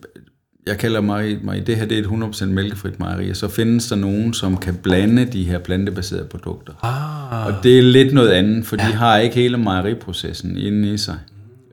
jeg 0.66 0.78
kalder 0.78 0.98
et 0.98 1.04
mejeri. 1.44 1.60
Det 1.60 1.76
her 1.76 1.86
det 1.86 1.98
er 1.98 2.02
et 2.02 2.06
100% 2.06 2.44
mælkefrit 2.44 3.00
mejeri, 3.00 3.30
og 3.30 3.36
så 3.36 3.48
findes 3.48 3.88
der 3.88 3.96
nogen, 3.96 4.34
som 4.34 4.56
kan 4.56 4.74
blande 4.74 5.24
de 5.24 5.44
her 5.44 5.58
plantebaserede 5.58 6.24
produkter. 6.24 6.72
Ah. 6.84 7.46
Og 7.46 7.62
det 7.62 7.78
er 7.78 7.82
lidt 7.82 8.14
noget 8.14 8.30
andet, 8.30 8.66
for 8.66 8.76
ja. 8.78 8.88
de 8.88 8.92
har 8.92 9.18
ikke 9.18 9.36
hele 9.36 9.56
mejeriprocessen 9.58 10.56
inde 10.56 10.94
i 10.94 10.96
sig 10.96 11.18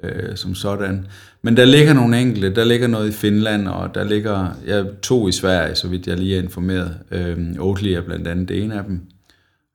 øh, 0.03 0.35
som 0.35 0.55
sådan. 0.55 1.05
Men 1.41 1.57
der 1.57 1.65
ligger 1.65 1.93
nogle 1.93 2.21
enkelte. 2.21 2.55
Der 2.55 2.63
ligger 2.63 2.87
noget 2.87 3.09
i 3.09 3.11
Finland, 3.11 3.67
og 3.67 3.95
der 3.95 4.03
ligger 4.03 4.57
ja, 4.67 4.83
to 5.01 5.27
i 5.27 5.31
Sverige, 5.31 5.75
så 5.75 5.87
vidt 5.87 6.07
jeg 6.07 6.17
lige 6.17 6.37
er 6.37 6.41
informeret. 6.41 6.97
Øh, 7.11 7.37
Oatly 7.59 7.87
er 7.87 8.01
blandt 8.01 8.27
andet 8.27 8.49
det 8.49 8.63
ene 8.63 8.75
af 8.75 8.83
dem. 8.83 9.01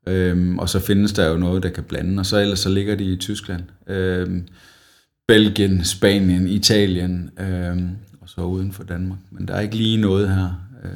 Øhm, 0.09 0.59
og 0.59 0.69
så 0.69 0.81
findes 0.81 1.12
der 1.12 1.29
jo 1.29 1.37
noget, 1.37 1.62
der 1.62 1.69
kan 1.69 1.85
blande, 1.85 2.21
og 2.21 2.27
så 2.27 2.41
ellers 2.41 2.59
så 2.59 2.69
ligger 2.69 2.95
de 2.95 3.05
i 3.05 3.17
Tyskland, 3.17 3.62
øhm, 3.87 4.43
Belgien, 5.29 5.85
Spanien, 5.85 6.49
Italien, 6.49 7.31
øhm, 7.41 7.89
og 8.25 8.31
så 8.31 8.41
uden 8.41 8.72
for 8.72 8.83
Danmark. 8.85 9.18
Men 9.31 9.49
der 9.49 9.55
er 9.55 9.61
ikke 9.61 9.77
lige 9.77 9.97
noget 9.97 10.29
her 10.29 10.49
øh, 10.85 10.91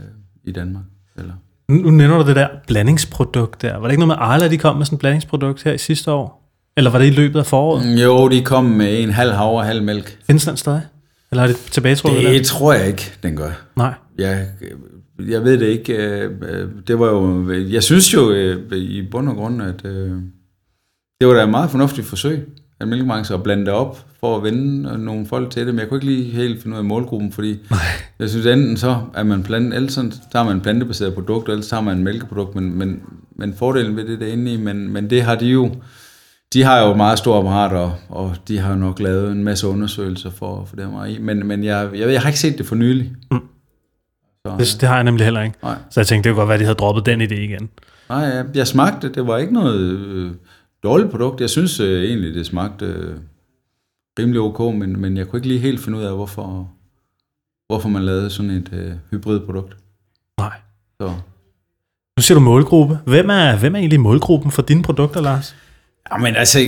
i 0.45 0.53
Danmark. 0.53 0.85
Eller? 1.17 1.33
Nu 1.69 1.91
nævner 1.91 2.19
du 2.23 2.29
det 2.29 2.37
der 2.37 2.49
blandingsprodukt 2.67 3.63
der. 3.63 3.77
Var 3.77 3.87
det 3.87 3.93
ikke 3.93 4.07
noget 4.07 4.19
med 4.19 4.27
Arla, 4.27 4.49
de 4.49 4.59
kom 4.59 4.77
med 4.77 4.87
sådan 4.87 4.97
et 4.97 5.01
blandingsprodukt 5.01 5.63
her 5.63 5.73
i 5.73 5.79
sidste 5.79 6.13
år? 6.13 6.53
Eller 6.77 6.91
var 6.91 6.99
det 6.99 7.07
i 7.07 7.11
løbet 7.11 7.39
af 7.39 7.47
foråret? 7.47 7.87
Mm, 7.87 7.93
jo, 7.93 8.29
de 8.29 8.45
kom 8.45 8.65
med 8.65 9.03
en 9.03 9.11
halv 9.11 9.33
havre 9.33 9.61
og 9.61 9.65
halv 9.65 9.83
mælk. 9.83 10.19
Findes 10.27 10.45
den 10.45 10.57
stadig? 10.57 10.83
Eller 11.31 11.41
har 11.43 11.49
det 11.49 11.57
tilbage, 11.57 11.95
tror 11.95 12.11
Det 12.11 12.23
der? 12.23 12.43
tror 12.45 12.73
jeg 12.73 12.87
ikke, 12.87 13.13
den 13.23 13.37
gør. 13.37 13.51
Nej. 13.77 13.95
Jeg 14.19 14.47
jeg 15.29 15.45
ved 15.45 15.59
det 15.59 15.67
ikke. 15.67 15.97
Øh, 15.97 16.31
øh, 16.43 16.69
det 16.87 16.99
var 16.99 17.07
jo, 17.07 17.51
jeg 17.53 17.83
synes 17.83 18.15
jo 18.15 18.31
øh, 18.31 18.73
i 18.73 19.09
bund 19.11 19.29
og 19.29 19.35
grund, 19.35 19.63
at 19.63 19.83
det 21.21 21.29
var 21.29 21.35
da 21.35 21.43
et 21.43 21.49
meget 21.51 21.71
fornuftigt 21.71 22.07
forsøg 22.07 22.49
af 22.81 22.87
mælkebranchen 22.87 23.35
at 23.35 23.43
blande 23.43 23.67
det 23.67 23.73
op 23.75 24.08
for 24.21 24.37
at 24.37 24.43
vende 24.43 24.99
nogle 25.05 25.27
folk 25.27 25.51
til 25.51 25.67
det, 25.67 25.75
men 25.75 25.81
jeg 25.81 25.89
kunne 25.89 25.99
ikke 25.99 26.07
lige 26.07 26.31
helt 26.31 26.63
finde 26.63 26.75
ud 26.75 26.79
af 26.79 26.85
målgruppen, 26.85 27.33
fordi 27.33 27.59
Nej. 27.71 27.79
jeg 28.19 28.31
synes 28.31 28.47
enten 28.47 28.77
så 28.77 28.97
er 29.15 29.23
man 29.23 29.43
plante, 29.43 29.77
ellers 29.77 29.93
så 29.93 30.13
tager 30.33 30.45
man 30.45 30.61
plantebaseret 30.61 31.15
produkt, 31.15 31.49
eller 31.49 31.63
så 31.63 31.71
tager 31.71 31.83
man 31.83 31.99
en 31.99 32.05
mælkeprodukt, 32.05 32.55
men, 32.55 32.79
men, 32.79 33.03
men 33.37 33.55
fordelen 33.55 33.97
ved 33.97 34.07
det 34.07 34.21
der 34.21 34.27
inde 34.27 34.53
i, 34.53 34.57
men, 34.57 34.93
men 34.93 35.11
det 35.11 35.23
har 35.23 35.35
de 35.35 35.47
jo, 35.47 35.71
de 36.53 36.63
har 36.63 36.87
jo 36.87 36.95
meget 36.95 37.19
store 37.19 37.39
apparater, 37.39 37.79
og, 37.79 37.97
og 38.09 38.37
de 38.49 38.59
har 38.59 38.75
nok 38.75 39.01
lavet 39.01 39.33
en 39.33 39.45
masse 39.45 39.67
undersøgelser 39.67 40.31
for, 40.31 40.65
for 40.65 40.77
det 40.77 40.85
her 40.85 41.05
i, 41.05 41.19
men, 41.19 41.47
men 41.47 41.65
jeg, 41.65 41.89
jeg, 41.95 42.13
jeg 42.13 42.21
har 42.21 42.29
ikke 42.29 42.41
set 42.41 42.59
det 42.59 42.67
for 42.67 42.75
nylig. 42.75 43.13
Mm. 43.31 43.39
Så, 44.47 44.57
det, 44.59 44.81
det 44.81 44.89
har 44.89 44.95
jeg 44.95 45.05
nemlig 45.05 45.25
heller 45.25 45.43
ikke. 45.43 45.57
Nej. 45.63 45.77
Så 45.91 46.01
jeg 46.01 46.07
tænkte, 46.07 46.29
det 46.29 46.35
kunne 46.35 46.41
godt 46.41 46.49
være, 46.49 46.55
at 46.55 46.61
de 46.61 46.65
havde 46.65 46.77
droppet 46.77 47.07
den 47.07 47.23
idé 47.23 47.35
igen. 47.35 47.69
Nej, 48.09 48.19
jeg, 48.19 48.45
jeg 48.55 48.67
smagte 48.67 49.09
det. 49.09 49.27
var 49.27 49.39
ikke 49.39 49.53
noget 49.53 49.81
øh, 49.81 50.31
dårligt 50.83 51.11
produkt. 51.11 51.41
Jeg 51.41 51.51
synes 51.51 51.81
øh, 51.81 52.05
egentlig, 52.05 52.35
det 52.35 52.47
smagte 52.47 52.85
øh, 52.87 53.15
rimelig 54.19 54.41
ok, 54.41 54.75
men, 54.75 55.01
men 55.01 55.17
jeg 55.17 55.29
kunne 55.29 55.39
ikke 55.39 55.49
lige 55.49 55.61
helt 55.61 55.81
finde 55.81 55.99
ud 55.99 56.03
af, 56.03 56.15
hvorfor, 56.15 56.71
hvorfor 57.67 57.89
man 57.89 58.03
lavede 58.03 58.31
sådan 58.31 58.51
et 58.51 58.71
øh, 58.73 58.93
hybridprodukt. 59.11 59.77
Nej. 60.39 60.57
Så. 61.01 61.07
Nu 62.19 62.23
siger 62.23 62.39
du 62.39 62.45
målgruppe. 62.45 62.99
Hvem 63.07 63.31
er, 63.31 63.59
hvem 63.59 63.75
er 63.75 63.79
egentlig 63.79 64.01
målgruppen 64.01 64.51
for 64.51 64.63
dine 64.63 64.83
produkter, 64.83 65.21
Lars? 65.21 65.57
Jamen 66.13 66.37
altså, 66.37 66.59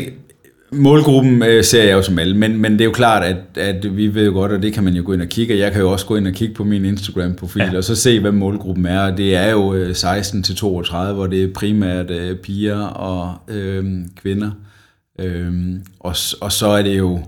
Målgruppen 0.73 1.43
øh, 1.43 1.65
ser 1.65 1.83
jeg 1.83 1.93
jo 1.93 2.03
som 2.03 2.19
alle, 2.19 2.37
men, 2.37 2.57
men 2.63 2.73
det 2.73 2.81
er 2.81 2.85
jo 2.85 2.93
klart, 2.93 3.25
at, 3.25 3.37
at 3.57 3.97
vi 3.97 4.15
ved 4.15 4.27
jo 4.27 4.33
godt, 4.33 4.53
og 4.53 4.63
det 4.63 4.73
kan 4.73 4.85
man 4.85 4.95
jo 4.95 5.03
gå 5.07 5.13
ind 5.13 5.23
og 5.23 5.29
kigge, 5.29 5.55
og 5.55 5.59
jeg 5.59 5.73
kan 5.73 5.81
jo 5.81 5.93
også 5.93 6.07
gå 6.07 6.17
ind 6.17 6.27
og 6.27 6.33
kigge 6.33 6.55
på 6.55 6.65
min 6.65 6.85
Instagram-profil, 6.85 7.63
ja. 7.63 7.77
og 7.77 7.85
så 7.85 7.97
se, 7.97 8.21
hvad 8.21 8.33
målgruppen 8.33 8.87
er, 8.87 9.01
og 9.11 9.17
det 9.17 9.37
er 9.37 9.51
jo 9.51 9.93
16-32, 9.93 10.97
øh, 10.97 11.15
hvor 11.15 11.27
det 11.27 11.45
er 11.45 11.53
primært 11.55 12.11
øh, 12.11 12.37
piger 12.37 12.81
og 12.81 13.35
øh, 13.49 13.85
kvinder, 14.23 14.51
øh, 15.19 15.53
og, 16.01 16.15
og 16.41 16.53
så 16.53 16.67
er 16.67 16.83
det 16.83 16.99
jo 16.99 17.21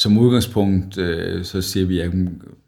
som 0.00 0.18
udgangspunkt, 0.18 0.98
øh, 0.98 1.44
så 1.44 1.62
siger 1.62 1.86
vi, 1.86 2.00
at 2.00 2.10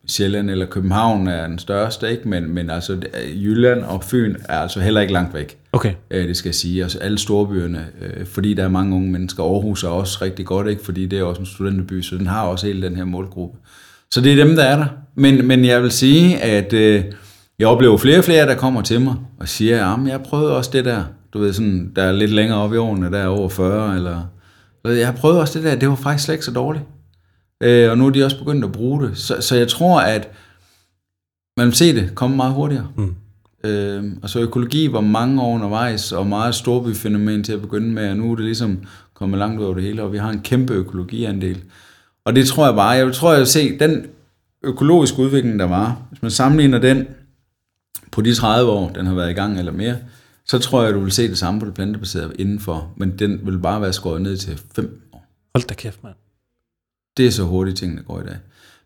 Sjælland 0.08 0.50
eller 0.50 0.66
København 0.66 1.28
er 1.28 1.46
den 1.46 1.58
største, 1.58 2.10
ikke? 2.10 2.28
Men, 2.28 2.54
men 2.54 2.70
altså 2.70 2.98
Jylland 3.34 3.82
og 3.82 4.04
Fyn 4.04 4.34
er 4.48 4.58
altså 4.58 4.80
heller 4.80 5.00
ikke 5.00 5.12
langt 5.12 5.34
væk. 5.34 5.58
Okay. 5.72 5.92
Øh, 6.10 6.28
det 6.28 6.36
skal 6.36 6.48
jeg 6.48 6.54
sige. 6.54 6.82
Altså 6.82 6.98
alle 6.98 7.18
storbyerne, 7.18 7.86
øh, 8.02 8.26
fordi 8.26 8.54
der 8.54 8.64
er 8.64 8.68
mange 8.68 8.96
unge 8.96 9.10
mennesker. 9.10 9.42
Aarhus 9.42 9.84
er 9.84 9.88
også 9.88 10.18
rigtig 10.22 10.46
godt, 10.46 10.68
ikke? 10.68 10.84
Fordi 10.84 11.06
det 11.06 11.18
er 11.18 11.22
også 11.22 11.40
en 11.40 11.46
studenterby, 11.46 12.02
så 12.02 12.16
den 12.16 12.26
har 12.26 12.42
også 12.42 12.66
hele 12.66 12.82
den 12.82 12.96
her 12.96 13.04
målgruppe. 13.04 13.58
Så 14.10 14.20
det 14.20 14.32
er 14.32 14.44
dem, 14.44 14.56
der 14.56 14.64
er 14.64 14.76
der. 14.76 14.86
Men, 15.14 15.46
men 15.46 15.64
jeg 15.64 15.82
vil 15.82 15.90
sige, 15.90 16.42
at 16.42 16.72
øh, 16.72 17.04
jeg 17.58 17.68
oplever 17.68 17.96
flere 17.96 18.18
og 18.18 18.24
flere, 18.24 18.46
der 18.46 18.54
kommer 18.54 18.82
til 18.82 19.00
mig 19.00 19.14
og 19.40 19.48
siger, 19.48 19.86
at 19.86 20.08
jeg 20.08 20.20
prøvede 20.20 20.56
også 20.56 20.70
det 20.72 20.84
der. 20.84 21.04
Du 21.32 21.38
ved, 21.38 21.52
sådan, 21.52 21.92
der 21.96 22.02
er 22.02 22.12
lidt 22.12 22.30
længere 22.30 22.58
op 22.58 22.74
i 22.74 22.76
årene, 22.76 23.10
der 23.10 23.18
er 23.18 23.26
over 23.26 23.48
40, 23.48 23.96
eller... 23.96 24.20
Jeg 24.84 25.06
har 25.06 25.14
prøvet 25.14 25.40
også 25.40 25.58
det 25.58 25.66
der, 25.66 25.74
det 25.74 25.88
var 25.88 25.94
faktisk 25.94 26.24
slet 26.24 26.34
ikke 26.34 26.44
så 26.44 26.50
dårligt. 26.50 26.84
Øh, 27.62 27.90
og 27.90 27.98
nu 27.98 28.06
er 28.06 28.10
de 28.10 28.24
også 28.24 28.38
begyndt 28.38 28.64
at 28.64 28.72
bruge 28.72 29.08
det. 29.08 29.18
Så, 29.18 29.36
så 29.40 29.56
jeg 29.56 29.68
tror, 29.68 30.00
at 30.00 30.28
man 31.56 31.66
vil 31.66 31.74
se 31.74 31.94
det 31.94 32.14
komme 32.14 32.36
meget 32.36 32.54
hurtigere. 32.54 32.88
Mm. 32.96 33.14
Øh, 33.64 34.04
og 34.22 34.30
så 34.30 34.40
økologi 34.40 34.92
var 34.92 35.00
mange 35.00 35.42
år 35.42 35.54
undervejs, 35.54 36.12
og 36.12 36.26
meget 36.26 36.54
storbyfænomen 36.54 37.44
til 37.44 37.52
at 37.52 37.60
begynde 37.60 37.88
med, 37.88 38.10
og 38.10 38.16
nu 38.16 38.32
er 38.32 38.36
det 38.36 38.44
ligesom 38.44 38.78
kommet 39.14 39.38
langt 39.38 39.60
ud 39.60 39.64
over 39.64 39.74
det 39.74 39.82
hele, 39.82 40.02
og 40.02 40.12
vi 40.12 40.18
har 40.18 40.30
en 40.30 40.40
kæmpe 40.40 40.74
økologiandel. 40.74 41.62
Og 42.24 42.36
det 42.36 42.46
tror 42.46 42.66
jeg 42.66 42.74
bare, 42.74 42.90
jeg 42.90 43.14
tror, 43.14 43.30
jeg 43.30 43.38
vil 43.38 43.46
se, 43.46 43.78
den 43.78 44.06
økologiske 44.62 45.18
udvikling, 45.18 45.58
der 45.58 45.64
var, 45.64 46.02
hvis 46.10 46.22
man 46.22 46.30
sammenligner 46.30 46.78
den 46.78 47.06
på 48.10 48.20
de 48.20 48.34
30 48.34 48.70
år, 48.70 48.88
den 48.88 49.06
har 49.06 49.14
været 49.14 49.30
i 49.30 49.34
gang 49.34 49.58
eller 49.58 49.72
mere, 49.72 49.96
så 50.46 50.58
tror 50.58 50.84
jeg, 50.84 50.94
du 50.94 51.00
vil 51.00 51.12
se 51.12 51.28
det 51.28 51.38
samme 51.38 51.60
på 51.60 51.66
det 51.66 51.74
plantebaserede 51.74 52.32
indenfor, 52.38 52.92
men 52.96 53.18
den 53.18 53.40
vil 53.46 53.58
bare 53.58 53.80
være 53.80 53.92
skåret 53.92 54.22
ned 54.22 54.36
til 54.36 54.60
5 54.74 55.08
år. 55.12 55.26
Hold 55.54 55.68
da 55.68 55.74
kæft, 55.74 56.04
mand. 56.04 56.14
Det 57.16 57.26
er 57.26 57.30
så 57.30 57.42
hurtigt, 57.42 57.78
tingene 57.78 58.02
går 58.02 58.20
i 58.20 58.24
dag. 58.24 58.36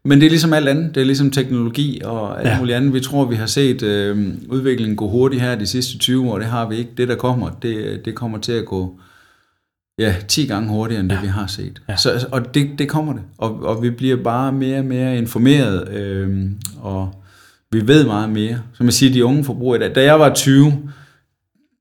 Men 0.05 0.21
det 0.21 0.27
er 0.27 0.31
ligesom 0.31 0.53
alt 0.53 0.69
andet. 0.69 0.95
Det 0.95 1.01
er 1.01 1.05
ligesom 1.05 1.31
teknologi 1.31 2.01
og 2.05 2.41
alt 2.41 2.49
ja. 2.49 2.59
muligt 2.59 2.77
andet. 2.77 2.95
Vi 2.95 3.01
tror, 3.01 3.25
vi 3.25 3.35
har 3.35 3.47
set 3.47 3.83
øh, 3.83 4.35
udviklingen 4.49 4.97
gå 4.97 5.09
hurtigt 5.09 5.43
her 5.43 5.55
de 5.55 5.67
sidste 5.67 5.99
20 5.99 6.31
år. 6.31 6.39
Det 6.39 6.47
har 6.47 6.69
vi 6.69 6.77
ikke. 6.77 6.91
Det, 6.97 7.09
der 7.09 7.15
kommer, 7.15 7.51
det, 7.63 8.05
det 8.05 8.15
kommer 8.15 8.39
til 8.39 8.53
at 8.53 8.67
gå 8.67 9.01
ja, 9.99 10.15
10 10.29 10.47
gange 10.47 10.69
hurtigere, 10.69 11.01
end 11.01 11.11
ja. 11.11 11.17
det, 11.17 11.23
vi 11.23 11.29
har 11.29 11.47
set. 11.47 11.83
Ja. 11.89 11.97
Så, 11.97 12.27
og 12.33 12.55
det, 12.55 12.71
det 12.79 12.89
kommer 12.89 13.13
det. 13.13 13.23
Og, 13.39 13.63
og 13.63 13.83
vi 13.83 13.91
bliver 13.91 14.17
bare 14.17 14.53
mere 14.53 14.79
og 14.79 14.85
mere 14.85 15.19
informeret, 15.19 15.89
øh, 15.89 16.51
og 16.81 17.25
vi 17.73 17.89
ved 17.89 18.07
meget 18.07 18.31
mere. 18.31 18.61
Som 18.73 18.87
jeg 18.87 18.93
siger, 18.93 19.13
de 19.13 19.25
unge 19.25 19.45
forbrugere 19.45 19.79
i 19.79 19.81
dag. 19.81 19.95
Da 19.95 20.03
jeg 20.03 20.21
var 20.21 20.35
20, 20.35 20.73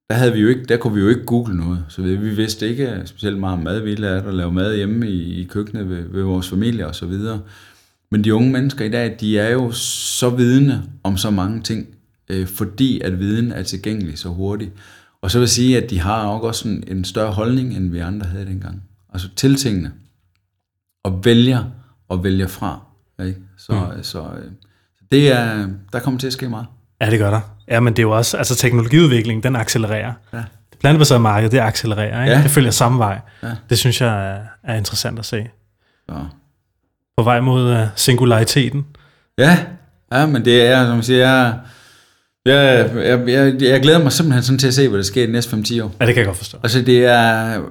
der, 0.09 0.15
havde 0.15 0.33
vi 0.33 0.39
jo 0.39 0.47
ikke, 0.47 0.65
der 0.65 0.77
kunne 0.77 0.93
vi 0.93 1.01
jo 1.01 1.09
ikke 1.09 1.25
google 1.25 1.57
noget. 1.57 1.85
Så 1.89 2.01
vi, 2.01 2.15
vi 2.15 2.29
vidste 2.29 2.69
ikke 2.69 3.01
specielt 3.05 3.37
meget 3.37 3.53
om 3.53 3.63
mad. 3.63 3.79
Vi 3.79 3.95
lærte 3.95 4.27
at 4.27 4.33
lave 4.33 4.51
mad 4.51 4.75
hjemme 4.75 5.09
i, 5.09 5.41
i 5.41 5.43
køkkenet 5.43 5.89
ved, 5.89 6.03
ved 6.09 6.23
vores 6.23 6.49
familie 6.49 6.87
og 6.87 6.95
så 6.95 7.05
videre. 7.05 7.41
Men 8.11 8.23
de 8.23 8.35
unge 8.35 8.51
mennesker 8.51 8.85
i 8.85 8.89
dag, 8.89 9.17
de 9.19 9.39
er 9.39 9.49
jo 9.49 9.71
så 9.71 10.29
vidne 10.29 10.83
om 11.03 11.17
så 11.17 11.29
mange 11.29 11.61
ting, 11.61 11.87
øh, 12.29 12.47
fordi 12.47 13.01
at 13.01 13.19
viden 13.19 13.51
er 13.51 13.63
tilgængelig 13.63 14.19
så 14.19 14.29
hurtigt. 14.29 14.71
Og 15.21 15.31
så 15.31 15.37
vil 15.37 15.43
jeg 15.43 15.49
sige, 15.49 15.83
at 15.83 15.89
de 15.89 15.99
har 15.99 16.27
også 16.27 16.67
en, 16.67 16.83
en 16.87 17.03
større 17.03 17.31
holdning, 17.31 17.77
end 17.77 17.91
vi 17.91 17.99
andre 17.99 18.25
havde 18.25 18.45
dengang. 18.45 18.83
Altså 19.13 19.29
til 19.35 19.55
tingene. 19.55 19.91
Og 21.03 21.25
vælger 21.25 21.63
og 22.09 22.23
vælger 22.23 22.47
fra. 22.47 22.81
Ikke? 23.25 23.39
Så, 23.57 23.91
mm. 23.95 24.03
så 24.03 24.21
øh, 24.21 24.51
det 25.11 25.31
er, 25.31 25.67
der 25.93 25.99
kommer 25.99 26.19
til 26.19 26.27
at 26.27 26.33
ske 26.33 26.49
meget. 26.49 26.65
Ja, 27.01 27.09
det 27.09 27.19
gør 27.19 27.29
der. 27.29 27.41
Ja, 27.67 27.79
men 27.79 27.93
det 27.93 27.99
er 27.99 28.03
jo 28.03 28.11
også, 28.11 28.37
altså 28.37 28.55
teknologiudviklingen, 28.55 29.43
den 29.43 29.55
accelererer. 29.55 30.13
Ja. 30.33 30.37
Det 30.71 30.79
plantebaserede 30.79 31.21
marked, 31.21 31.49
det 31.49 31.59
accelererer. 31.59 32.23
Ikke? 32.23 32.35
Ja. 32.37 32.43
Det 32.43 32.51
følger 32.51 32.71
samme 32.71 32.99
vej. 32.99 33.19
Ja. 33.43 33.51
Det 33.69 33.77
synes 33.77 34.01
jeg 34.01 34.31
er, 34.31 34.39
er 34.63 34.75
interessant 34.75 35.19
at 35.19 35.25
se. 35.25 35.47
Så. 36.09 36.15
På 37.17 37.23
vej 37.23 37.39
mod 37.39 37.73
uh, 37.73 37.87
singulariteten. 37.95 38.85
Ja, 39.37 39.57
ja, 40.11 40.25
men 40.25 40.45
det 40.45 40.65
er, 40.67 40.85
som 40.85 40.95
jeg 40.95 41.03
siger, 41.03 41.17
jeg, 41.27 41.55
jeg, 42.45 42.89
jeg, 42.95 43.27
jeg, 43.27 43.61
jeg 43.61 43.81
glæder 43.81 44.03
mig 44.03 44.11
simpelthen 44.11 44.43
sådan 44.43 44.59
til 44.59 44.67
at 44.67 44.73
se, 44.73 44.87
hvad 44.89 44.97
der 44.97 45.03
sker 45.03 45.25
de 45.25 45.31
næste 45.31 45.55
5-10 45.55 45.83
år. 45.83 45.95
Ja, 45.99 46.05
det 46.05 46.13
kan 46.13 46.17
jeg 46.17 46.25
godt 46.25 46.37
forstå. 46.37 46.57
Altså 46.63 46.81
det 46.81 47.05
er, 47.05 47.61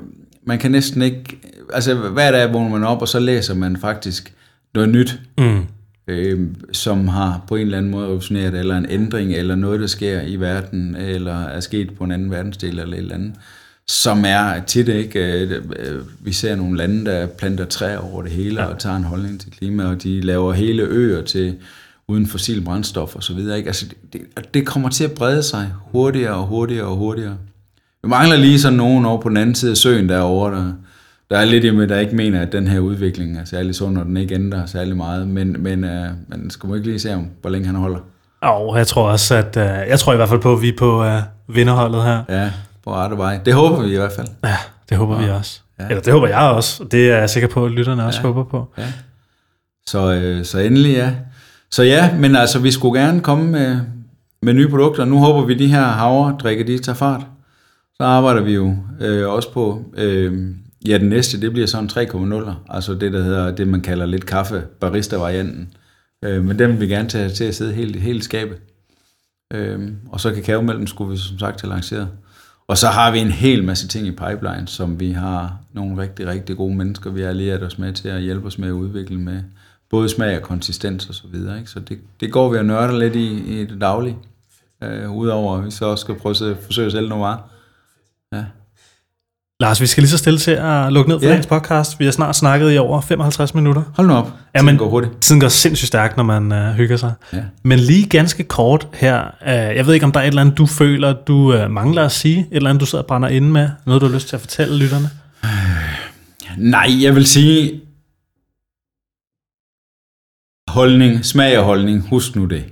man 0.46 0.58
kan 0.58 0.70
næsten 0.70 1.02
ikke, 1.02 1.38
altså 1.74 1.94
hver 1.94 2.30
dag 2.30 2.52
vågner 2.52 2.70
man 2.70 2.84
op, 2.84 3.00
og 3.02 3.08
så 3.08 3.18
læser 3.18 3.54
man 3.54 3.76
faktisk 3.76 4.32
noget 4.74 4.88
nyt, 4.88 5.18
Mm. 5.38 5.66
Øh, 6.08 6.40
som 6.72 7.08
har 7.08 7.44
på 7.48 7.56
en 7.56 7.62
eller 7.62 7.78
anden 7.78 7.90
måde 7.90 8.04
revolutioneret, 8.04 8.54
eller 8.54 8.76
en 8.76 8.86
ændring, 8.88 9.32
eller 9.32 9.54
noget, 9.54 9.80
der 9.80 9.86
sker 9.86 10.20
i 10.20 10.36
verden, 10.36 10.96
eller 10.96 11.44
er 11.44 11.60
sket 11.60 11.94
på 11.94 12.04
en 12.04 12.12
anden 12.12 12.30
verdensdel, 12.30 12.78
eller 12.78 12.96
et 12.96 12.98
eller 12.98 13.14
andet, 13.14 13.34
som 13.86 14.24
er 14.26 14.60
tit 14.66 14.88
ikke, 14.88 15.42
øh, 15.42 15.62
øh, 15.78 16.00
vi 16.20 16.32
ser 16.32 16.56
nogle 16.56 16.76
lande, 16.76 17.04
der 17.04 17.26
planter 17.26 17.64
træer 17.64 17.98
over 17.98 18.22
det 18.22 18.30
hele, 18.30 18.62
ja. 18.62 18.66
og 18.66 18.78
tager 18.78 18.96
en 18.96 19.04
holdning 19.04 19.40
til 19.40 19.50
klima, 19.50 19.84
og 19.84 20.02
de 20.02 20.20
laver 20.20 20.52
hele 20.52 20.82
øer 20.82 21.22
til 21.22 21.56
uden 22.08 22.26
fossil 22.26 22.64
brændstof 22.64 23.16
og 23.16 23.22
så 23.22 23.34
videre. 23.34 23.56
Ikke? 23.56 23.66
Altså, 23.66 23.86
det, 23.86 24.20
det, 24.36 24.54
det 24.54 24.66
kommer 24.66 24.88
til 24.88 25.04
at 25.04 25.12
brede 25.12 25.42
sig 25.42 25.72
hurtigere 25.92 26.34
og 26.34 26.46
hurtigere 26.46 26.86
og 26.86 26.96
hurtigere. 26.96 27.36
Vi 28.02 28.08
mangler 28.08 28.36
lige 28.36 28.60
sådan 28.60 28.76
nogen 28.76 29.04
over 29.04 29.20
på 29.20 29.28
den 29.28 29.36
anden 29.36 29.54
side 29.54 29.70
af 29.70 29.76
søen 29.76 30.08
derovre, 30.08 30.56
der, 30.56 30.72
der 31.30 31.38
er 31.38 31.44
lidt 31.44 31.74
med, 31.74 31.88
der 31.88 31.98
ikke 31.98 32.16
mener, 32.16 32.42
at 32.42 32.52
den 32.52 32.66
her 32.66 32.78
udvikling 32.80 33.38
er 33.38 33.44
særlig 33.44 33.74
sund, 33.74 33.98
og 33.98 34.04
den 34.04 34.16
ikke 34.16 34.34
ændrer 34.34 34.66
særlig 34.66 34.96
meget. 34.96 35.28
Men, 35.28 35.56
men 35.58 35.84
uh, 35.84 35.90
man 36.28 36.50
skal 36.50 36.68
må 36.68 36.74
ikke 36.74 36.86
lige 36.86 36.98
se, 36.98 37.14
om, 37.14 37.26
hvor 37.40 37.50
længe 37.50 37.66
han 37.66 37.76
holder. 37.76 37.98
Og 38.40 38.78
jeg 38.78 38.86
tror 38.86 39.10
også, 39.10 39.34
at 39.34 39.56
uh, 39.56 39.62
jeg 39.88 39.98
tror 39.98 40.12
i 40.12 40.16
hvert 40.16 40.28
fald 40.28 40.40
på, 40.40 40.52
at 40.52 40.62
vi 40.62 40.68
er 40.68 40.76
på 40.78 41.06
uh, 41.06 41.20
vinderholdet 41.56 42.02
her. 42.02 42.22
Ja, 42.28 42.50
på 42.84 42.94
rette 42.94 43.16
vej. 43.16 43.38
Det 43.44 43.54
håber 43.54 43.82
vi 43.82 43.92
i 43.92 43.96
hvert 43.96 44.12
fald. 44.12 44.26
Ja, 44.44 44.56
det 44.88 44.96
håber 44.96 45.20
ja. 45.20 45.24
vi 45.26 45.30
også. 45.30 45.60
Ja. 45.80 45.84
Eller 45.88 46.02
det 46.02 46.12
håber 46.12 46.28
jeg 46.28 46.38
også, 46.40 46.82
og 46.82 46.92
det 46.92 47.10
er 47.12 47.18
jeg 47.18 47.30
sikker 47.30 47.48
på, 47.48 47.64
at 47.64 47.72
lytterne 47.72 48.04
også 48.06 48.20
Ja. 48.20 48.26
håber 48.26 48.44
på. 48.44 48.68
Ja. 48.78 48.86
Så, 49.86 50.12
øh, 50.12 50.44
så 50.44 50.58
endelig 50.58 50.92
ja. 50.92 51.10
Så 51.70 51.82
ja, 51.82 52.10
men 52.18 52.36
altså, 52.36 52.58
vi 52.58 52.70
skulle 52.70 53.00
gerne 53.00 53.20
komme 53.20 53.50
med, 53.50 53.78
med 54.42 54.52
nye 54.52 54.68
produkter. 54.68 55.04
Nu 55.04 55.18
håber 55.18 55.46
vi, 55.46 55.54
de 55.54 55.66
her 55.66 55.82
havredrikke, 55.84 56.64
de 56.66 56.78
tager 56.78 56.96
fart. 56.96 57.20
Så 57.96 58.02
arbejder 58.02 58.40
vi 58.42 58.52
jo 58.54 58.76
øh, 59.00 59.28
også 59.28 59.52
på, 59.52 59.82
øh, 59.96 60.46
ja, 60.88 60.98
den 60.98 61.08
næste, 61.08 61.40
det 61.40 61.52
bliver 61.52 61.66
sådan 61.66 61.90
3,0. 61.90 62.50
Altså 62.68 62.94
det, 62.94 63.12
der 63.12 63.22
hedder, 63.22 63.54
det 63.54 63.68
man 63.68 63.80
kalder 63.80 64.06
lidt 64.06 64.26
kaffe 64.26 64.62
barista-varianten. 64.80 65.74
Øh, 66.24 66.44
men 66.44 66.58
den 66.58 66.70
vil 66.70 66.80
vi 66.80 66.86
gerne 66.86 67.08
tage 67.08 67.28
til 67.28 67.44
at 67.44 67.54
sidde 67.54 67.72
helt, 67.72 67.96
helt 67.96 68.24
skabet. 68.24 68.56
Øh, 69.52 69.92
og 70.08 70.20
så 70.20 70.34
kakaomælken 70.34 70.86
skulle 70.86 71.10
vi 71.10 71.16
som 71.16 71.38
sagt 71.38 71.60
have 71.60 71.70
lanceret. 71.70 72.08
Og 72.68 72.78
så 72.78 72.88
har 72.88 73.10
vi 73.10 73.18
en 73.18 73.30
hel 73.30 73.64
masse 73.64 73.88
ting 73.88 74.06
i 74.06 74.10
pipeline, 74.10 74.64
som 74.66 75.00
vi 75.00 75.12
har 75.12 75.58
nogle 75.72 76.02
rigtig, 76.02 76.26
rigtig 76.26 76.56
gode 76.56 76.76
mennesker, 76.76 77.10
vi 77.10 77.20
har 77.20 77.28
allieret 77.28 77.62
os 77.62 77.78
med 77.78 77.92
til 77.92 78.08
at 78.08 78.22
hjælpe 78.22 78.46
os 78.46 78.58
med 78.58 78.68
at 78.68 78.72
udvikle 78.72 79.20
med 79.20 79.42
både 79.90 80.08
smag 80.08 80.36
og 80.36 80.42
konsistens 80.42 81.08
og 81.08 81.14
så 81.14 81.22
videre. 81.32 81.58
Ikke? 81.58 81.70
Så 81.70 81.80
det, 81.80 81.98
det 82.20 82.32
går 82.32 82.52
vi 82.52 82.58
og 82.58 82.64
nørder 82.64 82.98
lidt 82.98 83.16
i, 83.16 83.60
i 83.60 83.64
det 83.64 83.80
daglige. 83.80 84.16
Øh, 84.82 85.10
Udover 85.10 85.58
at 85.58 85.64
vi 85.64 85.70
så 85.70 85.86
også 85.86 86.02
skal 86.02 86.14
prøve 86.14 86.50
at 86.50 86.56
forsøge 86.56 86.86
at 86.86 86.92
sælge 86.92 87.08
noget 87.08 87.20
meget. 87.20 87.38
Ja. 88.32 88.44
Lars, 89.60 89.80
vi 89.80 89.86
skal 89.86 90.02
lige 90.02 90.10
så 90.10 90.18
stille 90.18 90.38
til 90.38 90.50
at 90.50 90.92
lukke 90.92 91.10
ned 91.10 91.18
for 91.20 91.24
Ja. 91.26 91.30
dagens 91.30 91.46
podcast. 91.46 92.00
Vi 92.00 92.04
har 92.04 92.12
snart 92.12 92.36
snakket 92.36 92.74
i 92.74 92.78
over 92.78 93.00
55 93.00 93.54
minutter. 93.54 93.82
Hold 93.96 94.06
nu 94.06 94.12
op. 94.14 94.26
Ja, 94.26 94.58
Tiden 94.58 94.66
men- 94.66 94.76
går 94.78 94.88
hurtigt. 94.88 95.12
Tiden 95.20 95.40
går 95.40 95.48
sindssygt 95.48 95.86
stærkt, 95.86 96.16
når 96.16 96.24
man 96.24 96.52
øh, 96.52 96.74
hygger 96.74 96.96
sig. 96.96 97.12
Ja. 97.32 97.42
Men 97.62 97.78
lige 97.78 98.06
ganske 98.08 98.44
kort 98.44 98.88
her. 98.94 99.24
Øh, 99.42 99.76
jeg 99.76 99.86
ved 99.86 99.94
ikke, 99.94 100.06
om 100.06 100.12
der 100.12 100.20
er 100.20 100.24
et 100.24 100.28
eller 100.28 100.40
andet, 100.40 100.58
du 100.58 100.66
føler, 100.66 101.12
du 101.12 101.54
øh, 101.54 101.70
mangler 101.70 102.04
at 102.04 102.12
sige. 102.12 102.38
Et 102.40 102.46
eller 102.56 102.70
andet, 102.70 102.80
du 102.80 102.86
sidder 102.86 103.02
og 103.02 103.06
brænder 103.08 103.28
inde 103.28 103.48
med. 103.48 103.68
Noget, 103.86 104.02
du 104.02 104.06
har 104.06 104.14
lyst 104.14 104.28
til 104.28 104.36
at 104.36 104.40
fortælle 104.40 104.76
lytterne. 104.78 105.10
Nej, 106.58 107.02
jeg 107.02 107.14
vil 107.14 107.26
sige, 107.26 107.80
holdning, 110.68 111.24
smag 111.24 111.58
og 111.58 111.64
holdning, 111.64 112.08
husk 112.08 112.36
nu 112.36 112.44
det. 112.44 112.64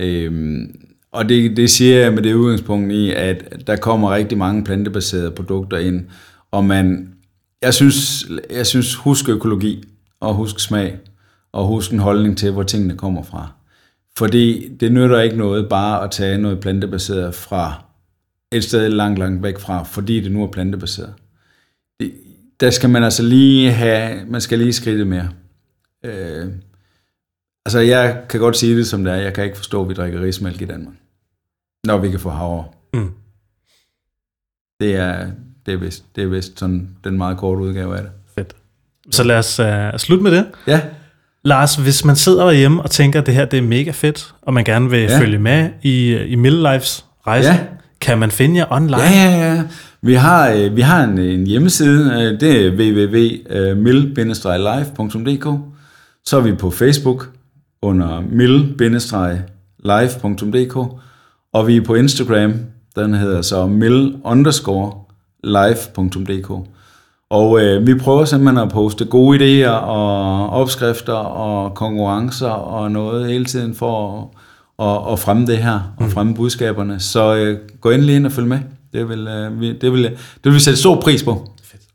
Øhm, 0.00 0.74
og 1.12 1.28
det, 1.28 1.56
det 1.56 1.70
siger 1.70 1.98
jeg 1.98 2.12
med 2.12 2.22
det 2.22 2.34
udgangspunkt 2.34 2.92
i, 2.92 3.10
at 3.10 3.66
der 3.66 3.76
kommer 3.76 4.14
rigtig 4.14 4.38
mange 4.38 4.64
plantebaserede 4.64 5.30
produkter 5.30 5.78
ind, 5.78 6.06
og 6.50 6.64
man, 6.64 7.14
jeg 7.62 7.74
synes, 7.74 8.26
jeg 8.50 8.66
synes 8.66 8.94
husk 8.94 9.28
økologi, 9.28 9.84
og 10.20 10.34
husk 10.34 10.60
smag, 10.60 10.98
og 11.52 11.66
husk 11.66 11.92
en 11.92 11.98
holdning 11.98 12.38
til, 12.38 12.50
hvor 12.52 12.62
tingene 12.62 12.96
kommer 12.96 13.22
fra. 13.22 13.52
Fordi 14.18 14.68
det 14.80 14.92
nytter 14.92 15.20
ikke 15.20 15.36
noget 15.36 15.68
bare 15.68 16.04
at 16.04 16.10
tage 16.10 16.38
noget 16.38 16.60
plantebaseret 16.60 17.34
fra 17.34 17.84
et 18.52 18.64
sted 18.64 18.88
langt, 18.88 19.18
langt 19.18 19.42
væk 19.42 19.58
fra, 19.58 19.82
fordi 19.82 20.20
det 20.20 20.32
nu 20.32 20.42
er 20.42 20.50
plantebaseret. 20.50 21.14
Det, 22.00 22.12
der 22.60 22.70
skal 22.70 22.90
man 22.90 23.04
altså 23.04 23.22
lige 23.22 23.72
have, 23.72 24.24
man 24.26 24.40
skal 24.40 24.58
lige 24.58 24.72
skride 24.72 25.04
mere. 25.04 25.28
Øh, 26.04 26.46
altså 27.66 27.78
jeg 27.80 28.22
kan 28.28 28.40
godt 28.40 28.56
sige 28.56 28.76
det 28.76 28.86
som 28.86 29.04
det 29.04 29.12
er, 29.12 29.16
jeg 29.16 29.34
kan 29.34 29.44
ikke 29.44 29.56
forstå, 29.56 29.82
at 29.82 29.88
vi 29.88 29.94
drikker 29.94 30.22
rismælk 30.22 30.62
i 30.62 30.64
Danmark. 30.64 30.94
Når 31.86 31.98
vi 31.98 32.10
kan 32.10 32.20
få 32.20 32.30
havre. 32.30 32.64
Mm. 32.94 33.10
Det 34.80 34.96
er, 34.96 35.26
det 35.66 35.74
er 35.74 35.78
vist, 35.78 36.04
det 36.16 36.24
er 36.24 36.28
vist 36.28 36.58
sådan 36.58 36.88
den 37.04 37.16
meget 37.18 37.38
korte 37.38 37.62
udgave 37.62 37.96
af 37.96 38.02
det. 38.02 38.10
Fedt. 38.34 38.54
Så 39.10 39.24
lad 39.24 39.38
os 39.38 39.58
øh, 39.58 39.98
slutte 39.98 40.22
med 40.24 40.30
det. 40.32 40.46
Ja, 40.66 40.80
Lars, 41.44 41.76
hvis 41.76 42.04
man 42.04 42.16
sidder 42.16 42.44
derhjemme 42.44 42.82
og 42.82 42.90
tænker, 42.90 43.20
at 43.20 43.26
det 43.26 43.34
her 43.34 43.44
det 43.44 43.58
er 43.58 43.62
mega 43.62 43.90
fedt, 43.90 44.34
og 44.42 44.54
man 44.54 44.64
gerne 44.64 44.90
vil 44.90 45.00
ja. 45.00 45.18
Følge 45.20 45.38
med 45.38 45.70
i, 45.82 46.16
i 46.16 46.34
Middelifes 46.34 47.04
rejse, 47.26 47.48
Ja. 47.48 47.58
kan 48.00 48.18
man 48.18 48.30
finde 48.30 48.58
jer 48.58 48.66
online? 48.72 49.02
ja, 49.02 49.30
ja, 49.30 49.54
ja. 49.54 49.62
Vi 50.02 50.14
har, 50.14 50.50
øh, 50.50 50.76
vi 50.76 50.80
har 50.80 51.04
en, 51.04 51.18
en 51.18 51.46
hjemmeside, 51.46 52.12
øh, 52.12 52.40
det 52.40 52.66
er 52.66 52.70
www.mil-live.dk 52.70 55.60
Så 56.24 56.36
er 56.36 56.40
vi 56.40 56.54
på 56.54 56.70
Facebook 56.70 57.28
under 57.82 58.20
mil-live.dk 59.80 61.00
og 61.52 61.66
vi 61.66 61.76
er 61.76 61.84
på 61.84 61.94
Instagram, 61.94 62.54
den 62.96 63.14
hedder 63.14 63.42
så 63.42 63.66
mil 63.66 64.16
underscore 64.24 64.92
live.dk 65.44 66.50
og 67.30 67.60
øh, 67.62 67.86
vi 67.86 67.94
prøver 67.94 68.24
simpelthen 68.24 68.58
at 68.58 68.68
poste 68.72 69.04
gode 69.04 69.38
idéer 69.64 69.70
og 69.70 70.50
opskrifter 70.50 71.12
og 71.12 71.74
konkurrencer 71.74 72.48
og 72.48 72.90
noget 72.92 73.26
hele 73.28 73.44
tiden 73.44 73.74
for 73.74 74.22
at, 74.78 74.86
at, 74.86 75.12
at 75.12 75.18
fremme 75.18 75.46
det 75.46 75.58
her 75.58 75.94
og 75.96 76.10
fremme 76.10 76.34
budskaberne. 76.34 77.00
Så 77.00 77.34
øh, 77.36 77.58
gå 77.80 77.90
endelig 77.90 78.16
ind 78.16 78.26
og 78.26 78.32
følg 78.32 78.46
med. 78.46 78.58
Det 78.92 79.08
vil, 79.08 79.26
øh, 79.28 79.60
vi, 79.60 79.72
det 79.78 79.92
vil, 79.92 80.02
det 80.04 80.18
vil 80.44 80.54
vi 80.54 80.60
sætte 80.60 80.78
stor 80.80 81.00
pris 81.00 81.22
på. 81.22 81.50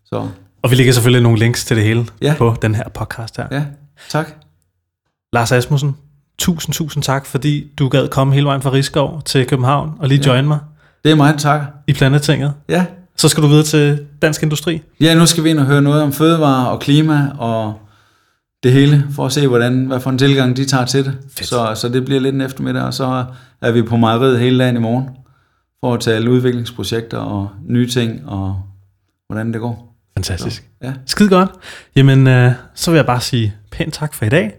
Så 0.05 0.27
Og 0.61 0.71
vi 0.71 0.75
lægger 0.75 0.93
selvfølgelig 0.93 1.23
nogle 1.23 1.39
links 1.39 1.65
til 1.65 1.77
det 1.77 1.83
hele 1.85 2.05
Ja. 2.21 2.35
på 2.37 2.55
den 2.61 2.75
her 2.75 2.89
podcast 2.93 3.37
her. 3.37 3.47
ja, 3.51 3.65
tak. 4.09 4.27
Lars 5.33 5.51
Asmussen, 5.51 5.95
tusind, 6.37 6.73
tusind 6.73 7.03
tak, 7.03 7.25
fordi 7.25 7.67
du 7.79 7.89
gad 7.89 8.07
komme 8.07 8.33
hele 8.33 8.45
vejen 8.45 8.61
fra 8.61 8.71
Rigskov 8.71 9.21
til 9.25 9.45
København 9.47 9.91
og 9.99 10.07
lige 10.07 10.25
join 10.27 10.47
mig 10.47 10.59
Det 11.03 11.11
er 11.11 11.15
meget 11.15 11.39
tak. 11.39 11.61
i 11.87 11.93
Planetinget. 11.93 12.53
Ja. 12.69 12.85
Så 13.17 13.27
skal 13.29 13.43
du 13.43 13.47
videre 13.47 13.63
til 13.63 14.05
Dansk 14.21 14.43
Industri. 14.43 14.81
ja, 14.99 15.15
nu 15.15 15.25
skal 15.25 15.43
vi 15.43 15.49
ind 15.49 15.59
og 15.59 15.65
høre 15.65 15.81
noget 15.81 16.01
om 16.03 16.13
fødevare 16.13 16.69
og 16.69 16.79
klima 16.79 17.27
og 17.37 17.73
det 18.63 18.71
hele, 18.73 19.07
for 19.11 19.25
at 19.25 19.31
se, 19.31 19.47
hvordan, 19.47 19.85
hvad 19.85 19.99
for 19.99 20.09
en 20.09 20.17
tilgang 20.17 20.57
de 20.57 20.65
tager 20.65 20.85
til 20.85 21.05
det. 21.05 21.17
Så, 21.41 21.71
så 21.75 21.89
det 21.89 22.05
bliver 22.05 22.21
lidt 22.21 22.35
en 22.35 22.41
eftermiddag, 22.41 22.83
og 22.83 22.93
så 22.93 23.25
er 23.61 23.71
vi 23.71 23.81
på 23.81 23.97
mejeriet 23.97 24.39
hele 24.39 24.59
dagen 24.59 24.75
i 24.75 24.79
morgen, 24.79 25.09
for 25.83 25.93
at 25.93 25.99
tale 25.99 26.31
udviklingsprojekter 26.31 27.17
og 27.17 27.49
nye 27.67 27.87
ting, 27.89 28.21
og 28.29 28.61
hvordan 29.27 29.53
det 29.53 29.61
går. 29.61 29.95
Fantastisk. 30.17 30.69
Ja. 30.83 30.93
Skide 31.05 31.29
godt. 31.29 31.49
Jamen, 31.95 32.27
øh, 32.27 32.51
så 32.75 32.91
vil 32.91 32.97
jeg 32.97 33.05
bare 33.05 33.21
sige 33.21 33.53
pænt 33.71 33.93
tak 33.93 34.13
for 34.13 34.25
i 34.25 34.29
dag. 34.29 34.53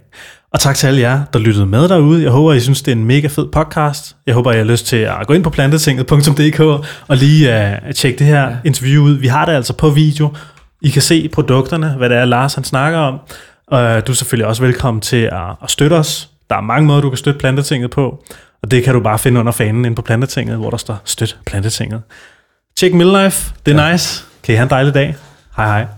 Og 0.56 0.60
tak 0.60 0.76
til 0.76 0.86
alle 0.86 1.00
jer, 1.00 1.24
der 1.32 1.38
lyttede 1.38 1.66
med 1.66 1.88
derude. 1.88 2.22
Jeg 2.22 2.30
håber, 2.30 2.52
I 2.52 2.60
synes, 2.60 2.82
det 2.82 2.92
er 2.92 2.96
en 2.96 3.04
mega 3.04 3.26
fed 3.26 3.46
podcast. 3.52 4.16
Jeg 4.26 4.34
håber, 4.34 4.52
I 4.52 4.56
har 4.56 4.64
lyst 4.64 4.86
til 4.86 4.96
at 4.96 5.26
gå 5.26 5.34
ind 5.34 5.44
på 5.44 5.50
plantetinget.dk 5.50 6.60
og 7.08 7.16
lige 7.16 7.72
uh, 7.86 7.92
tjekke 7.94 8.18
det 8.18 8.26
her 8.26 8.56
interview 8.64 9.02
ud. 9.04 9.12
Vi 9.12 9.26
har 9.26 9.44
det 9.46 9.52
altså 9.52 9.72
på 9.72 9.90
video. 9.90 10.34
I 10.82 10.88
kan 10.88 11.02
se 11.02 11.28
produkterne, 11.28 11.94
hvad 11.98 12.08
det 12.08 12.16
er, 12.16 12.24
Lars 12.24 12.54
han 12.54 12.64
snakker 12.64 12.98
om. 12.98 13.18
Og 13.66 14.06
du 14.06 14.12
er 14.12 14.16
selvfølgelig 14.16 14.46
også 14.46 14.62
velkommen 14.62 15.00
til 15.00 15.16
at, 15.16 15.56
at 15.62 15.70
støtte 15.70 15.94
os. 15.94 16.30
Der 16.50 16.56
er 16.56 16.60
mange 16.60 16.86
måder, 16.86 17.00
du 17.00 17.10
kan 17.10 17.16
støtte 17.16 17.40
Plantetinget 17.40 17.90
på. 17.90 18.24
Og 18.62 18.70
det 18.70 18.84
kan 18.84 18.94
du 18.94 19.00
bare 19.00 19.18
finde 19.18 19.40
under 19.40 19.52
fanen 19.52 19.84
inde 19.84 19.94
på 19.94 20.02
Plantetinget, 20.02 20.56
hvor 20.56 20.70
der 20.70 20.76
står 20.76 21.00
Støt 21.04 21.36
Plantetinget. 21.46 22.02
Tjek 22.76 22.94
Midlife. 22.94 23.52
Det 23.66 23.78
er 23.78 23.86
ja. 23.86 23.92
nice. 23.92 24.24
Kan 24.42 24.52
I 24.52 24.56
have 24.56 24.64
en 24.64 24.70
dejlig 24.70 24.94
dag. 24.94 25.16
Hej 25.56 25.66
hej. 25.66 25.96